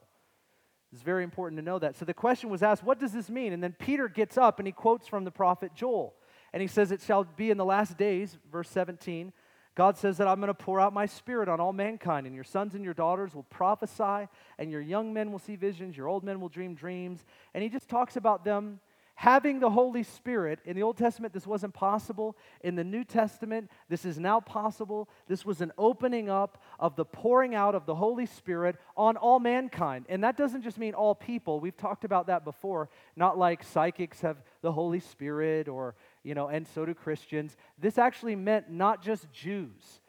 It's 0.94 1.02
very 1.02 1.24
important 1.24 1.60
to 1.60 1.66
know 1.66 1.80
that. 1.80 1.98
So 1.98 2.06
the 2.06 2.14
question 2.14 2.50
was 2.50 2.62
asked, 2.62 2.84
what 2.84 3.00
does 3.00 3.12
this 3.12 3.30
mean? 3.30 3.52
And 3.52 3.62
then 3.62 3.76
Peter 3.78 4.08
gets 4.08 4.38
up 4.38 4.60
and 4.60 4.68
he 4.68 4.72
quotes 4.72 5.08
from 5.08 5.26
the 5.26 5.32
prophet 5.32 5.72
Joel. 5.76 6.14
And 6.54 6.62
he 6.62 6.68
says, 6.68 6.92
It 6.92 7.02
shall 7.02 7.24
be 7.24 7.50
in 7.50 7.58
the 7.58 7.66
last 7.66 7.98
days, 7.98 8.38
verse 8.52 8.70
17. 8.70 9.34
God 9.76 9.98
says 9.98 10.18
that 10.18 10.28
I'm 10.28 10.40
going 10.40 10.50
to 10.50 10.54
pour 10.54 10.80
out 10.80 10.94
my 10.94 11.08
spirit 11.08 11.50
on 11.50 11.60
all 11.60 11.74
mankind, 11.74 12.28
and 12.28 12.36
your 12.36 12.44
sons 12.44 12.76
and 12.76 12.86
your 12.86 12.94
daughters 12.94 13.34
will 13.34 13.44
prophesy, 13.44 14.30
and 14.60 14.72
your 14.72 14.82
young 14.82 15.12
men 15.12 15.32
will 15.32 15.40
see 15.40 15.56
visions, 15.56 15.98
your 15.98 16.08
old 16.08 16.24
men 16.24 16.40
will 16.40 16.50
dream 16.50 16.76
dreams. 16.76 17.26
And 17.56 17.64
he 17.64 17.70
just 17.70 17.90
talks 17.90 18.16
about 18.16 18.46
them 18.46 18.80
having 19.16 19.60
the 19.60 19.70
Holy 19.70 20.04
Spirit, 20.04 20.60
in 20.66 20.76
the 20.76 20.84
Old 20.84 20.98
Testament, 20.98 21.34
this 21.34 21.48
wasn't 21.48 21.74
possible. 21.74 22.36
In 22.62 22.76
the 22.76 22.84
New 22.84 23.04
Testament, 23.04 23.70
this 23.90 24.06
is 24.06 24.20
now 24.20 24.40
possible. 24.40 25.10
This 25.28 25.46
was 25.46 25.62
an 25.62 25.72
opening 25.78 26.30
up 26.30 26.64
of 26.80 26.96
the 26.96 27.06
pouring 27.06 27.56
out 27.56 27.76
of 27.76 27.86
the 27.86 27.96
Holy 27.96 28.26
Spirit 28.26 28.76
on 28.98 29.18
all 29.18 29.40
mankind. 29.40 30.06
And 30.10 30.24
that 30.24 30.38
doesn't 30.38 30.64
just 30.64 30.78
mean 30.78 30.94
all 30.94 31.16
people. 31.16 31.60
We've 31.60 31.78
talked 31.78 32.06
about 32.06 32.28
that 32.28 32.44
before. 32.44 32.90
Not 33.16 33.38
like 33.38 33.64
psychics 33.64 34.22
have 34.22 34.38
the 34.62 34.72
Holy 34.72 35.00
Spirit 35.00 35.68
or, 35.68 35.96
you 36.24 36.34
know, 36.34 36.48
and 36.48 36.68
so 36.68 36.86
do 36.86 36.94
Christians. 36.94 37.56
This 37.78 37.98
actually 37.98 38.36
meant 38.36 38.70
not 38.70 39.02
just 39.04 39.32
Jews. 39.32 40.02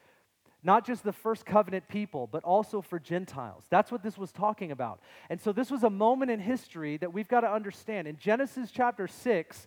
Not 0.64 0.86
just 0.86 1.04
the 1.04 1.12
first 1.12 1.44
covenant 1.44 1.86
people, 1.88 2.26
but 2.26 2.42
also 2.42 2.80
for 2.80 2.98
Gentiles. 2.98 3.64
That's 3.68 3.92
what 3.92 4.02
this 4.02 4.16
was 4.16 4.32
talking 4.32 4.72
about. 4.72 5.00
And 5.28 5.40
so 5.40 5.52
this 5.52 5.70
was 5.70 5.84
a 5.84 5.90
moment 5.90 6.30
in 6.30 6.40
history 6.40 6.96
that 6.96 7.12
we've 7.12 7.28
got 7.28 7.42
to 7.42 7.52
understand. 7.52 8.08
In 8.08 8.16
Genesis 8.16 8.70
chapter 8.72 9.06
6, 9.06 9.66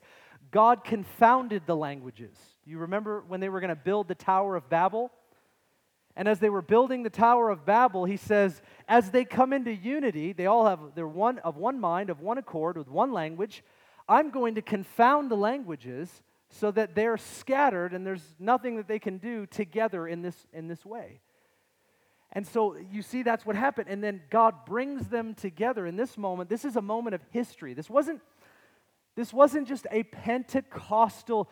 God 0.49 0.83
confounded 0.83 1.63
the 1.67 1.75
languages. 1.75 2.35
You 2.65 2.79
remember 2.79 3.23
when 3.27 3.39
they 3.39 3.49
were 3.49 3.59
going 3.59 3.69
to 3.69 3.75
build 3.75 4.07
the 4.07 4.15
Tower 4.15 4.55
of 4.55 4.69
Babel? 4.69 5.11
And 6.15 6.27
as 6.27 6.39
they 6.39 6.49
were 6.49 6.63
building 6.63 7.03
the 7.03 7.11
Tower 7.11 7.51
of 7.51 7.63
Babel, 7.63 8.05
he 8.05 8.17
says, 8.17 8.59
as 8.87 9.11
they 9.11 9.23
come 9.23 9.53
into 9.53 9.71
unity, 9.71 10.33
they 10.33 10.47
all 10.47 10.65
have, 10.65 10.79
they're 10.95 11.07
one 11.07 11.37
of 11.39 11.57
one 11.57 11.79
mind, 11.79 12.09
of 12.09 12.21
one 12.21 12.39
accord, 12.39 12.75
with 12.75 12.89
one 12.89 13.13
language. 13.13 13.63
I'm 14.09 14.31
going 14.31 14.55
to 14.55 14.63
confound 14.63 15.29
the 15.29 15.35
languages 15.35 16.23
so 16.49 16.71
that 16.71 16.95
they're 16.95 17.17
scattered 17.17 17.93
and 17.93 18.05
there's 18.05 18.35
nothing 18.39 18.77
that 18.77 18.87
they 18.87 18.99
can 18.99 19.17
do 19.17 19.45
together 19.45 20.07
in 20.07 20.21
this, 20.21 20.47
in 20.53 20.67
this 20.67 20.85
way. 20.85 21.21
And 22.31 22.45
so 22.45 22.75
you 22.75 23.01
see, 23.01 23.23
that's 23.23 23.45
what 23.45 23.55
happened. 23.55 23.87
And 23.89 24.03
then 24.03 24.21
God 24.29 24.65
brings 24.65 25.07
them 25.07 25.33
together 25.33 25.85
in 25.85 25.95
this 25.95 26.17
moment. 26.17 26.49
This 26.49 26.65
is 26.65 26.75
a 26.75 26.81
moment 26.81 27.15
of 27.15 27.21
history. 27.31 27.73
This 27.73 27.89
wasn't, 27.89 28.21
this 29.15 29.33
wasn't 29.33 29.67
just 29.67 29.87
a 29.91 30.03
Pentecostal 30.03 31.49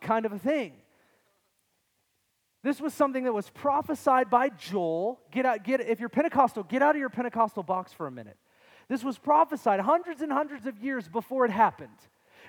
kind 0.00 0.26
of 0.26 0.32
a 0.32 0.38
thing. 0.38 0.72
This 2.62 2.80
was 2.80 2.92
something 2.92 3.24
that 3.24 3.32
was 3.32 3.48
prophesied 3.50 4.30
by 4.30 4.48
Joel. 4.48 5.20
Get 5.30 5.46
out, 5.46 5.64
get, 5.64 5.80
if 5.80 6.00
you're 6.00 6.08
Pentecostal, 6.08 6.64
get 6.64 6.82
out 6.82 6.96
of 6.96 7.00
your 7.00 7.08
Pentecostal 7.08 7.62
box 7.62 7.92
for 7.92 8.06
a 8.06 8.10
minute. 8.10 8.36
This 8.88 9.04
was 9.04 9.16
prophesied 9.18 9.80
hundreds 9.80 10.22
and 10.22 10.32
hundreds 10.32 10.66
of 10.66 10.78
years 10.78 11.08
before 11.08 11.44
it 11.44 11.50
happened. 11.50 11.98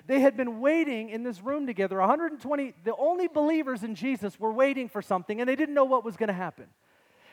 They 0.06 0.20
had 0.20 0.36
been 0.36 0.60
waiting 0.60 1.10
in 1.10 1.22
this 1.22 1.40
room 1.42 1.66
together. 1.66 1.98
120, 1.98 2.74
the 2.84 2.96
only 2.96 3.28
believers 3.28 3.82
in 3.82 3.94
Jesus 3.94 4.38
were 4.38 4.52
waiting 4.52 4.88
for 4.88 5.02
something, 5.02 5.40
and 5.40 5.48
they 5.48 5.56
didn't 5.56 5.74
know 5.74 5.84
what 5.84 6.04
was 6.04 6.16
going 6.16 6.28
to 6.28 6.34
happen. 6.34 6.66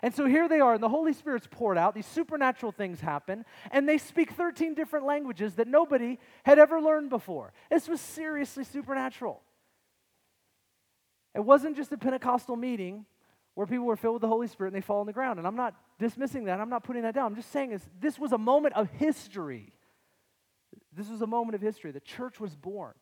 And 0.04 0.14
so 0.14 0.26
here 0.26 0.48
they 0.48 0.60
are, 0.60 0.76
and 0.76 0.84
the 0.84 0.90
Holy 0.90 1.14
Spirit's 1.14 1.48
poured 1.50 1.78
out. 1.78 1.96
These 1.96 2.06
supernatural 2.06 2.72
things 2.72 3.00
happen, 3.00 3.46
and 3.72 3.90
they 3.90 3.98
speak 3.98 4.32
13 4.32 4.76
different 4.76 5.06
languages 5.06 5.56
that 5.56 5.68
nobody 5.68 6.20
had 6.44 6.60
ever 6.60 6.80
learned 6.80 7.10
before. 7.10 7.52
This 7.72 7.88
was 7.88 8.00
seriously 8.00 8.64
supernatural. 8.64 9.42
It 11.34 11.44
wasn't 11.44 11.78
just 11.78 11.92
a 11.92 11.98
Pentecostal 11.98 12.56
meeting 12.56 13.06
where 13.58 13.66
people 13.66 13.86
were 13.86 13.96
filled 13.96 14.16
with 14.16 14.22
the 14.22 14.28
Holy 14.28 14.48
Spirit 14.48 14.74
and 14.74 14.76
they 14.76 14.86
fall 14.86 15.00
on 15.00 15.08
the 15.08 15.14
ground. 15.14 15.40
And 15.40 15.48
I'm 15.48 15.56
not 15.56 15.74
dismissing 15.98 16.46
that, 16.46 16.60
I'm 16.60 16.70
not 16.70 16.84
putting 16.84 17.02
that 17.02 17.16
down. 17.16 17.26
I'm 17.26 17.36
just 17.36 17.52
saying 17.52 17.72
this, 17.72 17.82
this 18.00 18.20
was 18.20 18.32
a 18.32 18.38
moment 18.38 18.76
of 18.76 18.88
history. 18.92 19.74
This 20.98 21.10
was 21.10 21.22
a 21.22 21.28
moment 21.28 21.56
of 21.56 21.62
history. 21.62 21.92
The 21.92 22.00
church 22.00 22.40
was 22.40 22.56
born. 22.56 22.94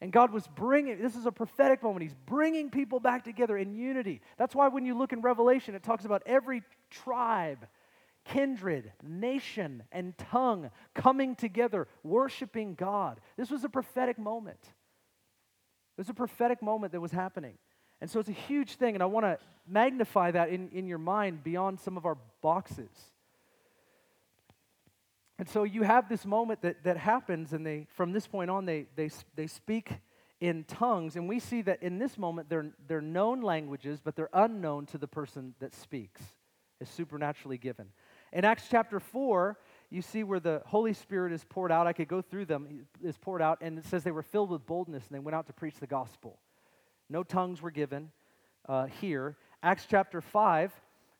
And 0.00 0.12
God 0.12 0.32
was 0.32 0.46
bringing, 0.48 1.00
this 1.00 1.16
is 1.16 1.24
a 1.24 1.32
prophetic 1.32 1.82
moment. 1.82 2.02
He's 2.02 2.16
bringing 2.26 2.68
people 2.68 3.00
back 3.00 3.24
together 3.24 3.56
in 3.56 3.74
unity. 3.74 4.20
That's 4.36 4.54
why 4.54 4.68
when 4.68 4.84
you 4.84 4.98
look 4.98 5.12
in 5.12 5.22
Revelation, 5.22 5.74
it 5.74 5.82
talks 5.82 6.04
about 6.04 6.22
every 6.26 6.62
tribe, 6.90 7.66
kindred, 8.24 8.92
nation, 9.02 9.84
and 9.92 10.18
tongue 10.18 10.70
coming 10.94 11.36
together, 11.36 11.86
worshiping 12.02 12.74
God. 12.74 13.20
This 13.36 13.50
was 13.50 13.64
a 13.64 13.68
prophetic 13.68 14.18
moment. 14.18 14.60
It 14.60 16.00
was 16.00 16.08
a 16.08 16.14
prophetic 16.14 16.60
moment 16.60 16.92
that 16.92 17.00
was 17.00 17.12
happening. 17.12 17.56
And 18.00 18.10
so 18.10 18.18
it's 18.18 18.28
a 18.28 18.32
huge 18.32 18.74
thing, 18.74 18.94
and 18.94 19.02
I 19.02 19.06
want 19.06 19.24
to 19.24 19.38
magnify 19.66 20.32
that 20.32 20.50
in, 20.50 20.68
in 20.70 20.88
your 20.88 20.98
mind 20.98 21.44
beyond 21.44 21.80
some 21.80 21.96
of 21.96 22.04
our 22.04 22.18
boxes. 22.42 22.90
And 25.38 25.48
so 25.48 25.64
you 25.64 25.82
have 25.82 26.08
this 26.08 26.24
moment 26.24 26.62
that, 26.62 26.84
that 26.84 26.96
happens, 26.96 27.52
and 27.52 27.66
they, 27.66 27.86
from 27.96 28.12
this 28.12 28.26
point 28.26 28.50
on, 28.50 28.66
they, 28.66 28.86
they, 28.94 29.10
they 29.34 29.46
speak 29.48 29.92
in 30.40 30.64
tongues. 30.64 31.16
And 31.16 31.28
we 31.28 31.40
see 31.40 31.62
that 31.62 31.82
in 31.82 31.98
this 31.98 32.16
moment, 32.16 32.48
they're, 32.48 32.70
they're 32.86 33.00
known 33.00 33.40
languages, 33.40 34.00
but 34.02 34.14
they're 34.14 34.30
unknown 34.32 34.86
to 34.86 34.98
the 34.98 35.08
person 35.08 35.54
that 35.58 35.74
speaks, 35.74 36.22
is 36.80 36.88
supernaturally 36.88 37.58
given. 37.58 37.88
In 38.32 38.44
Acts 38.44 38.64
chapter 38.70 39.00
4, 39.00 39.58
you 39.90 40.02
see 40.02 40.22
where 40.24 40.40
the 40.40 40.62
Holy 40.66 40.92
Spirit 40.92 41.32
is 41.32 41.44
poured 41.48 41.72
out. 41.72 41.86
I 41.86 41.92
could 41.92 42.08
go 42.08 42.22
through 42.22 42.46
them, 42.46 42.86
is 43.02 43.16
poured 43.16 43.42
out, 43.42 43.58
and 43.60 43.78
it 43.78 43.86
says 43.86 44.04
they 44.04 44.10
were 44.10 44.22
filled 44.22 44.50
with 44.50 44.66
boldness 44.66 45.04
and 45.06 45.14
they 45.14 45.20
went 45.20 45.34
out 45.34 45.46
to 45.46 45.52
preach 45.52 45.76
the 45.76 45.86
gospel. 45.86 46.38
No 47.08 47.22
tongues 47.22 47.60
were 47.60 47.70
given 47.70 48.10
uh, 48.68 48.86
here. 48.86 49.36
Acts 49.62 49.86
chapter 49.88 50.20
5, 50.20 50.72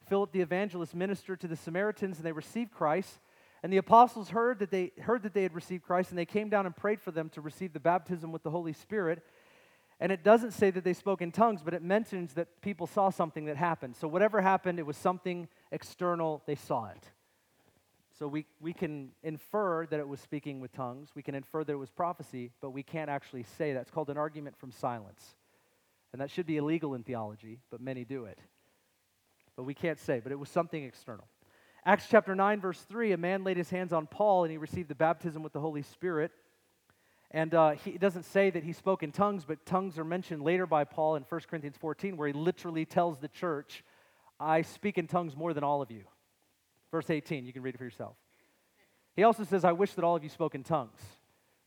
Philip 0.08 0.32
the 0.32 0.40
evangelist 0.40 0.94
ministered 0.94 1.40
to 1.40 1.48
the 1.48 1.56
Samaritans 1.56 2.16
and 2.16 2.26
they 2.26 2.32
received 2.32 2.72
Christ. 2.72 3.20
And 3.64 3.72
the 3.72 3.78
apostles 3.78 4.28
heard 4.28 4.58
that 4.58 4.70
they 4.70 4.92
heard 5.00 5.22
that 5.22 5.32
they 5.32 5.42
had 5.42 5.54
received 5.54 5.84
Christ, 5.84 6.10
and 6.10 6.18
they 6.18 6.26
came 6.26 6.50
down 6.50 6.66
and 6.66 6.76
prayed 6.76 7.00
for 7.00 7.10
them 7.12 7.30
to 7.30 7.40
receive 7.40 7.72
the 7.72 7.80
baptism 7.80 8.30
with 8.30 8.42
the 8.42 8.50
Holy 8.50 8.74
Spirit. 8.74 9.24
And 9.98 10.12
it 10.12 10.22
doesn't 10.22 10.50
say 10.50 10.70
that 10.70 10.84
they 10.84 10.92
spoke 10.92 11.22
in 11.22 11.32
tongues, 11.32 11.62
but 11.64 11.72
it 11.72 11.80
mentions 11.80 12.34
that 12.34 12.60
people 12.60 12.86
saw 12.86 13.08
something 13.08 13.46
that 13.46 13.56
happened. 13.56 13.96
So 13.96 14.06
whatever 14.06 14.42
happened, 14.42 14.78
it 14.78 14.84
was 14.84 14.98
something 14.98 15.48
external, 15.72 16.42
they 16.44 16.56
saw 16.56 16.90
it. 16.90 17.10
So 18.18 18.28
we, 18.28 18.44
we 18.60 18.74
can 18.74 19.12
infer 19.22 19.86
that 19.86 19.98
it 19.98 20.06
was 20.06 20.20
speaking 20.20 20.60
with 20.60 20.72
tongues, 20.72 21.08
we 21.14 21.22
can 21.22 21.34
infer 21.34 21.64
that 21.64 21.72
it 21.72 21.76
was 21.76 21.90
prophecy, 21.90 22.50
but 22.60 22.72
we 22.72 22.82
can't 22.82 23.08
actually 23.08 23.44
say 23.56 23.72
that. 23.72 23.80
It's 23.80 23.90
called 23.90 24.10
an 24.10 24.18
argument 24.18 24.58
from 24.58 24.72
silence. 24.72 25.36
And 26.12 26.20
that 26.20 26.30
should 26.30 26.44
be 26.44 26.58
illegal 26.58 26.92
in 26.92 27.02
theology, 27.02 27.60
but 27.70 27.80
many 27.80 28.04
do 28.04 28.26
it. 28.26 28.38
But 29.56 29.62
we 29.62 29.72
can't 29.72 29.98
say, 29.98 30.20
but 30.20 30.32
it 30.32 30.38
was 30.38 30.50
something 30.50 30.84
external. 30.84 31.24
Acts 31.86 32.06
chapter 32.10 32.34
9, 32.34 32.60
verse 32.62 32.80
3, 32.80 33.12
a 33.12 33.18
man 33.18 33.44
laid 33.44 33.58
his 33.58 33.68
hands 33.68 33.92
on 33.92 34.06
Paul 34.06 34.44
and 34.44 34.50
he 34.50 34.56
received 34.56 34.88
the 34.88 34.94
baptism 34.94 35.42
with 35.42 35.52
the 35.52 35.60
Holy 35.60 35.82
Spirit. 35.82 36.32
And 37.30 37.52
uh, 37.52 37.72
he, 37.72 37.90
it 37.90 38.00
doesn't 38.00 38.22
say 38.22 38.48
that 38.48 38.64
he 38.64 38.72
spoke 38.72 39.02
in 39.02 39.12
tongues, 39.12 39.44
but 39.44 39.66
tongues 39.66 39.98
are 39.98 40.04
mentioned 40.04 40.42
later 40.42 40.66
by 40.66 40.84
Paul 40.84 41.16
in 41.16 41.24
1 41.24 41.40
Corinthians 41.50 41.76
14, 41.78 42.16
where 42.16 42.28
he 42.28 42.32
literally 42.32 42.86
tells 42.86 43.18
the 43.18 43.28
church, 43.28 43.84
I 44.40 44.62
speak 44.62 44.96
in 44.96 45.06
tongues 45.06 45.36
more 45.36 45.52
than 45.52 45.62
all 45.62 45.82
of 45.82 45.90
you. 45.90 46.04
Verse 46.90 47.10
18, 47.10 47.44
you 47.44 47.52
can 47.52 47.62
read 47.62 47.74
it 47.74 47.78
for 47.78 47.84
yourself. 47.84 48.16
He 49.14 49.24
also 49.24 49.44
says, 49.44 49.62
I 49.62 49.72
wish 49.72 49.92
that 49.92 50.04
all 50.04 50.16
of 50.16 50.22
you 50.22 50.30
spoke 50.30 50.54
in 50.54 50.64
tongues. 50.64 51.00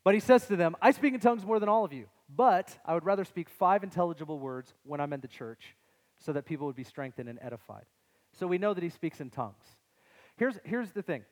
But 0.02 0.14
he 0.14 0.20
says 0.20 0.46
to 0.46 0.56
them, 0.56 0.74
I 0.82 0.90
speak 0.90 1.14
in 1.14 1.20
tongues 1.20 1.44
more 1.44 1.60
than 1.60 1.68
all 1.68 1.84
of 1.84 1.92
you, 1.92 2.06
but 2.28 2.76
I 2.84 2.94
would 2.94 3.04
rather 3.04 3.24
speak 3.24 3.48
five 3.48 3.84
intelligible 3.84 4.40
words 4.40 4.74
when 4.82 5.00
I'm 5.00 5.12
in 5.12 5.20
the 5.20 5.28
church 5.28 5.76
so 6.18 6.32
that 6.32 6.44
people 6.44 6.66
would 6.66 6.76
be 6.76 6.84
strengthened 6.84 7.28
and 7.28 7.38
edified. 7.40 7.84
So 8.32 8.48
we 8.48 8.58
know 8.58 8.74
that 8.74 8.82
he 8.82 8.90
speaks 8.90 9.20
in 9.20 9.30
tongues. 9.30 9.64
Here's, 10.38 10.58
here's 10.64 10.92
the 10.92 11.02
thing 11.02 11.24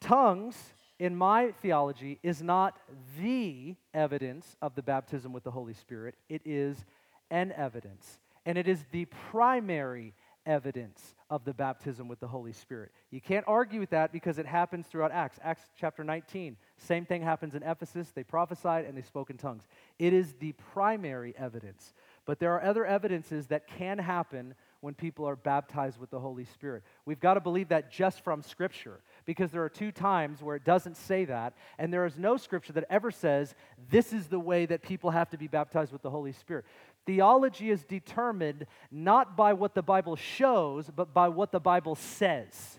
tongues, 0.00 0.56
in 0.98 1.14
my 1.14 1.52
theology, 1.62 2.18
is 2.22 2.42
not 2.42 2.78
the 3.20 3.76
evidence 3.92 4.56
of 4.62 4.74
the 4.74 4.82
baptism 4.82 5.32
with 5.32 5.44
the 5.44 5.50
Holy 5.50 5.74
Spirit, 5.74 6.16
it 6.28 6.42
is 6.44 6.84
an 7.30 7.52
evidence. 7.52 8.18
And 8.46 8.58
it 8.58 8.68
is 8.68 8.84
the 8.90 9.06
primary 9.06 10.14
evidence 10.46 11.14
of 11.30 11.44
the 11.44 11.54
baptism 11.54 12.06
with 12.08 12.20
the 12.20 12.28
Holy 12.28 12.52
Spirit. 12.52 12.92
You 13.10 13.20
can't 13.20 13.44
argue 13.48 13.80
with 13.80 13.90
that 13.90 14.12
because 14.12 14.38
it 14.38 14.44
happens 14.44 14.86
throughout 14.86 15.12
Acts. 15.12 15.38
Acts 15.42 15.62
chapter 15.78 16.04
19, 16.04 16.56
same 16.76 17.06
thing 17.06 17.22
happens 17.22 17.54
in 17.54 17.62
Ephesus. 17.62 18.10
They 18.10 18.24
prophesied 18.24 18.84
and 18.84 18.96
they 18.96 19.02
spoke 19.02 19.30
in 19.30 19.38
tongues. 19.38 19.66
It 19.98 20.12
is 20.12 20.34
the 20.34 20.52
primary 20.72 21.34
evidence. 21.38 21.94
But 22.26 22.38
there 22.38 22.52
are 22.52 22.62
other 22.62 22.84
evidences 22.84 23.46
that 23.46 23.66
can 23.66 23.98
happen 23.98 24.54
when 24.84 24.92
people 24.92 25.26
are 25.26 25.34
baptized 25.34 25.98
with 25.98 26.10
the 26.10 26.20
Holy 26.20 26.44
Spirit. 26.44 26.82
We've 27.06 27.18
got 27.18 27.34
to 27.34 27.40
believe 27.40 27.68
that 27.68 27.90
just 27.90 28.22
from 28.22 28.42
Scripture 28.42 29.00
because 29.24 29.50
there 29.50 29.64
are 29.64 29.70
two 29.70 29.90
times 29.90 30.42
where 30.42 30.56
it 30.56 30.64
doesn't 30.64 30.98
say 30.98 31.24
that, 31.24 31.54
and 31.78 31.90
there 31.90 32.04
is 32.04 32.18
no 32.18 32.36
Scripture 32.36 32.74
that 32.74 32.84
ever 32.90 33.10
says 33.10 33.54
this 33.88 34.12
is 34.12 34.26
the 34.26 34.38
way 34.38 34.66
that 34.66 34.82
people 34.82 35.10
have 35.10 35.30
to 35.30 35.38
be 35.38 35.48
baptized 35.48 35.90
with 35.90 36.02
the 36.02 36.10
Holy 36.10 36.32
Spirit. 36.32 36.66
Theology 37.06 37.70
is 37.70 37.82
determined 37.82 38.66
not 38.90 39.38
by 39.38 39.54
what 39.54 39.74
the 39.74 39.82
Bible 39.82 40.16
shows, 40.16 40.90
but 40.94 41.14
by 41.14 41.28
what 41.28 41.50
the 41.50 41.60
Bible 41.60 41.94
says. 41.94 42.78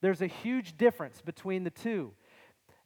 There's 0.00 0.22
a 0.22 0.26
huge 0.26 0.78
difference 0.78 1.20
between 1.20 1.64
the 1.64 1.70
two. 1.70 2.12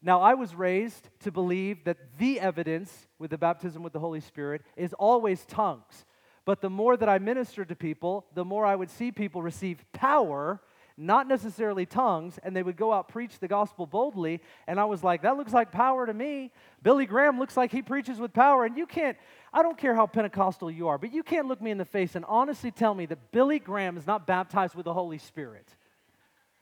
Now, 0.03 0.21
I 0.21 0.35
was 0.35 0.57
raised 0.57 1.09
to 1.21 1.31
believe 1.31 1.85
that 1.85 2.19
the 2.19 2.41
evidence 2.41 3.07
with 3.21 3.31
the 3.31 3.39
baptism 3.39 3.85
with 3.85 3.93
the 3.93 4.01
Holy 4.01 4.21
Spirit 4.21 4.63
is 4.77 4.93
always 4.95 5.45
tongues. 5.45 6.05
But 6.45 6.61
the 6.61 6.71
more 6.71 6.97
that 6.97 7.09
I 7.09 7.19
ministered 7.19 7.69
to 7.69 7.77
people, 7.77 8.27
the 8.35 8.45
more 8.45 8.67
I 8.67 8.75
would 8.75 8.91
see 8.91 9.13
people 9.13 9.43
receive 9.43 9.85
power, 9.93 10.61
not 10.97 11.29
necessarily 11.29 11.87
tongues, 11.87 12.39
and 12.43 12.55
they 12.55 12.63
would 12.63 12.77
go 12.77 12.93
out 12.93 13.09
preach 13.09 13.39
the 13.39 13.49
gospel 13.49 13.87
boldly. 13.87 14.41
And 14.67 14.81
I 14.81 14.85
was 14.85 15.05
like, 15.05 15.23
that 15.23 15.37
looks 15.37 15.53
like 15.53 15.71
power 15.71 16.05
to 16.05 16.13
me. 16.13 16.51
Billy 16.83 17.07
Graham 17.07 17.39
looks 17.39 17.57
like 17.57 17.71
he 17.71 17.81
preaches 17.81 18.19
with 18.19 18.33
power. 18.33 18.65
And 18.65 18.77
you 18.77 18.87
can't, 18.87 19.17
I 19.53 19.63
don't 19.63 19.79
care 19.79 19.95
how 19.95 20.07
Pentecostal 20.07 20.71
you 20.71 20.89
are, 20.89 20.99
but 20.99 21.13
you 21.13 21.23
can't 21.23 21.47
look 21.47 21.63
me 21.63 21.71
in 21.71 21.79
the 21.79 21.85
face 21.85 22.17
and 22.17 22.25
honestly 22.27 22.71
tell 22.71 22.95
me 22.95 23.07
that 23.07 23.31
Billy 23.31 23.59
Graham 23.59 23.97
is 23.97 24.07
not 24.07 24.27
baptized 24.27 24.75
with 24.75 24.85
the 24.85 24.95
Holy 24.95 25.19
Spirit. 25.19 25.69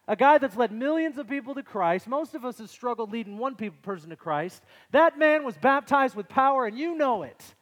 A 0.06 0.16
guy 0.16 0.38
that's 0.38 0.56
led 0.56 0.72
millions 0.72 1.18
of 1.18 1.28
people 1.28 1.54
to 1.54 1.62
Christ. 1.62 2.08
Most 2.08 2.34
of 2.34 2.44
us 2.44 2.58
have 2.58 2.68
struggled 2.68 3.12
leading 3.12 3.38
one 3.38 3.54
person 3.54 4.10
to 4.10 4.16
Christ. 4.16 4.62
That 4.90 5.18
man 5.18 5.44
was 5.44 5.56
baptized 5.56 6.16
with 6.16 6.28
power, 6.28 6.66
and 6.66 6.76
you 6.76 6.96
know 6.96 7.22
it. 7.22 7.54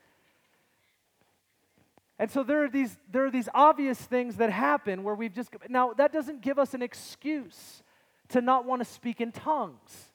And 2.19 2.31
so 2.31 2.43
there 2.43 2.65
are 2.65 2.69
these 2.69 2.97
there 3.11 3.25
are 3.27 3.31
these 3.31 3.49
obvious 3.55 3.99
things 3.99 4.37
that 4.37 4.51
happen 4.51 5.05
where 5.05 5.15
we've 5.15 5.33
just 5.33 5.51
now 5.69 5.93
that 5.95 6.13
doesn't 6.13 6.43
give 6.43 6.59
us 6.59 6.75
an 6.75 6.83
excuse 6.83 7.83
to 8.31 8.41
not 8.41 8.65
want 8.65 8.83
to 8.83 8.85
speak 8.85 9.21
in 9.21 9.33
tongues. 9.33 10.13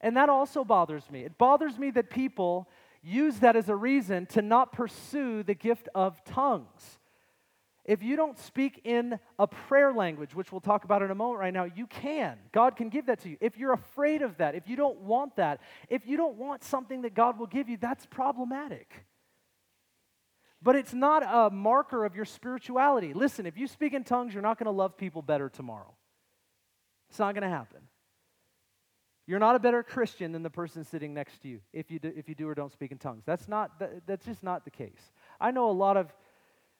And 0.00 0.16
that 0.16 0.28
also 0.28 0.64
bothers 0.64 1.10
me. 1.10 1.24
It 1.24 1.38
bothers 1.38 1.78
me 1.78 1.90
that 1.90 2.08
people 2.08 2.68
use 3.02 3.40
that 3.40 3.56
as 3.56 3.68
a 3.68 3.76
reason 3.76 4.26
to 4.26 4.42
not 4.42 4.72
pursue 4.72 5.42
the 5.42 5.54
gift 5.54 5.88
of 5.94 6.22
tongues. 6.24 6.98
If 7.84 8.02
you 8.02 8.16
don't 8.16 8.38
speak 8.38 8.82
in 8.84 9.18
a 9.38 9.46
prayer 9.46 9.94
language, 9.94 10.34
which 10.34 10.52
we'll 10.52 10.60
talk 10.60 10.84
about 10.84 11.02
in 11.02 11.10
a 11.10 11.14
moment 11.14 11.40
right 11.40 11.54
now, 11.54 11.64
you 11.64 11.86
can. 11.86 12.36
God 12.52 12.76
can 12.76 12.90
give 12.90 13.06
that 13.06 13.20
to 13.20 13.30
you. 13.30 13.38
If 13.40 13.56
you're 13.56 13.72
afraid 13.72 14.20
of 14.20 14.36
that, 14.36 14.54
if 14.54 14.68
you 14.68 14.76
don't 14.76 15.00
want 15.00 15.36
that, 15.36 15.60
if 15.88 16.06
you 16.06 16.18
don't 16.18 16.36
want 16.36 16.62
something 16.62 17.00
that 17.02 17.14
God 17.14 17.38
will 17.38 17.46
give 17.46 17.68
you, 17.68 17.78
that's 17.78 18.04
problematic. 18.04 19.06
But 20.60 20.76
it's 20.76 20.92
not 20.92 21.22
a 21.22 21.54
marker 21.54 22.04
of 22.04 22.16
your 22.16 22.24
spirituality. 22.24 23.14
Listen, 23.14 23.46
if 23.46 23.56
you 23.56 23.66
speak 23.66 23.94
in 23.94 24.02
tongues, 24.02 24.34
you're 24.34 24.42
not 24.42 24.58
going 24.58 24.66
to 24.66 24.72
love 24.72 24.96
people 24.96 25.22
better 25.22 25.48
tomorrow. 25.48 25.94
It's 27.10 27.18
not 27.18 27.34
going 27.34 27.42
to 27.42 27.48
happen. 27.48 27.80
You're 29.26 29.38
not 29.38 29.56
a 29.56 29.58
better 29.58 29.82
Christian 29.82 30.32
than 30.32 30.42
the 30.42 30.50
person 30.50 30.84
sitting 30.84 31.12
next 31.14 31.42
to 31.42 31.48
you 31.48 31.60
if 31.72 31.90
you 31.90 31.98
do, 31.98 32.12
if 32.16 32.28
you 32.28 32.34
do 32.34 32.48
or 32.48 32.54
don't 32.54 32.72
speak 32.72 32.92
in 32.92 32.98
tongues. 32.98 33.24
That's, 33.26 33.46
not, 33.46 33.78
that, 33.78 34.06
that's 34.06 34.24
just 34.24 34.42
not 34.42 34.64
the 34.64 34.70
case. 34.70 35.12
I 35.38 35.50
know 35.50 35.70
a 35.70 35.72
lot 35.72 35.96
of 35.96 36.12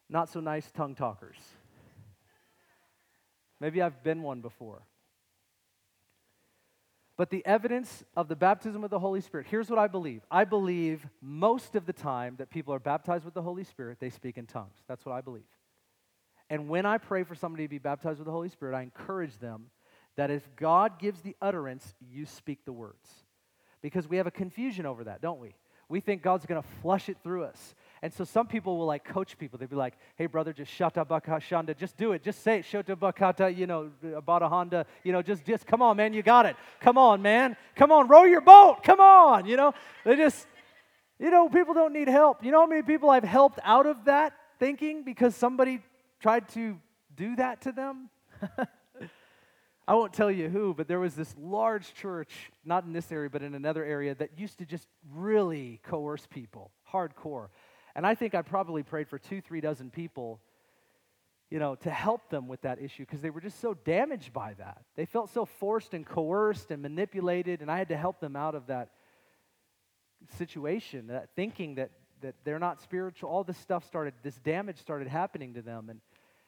not 0.09 0.29
so 0.29 0.39
nice 0.39 0.69
tongue 0.71 0.95
talkers. 0.95 1.37
Maybe 3.61 3.81
I've 3.81 4.03
been 4.03 4.23
one 4.23 4.41
before. 4.41 4.81
But 7.19 7.31
the 7.31 7.45
evidence 7.45 8.05
of 8.15 8.29
the 8.29 8.35
baptism 8.37 8.81
of 8.85 8.91
the 8.91 8.97
Holy 8.97 9.19
Spirit, 9.19 9.47
here's 9.49 9.69
what 9.69 9.77
I 9.77 9.87
believe. 9.87 10.21
I 10.31 10.45
believe 10.45 11.05
most 11.21 11.75
of 11.75 11.85
the 11.85 11.91
time 11.91 12.35
that 12.37 12.49
people 12.49 12.73
are 12.73 12.79
baptized 12.79 13.25
with 13.25 13.33
the 13.33 13.41
Holy 13.41 13.65
Spirit, 13.65 13.97
they 13.99 14.09
speak 14.09 14.37
in 14.37 14.45
tongues. 14.45 14.77
That's 14.87 15.05
what 15.05 15.11
I 15.11 15.19
believe. 15.19 15.43
And 16.49 16.69
when 16.69 16.85
I 16.85 16.97
pray 16.97 17.23
for 17.23 17.35
somebody 17.35 17.65
to 17.65 17.69
be 17.69 17.77
baptized 17.77 18.19
with 18.19 18.25
the 18.25 18.31
Holy 18.31 18.47
Spirit, 18.47 18.73
I 18.73 18.83
encourage 18.83 19.37
them 19.39 19.65
that 20.15 20.31
if 20.31 20.47
God 20.55 20.97
gives 20.97 21.19
the 21.19 21.35
utterance, 21.41 21.93
you 21.99 22.25
speak 22.25 22.63
the 22.63 22.71
words. 22.71 23.09
Because 23.81 24.07
we 24.07 24.15
have 24.15 24.27
a 24.27 24.31
confusion 24.31 24.85
over 24.85 25.03
that, 25.03 25.21
don't 25.21 25.41
we? 25.41 25.55
We 25.89 25.99
think 25.99 26.21
God's 26.21 26.45
going 26.45 26.61
to 26.61 26.67
flush 26.81 27.09
it 27.09 27.17
through 27.21 27.43
us. 27.43 27.75
And 28.01 28.13
so 28.13 28.23
some 28.23 28.47
people 28.47 28.77
will 28.77 28.85
like 28.85 29.03
coach 29.03 29.37
people. 29.37 29.59
They'd 29.59 29.69
be 29.69 29.75
like, 29.75 29.95
hey, 30.15 30.25
brother, 30.25 30.53
just 30.53 30.71
shata 30.71 31.05
bakashanda. 31.05 31.75
Just 31.77 31.97
do 31.97 32.13
it. 32.13 32.23
Just 32.23 32.43
say 32.43 32.59
it. 32.59 32.65
Shota 32.65 32.95
bakata, 32.95 33.55
you 33.55 33.67
know, 33.67 33.91
about 34.15 34.41
a 34.41 34.47
Honda. 34.47 34.85
You 35.03 35.11
know, 35.11 35.21
just, 35.21 35.45
just 35.45 35.65
come 35.65 35.81
on, 35.81 35.97
man. 35.97 36.13
You 36.13 36.23
got 36.23 36.45
it. 36.45 36.55
Come 36.79 36.97
on, 36.97 37.21
man. 37.21 37.57
Come 37.75 37.91
on, 37.91 38.07
row 38.07 38.23
your 38.23 38.41
boat. 38.41 38.83
Come 38.83 38.99
on. 38.99 39.45
You 39.45 39.57
know, 39.57 39.73
they 40.05 40.15
just, 40.15 40.47
you 41.19 41.29
know, 41.29 41.49
people 41.49 41.73
don't 41.73 41.93
need 41.93 42.07
help. 42.07 42.43
You 42.43 42.51
know 42.51 42.61
how 42.61 42.67
many 42.67 42.83
people 42.83 43.09
I've 43.09 43.23
helped 43.23 43.59
out 43.63 43.85
of 43.85 44.05
that 44.05 44.33
thinking 44.59 45.03
because 45.03 45.35
somebody 45.35 45.81
tried 46.21 46.47
to 46.49 46.79
do 47.15 47.35
that 47.35 47.61
to 47.61 47.71
them? 47.71 48.09
I 49.89 49.95
won't 49.95 50.13
tell 50.13 50.29
you 50.29 50.49
who, 50.49 50.75
but 50.75 50.87
there 50.87 50.99
was 50.99 51.15
this 51.15 51.33
large 51.35 51.95
church, 51.95 52.51
not 52.63 52.83
in 52.83 52.93
this 52.93 53.11
area, 53.11 53.27
but 53.27 53.41
in 53.41 53.55
another 53.55 53.83
area, 53.83 54.13
that 54.13 54.37
used 54.37 54.59
to 54.59 54.65
just 54.65 54.87
really 55.11 55.79
coerce 55.81 56.27
people, 56.29 56.69
hardcore. 56.93 57.47
And 57.99 58.07
I 58.07 58.15
think 58.15 58.33
I 58.33 58.43
probably 58.43 58.81
prayed 58.81 59.09
for 59.09 59.19
two, 59.19 59.41
three 59.41 59.59
dozen 59.59 59.89
people, 59.89 60.39
you 61.49 61.59
know, 61.59 61.75
to 61.75 61.89
help 61.89 62.29
them 62.29 62.47
with 62.47 62.61
that 62.61 62.81
issue 62.81 63.03
because 63.03 63.19
they 63.19 63.29
were 63.29 63.41
just 63.41 63.59
so 63.59 63.73
damaged 63.73 64.31
by 64.31 64.53
that. 64.53 64.85
They 64.95 65.03
felt 65.03 65.29
so 65.31 65.43
forced 65.43 65.93
and 65.93 66.05
coerced 66.05 66.71
and 66.71 66.81
manipulated, 66.81 67.61
and 67.61 67.69
I 67.69 67.77
had 67.77 67.89
to 67.89 67.97
help 67.97 68.21
them 68.21 68.37
out 68.37 68.55
of 68.55 68.67
that 68.67 68.91
situation, 70.37 71.07
that 71.07 71.31
thinking 71.35 71.75
that, 71.75 71.91
that 72.21 72.35
they're 72.45 72.57
not 72.57 72.79
spiritual. 72.79 73.31
All 73.31 73.43
this 73.43 73.57
stuff 73.57 73.85
started, 73.85 74.13
this 74.23 74.37
damage 74.37 74.77
started 74.77 75.09
happening 75.09 75.55
to 75.55 75.61
them. 75.61 75.89
And 75.89 75.99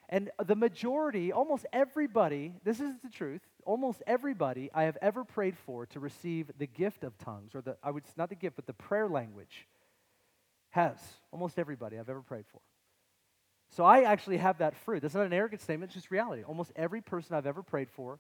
and 0.08 0.30
the 0.46 0.56
majority, 0.56 1.34
almost 1.34 1.66
everybody, 1.74 2.54
this 2.64 2.80
is 2.80 2.94
the 3.04 3.10
truth, 3.10 3.42
almost 3.66 4.04
everybody 4.08 4.70
I 4.74 4.84
have 4.84 4.98
ever 5.02 5.26
prayed 5.26 5.58
for 5.58 5.86
to 5.88 6.00
receive 6.00 6.50
the 6.58 6.68
gift 6.68 7.04
of 7.04 7.18
tongues, 7.18 7.56
or 7.56 7.62
the, 7.62 7.76
I 7.84 7.92
would, 7.92 8.04
not 8.16 8.30
the 8.30 8.36
gift, 8.36 8.56
but 8.56 8.68
the 8.68 8.74
prayer 8.74 9.10
language, 9.10 9.68
has. 10.72 10.98
Almost 11.32 11.60
everybody 11.60 11.98
I've 11.98 12.10
ever 12.10 12.22
prayed 12.22 12.46
for. 12.52 12.62
So 13.70 13.86
I 13.86 14.02
actually 14.02 14.38
have 14.38 14.58
that 14.58 14.76
fruit. 14.76 15.02
That's 15.02 15.14
not 15.14 15.26
an 15.26 15.34
arrogant 15.34 15.62
statement, 15.62 15.90
it's 15.90 15.96
just 15.96 16.12
reality. 16.12 16.44
Almost 16.44 16.72
every 16.76 17.02
person 17.02 17.36
I've 17.36 17.46
ever 17.46 17.64
prayed 17.64 17.90
for 17.90 18.20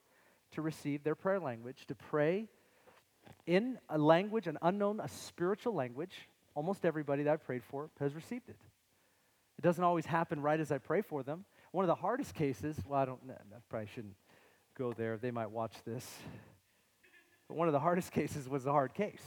to 0.51 0.61
receive 0.61 1.03
their 1.03 1.15
prayer 1.15 1.39
language, 1.39 1.85
to 1.87 1.95
pray 1.95 2.47
in 3.45 3.77
a 3.89 3.97
language, 3.97 4.47
an 4.47 4.57
unknown, 4.61 4.99
a 4.99 5.07
spiritual 5.07 5.73
language, 5.73 6.13
almost 6.55 6.85
everybody 6.85 7.23
that 7.23 7.33
I've 7.33 7.45
prayed 7.45 7.63
for 7.63 7.89
has 7.99 8.13
received 8.13 8.49
it. 8.49 8.57
It 9.57 9.61
doesn't 9.61 9.83
always 9.83 10.05
happen 10.05 10.41
right 10.41 10.59
as 10.59 10.71
I 10.71 10.77
pray 10.77 11.01
for 11.01 11.23
them. 11.23 11.45
One 11.71 11.83
of 11.83 11.87
the 11.87 11.95
hardest 11.95 12.33
cases, 12.33 12.77
well, 12.85 12.99
I 12.99 13.05
don't, 13.05 13.19
I 13.29 13.57
probably 13.69 13.87
shouldn't 13.93 14.15
go 14.77 14.93
there. 14.93 15.17
They 15.17 15.31
might 15.31 15.51
watch 15.51 15.75
this. 15.85 16.09
But 17.47 17.57
one 17.57 17.67
of 17.67 17.73
the 17.73 17.79
hardest 17.79 18.11
cases 18.13 18.47
was 18.47 18.63
the 18.63 18.71
hard 18.71 18.93
case. 18.93 19.21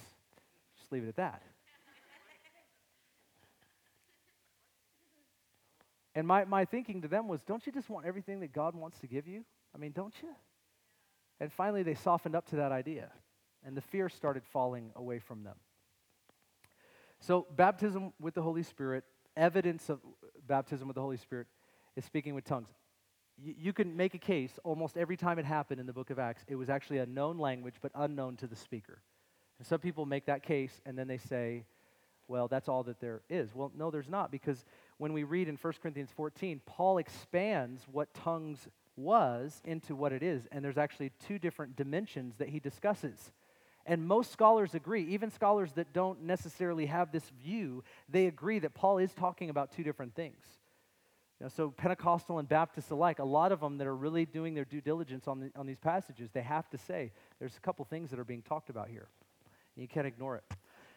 Just 0.78 0.90
leave 0.90 1.04
it 1.04 1.08
at 1.08 1.16
that. 1.16 1.42
And 6.14 6.26
my, 6.26 6.44
my 6.44 6.64
thinking 6.64 7.02
to 7.02 7.08
them 7.08 7.26
was, 7.26 7.42
don't 7.42 7.66
you 7.66 7.72
just 7.72 7.90
want 7.90 8.06
everything 8.06 8.40
that 8.40 8.52
God 8.52 8.74
wants 8.74 8.98
to 9.00 9.06
give 9.06 9.26
you? 9.26 9.44
I 9.74 9.78
mean, 9.78 9.92
don't 9.92 10.14
you? 10.22 10.28
And 11.40 11.52
finally, 11.52 11.82
they 11.82 11.94
softened 11.94 12.36
up 12.36 12.46
to 12.50 12.56
that 12.56 12.70
idea, 12.70 13.10
and 13.66 13.76
the 13.76 13.80
fear 13.80 14.08
started 14.08 14.44
falling 14.44 14.90
away 14.94 15.18
from 15.18 15.42
them. 15.42 15.56
So, 17.20 17.46
baptism 17.56 18.12
with 18.20 18.34
the 18.34 18.42
Holy 18.42 18.62
Spirit, 18.62 19.04
evidence 19.36 19.88
of 19.88 20.00
baptism 20.46 20.86
with 20.86 20.94
the 20.94 21.00
Holy 21.00 21.16
Spirit, 21.16 21.48
is 21.96 22.04
speaking 22.04 22.34
with 22.34 22.44
tongues. 22.44 22.68
Y- 23.44 23.54
you 23.58 23.72
can 23.72 23.96
make 23.96 24.14
a 24.14 24.18
case 24.18 24.58
almost 24.62 24.96
every 24.96 25.16
time 25.16 25.38
it 25.38 25.44
happened 25.44 25.80
in 25.80 25.86
the 25.86 25.92
book 25.92 26.10
of 26.10 26.18
Acts, 26.18 26.44
it 26.46 26.54
was 26.54 26.70
actually 26.70 26.98
a 26.98 27.06
known 27.06 27.38
language 27.38 27.74
but 27.80 27.90
unknown 27.94 28.36
to 28.36 28.46
the 28.46 28.56
speaker. 28.56 29.02
And 29.58 29.66
some 29.66 29.80
people 29.80 30.06
make 30.06 30.26
that 30.26 30.42
case 30.42 30.80
and 30.86 30.96
then 30.96 31.08
they 31.08 31.18
say, 31.18 31.64
well, 32.28 32.48
that's 32.48 32.68
all 32.68 32.82
that 32.84 33.00
there 33.00 33.22
is. 33.28 33.54
Well, 33.54 33.72
no, 33.76 33.90
there's 33.90 34.08
not, 34.08 34.30
because 34.30 34.64
when 34.98 35.12
we 35.12 35.24
read 35.24 35.48
in 35.48 35.56
1 35.56 35.72
Corinthians 35.82 36.10
14, 36.14 36.60
Paul 36.66 36.98
expands 36.98 37.82
what 37.90 38.12
tongues 38.14 38.68
was 38.96 39.60
into 39.64 39.94
what 39.96 40.12
it 40.12 40.22
is, 40.22 40.46
and 40.52 40.64
there's 40.64 40.78
actually 40.78 41.10
two 41.26 41.38
different 41.38 41.76
dimensions 41.76 42.36
that 42.38 42.48
he 42.48 42.60
discusses. 42.60 43.32
And 43.86 44.06
most 44.06 44.32
scholars 44.32 44.74
agree, 44.74 45.04
even 45.08 45.30
scholars 45.30 45.72
that 45.72 45.92
don't 45.92 46.22
necessarily 46.22 46.86
have 46.86 47.12
this 47.12 47.28
view, 47.42 47.84
they 48.08 48.26
agree 48.26 48.58
that 48.60 48.74
Paul 48.74 48.98
is 48.98 49.12
talking 49.12 49.50
about 49.50 49.72
two 49.72 49.82
different 49.82 50.14
things. 50.14 50.42
You 51.40 51.44
know, 51.44 51.50
so 51.54 51.70
Pentecostal 51.70 52.38
and 52.38 52.48
Baptist 52.48 52.90
alike, 52.90 53.18
a 53.18 53.24
lot 53.24 53.52
of 53.52 53.60
them 53.60 53.78
that 53.78 53.86
are 53.86 53.96
really 53.96 54.24
doing 54.24 54.54
their 54.54 54.64
due 54.64 54.80
diligence 54.80 55.26
on, 55.26 55.40
the, 55.40 55.50
on 55.56 55.66
these 55.66 55.78
passages, 55.78 56.30
they 56.32 56.42
have 56.42 56.70
to 56.70 56.78
say 56.78 57.10
there's 57.40 57.56
a 57.56 57.60
couple 57.60 57.84
things 57.84 58.10
that 58.10 58.18
are 58.18 58.24
being 58.24 58.42
talked 58.42 58.70
about 58.70 58.88
here. 58.88 59.08
You 59.76 59.88
can't 59.88 60.06
ignore 60.06 60.36
it. 60.36 60.44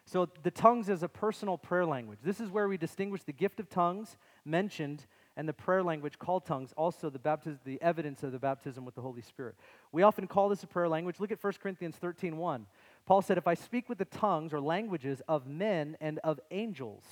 So 0.07 0.29
the 0.41 0.51
tongues 0.51 0.87
is 0.87 1.03
a 1.03 1.09
personal 1.09 1.57
prayer 1.57 1.85
language. 1.85 2.19
This 2.23 2.39
is 2.39 2.49
where 2.49 2.69
we 2.69 2.77
distinguish 2.77 3.23
the 3.23 3.33
gift 3.33 3.59
of 3.59 3.69
tongues 3.69 4.15
mentioned 4.45 5.05
and 5.35 5.49
the 5.49 5.53
prayer 5.53 5.83
language 5.83 6.17
called 6.17 6.45
tongues, 6.45 6.73
also 6.77 7.09
the 7.09 7.19
baptism, 7.19 7.59
the 7.65 7.81
evidence 7.81 8.23
of 8.23 8.31
the 8.31 8.39
baptism 8.39 8.85
with 8.85 8.95
the 8.95 9.01
Holy 9.01 9.21
Spirit. 9.21 9.55
We 9.91 10.03
often 10.03 10.25
call 10.25 10.47
this 10.47 10.63
a 10.63 10.67
prayer 10.67 10.87
language. 10.87 11.19
Look 11.19 11.33
at 11.33 11.43
1 11.43 11.53
Corinthians 11.61 11.97
13 11.97 12.37
1. 12.37 12.67
Paul 13.05 13.21
said, 13.21 13.37
If 13.37 13.49
I 13.49 13.53
speak 13.53 13.89
with 13.89 13.97
the 13.97 14.05
tongues 14.05 14.53
or 14.53 14.61
languages 14.61 15.21
of 15.27 15.45
men 15.45 15.97
and 15.99 16.19
of 16.19 16.39
angels, 16.51 17.03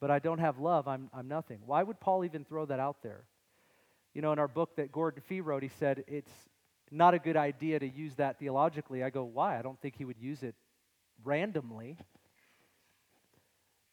but 0.00 0.10
I 0.10 0.18
don't 0.18 0.40
have 0.40 0.58
love, 0.58 0.88
I'm, 0.88 1.08
I'm 1.14 1.28
nothing. 1.28 1.60
Why 1.66 1.84
would 1.84 2.00
Paul 2.00 2.24
even 2.24 2.44
throw 2.44 2.66
that 2.66 2.80
out 2.80 3.04
there? 3.04 3.22
You 4.12 4.22
know, 4.22 4.32
in 4.32 4.40
our 4.40 4.48
book 4.48 4.74
that 4.74 4.90
Gordon 4.90 5.22
Fee 5.24 5.40
wrote, 5.40 5.62
he 5.62 5.70
said 5.78 6.02
it's 6.08 6.32
not 6.90 7.14
a 7.14 7.20
good 7.20 7.36
idea 7.36 7.78
to 7.78 7.88
use 7.88 8.16
that 8.16 8.40
theologically. 8.40 9.04
I 9.04 9.10
go, 9.10 9.22
why? 9.22 9.56
I 9.56 9.62
don't 9.62 9.80
think 9.80 9.94
he 9.96 10.04
would 10.04 10.18
use 10.18 10.42
it 10.42 10.56
randomly. 11.24 11.98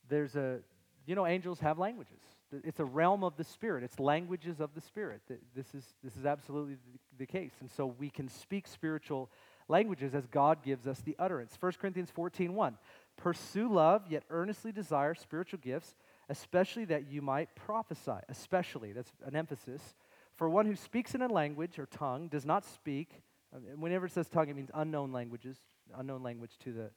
There's 0.10 0.36
a, 0.36 0.60
you 1.06 1.16
know, 1.16 1.26
angels 1.26 1.60
have 1.60 1.80
languages. 1.80 2.20
It's 2.64 2.80
a 2.80 2.86
realm 2.86 3.24
of 3.24 3.36
the 3.36 3.44
Spirit. 3.44 3.84
It's 3.84 4.00
languages 4.00 4.60
of 4.60 4.76
the 4.76 4.82
Spirit. 4.82 5.22
This 5.56 5.74
is, 5.74 5.86
this 6.04 6.16
is 6.16 6.26
absolutely 6.26 6.78
the 7.18 7.26
case. 7.26 7.54
And 7.62 7.72
so 7.72 7.88
we 7.88 8.10
can 8.10 8.30
speak 8.30 8.68
spiritual 8.68 9.32
languages 9.68 10.14
as 10.14 10.28
God 10.28 10.64
gives 10.64 10.88
us 10.88 11.00
the 11.02 11.16
utterance. 11.18 11.58
1 11.60 11.74
Corinthians 11.80 12.12
14 12.12 12.54
1. 12.54 12.78
Pursue 13.18 13.72
love, 13.72 14.04
yet 14.10 14.24
earnestly 14.30 14.72
desire 14.72 15.14
spiritual 15.14 15.60
gifts, 15.60 15.96
especially 16.30 16.86
that 16.86 17.10
you 17.10 17.22
might 17.22 17.56
prophesy. 17.56 18.20
Especially, 18.30 18.92
that's 18.92 19.12
an 19.26 19.36
emphasis. 19.36 19.96
For 20.36 20.50
one 20.50 20.66
who 20.66 20.76
speaks 20.76 21.16
in 21.16 21.22
a 21.22 21.28
language 21.28 21.78
or 21.78 21.86
tongue 21.86 22.28
does 22.28 22.46
not 22.46 22.66
speak, 22.66 23.22
uh, 23.56 23.60
whenever 23.78 24.08
it 24.08 24.12
says 24.12 24.30
tongue, 24.30 24.50
it 24.50 24.56
means 24.56 24.72
unknown 24.74 25.12
languages, 25.12 25.58
unknown 25.96 26.24
language 26.24 26.52
to 26.64 26.72
the 26.72 26.90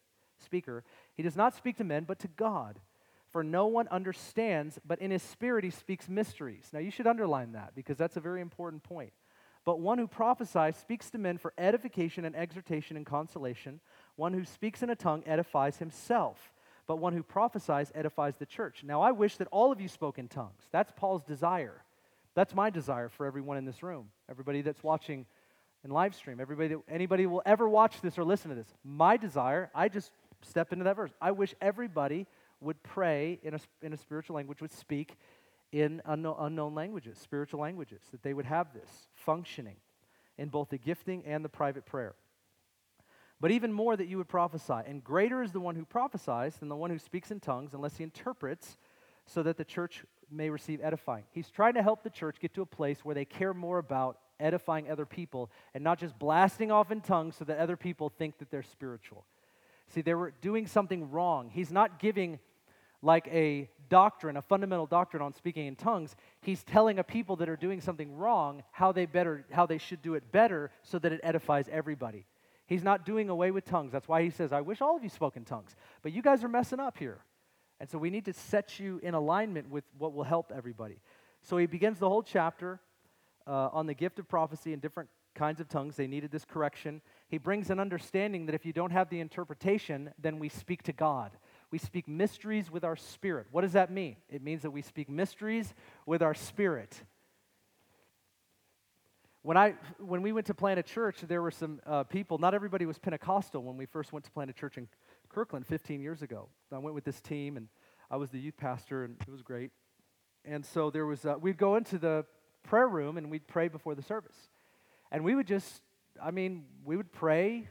speaker. 0.45 0.85
He 1.15 1.23
does 1.23 1.37
not 1.37 1.55
speak 1.55 1.77
to 1.79 1.85
men, 1.85 2.05
but 2.05 2.19
to 2.21 2.29
God. 2.29 2.81
For 3.31 3.43
no 3.45 3.67
one 3.67 3.89
understands, 3.89 4.79
but 4.87 5.01
in 5.01 5.11
his 5.11 5.23
spirit 5.23 5.65
he 5.65 5.71
speaks 5.71 6.09
mysteries. 6.09 6.71
Now 6.73 6.79
you 6.79 6.91
should 6.91 7.07
underline 7.07 7.53
that 7.53 7.75
because 7.75 7.99
that's 7.99 8.17
a 8.17 8.21
very 8.21 8.41
important 8.41 8.83
point. 8.83 9.13
But 9.65 9.81
one 9.81 9.99
who 9.99 10.07
prophesies 10.07 10.77
speaks 10.77 11.11
to 11.11 11.19
men 11.19 11.39
for 11.39 11.53
edification 11.59 12.25
and 12.25 12.37
exhortation 12.37 12.97
and 12.97 13.05
consolation. 13.05 13.81
One 14.15 14.33
who 14.33 14.45
speaks 14.45 14.83
in 14.83 14.91
a 14.91 14.97
tongue 14.97 15.25
edifies 15.27 15.79
himself, 15.79 16.53
but 16.87 16.99
one 16.99 17.13
who 17.13 17.25
prophesies 17.25 17.91
edifies 17.95 18.37
the 18.37 18.47
church. 18.47 18.85
Now, 18.85 19.03
I 19.03 19.11
wish 19.11 19.37
that 19.39 19.49
all 19.51 19.73
of 19.73 19.81
you 19.81 19.89
spoke 19.89 20.19
in 20.19 20.29
tongues. 20.29 20.63
That's 20.71 20.93
Paul's 20.97 21.25
desire. 21.25 21.83
That's 22.35 22.55
my 22.55 22.71
desire 22.71 23.09
for 23.09 23.27
everyone 23.27 23.57
in 23.57 23.65
this 23.65 23.83
room, 23.83 24.11
everybody 24.31 24.63
that's 24.63 24.85
watching 24.85 25.27
in 25.85 25.91
live 25.91 26.15
stream, 26.15 26.39
everybody 26.39 26.69
that 26.69 26.79
anybody 26.89 27.27
will 27.27 27.43
ever 27.45 27.69
watch 27.69 28.01
this 28.01 28.19
or 28.19 28.25
listen 28.25 28.51
to 28.51 28.55
this. 28.55 28.73
My 28.85 29.17
desire, 29.17 29.71
I 29.75 29.89
just 29.89 30.13
step 30.47 30.73
into 30.73 30.85
that 30.85 30.97
verse. 30.97 31.13
I 31.21 31.31
wish 31.31 31.55
everybody 31.61 32.27
would 32.61 32.83
pray 32.83 33.39
in 33.43 33.55
a, 33.55 33.61
in 33.83 33.93
a 33.93 33.97
spiritual 33.97 34.37
language, 34.37 34.61
would 34.61 34.73
speak 34.73 35.17
in 35.73 36.01
unknown 36.07 36.75
languages, 36.75 37.19
spiritual 37.19 37.61
languages, 37.61 38.01
that 38.13 38.23
they 38.23 38.33
would 38.33 38.47
have 38.47 38.73
this 38.73 39.09
functioning 39.15 39.77
in 40.39 40.49
both 40.49 40.71
the 40.71 40.79
gifting 40.79 41.25
and 41.27 41.45
the 41.45 41.49
private 41.49 41.85
prayer. 41.85 42.15
But 43.41 43.51
even 43.51 43.73
more 43.73 43.97
that 43.97 44.07
you 44.07 44.17
would 44.19 44.29
prophesy. 44.29 44.81
And 44.87 45.05
greater 45.05 45.43
is 45.43 45.53
the 45.53 45.61
one 45.61 45.77
who 45.77 45.85
prophesies 45.85 46.57
than 46.57 46.69
the 46.69 46.77
one 46.77 46.91
who 46.91 46.99
speaks 46.99 47.31
in 47.31 47.41
tongues, 47.41 47.75
unless 47.75 47.97
he 47.97 48.05
interprets, 48.05 48.79
so 49.27 49.43
that 49.43 49.59
the 49.59 49.65
church 49.65 50.05
may 50.31 50.49
receive 50.49 50.81
edifying. 50.83 51.25
He's 51.33 51.51
trying 51.51 51.75
to 51.75 51.83
help 51.83 52.03
the 52.03 52.11
church 52.11 52.37
get 52.41 52.55
to 52.55 52.63
a 52.63 52.67
place 52.67 53.05
where 53.05 53.15
they 53.15 53.25
care 53.25 53.53
more 53.53 53.79
about 53.79 54.19
edifying 54.41 54.91
other 54.91 55.07
people 55.07 55.51
and 55.75 55.83
not 55.85 55.99
just 55.99 56.19
blasting 56.19 56.71
off 56.71 56.91
in 56.91 57.01
tongues 57.01 57.37
so 57.37 57.45
that 57.45 57.59
other 57.59 57.77
people 57.77 58.09
think 58.09 58.39
that 58.39 58.51
they're 58.51 58.63
spiritual. 58.63 59.25
See, 59.89 60.01
they 60.01 60.15
were 60.15 60.33
doing 60.41 60.67
something 60.67 61.11
wrong. 61.11 61.51
He's 61.51 61.71
not 61.71 61.99
giving 61.99 62.39
like 63.03 63.29
a 63.29 63.69
doctrine, 63.89 64.37
a 64.37 64.43
fundamental 64.43 64.87
doctrine 64.87 65.23
on 65.23 65.33
speaking 65.33 65.67
in 65.67 65.77
tongues. 65.77 66.17
He's 66.41 66.65
telling 66.65 66.99
a 66.99 67.05
people 67.05 67.37
that 67.37 67.49
are 67.49 67.57
doing 67.57 67.81
something 67.81 68.17
wrong 68.17 68.63
how 68.73 68.93
they 68.93 69.07
better 69.07 69.45
how 69.53 69.67
they 69.67 69.79
should 69.79 70.03
do 70.03 70.15
it 70.15 70.33
better 70.33 70.71
so 70.83 70.99
that 70.99 71.13
it 71.13 71.21
edifies 71.23 71.69
everybody. 71.71 72.27
He's 72.67 72.83
not 72.83 73.07
doing 73.07 73.29
away 73.29 73.53
with 73.53 73.65
tongues. 73.65 73.93
That's 73.93 74.09
why 74.09 74.23
he 74.23 74.31
says, 74.31 74.53
I 74.53 74.61
wish 74.61 74.81
all 74.81 74.97
of 74.97 75.05
you 75.05 75.09
spoke 75.09 75.37
in 75.37 75.45
tongues. 75.45 75.77
But 76.03 76.13
you 76.13 76.21
guys 76.21 76.43
are 76.43 76.49
messing 76.49 76.81
up 76.81 76.99
here. 76.99 77.19
And 77.79 77.89
so 77.89 77.97
we 77.97 78.11
need 78.11 78.25
to 78.25 78.33
set 78.33 78.81
you 78.81 78.99
in 79.03 79.15
alignment 79.15 79.71
with 79.71 79.85
what 79.99 80.13
will 80.15 80.25
help 80.25 80.53
everybody. 80.55 80.99
So 81.43 81.59
he 81.59 81.67
begins 81.67 82.01
the 82.01 82.09
whole 82.09 82.25
chapter 82.25 82.81
uh, 83.47 83.69
on 83.73 83.87
the 83.87 83.95
gift 83.95 84.19
of 84.19 84.29
prophecy 84.29 84.73
and 84.73 84.83
different 84.83 85.09
kinds 85.37 85.61
of 85.61 85.69
tongues. 85.69 85.95
They 85.95 86.09
needed 86.09 86.33
this 86.33 86.45
correction. 86.45 87.01
He 87.29 87.39
brings 87.39 87.71
an 87.71 87.79
understanding 87.79 88.47
that 88.47 88.55
if 88.55 88.67
you 88.67 88.73
don't 88.73 88.91
have 88.91 89.09
the 89.09 89.21
interpretation, 89.21 90.11
then 90.19 90.41
we 90.41 90.49
speak 90.49 90.83
to 90.85 90.93
God. 90.93 91.31
We 91.71 91.79
speak 91.79 92.09
mysteries 92.09 92.71
with 92.71 92.83
our 92.83 92.97
spirit. 92.97 93.47
What 93.53 93.61
does 93.61 93.75
that 93.75 93.93
mean? 93.93 94.17
It 94.29 94.43
means 94.43 94.63
that 94.63 94.73
we 94.73 94.83
speak 94.83 95.09
mysteries 95.09 95.73
with 96.07 96.23
our 96.23 96.35
spirit. 96.35 97.01
When, 99.43 99.57
I, 99.57 99.75
when 100.01 100.23
we 100.23 100.33
went 100.33 100.49
to 100.49 100.55
plant 100.55 100.81
a 100.81 100.83
church, 100.83 101.21
there 101.21 101.41
were 101.41 101.53
some 101.53 101.81
uh, 101.87 102.03
people, 102.03 102.39
not 102.39 102.55
everybody 102.55 102.85
was 102.85 102.99
Pentecostal 102.99 103.63
when 103.63 103.77
we 103.77 103.87
first 103.87 104.13
went 104.13 104.25
to 104.25 104.31
plant 104.33 104.51
a 104.51 104.53
church 104.53 104.77
in 104.77 104.89
Kirkland 105.29 105.67
15 105.67 106.01
years 106.01 106.23
ago. 106.23 106.49
I 106.73 106.79
went 106.79 106.97
with 106.97 107.05
this 107.05 107.21
team, 107.21 107.57
and 107.57 107.69
I 108.11 108.17
was 108.17 108.31
the 108.31 108.41
youth 108.41 108.57
pastor, 108.57 109.05
and 109.05 109.15
it 109.21 109.31
was 109.31 109.43
great. 109.43 109.71
And 110.45 110.67
so 110.67 110.91
there 110.91 111.07
was, 111.07 111.25
uh, 111.25 111.37
we'd 111.41 111.59
go 111.59 111.77
into 111.77 111.99
the 111.99 112.25
prayer 112.63 112.89
room 112.89 113.17
and 113.17 113.31
we'd 113.31 113.47
pray 113.47 113.69
before 113.69 113.95
the 113.95 114.03
service. 114.03 114.49
And 115.11 115.25
we 115.25 115.35
would 115.35 115.47
just, 115.47 115.83
I 116.23 116.31
mean, 116.31 116.65
we 116.85 116.97
would 116.97 117.13
pray 117.13 117.69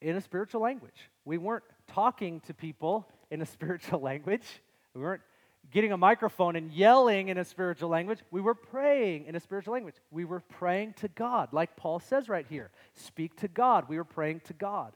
in 0.00 0.16
a 0.16 0.20
spiritual 0.20 0.60
language. 0.60 1.10
We 1.24 1.38
weren't 1.38 1.64
talking 1.86 2.40
to 2.40 2.54
people 2.54 3.08
in 3.30 3.42
a 3.42 3.46
spiritual 3.56 4.00
language. 4.00 4.46
We 4.94 5.02
weren't 5.02 5.22
getting 5.70 5.92
a 5.92 5.96
microphone 5.96 6.56
and 6.56 6.72
yelling 6.72 7.28
in 7.28 7.38
a 7.38 7.44
spiritual 7.44 7.88
language. 7.88 8.18
We 8.30 8.40
were 8.40 8.54
praying 8.54 9.26
in 9.26 9.36
a 9.36 9.40
spiritual 9.40 9.74
language. 9.74 9.94
We 10.10 10.24
were 10.24 10.40
praying 10.40 10.94
to 10.94 11.08
God, 11.08 11.52
like 11.52 11.76
Paul 11.76 12.00
says 12.00 12.28
right 12.28 12.46
here 12.48 12.70
speak 12.94 13.36
to 13.36 13.48
God. 13.48 13.88
We 13.88 13.96
were 13.96 14.04
praying 14.04 14.40
to 14.46 14.52
God. 14.52 14.92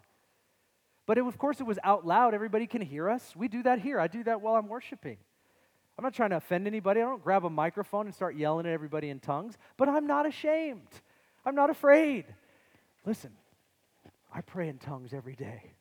But 1.07 1.19
it, 1.19 1.27
of 1.27 1.39
course, 1.39 1.61
it 1.61 1.65
was 1.65 1.79
out 1.85 2.07
loud. 2.07 2.35
Everybody 2.35 2.67
can 2.67 2.81
hear 2.81 3.11
us. 3.11 3.35
We 3.37 3.49
do 3.49 3.63
that 3.65 3.79
here. 3.79 4.01
I 4.01 4.07
do 4.07 4.25
that 4.25 4.41
while 4.41 4.57
I'm 4.57 4.69
worshiping. 4.69 5.19
I'm 5.99 6.03
not 6.03 6.15
trying 6.15 6.31
to 6.31 6.37
offend 6.37 6.67
anybody. 6.67 7.01
I 7.01 7.05
don't 7.05 7.23
grab 7.23 7.45
a 7.45 7.51
microphone 7.51 8.07
and 8.07 8.15
start 8.15 8.37
yelling 8.37 8.67
at 8.67 8.73
everybody 8.73 9.11
in 9.11 9.21
tongues, 9.21 9.57
but 9.77 9.89
I'm 9.89 10.07
not 10.07 10.27
ashamed. 10.27 10.89
I'm 11.45 11.55
not 11.55 11.71
afraid. 11.71 12.25
Listen, 13.05 13.33
I 14.33 14.41
pray 14.41 14.69
in 14.69 14.79
tongues 14.79 15.13
every 15.13 15.35
day. 15.35 15.73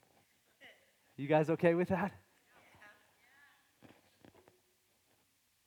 You 1.16 1.28
guys 1.28 1.50
okay 1.52 1.74
with 1.74 1.90
that? 1.90 2.12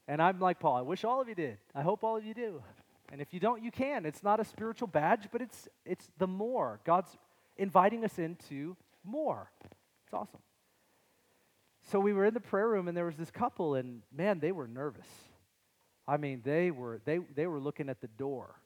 And 0.08 0.22
I'm 0.22 0.38
like 0.38 0.60
Paul, 0.60 0.76
I 0.76 0.82
wish 0.82 1.04
all 1.04 1.20
of 1.20 1.28
you 1.28 1.34
did. 1.34 1.58
I 1.74 1.82
hope 1.82 2.04
all 2.04 2.16
of 2.16 2.24
you 2.24 2.34
do. 2.34 2.62
And 3.10 3.20
if 3.20 3.32
you 3.32 3.40
don't, 3.40 3.62
you 3.62 3.70
can. 3.70 4.06
It's 4.06 4.22
not 4.22 4.38
a 4.38 4.44
spiritual 4.44 4.88
badge, 4.88 5.28
but 5.32 5.40
it's 5.40 5.68
it's 5.84 6.08
the 6.18 6.26
more. 6.26 6.80
God's 6.84 7.16
inviting 7.56 8.04
us 8.04 8.18
into 8.18 8.76
more. 9.04 9.50
It's 10.04 10.14
awesome. 10.14 10.40
So 11.90 12.00
we 12.00 12.12
were 12.12 12.24
in 12.24 12.34
the 12.34 12.40
prayer 12.40 12.68
room 12.68 12.88
and 12.88 12.96
there 12.96 13.06
was 13.06 13.16
this 13.16 13.30
couple 13.30 13.74
and 13.74 14.02
man, 14.12 14.40
they 14.40 14.52
were 14.52 14.68
nervous. 14.68 15.08
I 16.06 16.16
mean, 16.18 16.42
they 16.44 16.70
were 16.70 17.00
they 17.04 17.18
they 17.34 17.46
were 17.46 17.60
looking 17.60 17.88
at 17.88 18.00
the 18.00 18.08
door 18.08 18.56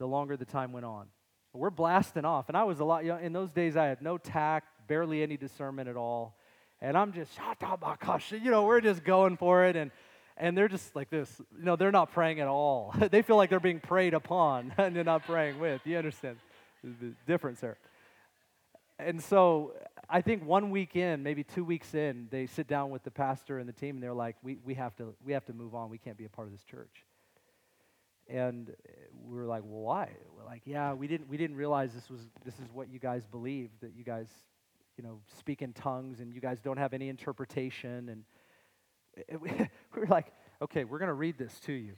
the 0.00 0.06
longer 0.06 0.36
the 0.36 0.46
time 0.46 0.72
went 0.72 0.86
on. 0.86 1.06
We're 1.52 1.70
blasting 1.70 2.24
off. 2.24 2.48
And 2.48 2.56
I 2.56 2.64
was 2.64 2.80
a 2.80 2.84
lot 2.84 3.04
young. 3.04 3.22
In 3.22 3.32
those 3.32 3.52
days, 3.52 3.76
I 3.76 3.84
had 3.84 4.02
no 4.02 4.18
tact, 4.18 4.66
barely 4.88 5.22
any 5.22 5.36
discernment 5.36 5.88
at 5.88 5.96
all. 5.96 6.36
And 6.80 6.96
I'm 6.96 7.12
just, 7.12 7.30
you 8.32 8.50
know, 8.50 8.64
we're 8.64 8.80
just 8.80 9.04
going 9.04 9.36
for 9.36 9.66
it. 9.66 9.76
And 9.76 9.92
and 10.38 10.56
they're 10.56 10.68
just 10.68 10.96
like 10.96 11.10
this. 11.10 11.30
You 11.58 11.66
know, 11.66 11.76
they're 11.76 11.92
not 11.92 12.12
praying 12.12 12.40
at 12.40 12.48
all. 12.48 12.94
they 13.10 13.20
feel 13.20 13.36
like 13.36 13.50
they're 13.50 13.60
being 13.60 13.78
prayed 13.78 14.14
upon 14.14 14.72
and 14.78 14.96
they're 14.96 15.04
not 15.04 15.24
praying 15.24 15.60
with. 15.60 15.82
You 15.84 15.98
understand 15.98 16.38
the 16.82 17.12
difference 17.26 17.60
there? 17.60 17.76
And 18.98 19.22
so 19.22 19.74
I 20.08 20.22
think 20.22 20.46
one 20.46 20.70
week 20.70 20.96
in, 20.96 21.22
maybe 21.22 21.44
two 21.44 21.64
weeks 21.64 21.94
in, 21.94 22.28
they 22.30 22.46
sit 22.46 22.66
down 22.66 22.88
with 22.88 23.02
the 23.02 23.10
pastor 23.10 23.58
and 23.58 23.68
the 23.68 23.74
team 23.74 23.96
and 23.96 24.02
they're 24.02 24.14
like, 24.14 24.36
we, 24.42 24.56
we, 24.64 24.74
have, 24.74 24.96
to, 24.96 25.14
we 25.24 25.34
have 25.34 25.44
to 25.44 25.52
move 25.52 25.74
on. 25.74 25.90
We 25.90 25.98
can't 25.98 26.16
be 26.16 26.24
a 26.24 26.30
part 26.30 26.48
of 26.48 26.52
this 26.52 26.64
church. 26.64 27.04
And 28.30 28.72
we 29.12 29.36
were 29.36 29.46
like, 29.46 29.62
well, 29.64 29.82
why? 29.82 30.10
We're 30.36 30.44
like, 30.44 30.62
yeah, 30.64 30.92
we 30.94 31.08
didn't, 31.08 31.28
we 31.28 31.36
didn't 31.36 31.56
realize 31.56 31.92
this, 31.92 32.08
was, 32.08 32.20
this 32.44 32.54
is 32.54 32.72
what 32.72 32.88
you 32.88 32.98
guys 32.98 33.26
believe, 33.26 33.70
that 33.80 33.92
you 33.96 34.04
guys, 34.04 34.28
you 34.96 35.02
know, 35.02 35.20
speak 35.38 35.62
in 35.62 35.72
tongues 35.72 36.20
and 36.20 36.32
you 36.32 36.40
guys 36.40 36.60
don't 36.60 36.76
have 36.76 36.92
any 36.92 37.08
interpretation. 37.08 38.08
And 38.08 39.40
we 39.40 39.50
uh, 39.50 39.64
were 39.96 40.06
like, 40.06 40.32
okay, 40.62 40.84
we're 40.84 40.98
going 40.98 41.08
to 41.08 41.14
read 41.14 41.38
this 41.38 41.58
to 41.60 41.72
you. 41.72 41.94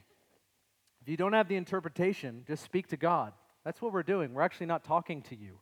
If 1.01 1.09
you 1.09 1.17
don't 1.17 1.33
have 1.33 1.47
the 1.47 1.55
interpretation, 1.55 2.43
just 2.47 2.63
speak 2.63 2.87
to 2.87 2.97
God. 2.97 3.33
That's 3.63 3.81
what 3.81 3.93
we're 3.93 4.03
doing. 4.03 4.33
We're 4.33 4.41
actually 4.41 4.67
not 4.67 4.83
talking 4.83 5.21
to 5.23 5.35
you. 5.35 5.59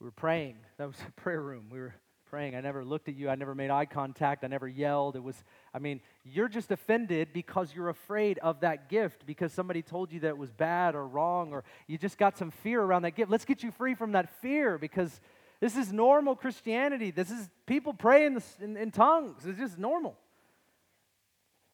We 0.00 0.04
were 0.04 0.12
praying. 0.12 0.56
That 0.78 0.86
was 0.86 0.96
a 1.06 1.12
prayer 1.12 1.42
room. 1.42 1.66
We 1.70 1.78
were 1.78 1.94
praying. 2.30 2.54
I 2.54 2.60
never 2.60 2.84
looked 2.84 3.08
at 3.08 3.16
you. 3.16 3.28
I 3.28 3.34
never 3.34 3.56
made 3.56 3.70
eye 3.70 3.86
contact. 3.86 4.44
I 4.44 4.46
never 4.46 4.68
yelled. 4.68 5.16
It 5.16 5.22
was, 5.22 5.42
I 5.74 5.80
mean, 5.80 6.00
you're 6.24 6.48
just 6.48 6.70
offended 6.70 7.32
because 7.32 7.74
you're 7.74 7.88
afraid 7.88 8.38
of 8.38 8.60
that 8.60 8.88
gift 8.88 9.26
because 9.26 9.52
somebody 9.52 9.82
told 9.82 10.12
you 10.12 10.20
that 10.20 10.28
it 10.28 10.38
was 10.38 10.52
bad 10.52 10.94
or 10.94 11.06
wrong 11.06 11.52
or 11.52 11.64
you 11.88 11.98
just 11.98 12.18
got 12.18 12.38
some 12.38 12.52
fear 12.52 12.80
around 12.80 13.02
that 13.02 13.16
gift. 13.16 13.30
Let's 13.32 13.44
get 13.44 13.64
you 13.64 13.72
free 13.72 13.96
from 13.96 14.12
that 14.12 14.30
fear 14.40 14.78
because 14.78 15.20
this 15.58 15.76
is 15.76 15.92
normal 15.92 16.36
Christianity. 16.36 17.10
This 17.10 17.32
is 17.32 17.50
people 17.66 17.92
pray 17.92 18.26
in, 18.26 18.40
in, 18.60 18.76
in 18.76 18.92
tongues. 18.92 19.44
It's 19.44 19.58
just 19.58 19.76
normal. 19.76 20.16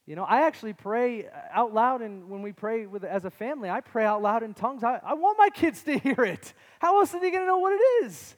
You 0.07 0.17
know, 0.17 0.25
I 0.25 0.47
actually 0.47 0.73
pray 0.73 1.27
uh, 1.27 1.31
out 1.53 1.75
loud, 1.75 2.01
and 2.01 2.31
when 2.31 2.41
we 2.41 2.53
pray 2.53 2.87
with, 2.87 3.05
as 3.05 3.25
a 3.25 3.31
family, 3.31 3.69
I 3.69 3.81
pray 3.81 4.05
out 4.05 4.23
loud 4.23 4.43
in 4.45 4.55
tongues. 4.55 4.85
I, 4.85 5.01
I 5.05 5.15
want 5.15 5.37
my 5.37 5.51
kids 5.51 5.83
to 5.83 5.99
hear 5.99 6.25
it. 6.25 6.55
How 6.79 7.01
else 7.01 7.13
are 7.13 7.21
they 7.21 7.31
going 7.31 7.43
to 7.43 7.47
know 7.47 7.59
what 7.59 7.73
it 7.73 8.05
is? 8.07 8.37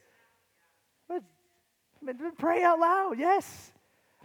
Pray 2.39 2.63
out 2.63 2.79
loud, 2.79 3.19
yes. 3.19 3.73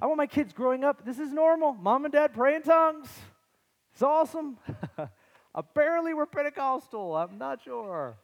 I 0.02 0.06
want 0.06 0.18
my 0.18 0.28
kids 0.28 0.54
growing 0.54 0.84
up. 0.84 1.06
This 1.06 1.20
is 1.20 1.32
normal. 1.32 1.74
Mom 1.74 2.06
and 2.06 2.12
dad 2.12 2.34
pray 2.34 2.56
in 2.56 2.62
tongues. 2.62 3.10
It's 3.94 4.02
awesome. 4.02 4.58
Apparently, 5.56 6.14
we're 6.14 6.26
Pentecostal. 6.26 7.16
I'm 7.16 7.38
not 7.38 7.62
sure. 7.64 8.16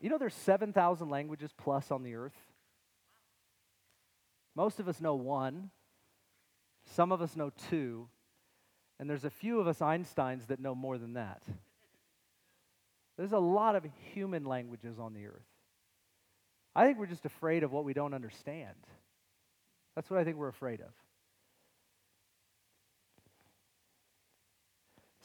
You 0.00 0.10
know, 0.10 0.18
there's 0.18 0.34
7,000 0.34 1.08
languages 1.08 1.50
plus 1.56 1.90
on 1.90 2.02
the 2.04 2.14
earth. 2.14 2.36
Most 4.54 4.78
of 4.78 4.88
us 4.88 5.00
know 5.00 5.14
one, 5.14 5.70
some 6.84 7.12
of 7.12 7.20
us 7.20 7.36
know 7.36 7.50
two, 7.68 8.08
and 8.98 9.08
there's 9.08 9.24
a 9.24 9.30
few 9.30 9.60
of 9.60 9.66
us 9.66 9.78
Einsteins 9.78 10.46
that 10.48 10.60
know 10.60 10.74
more 10.74 10.98
than 10.98 11.14
that. 11.14 11.42
There's 13.18 13.32
a 13.32 13.38
lot 13.38 13.74
of 13.74 13.84
human 14.14 14.44
languages 14.44 14.98
on 14.98 15.12
the 15.12 15.26
earth. 15.26 15.42
I 16.74 16.86
think 16.86 16.98
we're 16.98 17.06
just 17.06 17.26
afraid 17.26 17.64
of 17.64 17.72
what 17.72 17.84
we 17.84 17.92
don't 17.92 18.14
understand. 18.14 18.76
That's 19.96 20.08
what 20.08 20.20
I 20.20 20.24
think 20.24 20.36
we're 20.36 20.48
afraid 20.48 20.80
of. 20.80 20.92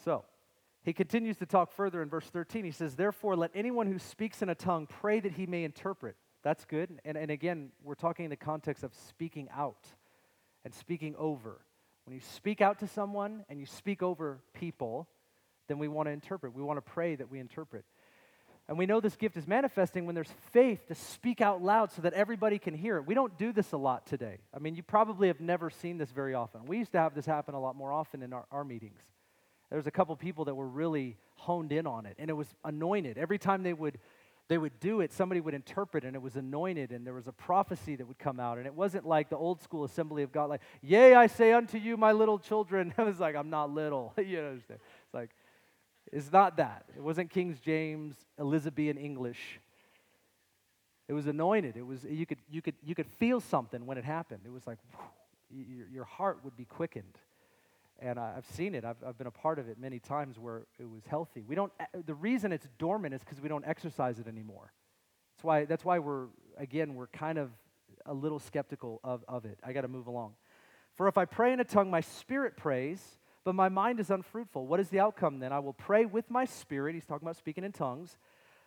So, 0.04 0.24
he 0.82 0.92
continues 0.92 1.36
to 1.38 1.46
talk 1.46 1.72
further 1.72 2.02
in 2.02 2.10
verse 2.10 2.26
13. 2.26 2.64
He 2.64 2.72
says, 2.72 2.96
Therefore, 2.96 3.36
let 3.36 3.52
anyone 3.54 3.86
who 3.86 4.00
speaks 4.00 4.42
in 4.42 4.48
a 4.48 4.54
tongue 4.54 4.86
pray 4.86 5.20
that 5.20 5.32
he 5.32 5.46
may 5.46 5.62
interpret. 5.62 6.16
That's 6.42 6.64
good. 6.64 7.00
And, 7.04 7.16
and 7.16 7.30
again, 7.30 7.70
we're 7.82 7.94
talking 7.94 8.24
in 8.24 8.30
the 8.30 8.36
context 8.36 8.82
of 8.82 8.92
speaking 8.92 9.48
out 9.56 9.86
and 10.64 10.74
speaking 10.74 11.14
over. 11.16 11.60
When 12.04 12.14
you 12.14 12.20
speak 12.20 12.60
out 12.60 12.80
to 12.80 12.88
someone 12.88 13.44
and 13.48 13.58
you 13.58 13.64
speak 13.64 14.02
over 14.02 14.40
people, 14.52 15.08
then 15.68 15.78
we 15.78 15.88
want 15.88 16.08
to 16.08 16.12
interpret. 16.12 16.54
We 16.54 16.62
want 16.62 16.76
to 16.78 16.82
pray 16.82 17.16
that 17.16 17.30
we 17.30 17.38
interpret. 17.40 17.84
And 18.66 18.78
we 18.78 18.86
know 18.86 19.00
this 19.00 19.16
gift 19.16 19.36
is 19.36 19.46
manifesting 19.46 20.06
when 20.06 20.14
there's 20.14 20.32
faith 20.52 20.88
to 20.88 20.94
speak 20.94 21.42
out 21.42 21.62
loud 21.62 21.92
so 21.92 22.00
that 22.02 22.14
everybody 22.14 22.58
can 22.58 22.74
hear 22.74 22.96
it. 22.96 23.06
We 23.06 23.14
don't 23.14 23.36
do 23.38 23.52
this 23.52 23.72
a 23.72 23.76
lot 23.76 24.06
today. 24.06 24.38
I 24.54 24.58
mean, 24.58 24.74
you 24.74 24.82
probably 24.82 25.28
have 25.28 25.40
never 25.40 25.68
seen 25.68 25.98
this 25.98 26.10
very 26.10 26.34
often. 26.34 26.64
We 26.64 26.78
used 26.78 26.92
to 26.92 26.98
have 26.98 27.14
this 27.14 27.26
happen 27.26 27.54
a 27.54 27.60
lot 27.60 27.76
more 27.76 27.92
often 27.92 28.22
in 28.22 28.32
our, 28.32 28.46
our 28.50 28.64
meetings. 28.64 29.00
There 29.68 29.78
was 29.78 29.86
a 29.86 29.90
couple 29.90 30.16
people 30.16 30.46
that 30.46 30.54
were 30.54 30.68
really 30.68 31.18
honed 31.36 31.72
in 31.72 31.86
on 31.86 32.06
it, 32.06 32.16
and 32.18 32.30
it 32.30 32.34
was 32.34 32.46
anointed. 32.64 33.18
Every 33.18 33.38
time 33.38 33.62
they 33.62 33.74
would 33.74 33.98
they 34.48 34.58
would 34.58 34.78
do 34.78 35.00
it, 35.00 35.10
somebody 35.10 35.40
would 35.40 35.54
interpret, 35.54 36.04
and 36.04 36.14
it 36.14 36.20
was 36.20 36.36
anointed, 36.36 36.92
and 36.92 37.06
there 37.06 37.14
was 37.14 37.26
a 37.26 37.32
prophecy 37.32 37.96
that 37.96 38.06
would 38.06 38.18
come 38.18 38.38
out. 38.38 38.58
And 38.58 38.66
it 38.66 38.74
wasn't 38.74 39.06
like 39.06 39.30
the 39.30 39.38
old 39.38 39.62
school 39.62 39.84
assembly 39.84 40.22
of 40.22 40.32
God, 40.32 40.50
like, 40.50 40.60
Yea, 40.82 41.14
I 41.14 41.28
say 41.28 41.54
unto 41.54 41.78
you, 41.78 41.96
my 41.96 42.12
little 42.12 42.38
children. 42.38 42.92
I 42.98 43.04
was 43.04 43.18
like, 43.18 43.36
I'm 43.36 43.48
not 43.48 43.70
little. 43.70 44.12
you 44.18 44.38
understand? 44.38 44.80
It's 45.06 45.14
like, 45.14 45.30
it's 46.14 46.30
not 46.30 46.58
that. 46.58 46.84
It 46.96 47.02
wasn't 47.02 47.30
King 47.30 47.58
James, 47.64 48.14
Elizabethan 48.38 48.96
English. 48.96 49.60
It 51.08 51.12
was 51.12 51.26
anointed. 51.26 51.76
It 51.76 51.84
was, 51.84 52.04
you 52.04 52.24
could, 52.24 52.38
you 52.48 52.62
could, 52.62 52.76
you 52.84 52.94
could 52.94 53.08
feel 53.08 53.40
something 53.40 53.84
when 53.84 53.98
it 53.98 54.04
happened. 54.04 54.42
It 54.46 54.52
was 54.52 54.64
like, 54.64 54.78
whew, 55.50 55.84
your, 55.90 56.04
heart 56.04 56.38
would 56.44 56.56
be 56.56 56.66
quickened. 56.66 57.18
And 57.98 58.18
I, 58.18 58.34
have 58.34 58.46
seen 58.46 58.76
it. 58.76 58.84
I've, 58.84 58.96
I've 59.04 59.18
been 59.18 59.26
a 59.26 59.32
part 59.32 59.58
of 59.58 59.68
it 59.68 59.76
many 59.76 59.98
times 59.98 60.38
where 60.38 60.62
it 60.78 60.88
was 60.88 61.02
healthy. 61.04 61.42
We 61.46 61.56
don't, 61.56 61.72
eh, 61.80 61.84
the 62.06 62.14
reason 62.14 62.52
it's 62.52 62.68
dormant 62.78 63.12
is 63.12 63.20
because 63.20 63.40
we 63.40 63.48
don't 63.48 63.66
exercise 63.66 64.20
it 64.20 64.28
anymore. 64.28 64.72
That's 65.34 65.44
why, 65.44 65.64
that's 65.64 65.84
why 65.84 65.98
we're, 65.98 66.26
again, 66.56 66.94
we're 66.94 67.08
kind 67.08 67.38
of 67.38 67.50
a 68.06 68.14
little 68.14 68.38
skeptical 68.38 69.00
of, 69.02 69.24
of 69.26 69.46
it. 69.46 69.58
I 69.64 69.72
got 69.72 69.80
to 69.80 69.88
move 69.88 70.06
along. 70.06 70.34
For 70.94 71.08
if 71.08 71.18
I 71.18 71.24
pray 71.24 71.52
in 71.52 71.58
a 71.58 71.64
tongue, 71.64 71.90
my 71.90 72.02
spirit 72.02 72.56
prays, 72.56 73.02
but 73.44 73.54
my 73.54 73.68
mind 73.68 74.00
is 74.00 74.10
unfruitful. 74.10 74.66
What 74.66 74.80
is 74.80 74.88
the 74.88 75.00
outcome 75.00 75.38
then? 75.38 75.52
I 75.52 75.58
will 75.58 75.74
pray 75.74 76.06
with 76.06 76.30
my 76.30 76.44
spirit. 76.44 76.94
He's 76.94 77.06
talking 77.06 77.26
about 77.26 77.36
speaking 77.36 77.64
in 77.64 77.72
tongues 77.72 78.16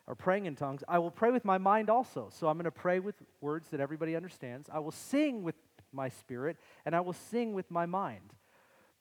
or 0.06 0.16
praying 0.16 0.46
in 0.46 0.56
tongues. 0.56 0.84
I 0.88 1.00
will 1.00 1.12
pray 1.12 1.32
with 1.32 1.44
my 1.44 1.58
mind 1.58 1.90
also. 1.90 2.30
So 2.32 2.48
I'm 2.48 2.56
going 2.56 2.66
to 2.66 2.72
pray 2.72 3.00
with 3.00 3.16
words 3.42 3.70
that 3.70 3.80
everybody 3.80 4.16
understands. 4.16 4.70
I 4.72 4.80
will 4.80 4.92
sing 4.92 5.44
with 5.44 5.56
my 5.92 6.10
spirit, 6.10 6.58
and 6.86 6.96
I 6.96 7.02
will 7.02 7.14
sing 7.14 7.54
with 7.54 7.70
my 7.72 7.86
mind. 7.86 8.34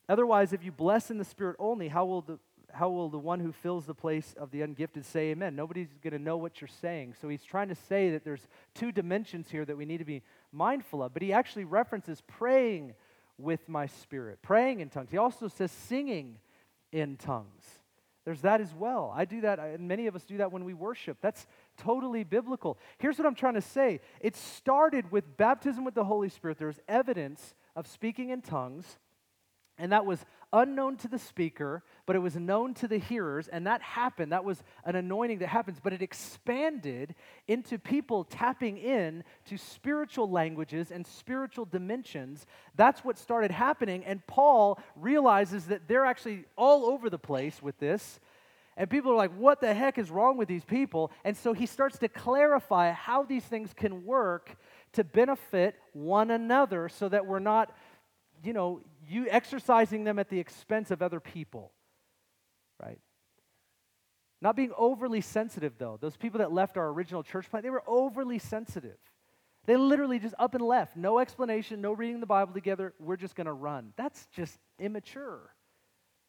Otherwise, 0.09 0.53
if 0.53 0.65
you 0.65 0.73
bless 0.73 1.11
in 1.11 1.19
the 1.19 1.25
Spirit 1.25 1.57
only, 1.59 1.89
how 1.89 2.05
will 2.05 2.23
the 2.23 2.39
how 2.73 2.91
will 2.91 3.09
the 3.09 3.19
one 3.19 3.41
who 3.41 3.53
fills 3.53 3.87
the 3.87 3.95
place 3.95 4.35
of 4.39 4.51
the 4.51 4.61
ungifted 4.61 5.05
say 5.05 5.31
amen? 5.31 5.57
Nobody's 5.57 5.89
going 6.03 6.13
to 6.13 6.19
know 6.19 6.37
what 6.37 6.61
you're 6.61 6.69
saying. 6.69 7.15
So 7.21 7.29
he's 7.29 7.45
trying 7.45 7.69
to 7.69 7.75
say 7.75 8.11
that 8.11 8.25
there's 8.25 8.47
two 8.75 8.93
dimensions 8.93 9.49
here 9.51 9.65
that 9.65 9.77
we 9.77 9.87
need 9.87 9.99
to 9.99 10.05
be 10.05 10.23
mindful 10.53 11.03
of. 11.03 11.15
But 11.15 11.23
he 11.23 11.33
actually 11.33 11.65
references 11.65 12.23
praying 12.27 12.95
with 13.39 13.69
my 13.69 13.87
spirit, 13.87 14.41
praying 14.43 14.81
in 14.81 14.89
tongues. 14.89 15.11
He 15.11 15.19
also 15.19 15.49
says 15.49 15.71
singing 15.71 16.39
in 16.93 17.17
tongues. 17.17 17.65
There's 18.25 18.41
that 18.41 18.61
as 18.61 18.75
well. 18.75 19.13
I 19.15 19.25
do 19.25 19.43
that, 19.43 19.61
and 19.61 19.87
many 19.87 20.09
of 20.09 20.17
us 20.17 20.25
do 20.25 20.39
that 20.39 20.51
when 20.51 20.65
we 20.65 20.75
worship. 20.75 21.19
That's 21.21 21.47
totally 21.77 22.25
biblical. 22.25 22.77
Here's 22.99 23.19
what 23.19 23.27
I'm 23.27 23.37
trying 23.37 23.55
to 23.55 23.61
say 23.61 24.01
it 24.21 24.37
started 24.37 25.13
with 25.13 25.37
baptism 25.37 25.85
with 25.85 25.95
the 25.95 26.05
Holy 26.05 26.29
Spirit. 26.29 26.59
There's 26.59 26.81
evidence 26.89 27.55
of 27.77 27.87
speaking 27.87 28.31
in 28.31 28.43
tongues 28.43 28.99
and 29.79 29.93
that 29.93 30.07
was 30.07 30.25
unknown 30.57 30.97
to 30.97 31.09
the 31.09 31.19
speaker, 31.19 31.85
but 32.07 32.17
it 32.17 32.21
was 32.21 32.37
known 32.37 32.75
to 32.75 32.89
the 32.89 32.99
hearers. 32.99 33.47
And 33.47 33.67
that 33.67 33.83
happened. 33.83 34.33
That 34.33 34.45
was 34.45 34.63
an 34.85 34.97
anointing 34.97 35.39
that 35.39 35.49
happens. 35.49 35.79
But 35.83 35.93
it 35.93 36.03
expanded 36.03 37.15
into 37.47 37.79
people 37.79 38.25
tapping 38.25 38.79
in 38.79 39.23
to 39.47 39.57
spiritual 39.57 40.31
languages 40.31 40.91
and 40.91 41.07
spiritual 41.07 41.67
dimensions. 41.67 42.47
That's 42.75 43.05
what 43.05 43.19
started 43.19 43.51
happening. 43.51 44.05
And 44.05 44.27
Paul 44.27 44.81
realizes 44.97 45.67
that 45.67 45.89
they're 45.89 46.07
actually 46.07 46.45
all 46.57 46.87
over 46.87 47.11
the 47.11 47.19
place 47.19 47.63
with 47.63 47.79
this. 47.79 48.19
And 48.79 48.91
people 48.91 49.13
are 49.13 49.17
like, 49.17 49.35
what 49.37 49.61
the 49.61 49.73
heck 49.73 49.97
is 49.99 50.11
wrong 50.11 50.37
with 50.37 50.49
these 50.49 50.65
people? 50.65 51.11
And 51.25 51.37
so 51.37 51.53
he 51.53 51.67
starts 51.67 51.99
to 51.99 52.09
clarify 52.09 52.93
how 52.93 53.23
these 53.23 53.45
things 53.45 53.73
can 53.75 54.05
work 54.05 54.57
to 54.93 55.05
benefit 55.05 55.77
one 55.93 56.31
another 56.31 56.89
so 56.89 57.09
that 57.09 57.27
we're 57.27 57.39
not, 57.39 57.75
you 58.43 58.53
know, 58.53 58.81
you 59.09 59.27
exercising 59.31 60.05
them 60.05 60.19
at 60.19 60.29
the 60.29 60.39
expense 60.39 60.91
of 60.91 61.03
other 61.03 61.21
people, 61.21 61.73
right? 62.83 62.99
Not 64.43 64.57
being 64.57 64.73
overly 64.77 65.21
sensitive, 65.21 65.75
though. 65.79 65.99
Those 66.01 66.17
people 66.17 66.39
that 66.39 66.53
left 66.53 66.77
our 66.77 66.89
original 66.89 67.23
church 67.23 67.49
plant, 67.51 67.65
they 67.65 67.71
were 67.71 67.85
overly 67.87 68.39
sensitive. 68.39 68.99
They 69.65 69.77
literally 69.77 70.19
just 70.19 70.35
up 70.39 70.55
and 70.55 70.63
left. 70.63 70.97
No 70.97 71.19
explanation, 71.19 71.81
no 71.81 71.93
reading 71.93 72.21
the 72.21 72.27
Bible 72.27 72.53
together. 72.53 72.95
We're 73.01 73.17
just 73.17 73.35
going 73.35 73.47
to 73.47 73.53
run. 73.53 73.93
That's 73.97 74.27
just 74.35 74.59
immature. 74.79 75.55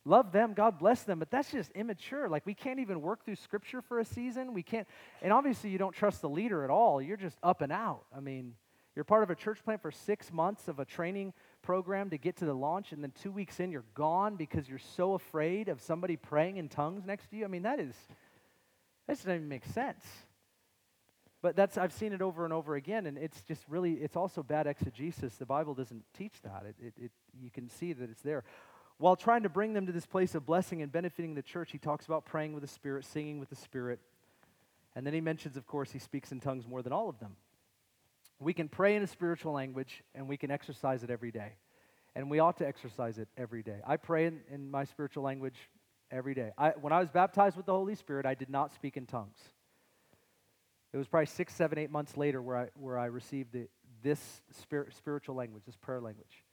Love 0.05 0.31
them, 0.31 0.53
God 0.53 0.79
bless 0.79 1.03
them, 1.03 1.19
but 1.19 1.29
that's 1.29 1.51
just 1.51 1.69
immature. 1.71 2.29
Like, 2.29 2.45
we 2.45 2.53
can't 2.53 2.79
even 2.79 3.01
work 3.01 3.25
through 3.25 3.35
scripture 3.35 3.81
for 3.81 3.99
a 3.99 4.05
season. 4.05 4.53
We 4.53 4.63
can't, 4.63 4.87
and 5.21 5.33
obviously, 5.33 5.69
you 5.69 5.77
don't 5.77 5.93
trust 5.93 6.21
the 6.21 6.29
leader 6.29 6.63
at 6.63 6.69
all. 6.69 7.01
You're 7.01 7.17
just 7.17 7.37
up 7.43 7.61
and 7.61 7.73
out. 7.73 8.05
I 8.15 8.21
mean, 8.21 8.53
you're 8.95 9.03
part 9.03 9.23
of 9.23 9.29
a 9.29 9.35
church 9.35 9.61
plant 9.65 9.81
for 9.81 9.91
six 9.91 10.31
months 10.31 10.69
of 10.69 10.79
a 10.79 10.85
training 10.85 11.33
program 11.68 12.10
to 12.10 12.18
get 12.18 12.38
to 12.38 12.45
the 12.45 12.53
launch, 12.53 12.94
and 12.94 13.03
then 13.03 13.11
two 13.22 13.30
weeks 13.30 13.60
in, 13.60 13.73
you're 13.73 13.84
gone 13.94 14.38
because 14.38 14.69
you're 14.69 14.80
so 14.95 15.15
afraid 15.15 15.68
of 15.68 15.81
somebody 15.81 16.15
praying 16.15 16.56
in 16.56 16.69
tongues 16.69 17.06
next 17.06 17.30
to 17.30 17.35
you. 17.35 17.44
I 17.44 17.49
mean, 17.49 17.64
that 17.64 17.77
is, 17.77 17.94
that 19.06 19.18
doesn't 19.18 19.30
even 19.30 19.49
make 19.49 19.65
sense. 19.65 20.06
But 21.41 21.57
that's 21.57 21.77
I've 21.77 21.91
seen 21.91 22.14
it 22.14 22.22
over 22.22 22.45
and 22.45 22.53
over 22.53 22.77
again, 22.77 23.06
and 23.06 23.18
it's 23.18 23.41
just 23.41 23.65
really 23.68 23.95
it's 23.95 24.15
also 24.15 24.44
bad 24.44 24.65
exegesis. 24.65 25.35
The 25.35 25.45
Bible 25.45 25.73
doesn't 25.73 26.06
teach 26.18 26.41
that. 26.44 26.64
It, 26.69 26.76
it, 26.81 26.94
it, 27.03 27.11
you 27.38 27.52
can 27.52 27.68
see 27.69 27.91
that 27.91 28.10
it's 28.10 28.22
there. 28.22 28.45
While 28.98 29.18
trying 29.18 29.44
to 29.44 29.49
bring 29.49 29.73
them 29.73 29.88
to 29.88 29.91
this 29.91 30.06
place 30.06 30.35
of 30.35 30.45
blessing 30.45 30.81
and 30.81 30.89
benefiting 30.89 31.35
the 31.35 31.41
church, 31.41 31.73
he 31.73 31.80
talks 31.80 32.06
about 32.06 32.23
praying 32.23 32.53
with 32.53 32.61
the 32.61 32.69
Spirit, 32.69 33.03
singing 33.03 33.41
with 33.41 33.49
the 33.49 33.57
Spirit, 33.57 33.99
and 34.95 35.06
then 35.06 35.14
he 35.14 35.19
mentions, 35.19 35.57
of 35.57 35.68
course, 35.68 35.91
he 35.91 35.99
speaks 35.99 36.31
in 36.31 36.39
tongues 36.39 36.65
more 36.65 36.81
than 36.81 36.94
all 36.94 37.10
of 37.10 37.19
them. 37.19 37.35
We 38.39 38.53
can 38.53 38.68
pray 38.69 38.95
in 38.95 39.03
a 39.03 39.07
spiritual 39.07 39.53
language 39.53 40.03
and 40.14 40.27
we 40.27 40.38
can 40.38 40.51
exercise 40.51 41.03
it 41.03 41.09
every 41.09 41.31
day. 41.31 41.53
And 42.15 42.30
we 42.30 42.39
ought 42.39 42.57
to 42.57 42.68
exercise 42.68 43.18
it 43.18 43.27
every 43.38 43.64
day. 43.64 43.80
I 43.85 43.97
pray 43.97 44.26
in, 44.26 44.41
in 44.51 44.72
my 44.72 44.85
spiritual 44.85 45.23
language 45.23 45.57
every 46.11 46.34
day. 46.34 46.51
I, 46.57 46.69
when 46.69 46.93
I 46.93 46.99
was 46.99 47.09
baptized 47.09 47.57
with 47.57 47.65
the 47.65 47.73
Holy 47.73 47.95
Spirit, 47.95 48.26
I 48.26 48.34
did 48.34 48.49
not 48.49 48.73
speak 48.73 48.97
in 48.97 49.05
tongues. 49.05 49.38
It 50.93 50.97
was 50.97 51.07
probably 51.07 51.27
six, 51.27 51.53
seven, 51.53 51.77
eight 51.77 51.91
months 51.91 52.18
later 52.18 52.41
where 52.41 52.57
I, 52.57 52.68
where 52.76 52.97
I 52.97 53.05
received 53.05 53.53
the, 53.53 53.68
this 54.01 54.41
spirit, 54.61 54.93
spiritual 54.95 55.35
language, 55.35 55.64
this 55.65 55.76
prayer 55.76 56.01
language. 56.01 56.43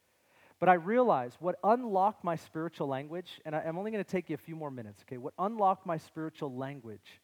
But 0.61 0.69
I 0.69 0.74
realized 0.74 1.36
what 1.40 1.56
unlocked 1.65 2.24
my 2.24 2.36
spiritual 2.36 2.89
language, 2.89 3.40
and 3.44 3.55
I, 3.55 3.61
I'm 3.61 3.78
only 3.78 3.90
going 3.90 4.05
to 4.05 4.11
take 4.11 4.28
you 4.28 4.35
a 4.35 4.39
few 4.39 4.56
more 4.56 4.70
minutes, 4.70 5.02
okay? 5.02 5.19
What 5.19 5.35
unlocked 5.39 5.86
my 5.86 5.98
spiritual 5.98 6.55
language 6.55 7.20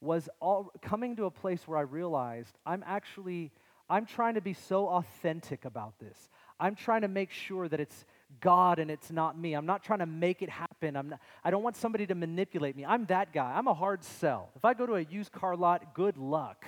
was 0.00 0.28
all, 0.40 0.70
coming 0.80 1.16
to 1.16 1.24
a 1.24 1.30
place 1.30 1.66
where 1.66 1.78
I 1.78 1.82
realized 1.82 2.56
I'm 2.64 2.84
actually 2.86 3.52
I'm 3.90 4.06
trying 4.06 4.34
to 4.34 4.40
be 4.40 4.52
so 4.52 4.88
authentic 4.88 5.64
about 5.64 5.98
this. 5.98 6.28
I'm 6.60 6.74
trying 6.74 7.02
to 7.02 7.08
make 7.08 7.30
sure 7.30 7.68
that 7.68 7.80
it's 7.80 8.04
God 8.40 8.78
and 8.78 8.90
it's 8.90 9.10
not 9.10 9.38
me. 9.38 9.54
I'm 9.54 9.66
not 9.66 9.82
trying 9.82 10.00
to 10.00 10.06
make 10.06 10.42
it 10.42 10.50
happen. 10.50 10.96
I'm 10.96 11.10
not, 11.10 11.20
I 11.44 11.50
don't 11.50 11.62
want 11.62 11.76
somebody 11.76 12.06
to 12.06 12.14
manipulate 12.14 12.76
me. 12.76 12.84
I'm 12.84 13.06
that 13.06 13.32
guy. 13.32 13.52
I'm 13.56 13.68
a 13.68 13.74
hard 13.74 14.04
sell. 14.04 14.50
If 14.56 14.64
I 14.64 14.74
go 14.74 14.84
to 14.86 14.94
a 14.94 15.00
used 15.00 15.32
car 15.32 15.56
lot, 15.56 15.94
good 15.94 16.16
luck. 16.16 16.66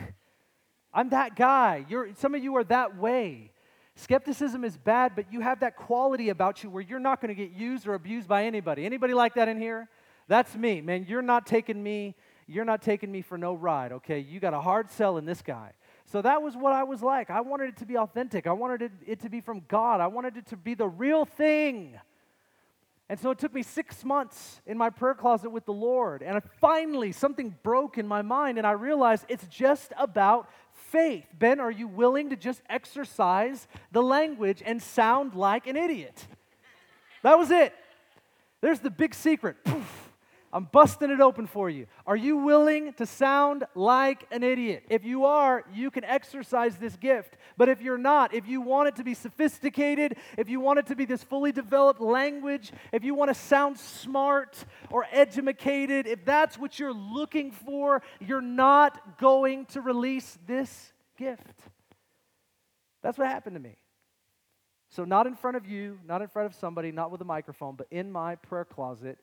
I'm 0.92 1.10
that 1.10 1.36
guy. 1.36 1.84
You're, 1.88 2.10
some 2.18 2.34
of 2.34 2.42
you 2.42 2.56
are 2.56 2.64
that 2.64 2.96
way. 2.96 3.52
Skepticism 3.96 4.64
is 4.64 4.76
bad, 4.76 5.12
but 5.14 5.32
you 5.32 5.40
have 5.40 5.60
that 5.60 5.76
quality 5.76 6.30
about 6.30 6.62
you 6.62 6.70
where 6.70 6.82
you're 6.82 7.00
not 7.00 7.20
going 7.20 7.28
to 7.28 7.34
get 7.34 7.52
used 7.52 7.86
or 7.86 7.94
abused 7.94 8.28
by 8.28 8.44
anybody. 8.44 8.86
Anybody 8.86 9.12
like 9.12 9.34
that 9.34 9.48
in 9.48 9.60
here? 9.60 9.88
That's 10.26 10.54
me, 10.54 10.80
man. 10.80 11.04
You're 11.08 11.22
not 11.22 11.46
taking 11.46 11.82
me. 11.82 12.14
You're 12.46 12.64
not 12.64 12.82
taking 12.82 13.12
me 13.12 13.20
for 13.20 13.36
no 13.36 13.54
ride. 13.54 13.92
Okay, 13.92 14.20
you 14.20 14.40
got 14.40 14.54
a 14.54 14.60
hard 14.60 14.90
sell 14.90 15.18
in 15.18 15.26
this 15.26 15.42
guy. 15.42 15.72
So 16.10 16.20
that 16.22 16.42
was 16.42 16.56
what 16.56 16.72
I 16.72 16.82
was 16.82 17.02
like. 17.02 17.30
I 17.30 17.40
wanted 17.40 17.68
it 17.68 17.76
to 17.78 17.86
be 17.86 17.96
authentic. 17.96 18.48
I 18.48 18.52
wanted 18.52 18.82
it, 18.82 18.92
it, 19.06 19.20
to 19.20 19.28
be 19.28 19.40
from 19.40 19.62
God. 19.68 20.00
I 20.00 20.08
wanted 20.08 20.36
it 20.36 20.46
to 20.46 20.56
be 20.56 20.74
the 20.74 20.88
real 20.88 21.24
thing. 21.24 22.00
And 23.08 23.18
so 23.18 23.30
it 23.30 23.38
took 23.38 23.54
me 23.54 23.62
six 23.62 24.04
months 24.04 24.60
in 24.66 24.76
my 24.76 24.90
prayer 24.90 25.14
closet 25.14 25.50
with 25.50 25.66
the 25.66 25.72
Lord. 25.72 26.22
And 26.22 26.36
I 26.36 26.40
finally, 26.60 27.12
something 27.12 27.56
broke 27.62 27.96
in 27.96 28.08
my 28.08 28.22
mind, 28.22 28.58
and 28.58 28.66
I 28.66 28.72
realized 28.72 29.24
it's 29.28 29.46
just 29.46 29.92
about 29.96 30.48
faith. 30.72 31.26
Ben, 31.38 31.60
are 31.60 31.70
you 31.70 31.86
willing 31.86 32.30
to 32.30 32.36
just 32.36 32.60
exercise 32.68 33.68
the 33.92 34.02
language 34.02 34.64
and 34.66 34.82
sound 34.82 35.36
like 35.36 35.68
an 35.68 35.76
idiot? 35.76 36.26
That 37.22 37.38
was 37.38 37.52
it. 37.52 37.72
There's 38.60 38.80
the 38.80 38.90
big 38.90 39.14
secret. 39.14 39.62
Poof 39.64 40.09
I'm 40.52 40.64
busting 40.64 41.10
it 41.10 41.20
open 41.20 41.46
for 41.46 41.70
you. 41.70 41.86
Are 42.06 42.16
you 42.16 42.36
willing 42.36 42.92
to 42.94 43.06
sound 43.06 43.64
like 43.76 44.26
an 44.32 44.42
idiot? 44.42 44.84
If 44.90 45.04
you 45.04 45.24
are, 45.24 45.64
you 45.72 45.92
can 45.92 46.02
exercise 46.02 46.76
this 46.76 46.96
gift. 46.96 47.36
But 47.56 47.68
if 47.68 47.80
you're 47.80 47.98
not, 47.98 48.34
if 48.34 48.48
you 48.48 48.60
want 48.60 48.88
it 48.88 48.96
to 48.96 49.04
be 49.04 49.14
sophisticated, 49.14 50.16
if 50.36 50.48
you 50.48 50.58
want 50.58 50.80
it 50.80 50.86
to 50.86 50.96
be 50.96 51.04
this 51.04 51.22
fully 51.22 51.52
developed 51.52 52.00
language, 52.00 52.72
if 52.92 53.04
you 53.04 53.14
want 53.14 53.28
to 53.28 53.34
sound 53.34 53.78
smart 53.78 54.64
or 54.90 55.06
educated, 55.12 56.08
if 56.08 56.24
that's 56.24 56.58
what 56.58 56.80
you're 56.80 56.92
looking 56.92 57.52
for, 57.52 58.02
you're 58.18 58.40
not 58.40 59.18
going 59.18 59.66
to 59.66 59.80
release 59.80 60.36
this 60.48 60.92
gift. 61.16 61.60
That's 63.02 63.18
what 63.18 63.28
happened 63.28 63.54
to 63.54 63.60
me. 63.60 63.76
So, 64.88 65.04
not 65.04 65.28
in 65.28 65.36
front 65.36 65.56
of 65.56 65.68
you, 65.68 66.00
not 66.04 66.22
in 66.22 66.26
front 66.26 66.46
of 66.46 66.58
somebody, 66.58 66.90
not 66.90 67.12
with 67.12 67.20
a 67.20 67.24
microphone, 67.24 67.76
but 67.76 67.86
in 67.92 68.10
my 68.10 68.34
prayer 68.34 68.64
closet 68.64 69.18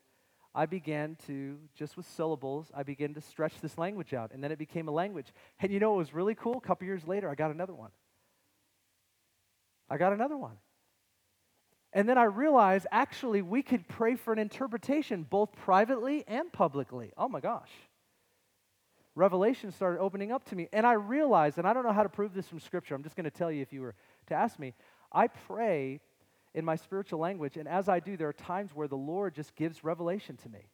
I 0.58 0.66
began 0.66 1.18
to, 1.28 1.60
just 1.76 1.98
with 1.98 2.08
syllables, 2.08 2.72
I 2.76 2.82
began 2.82 3.14
to 3.14 3.22
stretch 3.22 3.62
this 3.62 3.78
language 3.78 4.16
out. 4.16 4.32
And 4.34 4.44
then 4.44 4.52
it 4.52 4.58
became 4.58 4.88
a 4.88 4.92
language. 4.92 5.28
And 5.60 5.72
you 5.72 5.80
know 5.80 5.92
what 5.92 6.00
was 6.00 6.16
really 6.16 6.34
cool? 6.34 6.58
A 6.58 6.62
couple 6.62 6.88
years 6.88 7.08
later, 7.08 7.30
I 7.30 7.36
got 7.36 7.52
another 7.52 7.76
one. 7.76 7.92
I 9.88 9.98
got 9.98 10.14
another 10.14 10.36
one. 10.36 10.58
And 11.94 12.10
then 12.10 12.18
I 12.18 12.24
realized 12.24 12.88
actually 12.92 13.44
we 13.44 13.62
could 13.62 13.88
pray 13.88 14.16
for 14.16 14.34
an 14.34 14.40
interpretation 14.40 15.28
both 15.30 15.56
privately 15.56 16.24
and 16.28 16.52
publicly. 16.52 17.12
Oh 17.16 17.30
my 17.30 17.40
gosh. 17.40 17.70
revelation 19.18 19.72
started 19.72 20.00
opening 20.00 20.32
up 20.32 20.46
to 20.46 20.56
me. 20.56 20.70
And 20.72 20.86
I 20.86 20.94
realized, 20.94 21.58
and 21.58 21.68
I 21.68 21.74
don't 21.74 21.84
know 21.84 21.94
how 21.94 22.04
to 22.04 22.10
prove 22.10 22.34
this 22.34 22.48
from 22.48 22.60
Scripture, 22.60 22.96
I'm 22.96 23.04
just 23.04 23.16
going 23.16 23.26
to 23.26 23.32
tell 23.32 23.52
you 23.52 23.62
if 23.62 23.74
you 23.74 23.82
were 23.82 23.96
to 24.28 24.36
ask 24.36 24.58
me. 24.60 24.74
I 25.12 25.28
pray 25.28 26.00
in 26.54 26.66
my 26.66 26.76
spiritual 26.76 27.20
language, 27.20 27.58
and 27.58 27.68
as 27.68 27.88
I 27.88 28.00
do, 28.00 28.18
there 28.18 28.30
are 28.30 28.34
times 28.34 28.72
where 28.74 28.88
the 28.88 28.96
Lord 28.96 29.36
just 29.36 29.56
gives 29.56 29.84
revelation 29.84 30.38
to 30.38 30.50
me. 30.50 30.70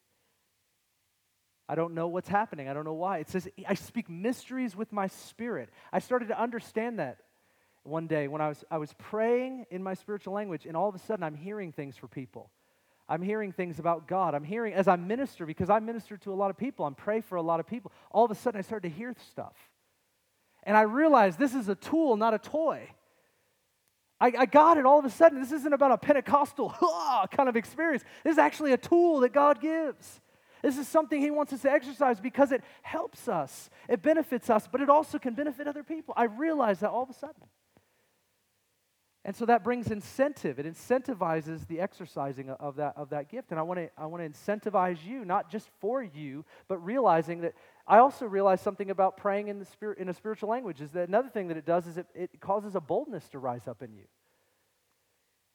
I 1.68 1.76
don't 1.76 1.94
know 1.94 2.08
what's 2.08 2.28
happening. 2.28 2.68
I 2.68 2.74
don't 2.74 2.86
know 2.86 2.94
why. 2.94 3.20
It 3.20 3.30
says, 3.30 3.48
I 3.68 3.74
speak 3.74 4.10
mysteries 4.10 4.76
with 4.76 4.92
my 4.92 5.08
spirit. 5.08 5.70
I 5.92 6.00
started 6.00 6.28
to 6.28 6.40
understand 6.40 7.00
that 7.00 7.18
one 7.84 8.08
day 8.08 8.28
when 8.28 8.42
I 8.42 8.50
was, 8.50 8.64
I 8.72 8.78
was 8.78 8.94
praying 8.98 9.66
in 9.72 9.84
my 9.84 9.94
spiritual 9.94 10.34
language, 10.34 10.66
and 10.66 10.76
all 10.76 10.90
of 10.90 10.96
a 10.96 11.00
sudden 11.00 11.24
I'm 11.24 11.36
hearing 11.36 11.72
things 11.72 11.98
for 11.98 12.08
people. 12.08 12.50
I'm 13.08 13.22
hearing 13.22 13.52
things 13.52 13.80
about 13.80 14.08
God. 14.08 14.34
I'm 14.34 14.44
hearing, 14.44 14.74
as 14.74 14.88
I 14.88 14.96
minister, 14.96 15.46
because 15.46 15.70
I 15.70 15.80
minister 15.80 16.18
to 16.18 16.32
a 16.32 16.36
lot 16.36 16.50
of 16.50 16.58
people, 16.58 16.86
I'm 16.86 16.96
praying 16.96 17.24
for 17.24 17.36
a 17.36 17.42
lot 17.42 17.60
of 17.60 17.68
people. 17.68 17.92
All 18.12 18.24
of 18.24 18.32
a 18.32 18.36
sudden 18.36 18.58
I 18.58 18.62
started 18.62 18.90
to 18.90 18.96
hear 18.96 19.14
stuff. 19.30 19.56
And 20.64 20.78
I 20.78 20.84
realized 20.84 21.38
this 21.38 21.54
is 21.54 21.68
a 21.68 21.76
tool, 21.76 22.16
not 22.16 22.34
a 22.34 22.40
toy. 22.40 22.90
I, 24.24 24.32
I 24.40 24.46
got 24.46 24.78
it 24.78 24.86
all 24.86 25.00
of 25.00 25.04
a 25.04 25.10
sudden. 25.10 25.42
This 25.42 25.52
isn't 25.52 25.74
about 25.74 25.92
a 25.92 25.98
Pentecostal 25.98 26.70
kind 27.32 27.50
of 27.50 27.58
experience. 27.58 28.04
This 28.24 28.32
is 28.32 28.38
actually 28.38 28.72
a 28.72 28.78
tool 28.78 29.20
that 29.20 29.34
God 29.34 29.60
gives. 29.60 30.22
This 30.62 30.78
is 30.78 30.88
something 30.88 31.20
He 31.20 31.30
wants 31.30 31.52
us 31.52 31.64
to 31.64 31.72
exercise 31.72 32.22
because 32.22 32.54
it 32.54 32.64
helps 32.84 33.28
us, 33.28 33.70
it 33.90 34.02
benefits 34.02 34.50
us, 34.50 34.66
but 34.72 34.80
it 34.80 34.90
also 34.90 35.20
can 35.20 35.34
benefit 35.34 35.68
other 35.68 35.84
people. 35.84 36.14
I 36.16 36.24
realized 36.24 36.80
that 36.82 36.90
all 36.90 37.04
of 37.04 37.10
a 37.10 37.14
sudden. 37.14 37.44
And 39.26 39.34
so 39.34 39.46
that 39.46 39.64
brings 39.64 39.90
incentive. 39.90 40.60
It 40.60 40.66
incentivizes 40.66 41.66
the 41.68 41.80
exercising 41.80 42.50
of 42.50 42.76
that, 42.76 42.98
of 42.98 43.10
that 43.12 43.30
gift. 43.30 43.52
And 43.52 43.60
I 43.60 43.64
want 43.64 43.80
to 43.80 43.90
I 43.98 44.06
want 44.06 44.22
to 44.22 44.30
incentivize 44.30 45.04
you, 45.06 45.24
not 45.24 45.50
just 45.50 45.70
for 45.80 46.04
you, 46.04 46.44
but 46.68 46.78
realizing 46.80 47.42
that 47.42 47.54
I 47.88 48.00
also 48.00 48.26
realize 48.26 48.60
something 48.60 48.90
about 48.90 49.16
praying 49.16 49.48
in 49.48 49.60
the 49.60 49.66
spirit 49.66 49.98
in 49.98 50.10
a 50.10 50.14
spiritual 50.14 50.50
language 50.50 50.82
is 50.82 50.92
that 50.92 51.08
another 51.08 51.30
thing 51.30 51.48
that 51.48 51.58
it 51.58 51.66
does 51.66 51.88
is 51.88 51.98
it, 51.98 52.08
it 52.14 52.42
causes 52.42 52.76
a 52.76 52.82
boldness 52.82 53.30
to 53.30 53.40
rise 53.40 53.68
up 53.68 53.82
in 53.82 53.94
you. 53.94 54.04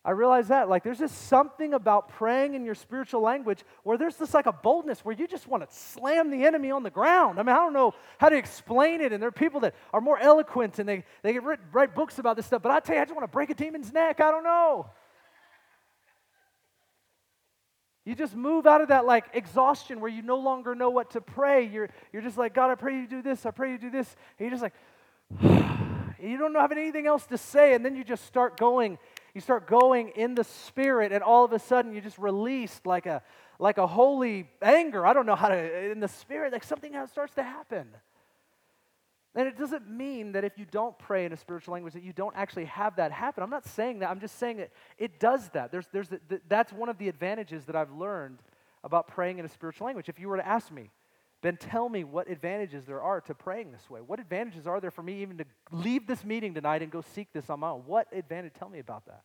I 0.08 0.12
realize 0.12 0.48
that. 0.48 0.70
Like, 0.70 0.84
there's 0.84 1.00
just 1.00 1.28
something 1.28 1.74
about 1.74 2.08
praying 2.08 2.54
in 2.54 2.64
your 2.64 2.74
spiritual 2.74 3.20
language 3.20 3.62
where 3.82 3.98
there's 3.98 4.16
this 4.16 4.32
like 4.32 4.46
a 4.46 4.52
boldness 4.52 5.04
where 5.04 5.14
you 5.14 5.28
just 5.28 5.46
want 5.46 5.68
to 5.68 5.76
slam 5.76 6.30
the 6.30 6.46
enemy 6.46 6.70
on 6.70 6.82
the 6.82 6.88
ground. 6.88 7.38
I 7.38 7.42
mean, 7.42 7.54
I 7.54 7.58
don't 7.58 7.74
know 7.74 7.92
how 8.16 8.30
to 8.30 8.36
explain 8.38 9.02
it. 9.02 9.12
And 9.12 9.20
there 9.20 9.28
are 9.28 9.30
people 9.30 9.60
that 9.60 9.74
are 9.92 10.00
more 10.00 10.18
eloquent 10.18 10.78
and 10.78 10.88
they, 10.88 11.04
they 11.20 11.38
write, 11.38 11.58
write 11.72 11.94
books 11.94 12.18
about 12.18 12.36
this 12.36 12.46
stuff. 12.46 12.62
But 12.62 12.72
I 12.72 12.80
tell 12.80 12.96
you, 12.96 13.02
I 13.02 13.04
just 13.04 13.14
want 13.14 13.30
to 13.30 13.30
break 13.30 13.50
a 13.50 13.54
demon's 13.54 13.92
neck. 13.92 14.18
I 14.22 14.30
don't 14.30 14.44
know. 14.44 14.88
You 18.06 18.14
just 18.14 18.34
move 18.34 18.66
out 18.66 18.80
of 18.80 18.88
that 18.88 19.04
like 19.04 19.26
exhaustion 19.34 20.00
where 20.00 20.10
you 20.10 20.22
no 20.22 20.38
longer 20.38 20.74
know 20.74 20.88
what 20.88 21.10
to 21.10 21.20
pray. 21.20 21.66
You're, 21.66 21.90
you're 22.14 22.22
just 22.22 22.38
like, 22.38 22.54
God, 22.54 22.70
I 22.70 22.76
pray 22.76 22.96
you 22.96 23.08
do 23.08 23.20
this. 23.20 23.44
I 23.44 23.50
pray 23.50 23.72
you 23.72 23.78
do 23.78 23.90
this. 23.90 24.16
And 24.38 24.48
you're 24.48 24.58
just 24.58 24.62
like, 24.62 24.72
you 26.18 26.38
don't 26.38 26.54
have 26.54 26.72
anything 26.72 27.06
else 27.06 27.26
to 27.26 27.36
say. 27.36 27.74
And 27.74 27.84
then 27.84 27.94
you 27.94 28.04
just 28.04 28.24
start 28.24 28.56
going 28.56 28.96
you 29.38 29.42
start 29.42 29.68
going 29.68 30.08
in 30.16 30.34
the 30.34 30.42
spirit, 30.42 31.12
and 31.12 31.22
all 31.22 31.44
of 31.44 31.52
a 31.52 31.60
sudden 31.60 31.94
you 31.94 32.00
just 32.00 32.18
released 32.18 32.86
like 32.86 33.06
a 33.06 33.22
like 33.60 33.78
a 33.78 33.86
holy 33.86 34.50
anger. 34.60 35.06
I 35.06 35.12
don't 35.12 35.26
know 35.26 35.36
how 35.36 35.48
to 35.48 35.90
in 35.92 36.00
the 36.00 36.08
spirit, 36.08 36.52
like 36.52 36.64
something 36.64 36.92
starts 37.06 37.34
to 37.34 37.44
happen. 37.44 37.86
And 39.36 39.46
it 39.46 39.56
doesn't 39.56 39.88
mean 39.88 40.32
that 40.32 40.42
if 40.42 40.58
you 40.58 40.66
don't 40.68 40.98
pray 40.98 41.24
in 41.24 41.32
a 41.32 41.36
spiritual 41.36 41.72
language 41.74 41.94
that 41.94 42.02
you 42.02 42.12
don't 42.12 42.34
actually 42.34 42.64
have 42.64 42.96
that 42.96 43.12
happen. 43.12 43.44
I'm 43.44 43.50
not 43.50 43.64
saying 43.64 44.00
that. 44.00 44.10
I'm 44.10 44.18
just 44.18 44.40
saying 44.40 44.56
that 44.56 44.72
it 44.98 45.20
does 45.20 45.48
that. 45.50 45.70
There's, 45.70 45.86
there's 45.92 46.08
the, 46.08 46.40
that's 46.48 46.72
one 46.72 46.88
of 46.88 46.98
the 46.98 47.08
advantages 47.08 47.64
that 47.66 47.76
I've 47.76 47.92
learned 47.92 48.38
about 48.82 49.06
praying 49.06 49.38
in 49.38 49.44
a 49.44 49.48
spiritual 49.48 49.86
language. 49.86 50.08
If 50.08 50.18
you 50.18 50.28
were 50.28 50.38
to 50.38 50.46
ask 50.46 50.72
me, 50.72 50.90
Ben, 51.40 51.56
tell 51.56 51.88
me 51.88 52.02
what 52.02 52.28
advantages 52.28 52.84
there 52.84 53.00
are 53.00 53.20
to 53.22 53.34
praying 53.34 53.70
this 53.70 53.88
way. 53.88 54.00
What 54.00 54.18
advantages 54.18 54.66
are 54.66 54.80
there 54.80 54.90
for 54.90 55.04
me 55.04 55.22
even 55.22 55.38
to 55.38 55.44
leave 55.70 56.08
this 56.08 56.24
meeting 56.24 56.52
tonight 56.52 56.82
and 56.82 56.90
go 56.90 57.00
seek 57.14 57.32
this 57.32 57.48
on 57.48 57.60
my 57.60 57.70
own? 57.70 57.82
What 57.86 58.08
advantage? 58.12 58.54
Tell 58.58 58.68
me 58.68 58.80
about 58.80 59.06
that. 59.06 59.22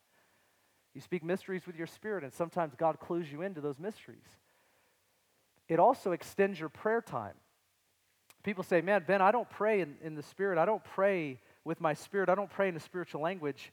You 0.94 1.02
speak 1.02 1.24
mysteries 1.24 1.66
with 1.66 1.76
your 1.76 1.88
spirit, 1.88 2.24
and 2.24 2.32
sometimes 2.32 2.76
God 2.76 3.00
clues 3.00 3.32
you 3.32 3.42
into 3.42 3.62
those 3.62 3.80
mysteries. 3.80 4.28
It 5.68 5.80
also 5.80 6.12
extends 6.12 6.60
your 6.60 6.70
prayer 6.70 7.02
time. 7.02 7.34
People 8.44 8.64
say, 8.64 8.82
Man, 8.82 9.04
Ben, 9.08 9.22
I 9.22 9.32
don't 9.32 9.50
pray 9.50 9.82
in, 9.82 9.96
in 10.04 10.16
the 10.16 10.24
spirit. 10.24 10.58
I 10.58 10.66
don't 10.66 10.84
pray 10.84 11.40
with 11.64 11.80
my 11.82 11.94
spirit. 11.94 12.30
I 12.30 12.36
don't 12.36 12.50
pray 12.50 12.68
in 12.68 12.76
a 12.76 12.80
spiritual 12.80 13.22
language. 13.22 13.72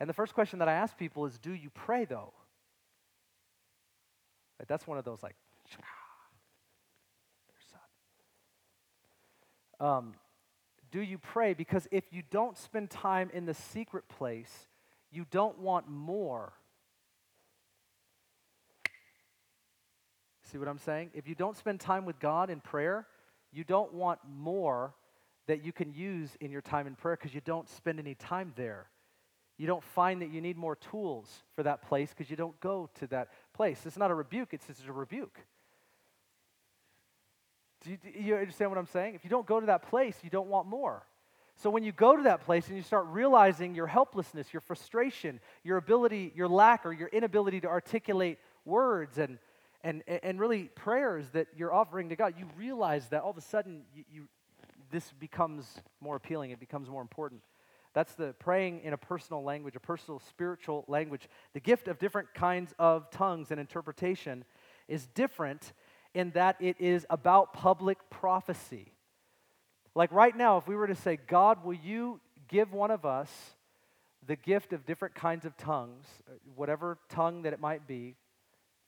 And 0.00 0.08
the 0.08 0.14
first 0.14 0.34
question 0.34 0.58
that 0.60 0.68
I 0.68 0.72
ask 0.72 0.96
people 0.96 1.26
is, 1.26 1.38
Do 1.38 1.52
you 1.52 1.70
pray 1.70 2.06
though? 2.06 2.32
Like, 4.58 4.68
that's 4.68 4.86
one 4.86 4.98
of 4.98 5.04
those, 5.04 5.22
like, 5.22 5.36
um, 9.78 10.14
do 10.90 11.00
you 11.00 11.16
pray? 11.16 11.54
Because 11.54 11.86
if 11.90 12.04
you 12.10 12.22
don't 12.30 12.58
spend 12.58 12.90
time 12.90 13.30
in 13.32 13.46
the 13.46 13.54
secret 13.54 14.08
place, 14.08 14.68
you 15.10 15.26
don't 15.30 15.58
want 15.58 15.88
more. 15.88 16.52
See 20.50 20.58
what 20.58 20.68
I'm 20.68 20.78
saying? 20.78 21.10
If 21.14 21.28
you 21.28 21.34
don't 21.34 21.56
spend 21.56 21.80
time 21.80 22.04
with 22.04 22.18
God 22.18 22.50
in 22.50 22.60
prayer, 22.60 23.06
you 23.52 23.64
don't 23.64 23.92
want 23.92 24.20
more 24.28 24.94
that 25.46 25.64
you 25.64 25.72
can 25.72 25.92
use 25.92 26.30
in 26.40 26.50
your 26.50 26.60
time 26.60 26.86
in 26.86 26.94
prayer 26.94 27.16
because 27.16 27.34
you 27.34 27.40
don't 27.40 27.68
spend 27.68 27.98
any 27.98 28.14
time 28.14 28.52
there. 28.56 28.86
You 29.58 29.66
don't 29.66 29.82
find 29.82 30.22
that 30.22 30.30
you 30.30 30.40
need 30.40 30.56
more 30.56 30.76
tools 30.76 31.42
for 31.54 31.62
that 31.64 31.82
place 31.82 32.10
because 32.10 32.30
you 32.30 32.36
don't 32.36 32.58
go 32.60 32.88
to 33.00 33.06
that 33.08 33.28
place. 33.52 33.80
It's 33.84 33.96
not 33.96 34.10
a 34.10 34.14
rebuke, 34.14 34.48
it's 34.52 34.66
just 34.66 34.86
a 34.86 34.92
rebuke. 34.92 35.38
Do 37.82 37.90
you, 37.90 37.96
do 37.96 38.20
you 38.20 38.36
understand 38.36 38.70
what 38.70 38.78
I'm 38.78 38.86
saying? 38.86 39.14
If 39.14 39.24
you 39.24 39.30
don't 39.30 39.46
go 39.46 39.60
to 39.60 39.66
that 39.66 39.88
place, 39.88 40.16
you 40.22 40.30
don't 40.30 40.48
want 40.48 40.66
more. 40.66 41.02
So 41.62 41.68
when 41.68 41.84
you 41.84 41.92
go 41.92 42.16
to 42.16 42.22
that 42.22 42.40
place 42.46 42.68
and 42.68 42.76
you 42.78 42.82
start 42.82 43.04
realizing 43.08 43.74
your 43.74 43.86
helplessness, 43.86 44.50
your 44.50 44.62
frustration, 44.62 45.40
your 45.62 45.76
ability, 45.76 46.32
your 46.34 46.48
lack 46.48 46.86
or 46.86 46.92
your 46.92 47.08
inability 47.08 47.60
to 47.60 47.68
articulate 47.68 48.38
words 48.64 49.18
and 49.18 49.38
and 49.84 50.02
and 50.08 50.40
really 50.40 50.64
prayers 50.64 51.28
that 51.32 51.48
you're 51.54 51.72
offering 51.72 52.08
to 52.08 52.16
God, 52.16 52.34
you 52.38 52.48
realize 52.56 53.08
that 53.08 53.22
all 53.22 53.30
of 53.30 53.36
a 53.36 53.42
sudden 53.42 53.82
you, 53.94 54.04
you 54.10 54.28
this 54.90 55.12
becomes 55.12 55.66
more 56.00 56.16
appealing, 56.16 56.50
it 56.50 56.60
becomes 56.60 56.88
more 56.88 57.02
important. 57.02 57.42
That's 57.92 58.14
the 58.14 58.32
praying 58.38 58.80
in 58.82 58.94
a 58.94 58.98
personal 58.98 59.42
language, 59.42 59.76
a 59.76 59.80
personal 59.80 60.18
spiritual 60.20 60.86
language. 60.88 61.28
The 61.52 61.60
gift 61.60 61.88
of 61.88 61.98
different 61.98 62.32
kinds 62.32 62.74
of 62.78 63.10
tongues 63.10 63.50
and 63.50 63.60
interpretation 63.60 64.46
is 64.88 65.06
different 65.08 65.74
in 66.14 66.30
that 66.30 66.56
it 66.58 66.76
is 66.80 67.04
about 67.10 67.52
public 67.52 67.98
prophecy. 68.08 68.92
Like 69.94 70.12
right 70.12 70.36
now, 70.36 70.56
if 70.56 70.68
we 70.68 70.76
were 70.76 70.86
to 70.86 70.94
say, 70.94 71.18
God, 71.26 71.64
will 71.64 71.74
you 71.74 72.20
give 72.48 72.72
one 72.72 72.90
of 72.90 73.04
us 73.04 73.30
the 74.26 74.36
gift 74.36 74.72
of 74.72 74.86
different 74.86 75.14
kinds 75.14 75.44
of 75.44 75.56
tongues, 75.56 76.06
uh, 76.28 76.34
whatever 76.54 76.98
tongue 77.08 77.42
that 77.42 77.52
it 77.52 77.60
might 77.60 77.86
be, 77.86 78.16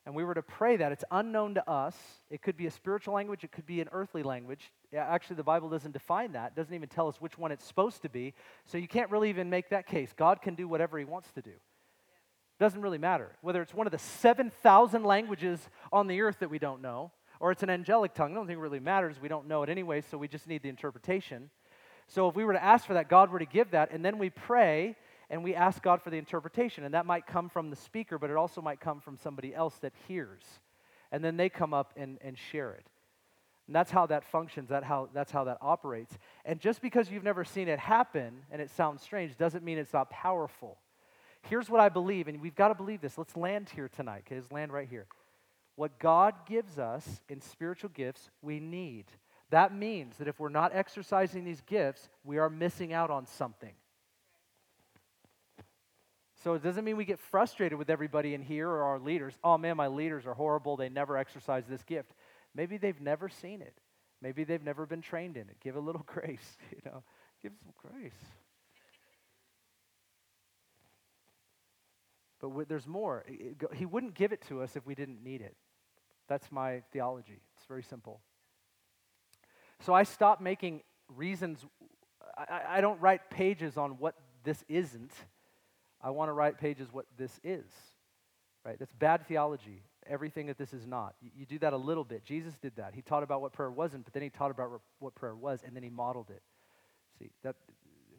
and 0.05 0.15
we 0.15 0.24
were 0.24 0.35
to 0.35 0.43
pray 0.43 0.77
that, 0.77 0.91
it's 0.91 1.05
unknown 1.12 1.55
to 1.55 1.70
us. 1.70 1.97
It 2.29 2.43
could 2.43 2.57
be 2.57 2.66
a 2.66 2.70
spiritual 2.70 3.15
language, 3.15 3.45
it 3.45 3.53
could 3.53 3.66
be 3.66 3.81
an 3.81 3.89
earthly 3.93 4.24
language. 4.24 4.73
Actually, 4.93 5.37
the 5.37 5.45
Bible 5.45 5.69
doesn't 5.69 5.93
define 5.93 6.33
that, 6.33 6.53
it 6.53 6.57
doesn't 6.57 6.74
even 6.74 6.89
tell 6.89 7.09
us 7.09 7.20
which 7.20 7.39
one 7.39 7.53
it's 7.53 7.65
supposed 7.65 8.03
to 8.03 8.09
be. 8.09 8.35
So 8.66 8.79
you 8.79 8.89
can't 8.89 9.11
really 9.11 9.31
even 9.31 9.49
make 9.49 9.70
that 9.70 9.87
case. 9.87 10.12
God 10.16 10.43
can 10.43 10.55
do 10.55 10.66
whatever 10.66 10.99
He 10.99 11.05
wants 11.05 11.31
to 11.33 11.43
do. 11.43 11.53
Doesn't 12.59 12.83
really 12.83 12.99
matter. 12.99 13.31
Whether 13.43 13.62
it's 13.62 13.74
one 13.74 13.87
of 13.87 13.93
the 13.93 13.99
7,000 13.99 15.05
languages 15.05 15.61
on 15.93 16.09
the 16.09 16.20
earth 16.20 16.41
that 16.41 16.51
we 16.51 16.59
don't 16.59 16.83
know, 16.83 17.12
or 17.43 17.51
it's 17.51 17.64
an 17.64 17.70
angelic 17.70 18.14
tongue. 18.14 18.31
I 18.31 18.35
don't 18.36 18.47
think 18.47 18.59
it 18.59 18.62
really 18.62 18.78
matters. 18.78 19.16
We 19.20 19.27
don't 19.27 19.48
know 19.48 19.64
it 19.64 19.69
anyway, 19.69 20.01
so 20.01 20.16
we 20.16 20.28
just 20.28 20.47
need 20.47 20.62
the 20.62 20.69
interpretation. 20.69 21.51
So 22.06 22.28
if 22.28 22.36
we 22.36 22.44
were 22.44 22.52
to 22.52 22.62
ask 22.62 22.86
for 22.86 22.94
that, 22.94 23.09
God 23.09 23.31
were 23.31 23.40
to 23.40 23.44
give 23.44 23.73
that, 23.73 23.90
and 23.90 24.05
then 24.05 24.16
we 24.19 24.31
pray 24.31 24.94
and 25.28 25.43
we 25.43 25.52
ask 25.52 25.82
God 25.82 26.01
for 26.01 26.10
the 26.10 26.19
interpretation. 26.19 26.85
And 26.85 26.94
that 26.94 27.05
might 27.05 27.27
come 27.27 27.48
from 27.48 27.69
the 27.69 27.74
speaker, 27.74 28.16
but 28.16 28.31
it 28.31 28.36
also 28.36 28.62
might 28.62 28.78
come 28.78 29.01
from 29.01 29.16
somebody 29.16 29.52
else 29.52 29.74
that 29.78 29.93
hears. 30.06 30.44
And 31.10 31.24
then 31.24 31.36
they 31.36 31.48
come 31.48 31.74
up 31.74 31.93
and, 31.97 32.16
and 32.23 32.39
share 32.39 32.74
it. 32.74 32.86
And 33.66 33.74
that's 33.74 33.90
how 33.90 34.06
that 34.06 34.23
functions, 34.23 34.69
that 34.69 34.85
how, 34.85 35.09
that's 35.12 35.32
how 35.32 35.43
that 35.44 35.59
operates. 35.60 36.16
And 36.44 36.60
just 36.60 36.81
because 36.81 37.10
you've 37.10 37.24
never 37.24 37.44
seen 37.44 37.66
it 37.66 37.81
happen 37.81 38.44
and 38.52 38.62
it 38.62 38.70
sounds 38.70 39.02
strange 39.02 39.36
doesn't 39.36 39.64
mean 39.64 39.78
it's 39.78 39.93
not 39.93 40.10
powerful. 40.10 40.78
Here's 41.43 41.69
what 41.69 41.81
I 41.81 41.89
believe, 41.89 42.28
and 42.28 42.40
we've 42.40 42.55
got 42.55 42.69
to 42.69 42.74
believe 42.74 43.01
this. 43.01 43.19
Let's 43.19 43.36
land 43.36 43.69
here 43.74 43.89
tonight, 43.89 44.23
okay? 44.27 44.36
Let's 44.36 44.52
land 44.52 44.73
right 44.73 44.89
here. 44.89 45.06
What 45.77 45.99
God 45.99 46.35
gives 46.47 46.78
us 46.78 47.23
in 47.28 47.40
spiritual 47.40 47.90
gifts, 47.90 48.31
we 48.43 48.61
need. 48.61 49.07
That 49.51 49.74
means 49.74 50.16
that 50.16 50.28
if 50.28 50.39
we're 50.39 50.49
not 50.49 50.74
exercising 50.74 51.44
these 51.44 51.61
gifts, 51.62 52.09
we 52.24 52.39
are 52.39 52.51
missing 52.51 52.93
out 52.93 53.11
on 53.11 53.27
something. 53.27 53.74
So 56.43 56.55
it 56.55 56.62
doesn't 56.62 56.85
mean 56.85 56.97
we 56.97 57.05
get 57.05 57.20
frustrated 57.20 57.78
with 57.78 57.89
everybody 57.89 58.35
in 58.35 58.43
here 58.43 58.69
or 58.69 58.82
our 58.82 58.99
leaders. 58.99 59.35
Oh 59.44 59.57
man, 59.57 59.77
my 59.77 59.86
leaders 59.86 60.27
are 60.27 60.35
horrible. 60.35 60.77
They 60.77 60.89
never 60.89 61.16
exercise 61.16 61.65
this 61.69 61.82
gift. 61.85 62.12
Maybe 62.55 62.78
they've 62.78 63.01
never 63.01 63.28
seen 63.28 63.62
it. 63.62 63.74
Maybe 64.20 64.44
they've 64.44 64.62
never 64.62 64.86
been 64.86 65.03
trained 65.03 65.36
in 65.36 65.49
it. 65.49 65.57
Give 65.62 65.77
a 65.77 65.81
little 65.81 66.03
grace, 66.07 66.57
you 66.70 66.78
know. 66.85 67.03
Give 67.43 67.53
some 67.62 67.73
grace. 67.77 68.12
But 72.40 72.69
there's 72.69 72.89
more. 72.89 73.24
He 73.74 73.86
wouldn't 73.86 74.15
give 74.15 74.32
it 74.32 74.43
to 74.49 74.62
us 74.62 74.74
if 74.74 74.85
we 74.85 74.97
didn't 74.97 75.23
need 75.23 75.43
it. 75.43 75.57
That's 76.32 76.50
my 76.50 76.80
theology. 76.94 77.42
It's 77.59 77.66
very 77.66 77.82
simple. 77.82 78.22
So 79.80 79.92
I 79.92 80.04
stopped 80.04 80.40
making 80.40 80.80
reasons. 81.14 81.66
I, 82.38 82.78
I 82.78 82.80
don't 82.80 82.98
write 83.02 83.28
pages 83.28 83.76
on 83.76 83.98
what 83.98 84.14
this 84.42 84.64
isn't. 84.66 85.12
I 86.00 86.09
want 86.09 86.30
to 86.30 86.32
write 86.32 86.56
pages 86.56 86.88
what 86.90 87.04
this 87.18 87.38
is. 87.44 87.66
Right? 88.64 88.78
That's 88.78 88.94
bad 88.94 89.28
theology. 89.28 89.82
Everything 90.06 90.46
that 90.46 90.56
this 90.56 90.72
is 90.72 90.86
not. 90.86 91.16
You, 91.20 91.30
you 91.36 91.44
do 91.44 91.59
that 91.59 91.74
a 91.74 91.76
little 91.76 92.02
bit. 92.02 92.24
Jesus 92.24 92.54
did 92.56 92.76
that. 92.76 92.94
He 92.94 93.02
taught 93.02 93.22
about 93.22 93.42
what 93.42 93.52
prayer 93.52 93.70
wasn't, 93.70 94.04
but 94.04 94.14
then 94.14 94.22
he 94.22 94.30
taught 94.30 94.50
about 94.50 94.80
what 95.00 95.14
prayer 95.14 95.34
was, 95.34 95.60
and 95.66 95.76
then 95.76 95.82
he 95.82 95.90
modeled 95.90 96.30
it. 96.30 96.42
See, 97.18 97.30
that 97.42 97.56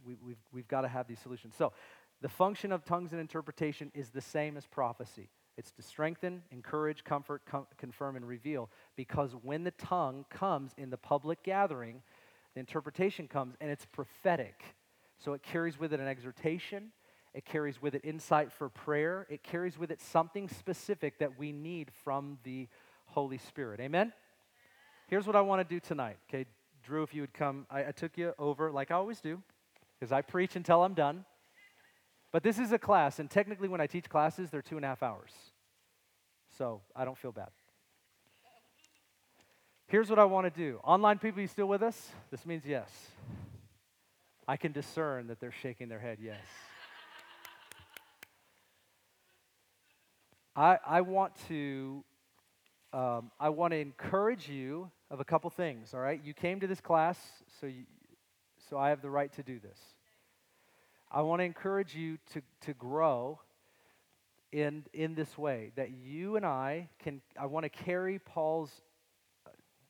we, 0.05 0.17
we've, 0.23 0.37
we've 0.53 0.67
got 0.67 0.81
to 0.81 0.87
have 0.87 1.07
these 1.07 1.19
solutions. 1.19 1.55
So, 1.57 1.73
the 2.21 2.29
function 2.29 2.71
of 2.71 2.85
tongues 2.85 3.11
and 3.11 3.19
interpretation 3.19 3.91
is 3.95 4.11
the 4.11 4.21
same 4.21 4.55
as 4.55 4.67
prophecy. 4.67 5.29
It's 5.57 5.71
to 5.71 5.81
strengthen, 5.81 6.41
encourage, 6.51 7.03
comfort, 7.03 7.43
com- 7.45 7.67
confirm, 7.77 8.15
and 8.15 8.27
reveal. 8.27 8.69
Because 8.95 9.33
when 9.43 9.63
the 9.63 9.71
tongue 9.71 10.25
comes 10.29 10.71
in 10.77 10.89
the 10.89 10.97
public 10.97 11.43
gathering, 11.43 12.01
the 12.53 12.59
interpretation 12.59 13.27
comes 13.27 13.55
and 13.61 13.69
it's 13.69 13.85
prophetic. 13.85 14.63
So 15.19 15.33
it 15.33 15.43
carries 15.43 15.79
with 15.79 15.93
it 15.93 15.99
an 15.99 16.07
exhortation, 16.07 16.91
it 17.33 17.45
carries 17.45 17.81
with 17.81 17.95
it 17.95 18.01
insight 18.03 18.51
for 18.51 18.69
prayer, 18.69 19.25
it 19.29 19.43
carries 19.43 19.77
with 19.77 19.91
it 19.91 20.01
something 20.01 20.49
specific 20.49 21.19
that 21.19 21.37
we 21.37 21.51
need 21.51 21.91
from 22.03 22.39
the 22.43 22.67
Holy 23.05 23.37
Spirit. 23.37 23.79
Amen? 23.79 24.11
Here's 25.07 25.27
what 25.27 25.35
I 25.35 25.41
want 25.41 25.67
to 25.67 25.75
do 25.75 25.79
tonight. 25.79 26.17
Okay, 26.29 26.45
Drew, 26.83 27.03
if 27.03 27.13
you 27.13 27.21
would 27.21 27.33
come, 27.33 27.65
I, 27.69 27.85
I 27.85 27.91
took 27.91 28.17
you 28.17 28.33
over 28.37 28.71
like 28.71 28.91
I 28.91 28.95
always 28.95 29.21
do, 29.21 29.41
because 29.99 30.11
I 30.11 30.21
preach 30.21 30.55
until 30.55 30.83
I'm 30.83 30.93
done. 30.93 31.25
But 32.33 32.41
this 32.41 32.57
is 32.57 32.71
a 32.71 32.79
class, 32.79 33.19
and 33.19 33.29
technically, 33.29 33.69
when 33.69 33.79
I 33.79 33.87
teach 33.87 34.09
classes, 34.09 34.49
they're 34.49 34.63
two 34.63 34.75
and 34.75 34.83
a 34.83 34.87
half 34.87 35.03
hours. 35.03 35.31
So 36.57 36.81
I 36.95 37.05
don't 37.05 37.17
feel 37.17 37.31
bad. 37.31 37.49
Here's 39.87 40.09
what 40.09 40.17
I 40.17 40.25
want 40.25 40.51
to 40.51 40.59
do. 40.59 40.79
Online 40.83 41.19
people, 41.19 41.41
you 41.41 41.47
still 41.47 41.67
with 41.67 41.83
us? 41.83 42.09
This 42.31 42.43
means 42.45 42.65
yes. 42.65 42.89
I 44.47 44.57
can 44.57 44.71
discern 44.71 45.27
that 45.27 45.39
they're 45.39 45.51
shaking 45.51 45.89
their 45.89 45.99
head, 45.99 46.17
yes. 46.19 46.41
I, 50.55 50.79
I 50.85 51.01
want 51.01 51.33
to 51.47 52.03
um, 52.93 53.31
I 53.39 53.49
want 53.49 53.71
to 53.71 53.77
encourage 53.77 54.47
you 54.47 54.91
of 55.09 55.19
a 55.19 55.25
couple 55.25 55.49
things. 55.49 55.93
All 55.93 55.99
right, 55.99 56.21
you 56.23 56.33
came 56.33 56.59
to 56.59 56.67
this 56.67 56.79
class, 56.79 57.17
so 57.59 57.65
you, 57.65 57.85
so 58.69 58.77
I 58.77 58.89
have 58.89 59.01
the 59.01 59.09
right 59.09 59.33
to 59.33 59.41
do 59.41 59.59
this. 59.59 59.79
I 61.13 61.21
want 61.21 61.41
to 61.41 61.43
encourage 61.43 61.95
you 61.95 62.17
to, 62.33 62.41
to 62.61 62.73
grow 62.73 63.39
in, 64.51 64.83
in 64.93 65.13
this 65.13 65.37
way 65.37 65.71
that 65.75 65.91
you 65.91 66.35
and 66.35 66.45
I 66.45 66.89
can, 67.03 67.21
I 67.39 67.45
want 67.45 67.65
to 67.65 67.69
carry 67.69 68.17
Paul's 68.17 68.71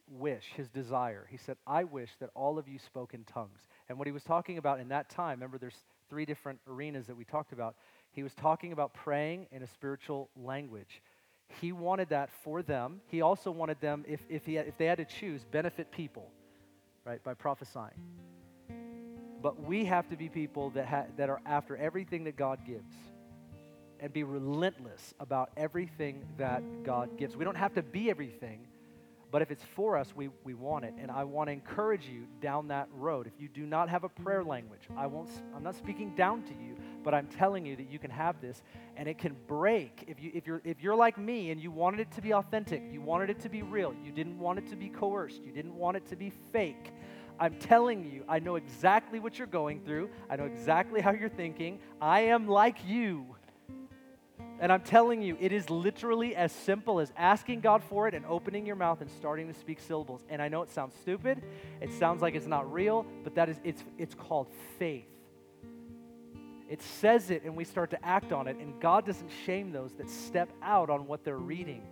wish, 0.10 0.52
his 0.56 0.70
desire. 0.70 1.26
He 1.30 1.38
said, 1.38 1.56
I 1.66 1.86
wish 1.86 2.10
that 2.20 2.30
all 2.36 2.60
of 2.60 2.68
you 2.68 2.78
spoke 2.78 3.14
in 3.14 3.24
tongues. 3.24 3.62
And 3.88 3.98
what 3.98 4.06
he 4.06 4.12
was 4.12 4.24
talking 4.24 4.58
about 4.58 4.82
in 4.82 4.90
that 4.90 5.10
time, 5.10 5.38
remember 5.38 5.58
there's 5.58 5.84
three 6.10 6.26
different 6.26 6.60
arenas 6.68 7.08
that 7.08 7.16
we 7.16 7.24
talked 7.24 7.54
about. 7.54 7.76
He 8.12 8.22
was 8.22 8.34
talking 8.34 8.74
about 8.74 8.94
praying 8.94 9.48
in 9.52 9.64
a 9.64 9.68
spiritual 9.68 10.30
language. 10.36 11.02
He 11.62 11.72
wanted 11.72 12.10
that 12.10 12.30
for 12.44 12.62
them. 12.62 13.00
He 13.08 13.22
also 13.22 13.50
wanted 13.50 13.80
them, 13.80 14.04
if, 14.08 14.22
if, 14.30 14.46
he 14.46 14.58
if 14.58 14.78
they 14.78 14.86
had 14.86 14.98
to 14.98 15.06
choose, 15.06 15.46
benefit 15.46 15.92
people, 15.92 16.30
right, 17.06 17.24
by 17.24 17.34
prophesying. 17.34 17.92
But 19.44 19.62
we 19.62 19.84
have 19.86 20.08
to 20.10 20.16
be 20.16 20.30
people 20.30 20.70
that, 20.72 20.88
ha- 20.88 21.06
that 21.18 21.30
are 21.30 21.42
after 21.46 21.76
everything 21.76 22.24
that 22.24 22.38
God 22.38 22.60
gives 22.66 22.96
and 24.00 24.12
be 24.12 24.24
relentless 24.24 25.14
about 25.20 25.52
everything 25.58 26.26
that 26.38 26.64
God 26.84 27.18
gives. 27.18 27.36
We 27.36 27.44
don't 27.44 27.58
have 27.58 27.74
to 27.74 27.84
be 27.84 28.10
everything, 28.10 28.68
but 29.32 29.42
if 29.42 29.52
it's 29.52 29.64
for 29.76 29.98
us, 29.98 30.16
we, 30.16 30.30
we 30.46 30.54
want 30.54 30.86
it. 30.86 30.94
And 30.98 31.12
I 31.12 31.26
want 31.26 31.50
to 31.50 31.52
encourage 31.52 32.06
you 32.06 32.26
down 32.42 32.70
that 32.70 32.88
road. 32.94 33.28
If 33.28 33.34
you 33.38 33.50
do 33.50 33.66
not 33.66 33.90
have 33.90 34.06
a 34.06 34.10
prayer 34.10 34.46
language, 34.46 34.84
I 34.96 35.08
won't, 35.08 35.30
I'm 35.54 35.64
not 35.64 35.76
speaking 35.76 36.16
down 36.16 36.44
to 36.44 36.54
you, 36.54 36.78
but 37.04 37.14
I'm 37.14 37.28
telling 37.28 37.66
you 37.66 37.76
that 37.76 37.90
you 37.90 38.00
can 38.00 38.12
have 38.12 38.40
this 38.40 38.62
and 38.96 39.10
it 39.10 39.18
can 39.18 39.36
break. 39.48 40.06
If, 40.08 40.22
you, 40.22 40.32
if, 40.34 40.48
you're, 40.48 40.62
if 40.64 40.82
you're 40.82 40.96
like 40.96 41.18
me 41.18 41.52
and 41.52 41.60
you 41.60 41.70
wanted 41.72 42.00
it 42.00 42.12
to 42.12 42.22
be 42.22 42.34
authentic, 42.34 42.82
you 42.92 43.02
wanted 43.02 43.30
it 43.30 43.42
to 43.42 43.50
be 43.50 43.62
real, 43.62 43.94
you 44.06 44.14
didn't 44.14 44.40
want 44.40 44.60
it 44.60 44.68
to 44.70 44.78
be 44.78 44.88
coerced, 44.88 45.44
you 45.44 45.52
didn't 45.52 45.76
want 45.76 45.98
it 45.98 46.06
to 46.08 46.16
be 46.16 46.32
fake, 46.54 46.94
I'm 47.44 47.56
telling 47.56 48.10
you, 48.10 48.24
I 48.30 48.40
know 48.40 48.56
exactly 48.56 49.20
what 49.20 49.38
you're 49.38 49.48
going 49.48 49.82
through. 49.82 50.10
I 50.30 50.38
know 50.38 50.46
exactly 50.46 51.02
how 51.02 51.12
you're 51.12 51.28
thinking. 51.28 51.80
I 52.00 52.22
am 52.22 52.48
like 52.48 52.78
you. 52.86 53.36
And 54.62 54.72
I'm 54.72 54.80
telling 54.80 55.22
you, 55.22 55.36
it 55.42 55.52
is 55.52 55.70
literally 55.70 56.38
as 56.38 56.54
simple 56.54 57.02
as 57.02 57.12
asking 57.18 57.60
God 57.60 57.84
for 57.84 58.08
it 58.08 58.14
and 58.14 58.26
opening 58.28 58.66
your 58.66 58.78
mouth 58.78 59.02
and 59.02 59.12
starting 59.12 59.52
to 59.52 59.60
speak 59.60 59.82
syllables. 59.82 60.24
And 60.30 60.42
I 60.42 60.48
know 60.48 60.62
it 60.62 60.70
sounds 60.70 60.96
stupid, 61.02 61.44
it 61.82 61.92
sounds 61.92 62.22
like 62.22 62.34
it's 62.34 62.48
not 62.48 62.72
real, 62.72 63.06
but 63.26 63.36
that 63.36 63.50
is 63.50 63.60
it's 63.66 63.84
it's 63.98 64.16
called 64.16 64.48
faith. 64.80 65.04
It 66.70 66.82
says 66.82 67.30
it 67.30 67.44
and 67.44 67.58
we 67.58 67.66
start 67.66 67.90
to 67.90 68.06
act 68.06 68.32
on 68.32 68.48
it, 68.48 68.56
and 68.56 68.80
God 68.80 69.06
doesn't 69.06 69.30
shame 69.46 69.74
those 69.74 69.92
that 69.96 70.10
step 70.10 70.50
out 70.62 70.90
on 70.90 71.08
what 71.08 71.26
they're 71.26 71.36
reading 71.36 71.84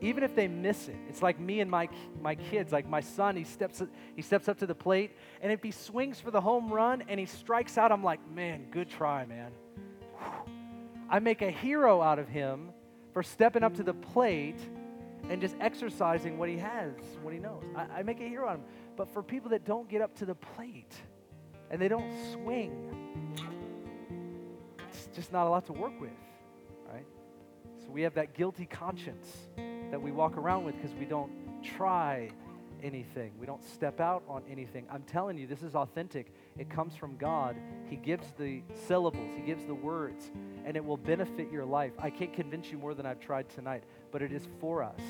even 0.00 0.22
if 0.22 0.34
they 0.34 0.48
miss 0.48 0.88
it. 0.88 0.96
It's 1.08 1.22
like 1.22 1.38
me 1.38 1.60
and 1.60 1.70
my, 1.70 1.88
my 2.20 2.34
kids 2.34 2.72
like 2.72 2.88
my 2.88 3.00
son 3.00 3.36
he 3.36 3.44
steps, 3.44 3.82
he 4.14 4.22
steps 4.22 4.48
up 4.48 4.58
to 4.58 4.66
the 4.66 4.74
plate 4.74 5.12
and 5.40 5.50
if 5.52 5.62
he 5.62 5.70
swings 5.70 6.20
for 6.20 6.30
the 6.30 6.40
home 6.40 6.72
run 6.72 7.02
and 7.08 7.18
he 7.18 7.26
strikes 7.26 7.78
out 7.78 7.92
i'm 7.92 8.04
like 8.04 8.20
man 8.30 8.66
good 8.70 8.88
try 8.88 9.24
man. 9.24 9.52
I 11.08 11.20
make 11.20 11.42
a 11.42 11.50
hero 11.50 12.02
out 12.02 12.18
of 12.18 12.28
him 12.28 12.70
for 13.12 13.22
stepping 13.22 13.62
up 13.62 13.74
to 13.76 13.82
the 13.82 13.94
plate 13.94 14.58
and 15.28 15.40
just 15.40 15.56
exercising 15.60 16.36
what 16.38 16.48
he 16.48 16.58
has 16.58 16.92
what 17.22 17.32
he 17.32 17.38
knows. 17.38 17.62
I, 17.74 17.98
I 17.98 18.02
make 18.02 18.20
a 18.20 18.28
hero 18.28 18.48
out 18.48 18.54
of 18.54 18.60
him. 18.60 18.66
But 18.96 19.08
for 19.12 19.22
people 19.22 19.50
that 19.50 19.64
don't 19.64 19.88
get 19.88 20.02
up 20.02 20.14
to 20.16 20.24
the 20.24 20.34
plate 20.34 20.94
and 21.70 21.80
they 21.80 21.88
don't 21.88 22.12
swing 22.32 22.92
it's 24.88 25.08
just 25.14 25.32
not 25.32 25.46
a 25.46 25.50
lot 25.50 25.66
to 25.66 25.72
work 25.72 26.00
with 26.00 26.10
right? 26.92 27.06
So 27.84 27.90
we 27.90 28.02
have 28.02 28.14
that 28.14 28.34
guilty 28.34 28.66
conscience 28.66 29.48
that 29.90 30.00
we 30.00 30.10
walk 30.10 30.36
around 30.36 30.64
with 30.64 30.76
because 30.76 30.94
we 30.98 31.04
don't 31.04 31.30
try 31.62 32.30
anything. 32.82 33.32
We 33.40 33.46
don't 33.46 33.64
step 33.64 34.00
out 34.00 34.22
on 34.28 34.42
anything. 34.50 34.86
I'm 34.90 35.02
telling 35.02 35.38
you, 35.38 35.46
this 35.46 35.62
is 35.62 35.74
authentic. 35.74 36.32
It 36.58 36.70
comes 36.70 36.94
from 36.94 37.16
God. 37.16 37.56
He 37.88 37.96
gives 37.96 38.32
the 38.38 38.62
syllables, 38.86 39.34
He 39.34 39.42
gives 39.42 39.64
the 39.64 39.74
words, 39.74 40.30
and 40.64 40.76
it 40.76 40.84
will 40.84 40.96
benefit 40.96 41.50
your 41.50 41.64
life. 41.64 41.92
I 41.98 42.10
can't 42.10 42.32
convince 42.32 42.70
you 42.70 42.78
more 42.78 42.94
than 42.94 43.06
I've 43.06 43.20
tried 43.20 43.48
tonight, 43.48 43.84
but 44.12 44.22
it 44.22 44.32
is 44.32 44.46
for 44.60 44.82
us. 44.82 45.00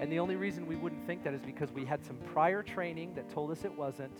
And 0.00 0.10
the 0.10 0.18
only 0.18 0.36
reason 0.36 0.66
we 0.66 0.76
wouldn't 0.76 1.06
think 1.06 1.24
that 1.24 1.34
is 1.34 1.42
because 1.42 1.72
we 1.72 1.84
had 1.84 2.04
some 2.04 2.16
prior 2.32 2.62
training 2.62 3.14
that 3.14 3.28
told 3.28 3.50
us 3.50 3.64
it 3.64 3.74
wasn't, 3.76 4.16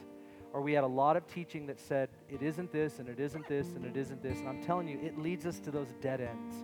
or 0.53 0.61
we 0.61 0.73
had 0.73 0.85
a 0.85 0.89
lot 0.89 1.17
of 1.17 1.27
teaching 1.27 1.67
that 1.67 1.79
said 1.79 2.09
it 2.29 2.43
isn't 2.43 2.73
this, 2.73 2.99
and 2.99 3.09
it 3.09 3.21
isn't 3.21 3.49
this, 3.49 3.67
and 3.77 3.85
it 3.85 3.97
isn't 3.97 4.23
this. 4.23 4.39
And 4.39 4.49
I'm 4.49 4.63
telling 4.63 4.89
you, 4.89 4.99
it 5.03 5.19
leads 5.19 5.47
us 5.47 5.59
to 5.61 5.71
those 5.71 5.89
dead 6.01 6.21
ends. 6.21 6.55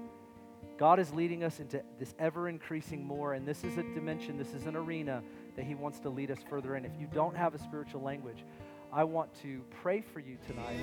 God 0.78 0.98
is 0.98 1.12
leading 1.12 1.42
us 1.42 1.58
into 1.58 1.82
this 1.98 2.14
ever 2.18 2.48
increasing 2.48 3.04
more, 3.04 3.32
and 3.32 3.46
this 3.46 3.64
is 3.64 3.78
a 3.78 3.82
dimension, 3.82 4.36
this 4.36 4.52
is 4.52 4.66
an 4.66 4.76
arena 4.76 5.22
that 5.56 5.64
He 5.64 5.74
wants 5.74 6.00
to 6.00 6.10
lead 6.10 6.30
us 6.30 6.38
further 6.48 6.76
in. 6.76 6.84
If 6.84 6.92
you 6.98 7.08
don't 7.12 7.34
have 7.36 7.54
a 7.54 7.58
spiritual 7.58 8.02
language, 8.02 8.44
I 8.92 9.04
want 9.04 9.32
to 9.42 9.62
pray 9.82 10.02
for 10.02 10.20
you 10.20 10.36
tonight. 10.46 10.76